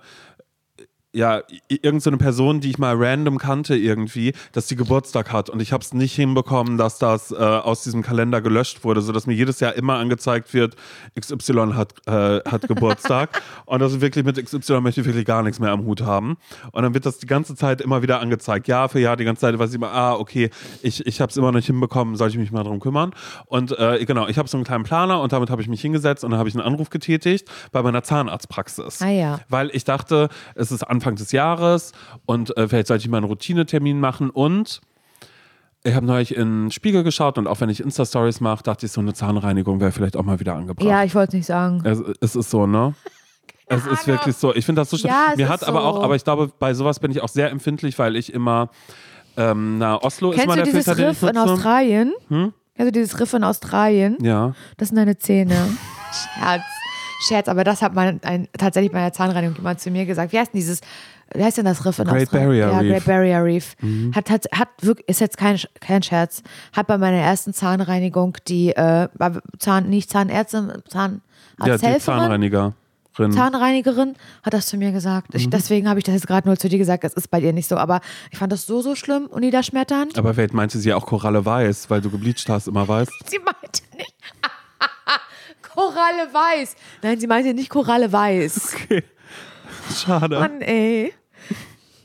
ja, 1.16 1.40
i- 1.70 1.80
irgend 1.82 2.02
so 2.02 2.10
eine 2.10 2.18
Person, 2.18 2.60
die 2.60 2.70
ich 2.70 2.78
mal 2.78 2.94
random 2.96 3.38
kannte 3.38 3.74
irgendwie, 3.76 4.34
dass 4.52 4.66
die 4.66 4.76
Geburtstag 4.76 5.32
hat 5.32 5.48
und 5.50 5.60
ich 5.62 5.72
habe 5.72 5.82
es 5.82 5.94
nicht 5.94 6.14
hinbekommen, 6.14 6.76
dass 6.76 6.98
das 6.98 7.32
äh, 7.32 7.36
aus 7.36 7.82
diesem 7.82 8.02
Kalender 8.02 8.40
gelöscht 8.42 8.84
wurde, 8.84 9.00
sodass 9.00 9.26
mir 9.26 9.34
jedes 9.34 9.60
Jahr 9.60 9.72
immer 9.74 9.94
angezeigt 9.94 10.52
wird, 10.52 10.76
XY 11.18 11.72
hat, 11.74 11.94
äh, 12.06 12.40
hat 12.48 12.68
Geburtstag 12.68 13.40
und 13.66 13.80
das 13.80 13.92
ist 13.92 14.00
wirklich 14.00 14.24
mit 14.24 14.36
XY 14.44 14.80
möchte 14.82 15.00
ich 15.00 15.06
wirklich 15.06 15.24
gar 15.24 15.42
nichts 15.42 15.58
mehr 15.58 15.70
am 15.72 15.84
Hut 15.86 16.02
haben 16.02 16.36
und 16.72 16.82
dann 16.82 16.92
wird 16.94 17.06
das 17.06 17.18
die 17.18 17.26
ganze 17.26 17.54
Zeit 17.54 17.80
immer 17.80 18.02
wieder 18.02 18.20
angezeigt, 18.20 18.68
Jahr 18.68 18.88
für 18.88 19.00
Jahr, 19.00 19.16
die 19.16 19.24
ganze 19.24 19.40
Zeit 19.40 19.58
weiß 19.58 19.70
ich 19.70 19.76
immer, 19.76 19.92
ah, 19.92 20.14
okay, 20.14 20.50
ich, 20.82 21.06
ich 21.06 21.20
habe 21.20 21.30
es 21.30 21.36
immer 21.36 21.46
noch 21.48 21.56
nicht 21.56 21.66
hinbekommen, 21.66 22.16
soll 22.16 22.28
ich 22.28 22.36
mich 22.36 22.52
mal 22.52 22.62
drum 22.64 22.80
kümmern 22.80 23.12
und 23.46 23.72
äh, 23.78 24.04
genau, 24.04 24.26
ich 24.28 24.36
habe 24.38 24.48
so 24.48 24.56
einen 24.58 24.64
kleinen 24.64 24.84
Planer 24.84 25.20
und 25.22 25.32
damit 25.32 25.48
habe 25.50 25.62
ich 25.62 25.68
mich 25.68 25.80
hingesetzt 25.80 26.24
und 26.24 26.30
dann 26.32 26.38
habe 26.38 26.48
ich 26.48 26.54
einen 26.54 26.64
Anruf 26.64 26.90
getätigt 26.90 27.48
bei 27.72 27.82
meiner 27.82 28.02
Zahnarztpraxis. 28.02 29.00
Ah 29.02 29.08
ja. 29.10 29.40
Weil 29.48 29.70
ich 29.72 29.84
dachte, 29.84 30.28
es 30.54 30.70
ist 30.72 30.82
Anfang 30.82 31.05
des 31.14 31.32
Jahres 31.32 31.92
und 32.26 32.56
äh, 32.56 32.66
vielleicht 32.68 32.88
sollte 32.88 33.04
ich 33.04 33.08
mal 33.08 33.18
einen 33.18 33.26
Routinetermin 33.26 34.00
machen 34.00 34.30
und 34.30 34.80
ich 35.84 35.94
habe 35.94 36.04
neulich 36.04 36.34
in 36.36 36.64
den 36.64 36.70
Spiegel 36.72 37.04
geschaut 37.04 37.38
und 37.38 37.46
auch 37.46 37.60
wenn 37.60 37.70
ich 37.70 37.80
Insta-Stories 37.80 38.40
mache, 38.40 38.64
dachte 38.64 38.86
ich, 38.86 38.92
so 38.92 39.00
eine 39.00 39.14
Zahnreinigung 39.14 39.78
wäre 39.80 39.92
vielleicht 39.92 40.16
auch 40.16 40.24
mal 40.24 40.40
wieder 40.40 40.56
angebracht. 40.56 40.88
Ja, 40.88 41.04
ich 41.04 41.14
wollte 41.14 41.28
es 41.28 41.34
nicht 41.34 41.46
sagen. 41.46 41.80
Es, 41.84 42.00
es 42.20 42.34
ist 42.34 42.50
so, 42.50 42.66
ne? 42.66 42.94
Es 43.68 43.84
ist 43.84 44.06
wirklich 44.06 44.36
so. 44.36 44.54
Ich 44.54 44.64
finde 44.64 44.82
das 44.82 44.90
so 44.90 44.96
schlimm. 44.96 45.10
Ja, 45.10 45.32
Mir 45.36 45.46
ist 45.46 45.50
hat 45.50 45.64
aber 45.64 45.80
so. 45.80 45.86
auch, 45.86 46.02
aber 46.04 46.14
ich 46.14 46.22
glaube, 46.22 46.52
bei 46.56 46.72
sowas 46.72 47.00
bin 47.00 47.10
ich 47.10 47.20
auch 47.20 47.28
sehr 47.28 47.50
empfindlich, 47.50 47.98
weil 47.98 48.14
ich 48.14 48.32
immer, 48.32 48.70
ähm, 49.36 49.78
na, 49.78 50.00
Oslo 50.00 50.30
ist 50.30 50.36
Kennst 50.36 50.46
mal 50.46 50.54
du 50.54 50.62
der 50.62 50.64
dieses 50.66 50.84
Filter, 50.84 51.00
den 51.00 51.08
Riff 51.08 51.22
ich 51.22 51.28
in 51.28 51.34
nutze. 51.34 51.52
Australien? 51.52 52.12
Kennst 52.28 52.52
du 52.78 52.92
dieses 52.92 53.18
Riff 53.18 53.32
in 53.32 53.42
Australien? 53.42 54.18
Ja. 54.22 54.54
Das 54.76 54.90
sind 54.90 54.98
deine 54.98 55.18
Zähne. 55.18 55.56
Scherz. 56.12 56.62
Scherz, 57.20 57.48
aber 57.48 57.64
das 57.64 57.82
hat 57.82 57.94
mein, 57.94 58.22
ein, 58.22 58.48
tatsächlich 58.58 58.92
bei 58.92 59.00
der 59.00 59.12
Zahnreinigung 59.12 59.56
jemand 59.56 59.80
zu 59.80 59.90
mir 59.90 60.06
gesagt. 60.06 60.32
Wie 60.32 60.38
heißt 60.38 60.52
denn 60.52 60.60
dieses, 60.60 60.80
wie 61.34 61.42
heißt 61.42 61.58
denn 61.58 61.64
das 61.64 61.84
Riff 61.84 61.98
in 61.98 62.06
Great 62.06 62.22
Australien? 62.24 62.48
Barrier 62.48 62.66
ja, 62.70 62.78
Reef. 62.78 62.90
Great 62.90 63.04
Barrier 63.04 63.44
Reef. 63.44 63.76
Hat, 64.14 64.30
hat, 64.30 64.46
hat 64.52 64.68
wirklich, 64.80 65.08
ist 65.08 65.20
jetzt 65.20 65.38
kein, 65.38 65.58
kein 65.80 66.02
Scherz, 66.02 66.42
hat 66.72 66.86
bei 66.86 66.98
meiner 66.98 67.18
ersten 67.18 67.52
Zahnreinigung 67.52 68.36
die, 68.48 68.70
äh, 68.70 69.08
Zahn, 69.58 69.88
nicht 69.88 70.10
Zahnärztin, 70.10 70.72
Ja, 71.64 71.76
die 71.78 71.98
Zahnreinigerin. 71.98 72.74
Zahnreinigerin 73.16 74.14
hat 74.42 74.52
das 74.52 74.66
zu 74.66 74.76
mir 74.76 74.92
gesagt. 74.92 75.32
Mhm. 75.32 75.40
Ich, 75.40 75.50
deswegen 75.50 75.88
habe 75.88 75.98
ich 75.98 76.04
das 76.04 76.14
jetzt 76.14 76.26
gerade 76.26 76.46
nur 76.46 76.58
zu 76.58 76.68
dir 76.68 76.78
gesagt, 76.78 77.02
es 77.04 77.14
ist 77.14 77.30
bei 77.30 77.40
dir 77.40 77.52
nicht 77.52 77.68
so. 77.68 77.76
Aber 77.76 78.00
ich 78.30 78.38
fand 78.38 78.52
das 78.52 78.66
so, 78.66 78.82
so 78.82 78.94
schlimm 78.94 79.26
und 79.26 79.40
niederschmetternd. 79.40 80.18
Aber 80.18 80.34
vielleicht 80.34 80.54
meinte 80.54 80.78
sie 80.78 80.92
auch 80.92 81.06
Koralle 81.06 81.44
Weiß, 81.44 81.88
weil 81.88 82.00
du 82.00 82.10
gebleicht 82.10 82.48
hast, 82.48 82.68
immer 82.68 82.86
weiß. 82.86 83.08
Sie 83.26 83.38
meinte 83.38 83.82
nicht. 83.96 84.14
Koralle 85.76 86.32
Weiß. 86.32 86.74
Nein, 87.02 87.20
sie 87.20 87.26
meinte 87.26 87.54
nicht 87.54 87.68
Koralle 87.70 88.12
Weiß. 88.12 88.74
Okay. 88.74 89.04
Schade. 89.94 90.40
Mann, 90.40 90.60
ey. 90.62 91.12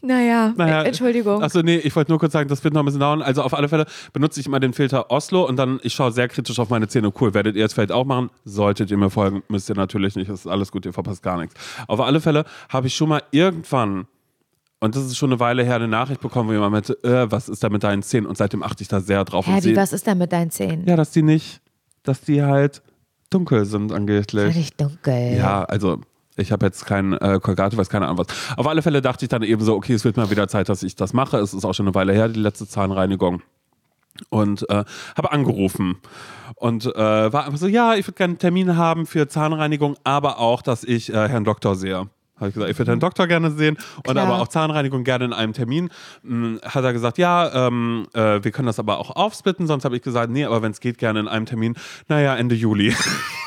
Naja, 0.04 0.52
Naja, 0.58 0.82
äh, 0.82 0.88
Entschuldigung. 0.88 1.44
Achso, 1.44 1.62
nee, 1.62 1.78
ich 1.78 1.96
wollte 1.96 2.12
nur 2.12 2.20
kurz 2.20 2.34
sagen, 2.34 2.50
das 2.50 2.64
wird 2.64 2.74
noch 2.74 2.82
ein 2.82 2.86
bisschen 2.86 3.02
dauern. 3.02 3.22
Also 3.22 3.44
auf 3.44 3.54
alle 3.54 3.70
Fälle 3.70 3.86
benutze 4.14 4.40
ich 4.40 4.48
immer 4.48 4.60
den 4.60 4.74
Filter 4.74 5.12
Oslo 5.12 5.48
und 5.48 5.58
dann, 5.58 5.80
ich 5.84 5.94
schaue 5.94 6.12
sehr 6.12 6.28
kritisch 6.28 6.58
auf 6.58 6.70
meine 6.70 6.88
Zähne. 6.88 7.14
Cool, 7.20 7.36
werdet 7.36 7.56
ihr 7.56 7.62
jetzt 7.62 7.74
vielleicht 7.74 7.92
auch 7.92 8.04
machen? 8.06 8.32
Solltet 8.44 8.90
ihr 8.90 8.98
mir 8.98 9.12
folgen, 9.12 9.44
müsst 9.48 9.70
ihr 9.70 9.76
natürlich 9.76 10.16
nicht. 10.16 10.30
Das 10.30 10.40
ist 10.42 10.48
alles 10.48 10.72
gut, 10.72 10.86
ihr 10.88 10.94
verpasst 10.94 11.22
gar 11.22 11.38
nichts. 11.38 11.54
Auf 11.88 12.00
alle 12.02 12.20
Fälle 12.20 12.46
habe 12.70 12.88
ich 12.88 12.96
schon 12.96 13.10
mal 13.10 13.22
irgendwann, 13.30 14.08
und 14.80 14.96
das 14.96 15.04
ist 15.06 15.18
schon 15.18 15.30
eine 15.32 15.40
Weile 15.40 15.64
her, 15.64 15.76
eine 15.76 15.88
Nachricht 15.88 16.20
bekommen, 16.20 16.50
wo 16.50 16.54
jemand 16.54 16.72
meinte, 16.72 16.94
äh, 17.04 17.32
was 17.32 17.48
ist 17.48 17.64
da 17.64 17.70
mit 17.70 17.84
deinen 17.84 18.02
Zähnen? 18.02 18.26
Und 18.26 18.38
seitdem 18.40 18.64
achte 18.64 18.82
ich 18.82 18.88
da 18.88 19.02
sehr 19.02 19.24
drauf. 19.24 19.46
Hä, 19.46 19.54
und 19.58 19.66
wie, 19.66 19.76
was 19.76 19.94
ist 19.94 20.08
denn 20.08 20.18
mit 20.18 20.32
deinen 20.32 20.50
Zähnen? 20.50 20.84
Ja, 20.88 20.96
dass 20.96 21.12
die 21.12 21.22
nicht, 21.22 21.62
dass 22.02 22.22
die 22.22 22.42
halt 22.42 22.82
dunkel 23.32 23.66
sind 23.66 23.92
angeblich. 23.92 24.54
Völlig 24.54 24.78
dunkel. 24.78 25.36
Ja, 25.36 25.64
also 25.64 26.02
ich 26.36 26.52
habe 26.52 26.66
jetzt 26.66 26.86
kein 26.86 27.14
äh, 27.14 27.40
Colgate, 27.42 27.76
weiß 27.78 27.90
keine 27.90 28.06
Ahnung 28.06 28.20
was. 28.20 28.58
Auf 28.58 28.68
alle 28.68 28.82
Fälle 28.82 29.02
dachte 29.02 29.26
ich 29.26 29.30
dann 29.30 29.44
eben 29.44 29.64
so, 29.64 29.76
okay, 29.76 29.94
es 29.94 30.06
wird 30.06 30.18
mal 30.18 30.30
wieder 30.30 30.48
Zeit, 30.48 30.70
dass 30.70 30.84
ich 30.84 30.96
das 30.96 31.14
mache. 31.14 31.38
Es 31.38 31.54
ist 31.54 31.66
auch 31.66 31.74
schon 31.74 31.88
eine 31.88 31.96
Weile 31.96 32.14
her, 32.14 32.30
die 32.30 32.40
letzte 32.40 32.68
Zahnreinigung. 32.68 33.42
Und 34.30 34.70
äh, 34.70 34.84
habe 35.16 35.32
angerufen 35.32 35.98
und 36.56 36.86
äh, 36.86 37.34
war 37.34 37.46
einfach 37.46 37.58
so, 37.58 37.68
ja, 37.68 37.96
ich 37.96 38.06
würde 38.08 38.18
gerne 38.18 38.32
einen 38.32 38.40
Termin 38.40 38.78
haben 38.78 39.06
für 39.06 39.28
Zahnreinigung, 39.28 39.96
aber 40.04 40.38
auch, 40.38 40.62
dass 40.62 40.84
ich 40.84 41.12
äh, 41.12 41.30
Herrn 41.30 41.46
Doktor 41.46 41.76
sehe. 41.76 42.08
Habe 42.42 42.50
ich 42.50 42.56
gesagt, 42.56 42.72
ich 42.72 42.78
würde 42.80 42.92
Herrn 42.92 43.00
Doktor 43.00 43.28
gerne 43.28 43.52
sehen 43.52 43.78
und 43.98 44.04
Klar. 44.04 44.26
aber 44.26 44.42
auch 44.42 44.48
Zahnreinigung 44.48 45.04
gerne 45.04 45.26
in 45.26 45.34
einem 45.34 45.54
Termin. 45.54 45.90
Hm, 46.24 46.60
hat 46.66 46.84
er 46.84 46.92
gesagt, 46.92 47.20
ja, 47.20 47.68
ähm, 47.68 48.08
äh, 48.14 48.44
wir 48.44 48.52
können 48.52 48.66
das 48.66 48.80
aber 48.80 48.98
auch 48.98 49.16
aufsplitten. 49.16 49.68
Sonst 49.68 49.86
habe 49.86 49.96
ich 49.96 50.02
gesagt, 50.02 50.32
nee, 50.32 50.44
aber 50.44 50.64
wenn 50.64 50.72
es 50.72 50.80
geht, 50.80 50.98
gerne 50.98 51.20
in 51.20 51.28
einem 51.28 51.46
Termin. 51.46 51.76
Naja, 52.08 52.36
Ende 52.36 52.56
Juli. 52.56 52.96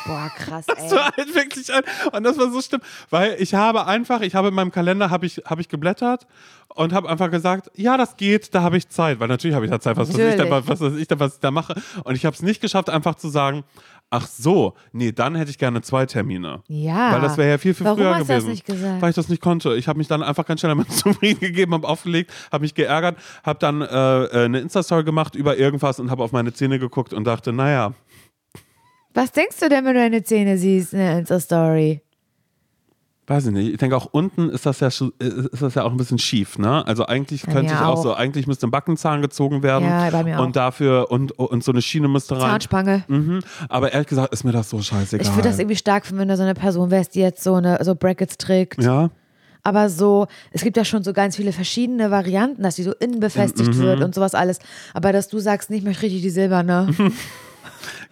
Boah, 0.06 0.30
krass, 0.36 0.66
Das 0.74 0.78
ey. 0.78 0.90
war 0.92 1.10
halt 1.16 1.34
wirklich 1.34 1.72
ein, 1.72 1.82
und 2.12 2.22
das 2.22 2.38
war 2.38 2.50
so 2.52 2.62
schlimm, 2.62 2.80
weil 3.10 3.36
ich 3.40 3.54
habe 3.54 3.86
einfach, 3.86 4.20
ich 4.20 4.34
habe 4.36 4.48
in 4.48 4.54
meinem 4.54 4.70
Kalender 4.70 5.10
habe 5.10 5.26
ich, 5.26 5.42
habe 5.44 5.60
ich 5.60 5.68
geblättert 5.68 6.26
und 6.68 6.92
habe 6.92 7.08
einfach 7.08 7.30
gesagt, 7.30 7.70
ja, 7.74 7.96
das 7.96 8.16
geht, 8.16 8.54
da 8.54 8.62
habe 8.62 8.76
ich 8.76 8.88
Zeit, 8.88 9.18
weil 9.18 9.28
natürlich 9.28 9.54
habe 9.54 9.64
ich 9.64 9.70
da 9.70 9.80
Zeit, 9.80 9.96
was 9.96 10.08
weiß 10.12 10.18
ich 10.18 10.36
da, 10.36 10.50
was 10.50 10.80
weiß 10.80 10.94
ich 10.94 11.08
da, 11.08 11.18
was 11.18 11.34
ich 11.34 11.40
da 11.40 11.50
mache 11.50 11.74
und 12.04 12.14
ich 12.14 12.24
habe 12.26 12.34
es 12.34 12.42
nicht 12.42 12.60
geschafft, 12.60 12.90
einfach 12.90 13.14
zu 13.16 13.28
sagen, 13.28 13.64
ach 14.10 14.26
so, 14.28 14.74
nee, 14.92 15.10
dann 15.12 15.34
hätte 15.34 15.50
ich 15.50 15.58
gerne 15.58 15.82
zwei 15.82 16.06
Termine. 16.06 16.62
Ja. 16.68 17.12
Weil 17.12 17.20
das 17.20 17.36
wäre 17.36 17.50
ja 17.50 17.58
viel, 17.58 17.74
viel 17.74 17.84
Warum 17.84 17.98
früher 17.98 18.14
hast 18.14 18.20
du 18.20 18.26
das 18.26 18.28
gewesen. 18.44 18.50
nicht 18.50 18.64
gesagt? 18.64 19.02
Weil 19.02 19.10
ich 19.10 19.16
das 19.16 19.28
nicht 19.28 19.42
konnte. 19.42 19.74
Ich 19.74 19.88
habe 19.88 19.98
mich 19.98 20.06
dann 20.08 20.22
einfach 20.22 20.46
ganz 20.46 20.60
schnell 20.60 20.70
damit 20.70 20.92
zufrieden 20.92 21.40
gegeben, 21.40 21.74
habe 21.74 21.88
aufgelegt, 21.88 22.32
habe 22.52 22.62
mich 22.62 22.74
geärgert, 22.74 23.18
habe 23.42 23.58
dann 23.58 23.82
äh, 23.82 23.86
äh, 23.86 24.44
eine 24.44 24.60
Insta-Story 24.60 25.04
gemacht 25.04 25.34
über 25.34 25.56
irgendwas 25.56 25.98
und 25.98 26.10
habe 26.10 26.22
auf 26.22 26.32
meine 26.32 26.52
Zähne 26.52 26.78
geguckt 26.78 27.12
und 27.12 27.24
dachte, 27.24 27.52
naja, 27.52 27.92
Was 29.14 29.32
denkst 29.32 29.58
du 29.60 29.68
denn, 29.68 29.84
wenn 29.84 29.94
du 29.94 30.00
deine 30.00 30.22
Zähne 30.22 30.58
siehst 30.58 30.92
in 30.92 30.98
der 31.00 31.18
Insta-Story? 31.18 32.00
Weiß 33.26 33.46
ich 33.46 33.52
nicht. 33.52 33.70
Ich 33.72 33.78
denke 33.78 33.96
auch 33.96 34.06
unten 34.12 34.50
ist 34.50 34.66
das 34.66 34.80
ja 34.80 34.90
schu- 34.90 35.12
ist 35.18 35.62
das 35.62 35.74
ja 35.76 35.84
auch 35.84 35.90
ein 35.90 35.96
bisschen 35.96 36.18
schief, 36.18 36.58
ne? 36.58 36.86
Also 36.86 37.06
eigentlich 37.06 37.42
könnte 37.44 37.72
ich 37.72 37.78
auch, 37.80 37.96
auch. 37.96 38.02
so, 38.02 38.14
eigentlich 38.14 38.46
müsste 38.46 38.66
ein 38.66 38.70
Backenzahn 38.70 39.22
gezogen 39.22 39.62
werden. 39.62 39.88
Ja, 39.88 40.10
bei 40.10 40.24
mir 40.24 40.38
auch. 40.38 40.44
Und 40.44 40.56
dafür 40.56 41.10
und, 41.10 41.32
und 41.32 41.64
so 41.64 41.72
eine 41.72 41.80
Schiene 41.80 42.06
müsste 42.08 42.34
rein. 42.34 42.50
Zahnspange. 42.50 43.04
Mhm. 43.08 43.40
Aber 43.70 43.92
ehrlich 43.92 44.08
gesagt 44.08 44.32
ist 44.34 44.44
mir 44.44 44.52
das 44.52 44.68
so 44.68 44.82
scheißegal. 44.82 45.26
Ich 45.26 45.34
würde 45.34 45.48
das 45.48 45.58
irgendwie 45.58 45.76
stark 45.76 46.04
finden, 46.04 46.20
wenn 46.20 46.28
du 46.28 46.36
so 46.36 46.42
eine 46.42 46.52
Person 46.54 46.90
wärst, 46.90 47.14
die 47.14 47.20
jetzt 47.20 47.42
so 47.42 47.54
eine 47.54 47.82
so 47.82 47.94
Brackets 47.94 48.36
trägt. 48.36 48.82
ja. 48.82 49.10
Aber 49.66 49.88
so, 49.88 50.26
es 50.50 50.60
gibt 50.62 50.76
ja 50.76 50.84
schon 50.84 51.02
so 51.04 51.14
ganz 51.14 51.36
viele 51.36 51.50
verschiedene 51.50 52.10
Varianten, 52.10 52.62
dass 52.62 52.76
die 52.76 52.82
so 52.82 52.92
innen 52.92 53.18
befestigt 53.20 53.70
Mhm. 53.74 53.78
wird 53.78 54.02
und 54.02 54.14
sowas 54.14 54.34
alles. 54.34 54.58
Aber 54.92 55.10
dass 55.10 55.28
du 55.28 55.38
sagst, 55.38 55.70
nicht 55.70 55.84
mehr 55.84 55.94
richtig 56.02 56.20
die 56.20 56.28
silberne. 56.28 56.88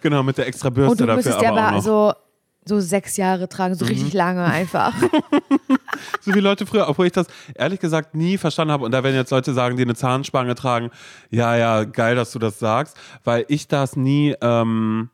Genau, 0.01 0.21
mit 0.23 0.37
der 0.37 0.47
extra 0.47 0.67
Und 0.67 0.73
Bürste 0.73 0.97
du 0.97 1.05
dafür 1.05 1.41
ja 1.41 1.49
aber 1.51 1.59
auch 1.61 1.63
aber 1.67 1.71
noch. 1.77 1.83
so, 1.83 2.13
so 2.65 2.79
sechs 2.79 3.17
Jahre 3.17 3.49
tragen, 3.49 3.75
so 3.75 3.85
Mhm. 3.85 3.91
richtig 3.91 4.13
lange 4.13 4.43
einfach. 4.43 4.93
So 6.21 6.33
wie 6.33 6.39
Leute 6.39 6.65
früher, 6.65 6.87
obwohl 6.89 7.05
ich 7.05 7.11
das 7.11 7.27
ehrlich 7.53 7.79
gesagt 7.79 8.15
nie 8.15 8.37
verstanden 8.37 8.71
habe. 8.71 8.85
Und 8.85 8.91
da 8.91 9.03
werden 9.03 9.15
jetzt 9.15 9.29
Leute 9.31 9.53
sagen, 9.53 9.77
die 9.77 9.83
eine 9.83 9.93
Zahnspange 9.95 10.55
tragen, 10.55 10.89
ja, 11.29 11.55
ja, 11.55 11.83
geil, 11.83 12.15
dass 12.15 12.31
du 12.31 12.39
das 12.39 12.57
sagst, 12.59 12.97
weil 13.23 13.45
ich 13.47 13.67
das 13.67 13.95
nie. 13.95 14.35
Ähm, 14.41 15.09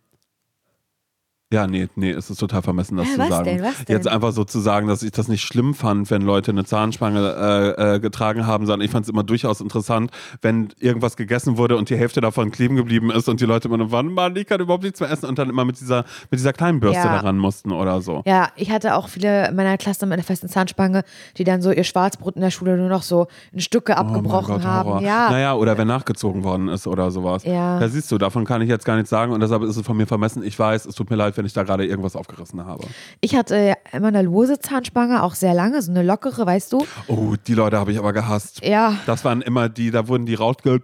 ja, 1.52 1.66
nee, 1.66 1.88
nee, 1.96 2.12
es 2.12 2.30
ist 2.30 2.38
total 2.40 2.62
vermessen, 2.62 2.96
das 2.96 3.08
Hä, 3.08 3.16
zu 3.16 3.28
sagen. 3.28 3.44
denn, 3.46 3.64
was 3.64 3.78
denn? 3.84 3.96
Jetzt 3.96 4.08
einfach 4.08 4.32
so 4.34 4.44
zu 4.44 4.60
sagen, 4.60 4.88
dass 4.88 5.02
ich 5.02 5.10
das 5.12 5.28
nicht 5.28 5.42
schlimm 5.42 5.74
fand, 5.74 6.12
wenn 6.12 6.22
Leute 6.22 6.52
eine 6.52 6.64
Zahnspange 6.64 7.76
äh, 7.78 7.96
äh, 7.96 8.00
getragen 8.00 8.46
haben, 8.46 8.68
sondern 8.68 8.86
ich 8.86 8.92
fand 8.92 9.06
es 9.06 9.10
immer 9.10 9.24
durchaus 9.24 9.60
interessant, 9.60 10.12
wenn 10.44 10.70
irgendwas 10.80 11.18
gegessen 11.18 11.58
wurde 11.58 11.76
und 11.76 11.90
die 11.90 11.98
Hälfte 11.98 12.22
davon 12.22 12.52
kleben 12.52 12.76
geblieben 12.76 13.10
ist 13.10 13.28
und 13.28 13.42
die 13.42 13.46
Leute 13.46 13.68
immer 13.68 13.78
nur 13.78 13.92
waren, 13.92 14.14
Mann, 14.14 14.36
ich 14.36 14.46
kann 14.46 14.62
überhaupt 14.62 14.84
nichts 14.84 15.00
mehr 15.00 15.10
essen 15.10 15.26
und 15.26 15.40
dann 15.40 15.50
immer 15.50 15.66
mit 15.66 15.80
dieser, 15.80 16.06
mit 16.30 16.40
dieser 16.40 16.54
kleinen 16.54 16.80
Bürste 16.80 17.00
Ja. 17.08 17.16
daran 17.16 17.40
mussten 17.40 17.72
oder 17.72 18.00
so. 18.02 18.22
Ja, 18.28 18.50
ich 18.56 18.70
hatte 18.70 18.94
auch 18.94 19.08
viele 19.10 19.48
in 19.50 19.56
meiner 19.56 19.76
Klasse 19.80 20.06
mit 20.06 20.14
einer 20.14 20.24
festen 20.24 20.50
Zahnspange, 20.50 21.04
die 21.38 21.46
dann 21.46 21.64
so 21.64 21.72
ihr 21.72 21.84
Schwarzbrot 21.84 22.36
in 22.36 22.42
der 22.42 22.52
Schule 22.52 22.78
nur 22.78 22.90
noch 22.90 23.02
so 23.02 23.26
in 23.52 23.60
Stücke 23.60 23.98
abgebrochen 23.98 24.54
oh 24.54 24.58
Gott, 24.58 24.66
haben. 24.66 24.90
Horror. 24.90 25.02
Ja. 25.02 25.32
Naja, 25.32 25.56
oder 25.56 25.80
wenn 25.80 25.88
nachgezogen 25.88 26.44
worden 26.44 26.68
ist 26.68 26.86
oder 26.86 27.10
sowas. 27.10 27.44
Ja. 27.44 27.80
Da 27.80 27.90
siehst 27.90 28.12
du, 28.12 28.20
davon 28.20 28.46
kann 28.46 28.62
ich 28.62 28.70
jetzt 28.70 28.86
gar 28.86 28.98
nichts 28.98 29.10
sagen 29.10 29.32
und 29.34 29.40
deshalb 29.40 29.64
ist 29.64 29.78
es 29.78 29.84
von 29.84 29.98
mir 29.98 30.06
vermessen. 30.06 30.44
Ich 30.44 30.60
weiß, 30.60 30.86
es 30.86 30.94
tut 30.94 31.10
mir 31.10 31.16
leid, 31.16 31.39
wenn 31.40 31.46
ich 31.48 31.54
da 31.54 31.64
gerade 31.64 31.86
irgendwas 31.86 32.16
aufgerissen 32.16 32.64
habe. 32.66 32.86
Ich 33.22 33.36
hatte 33.36 33.74
immer 33.92 34.10
eine 34.10 34.22
lose 34.22 34.60
Zahnspange, 34.60 35.24
auch 35.24 35.34
sehr 35.34 35.56
lange, 35.56 35.82
so 35.82 35.90
eine 35.92 36.04
lockere, 36.04 36.46
weißt 36.46 36.72
du? 36.74 36.86
Oh, 37.08 37.34
die 37.48 37.56
Leute 37.56 37.80
habe 37.80 37.92
ich 37.92 37.98
aber 37.98 38.14
gehasst. 38.14 38.64
Ja. 38.64 38.94
Das 39.08 39.26
waren 39.26 39.42
immer 39.42 39.68
die, 39.70 39.90
da 39.90 40.08
wurden 40.08 40.28
die 40.28 40.36
rausge... 40.36 40.82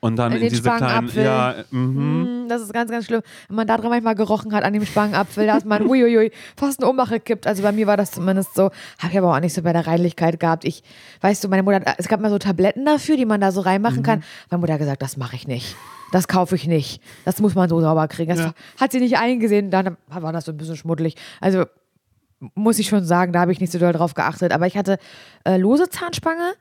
Und 0.00 0.16
dann 0.16 0.32
In 0.32 0.42
in, 0.42 0.48
diese 0.50 0.62
kleinen, 0.62 1.10
ja, 1.14 1.54
mhm. 1.70 2.44
Mm, 2.44 2.48
Das 2.48 2.60
ist 2.60 2.72
ganz, 2.72 2.90
ganz 2.90 3.06
schlimm. 3.06 3.22
Wenn 3.48 3.56
man 3.56 3.66
da 3.66 3.76
dran 3.78 3.88
manchmal 3.88 4.14
gerochen 4.14 4.52
hat 4.54 4.62
an 4.62 4.74
dem 4.74 4.84
Spangenapfel, 4.84 5.46
da 5.46 5.54
hat 5.54 5.64
man 5.64 5.84
uiuiui, 5.88 6.30
fast 6.54 6.80
eine 6.80 6.90
Ohnmacht 6.90 7.10
gekippt. 7.10 7.46
Also 7.46 7.62
bei 7.62 7.72
mir 7.72 7.86
war 7.88 7.96
das 7.96 8.12
zumindest 8.12 8.54
so. 8.54 8.64
Habe 8.98 9.12
ich 9.12 9.18
aber 9.18 9.34
auch 9.34 9.40
nicht 9.40 9.54
so 9.54 9.62
bei 9.62 9.72
der 9.72 9.86
Reinlichkeit 9.86 10.38
gehabt. 10.38 10.64
Ich, 10.66 10.84
weißt 11.22 11.42
du, 11.42 11.48
meine 11.48 11.62
Mutter, 11.62 11.76
hat- 11.76 11.94
es 11.98 12.08
gab 12.08 12.20
mal 12.20 12.30
so 12.30 12.38
Tabletten 12.38 12.84
dafür, 12.84 13.16
die 13.16 13.24
man 13.24 13.40
da 13.40 13.50
so 13.50 13.62
reinmachen 13.62 14.02
kann. 14.02 14.22
Meine 14.50 14.60
Mutter 14.60 14.74
hat 14.74 14.80
gesagt, 14.80 15.02
das 15.02 15.16
mache 15.16 15.34
ich 15.34 15.48
nicht. 15.48 15.74
Das 16.12 16.28
kaufe 16.28 16.54
ich 16.54 16.66
nicht. 16.66 17.02
Das 17.24 17.40
muss 17.40 17.54
man 17.54 17.68
so 17.68 17.80
sauber 17.80 18.06
kriegen. 18.08 18.30
Das 18.30 18.38
Ja. 18.38 18.52
hat 18.80 18.92
sie 18.92 19.00
nicht 19.00 19.18
eingesehen. 19.18 19.70
Dann 19.70 19.96
war 20.08 20.32
das 20.32 20.44
so 20.44 20.52
ein 20.52 20.56
bisschen 20.56 20.76
schmuddelig. 20.76 21.14
Also 21.40 21.64
muss 22.54 22.78
ich 22.78 22.88
schon 22.88 23.04
sagen, 23.04 23.32
da 23.32 23.40
habe 23.40 23.52
ich 23.52 23.60
nicht 23.60 23.72
so 23.72 23.78
doll 23.78 23.92
drauf 23.92 24.14
geachtet. 24.14 24.52
Aber 24.52 24.66
ich 24.66 24.76
hatte 24.76 24.98
äh, 25.44 25.56
lose 25.56 25.88
Zahnspange. 25.88 26.52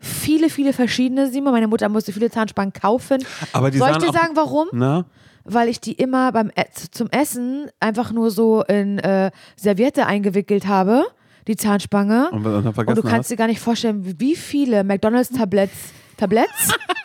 Viele, 0.00 0.48
viele 0.50 0.72
verschiedene 0.72 1.30
Simon. 1.30 1.52
Meine 1.52 1.68
Mutter 1.68 1.88
musste 1.88 2.12
viele 2.12 2.30
Zahnspangen 2.30 2.72
kaufen. 2.72 3.24
Aber 3.52 3.70
die 3.70 3.78
Soll 3.78 3.90
ich 3.90 3.96
dir 3.98 4.12
sagen, 4.12 4.34
warum? 4.34 4.68
Na? 4.72 5.04
weil 5.50 5.70
ich 5.70 5.80
die 5.80 5.92
immer 5.92 6.30
beim 6.30 6.50
E- 6.54 6.64
zum 6.90 7.08
Essen 7.10 7.70
einfach 7.80 8.12
nur 8.12 8.30
so 8.30 8.62
in 8.64 8.98
äh, 8.98 9.30
Serviette 9.56 10.04
eingewickelt 10.04 10.66
habe, 10.66 11.06
die 11.46 11.56
Zahnspange. 11.56 12.28
Und 12.32 12.44
Und 12.44 12.74
vergessen 12.74 12.96
du 12.96 13.00
kannst 13.02 13.18
hast. 13.20 13.30
dir 13.30 13.36
gar 13.36 13.46
nicht 13.46 13.60
vorstellen, 13.60 14.20
wie- 14.20 14.36
viele 14.36 14.84
McDonalds 14.84 15.30
Tabletts, 15.30 15.74
Tabletts 16.18 16.68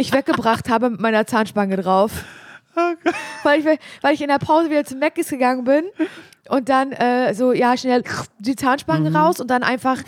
ich 0.00 0.12
weggebracht 0.12 0.68
habe 0.68 0.90
mit 0.90 1.00
meiner 1.00 1.26
Zahnspange 1.26 1.76
drauf. 1.76 2.12
Weil 3.42 3.60
ich, 3.60 3.66
weil 4.00 4.14
ich 4.14 4.22
in 4.22 4.28
der 4.28 4.38
Pause 4.38 4.70
wieder 4.70 4.84
zum 4.84 5.00
Mc's 5.00 5.28
gegangen 5.28 5.64
bin 5.64 5.84
und 6.48 6.68
dann 6.68 6.92
äh, 6.92 7.34
so, 7.34 7.52
ja, 7.52 7.76
schnell 7.76 8.02
die 8.38 8.56
Zahnspange 8.56 9.12
raus 9.12 9.40
und 9.40 9.48
dann 9.48 9.62
einfach 9.62 9.98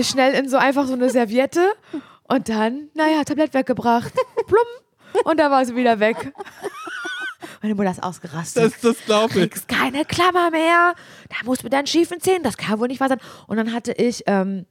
schnell 0.00 0.34
in 0.34 0.48
so 0.48 0.56
einfach 0.56 0.86
so 0.86 0.94
eine 0.94 1.10
Serviette 1.10 1.72
und 2.24 2.48
dann, 2.48 2.88
naja, 2.94 3.22
Tablett 3.24 3.54
weggebracht. 3.54 4.12
Plum. 4.46 5.24
Und 5.24 5.38
da 5.38 5.50
war 5.50 5.64
sie 5.64 5.76
wieder 5.76 6.00
weg. 6.00 6.32
Meine 7.62 7.74
Mutter 7.74 7.90
ist 7.90 8.02
ausgerastet. 8.02 8.72
Das, 8.72 8.80
das 8.80 9.04
glaube 9.04 9.26
ich. 9.26 9.50
kriegst 9.50 9.68
keine 9.68 10.04
Klammer 10.04 10.50
mehr. 10.50 10.94
Da 11.28 11.36
musst 11.44 11.62
du 11.62 11.66
mit 11.66 11.72
deinen 11.72 11.86
schiefen 11.86 12.20
Zähnen, 12.20 12.42
das 12.42 12.56
kann 12.56 12.80
wohl 12.80 12.88
nicht 12.88 13.00
wahr 13.00 13.08
sein. 13.08 13.20
Und 13.46 13.56
dann 13.56 13.72
hatte 13.72 13.92
ich, 13.92 14.22
ähm, 14.26 14.66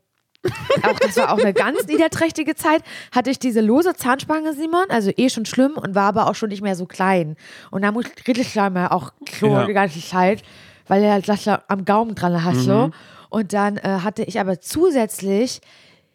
auch 0.83 0.99
das 0.99 1.17
war 1.17 1.33
auch 1.33 1.39
eine 1.39 1.53
ganz 1.53 1.85
niederträchtige 1.87 2.55
Zeit, 2.55 2.81
hatte 3.13 3.29
ich 3.29 3.39
diese 3.39 3.61
lose 3.61 3.93
Zahnspange, 3.93 4.53
Simon, 4.53 4.85
also 4.89 5.11
eh 5.15 5.29
schon 5.29 5.45
schlimm 5.45 5.73
und 5.73 5.95
war 5.95 6.05
aber 6.05 6.27
auch 6.29 6.35
schon 6.35 6.49
nicht 6.49 6.61
mehr 6.61 6.75
so 6.75 6.85
klein. 6.85 7.35
Und 7.71 7.81
da 7.81 7.91
muss 7.91 8.05
ich 8.41 8.55
ja 8.55 8.91
auch 8.91 9.11
Klo 9.25 9.49
Ja. 9.53 9.65
die 9.65 9.73
ganze 9.73 10.01
Zeit, 10.01 10.43
weil 10.87 11.03
er 11.03 11.21
das 11.21 11.45
ja 11.45 11.61
am 11.67 11.85
Gaumen 11.85 12.15
dran 12.15 12.43
hast, 12.43 12.61
so. 12.61 12.91
Und 13.29 13.53
dann 13.53 13.77
äh, 13.77 13.99
hatte 14.03 14.23
ich 14.23 14.39
aber 14.39 14.59
zusätzlich 14.61 15.61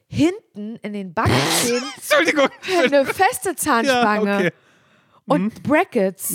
hinten 0.09 0.77
in 0.83 0.93
den 0.93 1.13
Entschuldigung. 1.97 2.49
eine 2.85 3.05
feste 3.05 3.55
Zahnspange 3.57 4.31
Ja, 4.31 4.37
okay. 4.39 4.53
Und 5.27 5.63
Brackets, 5.63 6.35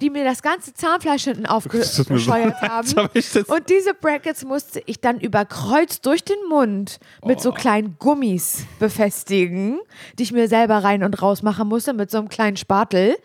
die 0.00 0.08
mir 0.10 0.22
das 0.24 0.40
ganze 0.42 0.72
Zahnfleisch 0.72 1.24
hinten 1.24 1.46
aufgescheuert 1.46 2.60
haben. 2.62 2.88
jetzt- 3.14 3.36
Und 3.48 3.68
diese 3.68 3.92
Brackets 3.94 4.44
musste 4.44 4.80
ich 4.86 5.00
dann 5.00 5.18
überkreuzt 5.18 6.06
durch 6.06 6.22
den 6.22 6.38
Mund 6.48 7.00
mit 7.24 7.38
Oh. 7.38 7.42
so 7.42 7.52
kleinen 7.52 7.96
Gummis 7.98 8.64
befestigen, 8.78 9.80
die 10.18 10.22
ich 10.22 10.32
mir 10.32 10.46
selber 10.48 10.78
rein 10.84 11.02
und 11.02 11.20
raus 11.20 11.42
machen 11.42 11.68
musste 11.68 11.92
mit 11.92 12.10
so 12.10 12.18
einem 12.18 12.28
kleinen 12.28 12.56
Spatel. 12.56 13.16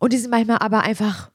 Und 0.00 0.12
die 0.12 0.18
sind 0.18 0.30
manchmal 0.30 0.58
aber 0.58 0.80
einfach 0.82 1.30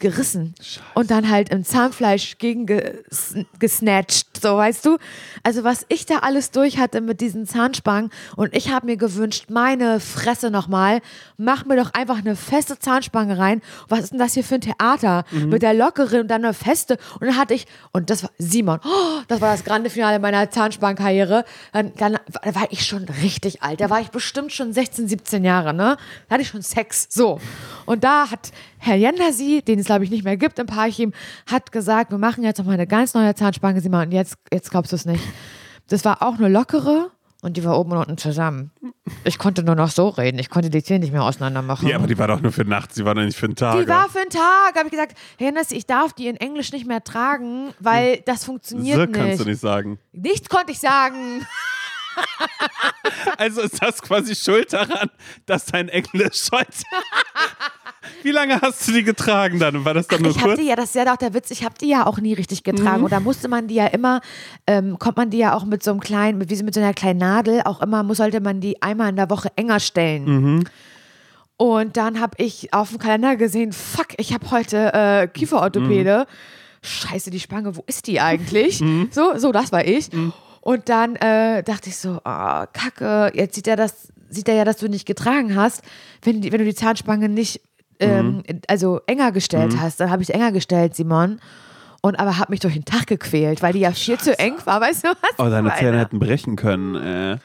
gerissen 0.00 0.54
und 0.94 1.10
dann 1.10 1.28
halt 1.28 1.50
im 1.50 1.64
Zahnfleisch 1.64 2.38
gegen 2.38 2.64
ges 2.64 3.34
gesnatcht, 3.58 4.31
so 4.42 4.56
weißt 4.56 4.84
du. 4.84 4.98
Also 5.42 5.64
was 5.64 5.86
ich 5.88 6.06
da 6.06 6.18
alles 6.18 6.50
durch 6.50 6.78
hatte 6.78 7.00
mit 7.00 7.20
diesen 7.20 7.46
Zahnspangen 7.46 8.10
und 8.36 8.54
ich 8.54 8.70
habe 8.70 8.86
mir 8.86 8.96
gewünscht, 8.96 9.46
meine 9.48 10.00
Fresse 10.00 10.50
nochmal, 10.50 11.00
mach 11.36 11.64
mir 11.64 11.76
doch 11.76 11.94
einfach 11.94 12.18
eine 12.18 12.36
feste 12.36 12.78
Zahnspange 12.78 13.38
rein. 13.38 13.62
Was 13.88 14.00
ist 14.00 14.12
denn 14.12 14.18
das 14.18 14.34
hier 14.34 14.44
für 14.44 14.56
ein 14.56 14.60
Theater? 14.60 15.24
Mit 15.32 15.62
der 15.62 15.74
lockeren 15.74 16.22
und 16.22 16.28
dann 16.28 16.44
eine 16.44 16.54
feste 16.54 16.98
und 17.20 17.26
dann 17.26 17.36
hatte 17.36 17.54
ich, 17.54 17.66
und 17.92 18.10
das 18.10 18.22
war 18.22 18.30
Simon, 18.38 18.80
oh, 18.84 19.22
das 19.28 19.40
war 19.40 19.52
das 19.52 19.64
grande 19.64 19.90
Finale 19.90 20.18
meiner 20.18 20.50
Zahnspangenkarriere, 20.50 21.44
dann, 21.72 21.92
dann 21.96 22.18
da 22.42 22.54
war 22.54 22.66
ich 22.70 22.86
schon 22.86 23.04
richtig 23.22 23.62
alt, 23.62 23.80
da 23.80 23.90
war 23.90 24.00
ich 24.00 24.08
bestimmt 24.08 24.52
schon 24.52 24.72
16, 24.72 25.08
17 25.08 25.44
Jahre, 25.44 25.72
ne? 25.74 25.96
Da 26.28 26.34
hatte 26.34 26.42
ich 26.42 26.48
schon 26.48 26.62
Sex, 26.62 27.06
so. 27.10 27.40
Und 27.86 28.04
da 28.04 28.30
hat 28.30 28.52
Herr 28.78 28.96
Jendasi, 28.96 29.62
den 29.62 29.78
es 29.78 29.86
glaube 29.86 30.04
ich 30.04 30.10
nicht 30.10 30.24
mehr 30.24 30.36
gibt 30.36 30.58
im 30.58 30.66
Parchim, 30.66 31.12
hat 31.46 31.72
gesagt, 31.72 32.10
wir 32.10 32.18
machen 32.18 32.42
jetzt 32.44 32.58
noch 32.58 32.66
mal 32.66 32.72
eine 32.72 32.86
ganz 32.86 33.14
neue 33.14 33.34
Zahnspange, 33.34 33.80
Simon, 33.80 34.06
und 34.06 34.12
jetzt, 34.12 34.31
jetzt 34.52 34.70
glaubst 34.70 34.92
du 34.92 34.96
es 34.96 35.04
nicht. 35.04 35.22
Das 35.88 36.04
war 36.04 36.22
auch 36.22 36.34
eine 36.34 36.48
lockere 36.48 37.10
und 37.42 37.56
die 37.56 37.64
war 37.64 37.78
oben 37.78 37.92
und 37.92 37.98
unten 37.98 38.18
zusammen. 38.18 38.70
Ich 39.24 39.38
konnte 39.38 39.62
nur 39.64 39.74
noch 39.74 39.90
so 39.90 40.08
reden, 40.08 40.38
ich 40.38 40.48
konnte 40.48 40.70
die 40.70 40.82
Zähne 40.82 41.00
nicht 41.00 41.12
mehr 41.12 41.24
auseinander 41.24 41.60
machen. 41.60 41.88
Ja, 41.88 41.96
aber 41.96 42.06
die 42.06 42.16
war 42.16 42.28
doch 42.28 42.40
nur 42.40 42.52
für 42.52 42.64
nachts, 42.64 42.94
die 42.94 43.04
war 43.04 43.14
doch 43.14 43.22
nicht 43.22 43.36
für 43.36 43.46
einen 43.46 43.56
Tag. 43.56 43.80
Die 43.80 43.88
war 43.88 44.08
für 44.08 44.20
einen 44.20 44.30
Tag, 44.30 44.76
habe 44.76 44.86
ich 44.86 44.92
gesagt, 44.92 45.18
Jendasi, 45.38 45.74
ich 45.74 45.86
darf 45.86 46.12
die 46.12 46.28
in 46.28 46.36
Englisch 46.36 46.72
nicht 46.72 46.86
mehr 46.86 47.02
tragen, 47.02 47.74
weil 47.80 48.22
das 48.26 48.44
funktioniert 48.44 48.96
so 48.96 49.04
nicht. 49.04 49.14
kannst 49.14 49.40
du 49.40 49.44
nicht 49.44 49.60
sagen. 49.60 49.98
Nichts 50.12 50.48
konnte 50.48 50.72
ich 50.72 50.78
sagen. 50.78 51.46
Also 53.38 53.62
ist 53.62 53.82
das 53.82 54.02
quasi 54.02 54.34
schuld 54.34 54.74
daran, 54.74 55.08
dass 55.46 55.64
dein 55.64 55.88
Englisch 55.88 56.48
heute. 56.52 56.68
Wie 58.22 58.30
lange 58.30 58.60
hast 58.60 58.86
du 58.88 58.92
die 58.92 59.04
getragen 59.04 59.58
dann? 59.58 59.84
War 59.84 59.94
das 59.94 60.06
dann 60.08 60.22
nur 60.22 60.30
Ich 60.30 60.38
kurz? 60.38 60.58
die 60.58 60.66
ja, 60.66 60.76
das 60.76 60.86
ist 60.86 60.94
ja 60.94 61.04
doch 61.04 61.16
der 61.16 61.34
Witz, 61.34 61.50
ich 61.50 61.64
habe 61.64 61.74
die 61.80 61.88
ja 61.88 62.06
auch 62.06 62.18
nie 62.18 62.34
richtig 62.34 62.64
getragen. 62.64 62.98
Mhm. 62.98 63.04
Und 63.04 63.12
da 63.12 63.20
musste 63.20 63.48
man 63.48 63.68
die 63.68 63.74
ja 63.74 63.86
immer, 63.86 64.20
ähm, 64.66 64.98
kommt 64.98 65.16
man 65.16 65.30
die 65.30 65.38
ja 65.38 65.54
auch 65.54 65.64
mit 65.64 65.82
so 65.82 65.90
einem 65.90 66.00
kleinen, 66.00 66.38
mit, 66.38 66.50
wie 66.50 66.56
sie 66.56 66.64
mit 66.64 66.74
so 66.74 66.80
einer 66.80 66.94
kleinen 66.94 67.18
Nadel, 67.18 67.62
auch 67.64 67.80
immer 67.82 68.02
muss, 68.02 68.18
sollte 68.18 68.40
man 68.40 68.60
die 68.60 68.82
einmal 68.82 69.10
in 69.10 69.16
der 69.16 69.30
Woche 69.30 69.50
enger 69.56 69.80
stellen. 69.80 70.24
Mhm. 70.24 70.64
Und 71.56 71.96
dann 71.96 72.18
habe 72.20 72.34
ich 72.38 72.72
auf 72.74 72.88
dem 72.90 72.98
Kalender 72.98 73.36
gesehen, 73.36 73.72
fuck, 73.72 74.08
ich 74.16 74.32
habe 74.34 74.50
heute 74.50 74.92
äh, 74.92 75.28
Kieferorthopäde. 75.28 76.26
Scheiße, 76.82 77.30
die 77.30 77.38
Spange, 77.38 77.76
wo 77.76 77.84
ist 77.86 78.08
die 78.08 78.20
eigentlich? 78.20 78.80
Mhm. 78.80 79.08
So, 79.12 79.36
so, 79.36 79.52
das 79.52 79.70
war 79.70 79.84
ich. 79.84 80.08
Und 80.60 80.88
dann 80.88 81.14
äh, 81.16 81.62
dachte 81.62 81.90
ich 81.90 81.96
so, 81.96 82.20
ah, 82.24 82.66
kacke, 82.66 83.30
jetzt 83.34 83.54
sieht 83.54 83.68
er 83.68 83.76
das, 83.76 84.08
sieht 84.28 84.48
er 84.48 84.54
ja, 84.54 84.64
dass 84.64 84.78
du 84.78 84.88
nicht 84.88 85.06
getragen 85.06 85.54
hast, 85.54 85.82
wenn, 86.22 86.40
die, 86.40 86.50
wenn 86.50 86.58
du 86.58 86.64
die 86.64 86.74
Zahnspange 86.74 87.28
nicht 87.28 87.60
ähm, 88.02 88.36
Mhm. 88.48 88.60
also 88.68 89.00
enger 89.06 89.32
gestellt 89.32 89.74
hast. 89.80 90.00
Dann 90.00 90.10
habe 90.10 90.22
ich 90.22 90.32
enger 90.34 90.52
gestellt, 90.52 90.94
Simon. 90.94 91.40
Und 92.04 92.18
aber 92.18 92.38
habe 92.38 92.50
mich 92.50 92.60
durch 92.60 92.74
den 92.74 92.84
Tag 92.84 93.06
gequält, 93.06 93.62
weil 93.62 93.72
die 93.74 93.78
ja 93.80 93.92
viel 93.92 94.18
zu 94.18 94.36
eng 94.38 94.54
war, 94.64 94.80
weißt 94.80 95.04
du 95.04 95.08
was? 95.08 95.38
Oh, 95.38 95.48
deine 95.48 95.72
Zähne 95.76 95.98
hätten 96.00 96.18
brechen 96.18 96.56
können. 96.56 96.96
Äh. 96.96 97.38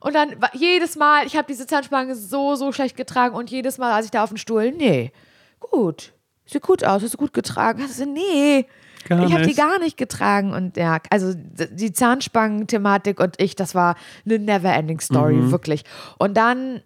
Und 0.00 0.14
dann 0.14 0.40
war 0.40 0.50
jedes 0.54 0.96
Mal, 0.96 1.26
ich 1.26 1.36
habe 1.36 1.46
diese 1.48 1.66
Zahnspange 1.66 2.14
so, 2.14 2.54
so 2.56 2.72
schlecht 2.72 2.96
getragen 2.96 3.34
und 3.34 3.50
jedes 3.50 3.76
Mal, 3.78 3.92
als 3.92 4.06
ich 4.06 4.10
da 4.10 4.22
auf 4.22 4.30
dem 4.30 4.38
Stuhl, 4.38 4.70
nee, 4.70 5.12
gut, 5.60 6.12
sieht 6.46 6.62
gut 6.62 6.82
aus, 6.84 7.02
hast 7.02 7.14
du 7.14 7.18
gut 7.18 7.32
getragen? 7.34 7.82
Hast 7.82 8.00
du, 8.00 8.06
nee, 8.06 8.66
Gar 9.08 9.26
ich 9.26 9.32
habe 9.32 9.42
die 9.42 9.48
nicht. 9.48 9.58
gar 9.58 9.78
nicht 9.78 9.96
getragen. 9.98 10.52
Und 10.54 10.76
ja, 10.78 10.98
also 11.10 11.32
d- 11.34 11.68
die 11.70 11.92
Zahnspangen-Thematik 11.92 13.20
und 13.20 13.40
ich, 13.40 13.54
das 13.56 13.74
war 13.74 13.96
eine 14.24 14.38
never-ending 14.38 15.00
Story, 15.00 15.34
Mhm. 15.34 15.50
wirklich. 15.52 15.84
Und 16.18 16.36
dann 16.36 16.80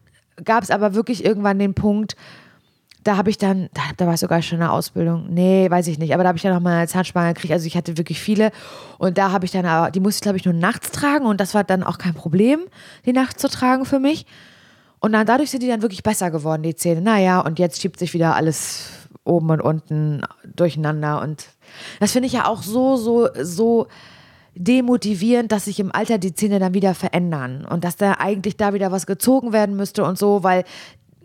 gab 0.45 0.63
es 0.65 0.71
aber 0.71 0.95
wirklich 0.95 1.25
irgendwann 1.25 1.59
den 1.61 1.75
Punkt, 1.75 2.17
da 3.05 3.17
habe 3.17 3.31
ich 3.31 3.39
dann, 3.39 3.69
da, 3.75 3.83
da 3.97 4.07
war 4.07 4.15
ich 4.15 4.21
sogar 4.21 4.43
schon 4.43 4.57
in 4.57 4.61
der 4.61 4.73
Ausbildung. 4.73 5.27
Nee, 5.31 5.71
weiß 5.71 5.87
ich 5.87 5.99
nicht. 5.99 6.13
Aber 6.15 6.23
da 6.25 6.29
habe 6.29 6.37
ich 6.37 6.43
dann 6.43 6.53
noch 6.53 6.61
mal 6.61 6.87
Zahnspange 6.89 7.35
gekriegt. 7.35 7.53
Also 7.53 7.67
ich 7.67 7.77
hatte 7.77 7.97
wirklich 7.97 8.21
viele. 8.21 8.51
Und 8.99 9.19
da 9.19 9.31
habe 9.31 9.45
ich 9.45 9.53
dann, 9.53 9.65
aber- 9.67 9.91
die 9.91 10.01
musste 10.01 10.19
ich, 10.19 10.23
glaube 10.23 10.37
ich, 10.39 10.45
nur 10.45 10.55
nachts 10.55 10.91
tragen. 10.91 11.27
Und 11.27 11.41
das 11.41 11.55
war 11.55 11.65
dann 11.65 11.83
auch 11.83 11.99
kein 11.99 12.15
Problem, 12.15 12.61
die 13.07 13.13
nachts 13.13 13.41
zu 13.41 13.49
tragen 13.49 13.85
für 13.85 13.99
mich. 14.01 14.27
Und 15.01 15.13
dann 15.13 15.27
dadurch 15.27 15.51
sind 15.51 15.63
die 15.63 15.69
dann 15.69 15.83
wirklich 15.83 16.03
besser 16.03 16.31
geworden, 16.31 16.63
die 16.65 16.75
Zähne. 16.75 17.01
Naja, 17.01 17.41
und 17.41 17.59
jetzt 17.59 17.81
schiebt 17.81 17.99
sich 18.01 18.15
wieder 18.15 18.35
alles 18.35 18.91
oben 19.25 19.51
und 19.51 19.61
unten 19.61 20.23
durcheinander. 20.57 21.21
Und 21.23 21.47
das 22.01 22.13
finde 22.13 22.27
ich 22.27 22.33
ja 22.33 22.47
auch 22.47 22.63
so, 22.63 22.97
so, 22.97 23.29
so 23.41 23.87
demotivierend, 24.55 25.53
dass 25.53 25.67
sich 25.67 25.79
im 25.79 25.95
Alter 25.95 26.19
die 26.19 26.35
Zähne 26.35 26.59
dann 26.59 26.75
wieder 26.75 26.95
verändern. 26.95 27.65
Und 27.65 27.85
dass 27.85 27.97
da 27.97 28.15
eigentlich 28.19 28.57
da 28.57 28.75
wieder 28.75 28.91
was 28.91 29.07
gezogen 29.07 29.53
werden 29.53 29.77
müsste 29.77 30.03
und 30.05 30.19
so, 30.19 30.43
weil, 30.43 30.65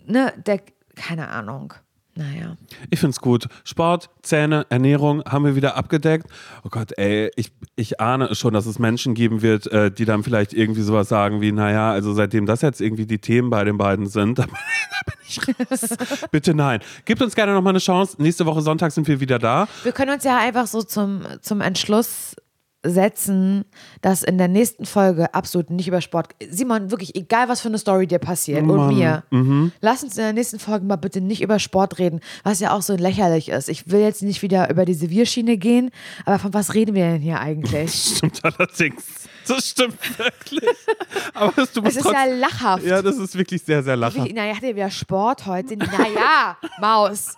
ne, 0.06 0.32
der, 0.46 0.60
keine 0.96 1.30
Ahnung. 1.30 1.74
Naja. 2.16 2.58
Ich 2.92 3.00
find's 3.00 3.20
gut. 3.20 3.48
Sport, 3.64 4.12
Zähne, 4.22 4.68
Ernährung 4.70 5.24
haben 5.26 5.46
wir 5.46 5.56
wieder 5.56 5.76
abgedeckt. 5.76 6.28
Oh 6.64 6.70
Gott, 6.70 6.92
ey, 6.98 7.32
ich, 7.36 7.52
ich 7.76 8.00
ahne 8.00 8.26
es 8.26 8.38
schon, 8.38 8.54
dass 8.54 8.68
es 8.68 8.78
Menschen 8.78 9.16
geben 9.16 9.42
wird, 9.42 9.66
äh, 9.72 9.90
die 9.90 10.06
dann 10.06 10.24
vielleicht 10.24 10.54
irgendwie 10.54 10.84
sowas 10.84 11.10
sagen 11.10 11.42
wie, 11.42 11.52
naja, 11.52 11.92
also 11.92 12.14
seitdem 12.14 12.46
das 12.46 12.62
jetzt 12.62 12.82
irgendwie 12.82 13.08
die 13.08 13.18
Themen 13.18 13.50
bei 13.50 13.64
den 13.64 13.80
beiden 13.80 14.06
sind, 14.06 14.38
da 14.40 14.44
bin, 14.44 14.54
da 14.54 15.12
bin 15.12 15.20
ich 15.28 15.40
raus. 15.48 15.98
Bitte 16.32 16.54
nein. 16.54 16.82
Gebt 17.06 17.22
uns 17.24 17.34
gerne 17.34 17.54
nochmal 17.54 17.72
eine 17.72 17.80
Chance. 17.80 18.22
Nächste 18.22 18.46
Woche 18.46 18.62
Sonntag 18.62 18.92
sind 18.92 19.08
wir 19.08 19.20
wieder 19.20 19.40
da. 19.40 19.68
Wir 19.82 19.92
können 19.92 20.12
uns 20.12 20.24
ja 20.24 20.38
einfach 20.38 20.68
so 20.68 20.84
zum, 20.84 21.24
zum 21.42 21.62
Entschluss 21.62 22.36
setzen, 22.84 23.66
dass 24.02 24.24
in 24.24 24.38
der 24.38 24.48
nächsten 24.48 24.86
Folge 24.86 25.34
absolut 25.34 25.70
nicht 25.70 25.88
über 25.88 26.02
Sport. 26.02 26.30
Simon, 26.50 26.92
wirklich, 26.92 27.16
egal 27.16 27.50
was 27.50 27.62
für 27.62 27.70
eine 27.70 27.78
Story 27.78 28.08
dir 28.08 28.20
passiert 28.20 28.62
und 28.62 28.76
Mann, 28.76 28.96
mir, 28.96 29.24
mhm. 29.32 29.72
lass 29.82 30.04
uns 30.04 30.18
in 30.18 30.24
der 30.24 30.34
nächsten 30.34 30.60
Folge 30.60 30.86
mal 30.86 30.98
bitte 30.98 31.22
nicht 31.22 31.42
über 31.42 31.60
Sport 31.60 32.00
reden, 32.00 32.20
was 32.44 32.60
ja 32.60 32.72
auch 32.72 32.82
so 32.82 32.96
lächerlich 32.96 33.50
ist. 33.50 33.70
Ich 33.70 33.90
will 33.90 34.02
jetzt 34.02 34.22
nicht 34.22 34.42
wieder 34.42 34.70
über 34.70 34.86
diese 34.86 35.10
Wir-Schiene 35.10 35.58
gehen, 35.58 35.92
aber 36.26 36.40
von 36.40 36.54
was 36.54 36.74
reden 36.74 36.96
wir 36.96 37.06
denn 37.06 37.22
hier 37.22 37.40
eigentlich? 37.40 37.94
Stimmt 38.18 38.44
allerdings. 38.44 39.04
Das 39.48 39.70
stimmt 39.70 39.98
wirklich. 40.18 40.62
Aber 41.34 41.52
du 41.52 41.62
Es 41.64 41.76
musst 41.76 41.98
ist 41.98 42.06
ja 42.06 42.26
lachhaft. 42.26 42.86
Ja, 42.86 43.02
das 43.02 43.18
ist 43.18 43.38
wirklich 43.38 43.62
sehr, 43.62 43.84
sehr 43.84 43.98
lachhaft. 43.98 44.34
Naja, 44.34 44.56
hat 44.56 44.64
er 44.64 44.74
wieder 44.74 44.90
Sport 44.90 45.46
heute? 45.46 45.76
Naja, 45.76 46.58
Maus. 46.80 47.36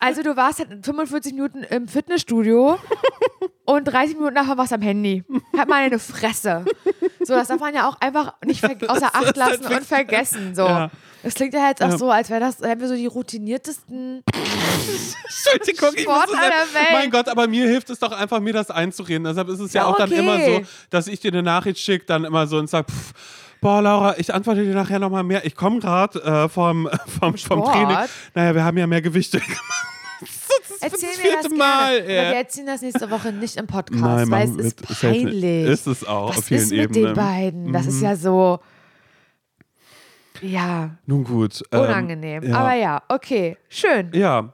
Also 0.00 0.22
du 0.22 0.36
warst 0.36 0.60
halt 0.60 0.84
45 0.84 1.32
Minuten 1.34 1.62
im 1.64 1.88
Fitnessstudio 1.88 2.78
und 3.64 3.84
30 3.84 4.16
Minuten 4.16 4.34
nachher 4.34 4.56
warst 4.56 4.70
du 4.70 4.76
am 4.76 4.82
Handy. 4.82 5.24
Hat 5.56 5.68
mal 5.68 5.82
eine 5.82 5.98
Fresse. 5.98 6.64
So, 7.20 7.34
das 7.34 7.48
darf 7.48 7.60
man 7.60 7.74
ja 7.74 7.88
auch 7.88 8.00
einfach 8.00 8.34
nicht 8.44 8.64
außer 8.64 9.14
Acht 9.14 9.36
lassen 9.36 9.66
und 9.66 9.84
vergessen. 9.84 10.54
So. 10.54 10.62
Ja. 10.62 10.90
Das 11.22 11.34
klingt 11.34 11.52
ja 11.52 11.68
jetzt 11.68 11.82
auch 11.82 11.98
so, 11.98 12.10
als 12.10 12.30
wäre 12.30 12.40
das, 12.40 12.60
wären 12.60 12.80
wir 12.80 12.86
so 12.86 12.94
die 12.94 13.06
routiniertesten. 13.06 14.22
Entschuldigung, 15.24 15.90
ich 15.96 16.02
Sportler 16.02 16.26
muss 16.26 16.48
das 16.48 16.72
der 16.72 16.80
Welt. 16.80 16.92
Mein 16.92 17.10
Gott, 17.10 17.28
aber 17.28 17.48
mir 17.48 17.66
hilft 17.66 17.90
es 17.90 17.98
doch 17.98 18.12
einfach, 18.12 18.38
mir 18.38 18.52
das 18.52 18.70
einzureden. 18.70 19.24
Deshalb 19.24 19.48
ist 19.48 19.58
es 19.58 19.72
ja, 19.72 19.82
Ja, 19.82 19.88
auch 19.88 19.96
dann 19.96 20.10
okay. 20.10 20.20
immer 20.20 20.38
so, 20.44 20.60
dass 20.90 21.08
ich 21.08 21.18
dir 21.18 21.32
eine 21.32 21.42
Nachricht 21.42 21.80
schicke, 21.80 22.06
dann 22.06 22.24
immer 22.24 22.46
so 22.46 22.58
und 22.58 22.70
sage, 22.70 22.86
Boah, 23.60 23.82
Laura, 23.82 24.18
ich 24.18 24.32
antworte 24.32 24.64
dir 24.64 24.74
nachher 24.74 24.98
nochmal 24.98 25.24
mehr. 25.24 25.44
Ich 25.44 25.54
komme 25.56 25.80
gerade 25.80 26.20
äh, 26.22 26.48
vom, 26.48 26.88
vom, 27.06 27.18
vom 27.18 27.36
Sport? 27.36 27.72
Training. 27.74 27.96
Naja, 28.34 28.54
wir 28.54 28.64
haben 28.64 28.76
ja 28.78 28.86
mehr 28.86 29.02
Gewichte 29.02 29.40
gemacht. 29.40 29.60
Das 30.80 30.92
Erzähl 30.92 31.08
das 31.08 31.18
mir 31.18 31.24
das 31.24 31.40
vierte 31.42 31.48
gerne. 31.48 31.58
Mal. 31.58 31.98
Aber 32.00 32.06
wir 32.08 32.36
erzählen 32.36 32.66
das 32.66 32.82
nächste 32.82 33.10
Woche 33.10 33.32
nicht 33.32 33.56
im 33.56 33.66
Podcast, 33.66 34.00
Nein, 34.00 34.30
weil 34.30 34.48
es 34.48 34.56
ist 34.56 35.00
peinlich. 35.00 35.66
ist 35.68 35.86
es 35.88 36.04
auch, 36.06 36.30
Was 36.30 36.38
auf 36.38 36.44
vielen 36.44 36.60
ist 36.60 36.70
mit 36.70 36.80
Ebenen. 36.80 37.02
Mhm. 37.02 37.06
den 37.06 37.14
beiden? 37.16 37.72
Das 37.72 37.86
ist 37.86 38.00
ja 38.00 38.14
so, 38.14 38.60
ja, 40.40 40.90
Nun 41.06 41.24
gut. 41.24 41.62
ähm, 41.72 41.80
unangenehm. 41.80 42.42
ja. 42.44 42.56
Aber 42.58 42.74
ja, 42.74 43.02
okay, 43.08 43.56
schön. 43.68 44.10
Ja, 44.12 44.40
äh, 44.40 44.44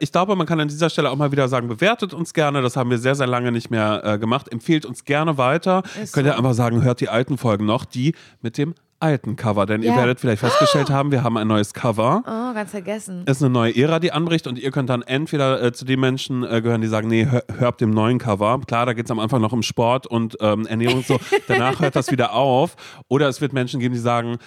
ich 0.00 0.12
glaube, 0.12 0.34
man 0.36 0.46
kann 0.46 0.60
an 0.60 0.68
dieser 0.68 0.88
Stelle 0.90 1.10
auch 1.10 1.16
mal 1.16 1.30
wieder 1.32 1.46
sagen, 1.48 1.68
bewertet 1.68 2.14
uns 2.14 2.32
gerne. 2.32 2.62
Das 2.62 2.76
haben 2.76 2.90
wir 2.90 2.98
sehr, 2.98 3.14
sehr 3.14 3.26
lange 3.26 3.52
nicht 3.52 3.70
mehr 3.70 4.02
äh, 4.04 4.18
gemacht. 4.18 4.50
Empfehlt 4.50 4.86
uns 4.86 5.04
gerne 5.04 5.36
weiter. 5.36 5.82
Ist 6.02 6.14
Könnt 6.14 6.26
ihr 6.26 6.32
so. 6.32 6.38
einfach 6.38 6.54
sagen, 6.54 6.82
hört 6.82 7.00
die 7.00 7.08
alten 7.08 7.36
Folgen 7.38 7.66
noch, 7.66 7.84
die 7.84 8.14
mit 8.40 8.56
dem 8.56 8.74
alten 9.00 9.36
Cover. 9.36 9.64
Denn 9.66 9.82
ihr 9.82 9.90
Ja. 9.90 9.96
werdet 9.96 10.18
vielleicht 10.20 10.40
festgestellt 10.40 10.90
haben, 10.90 11.12
wir 11.12 11.22
haben 11.22 11.36
ein 11.36 11.46
neues 11.46 11.72
Cover. 11.72 12.22
Oh, 12.26 12.54
ganz 12.54 12.70
vergessen. 12.72 13.22
Es 13.26 13.36
ist 13.36 13.42
eine 13.44 13.52
neue 13.52 13.76
Ära, 13.76 14.00
die 14.00 14.10
anbricht 14.10 14.46
und 14.48 14.58
ihr 14.58 14.70
könnt 14.72 14.90
dann 14.90 15.02
entweder 15.02 15.62
äh, 15.62 15.72
zu 15.72 15.84
den 15.84 16.00
Menschen 16.00 16.42
äh, 16.44 16.60
gehören, 16.62 16.80
die 16.80 16.88
sagen, 16.88 17.06
nee, 17.08 17.26
hör, 17.30 17.44
hör 17.58 17.68
ab 17.68 17.78
dem 17.78 17.90
neuen 17.90 18.18
Cover. 18.18 18.60
Klar, 18.66 18.86
da 18.86 18.94
geht 18.94 19.04
es 19.04 19.10
am 19.12 19.20
Anfang 19.20 19.40
noch 19.40 19.52
um 19.52 19.62
Sport 19.62 20.06
und 20.08 20.36
ähm, 20.40 20.66
Ernährung 20.66 20.96
und 20.98 21.06
so. 21.06 21.20
Danach 21.46 21.78
hört 21.78 21.94
das 21.94 22.10
wieder 22.10 22.32
auf. 22.32 22.74
Oder 23.08 23.28
es 23.28 23.40
wird 23.40 23.52
Menschen 23.52 23.78
geben, 23.78 23.94
die 23.94 24.00
sagen, 24.00 24.38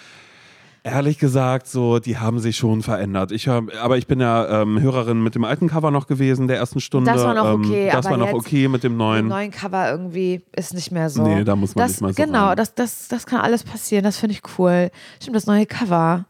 Ehrlich 0.83 1.19
gesagt, 1.19 1.67
so, 1.67 1.99
die 1.99 2.17
haben 2.17 2.39
sich 2.39 2.57
schon 2.57 2.81
verändert. 2.81 3.31
Ich 3.31 3.45
hör, 3.45 3.61
aber 3.83 3.99
ich 3.99 4.07
bin 4.07 4.19
ja 4.19 4.61
ähm, 4.63 4.81
Hörerin 4.81 5.21
mit 5.21 5.35
dem 5.35 5.43
alten 5.43 5.67
Cover 5.69 5.91
noch 5.91 6.07
gewesen, 6.07 6.47
der 6.47 6.57
ersten 6.57 6.79
Stunde. 6.79 7.11
Das 7.11 7.21
war 7.23 7.35
noch 7.35 7.53
ähm, 7.53 7.61
okay, 7.65 7.89
Das 7.91 8.07
aber 8.07 8.17
war 8.19 8.25
noch 8.27 8.33
okay 8.33 8.67
mit 8.67 8.83
dem 8.83 8.97
neuen. 8.97 9.27
neuen 9.27 9.51
Cover 9.51 9.91
irgendwie 9.91 10.41
ist 10.55 10.73
nicht 10.73 10.91
mehr 10.91 11.11
so. 11.11 11.21
Nee, 11.21 11.43
da 11.43 11.55
muss 11.55 11.75
man 11.75 11.83
das, 11.83 11.91
nicht 11.91 12.01
mal 12.01 12.13
so 12.13 12.23
Genau, 12.23 12.47
rein. 12.47 12.57
das, 12.57 12.73
das, 12.73 13.07
das 13.09 13.27
kann 13.27 13.41
alles 13.41 13.63
passieren. 13.63 14.03
Das 14.03 14.17
finde 14.17 14.33
ich 14.35 14.41
cool. 14.57 14.89
Stimmt, 15.21 15.35
das 15.35 15.45
neue 15.45 15.67
Cover. 15.67 16.25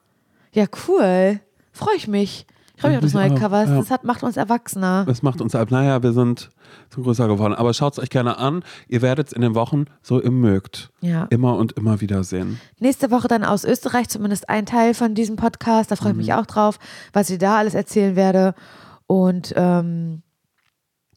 Ja, 0.52 0.66
cool. 0.89 1.39
Freue 1.72 1.95
ich 1.95 2.10
mich. 2.10 2.45
Ich 2.76 2.82
freue 2.82 2.91
mich 2.91 2.97
auf 2.97 3.04
das 3.06 3.14
neue 3.14 3.32
auch, 3.32 3.39
Cover. 3.39 3.64
ja. 3.64 3.78
Das 3.78 3.89
hat, 3.89 4.04
macht 4.04 4.22
uns 4.24 4.36
erwachsener. 4.36 5.06
Das 5.08 5.22
macht 5.22 5.39
uns 5.39 5.56
ab. 5.56 5.72
Naja, 5.72 6.04
wir 6.04 6.12
sind 6.12 6.49
zu 6.89 7.01
größer 7.03 7.28
geworden. 7.28 7.53
Aber 7.53 7.74
schaut 7.74 7.93
es 7.93 7.99
euch 7.99 8.09
gerne 8.09 8.38
an. 8.38 8.63
Ihr 8.88 9.01
werdet 9.01 9.28
es 9.28 9.34
in 9.34 9.41
den 9.41 9.55
Wochen 9.55 9.86
so 10.01 10.19
im 10.19 10.39
mögt. 10.41 10.89
Ja. 11.01 11.26
Immer 11.30 11.57
und 11.57 11.74
immer 11.74 12.01
wieder 12.01 12.24
sehen. 12.24 12.59
Nächste 12.80 13.11
Woche 13.11 13.28
dann 13.28 13.43
aus 13.43 13.63
Österreich, 13.63 14.09
zumindest 14.09 14.49
ein 14.49 14.65
Teil 14.65 14.93
von 14.93 15.15
diesem 15.15 15.36
Podcast. 15.36 15.91
Da 15.91 15.95
freue 15.95 16.09
ich 16.09 16.15
Mhm. 16.15 16.22
mich 16.22 16.34
auch 16.34 16.45
drauf, 16.45 16.80
was 17.13 17.30
ich 17.30 17.38
da 17.38 17.57
alles 17.57 17.74
erzählen 17.74 18.15
werde. 18.15 18.53
Und 19.07 19.53
ähm, 19.55 20.22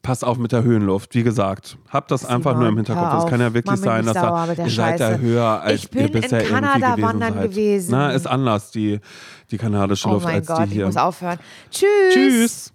Passt 0.01 0.23
auf 0.23 0.37
mit 0.37 0.51
der 0.51 0.61
Höhenluft. 0.61 1.15
Wie 1.15 1.23
gesagt, 1.23 1.79
habt 1.89 2.11
das 2.11 2.25
einfach 2.25 2.51
Simon, 2.51 2.59
nur 2.59 2.69
im 2.69 2.75
Hinterkopf. 2.75 3.23
Es 3.23 3.29
kann 3.31 3.39
ja 3.41 3.51
wirklich 3.55 3.79
sein, 3.79 4.05
dass 4.05 4.13
da, 4.13 4.53
ihr 4.53 4.69
seid 4.69 4.99
da 4.99 5.15
höher, 5.17 5.61
als 5.61 5.81
Ich 5.85 5.89
bin 5.89 6.01
ihr 6.03 6.11
bisher 6.11 6.41
in 6.43 6.47
Kanada 6.47 6.75
irgendwie 6.75 7.01
gewesen 7.01 7.07
wandern 7.21 7.33
seid. 7.33 7.49
gewesen. 7.49 7.87
Na, 7.91 8.11
ist 8.11 8.27
anders, 8.27 8.69
die, 8.69 8.99
die 9.49 9.57
kanadische 9.57 10.07
oh 10.07 10.11
Luft, 10.13 10.27
als 10.27 10.45
Gott, 10.45 10.59
die 10.59 10.63
ich 10.65 10.71
hier. 10.73 10.85
muss 10.85 10.97
aufhören. 10.97 11.39
Tschüss. 11.71 11.87
Tschüss. 12.13 12.73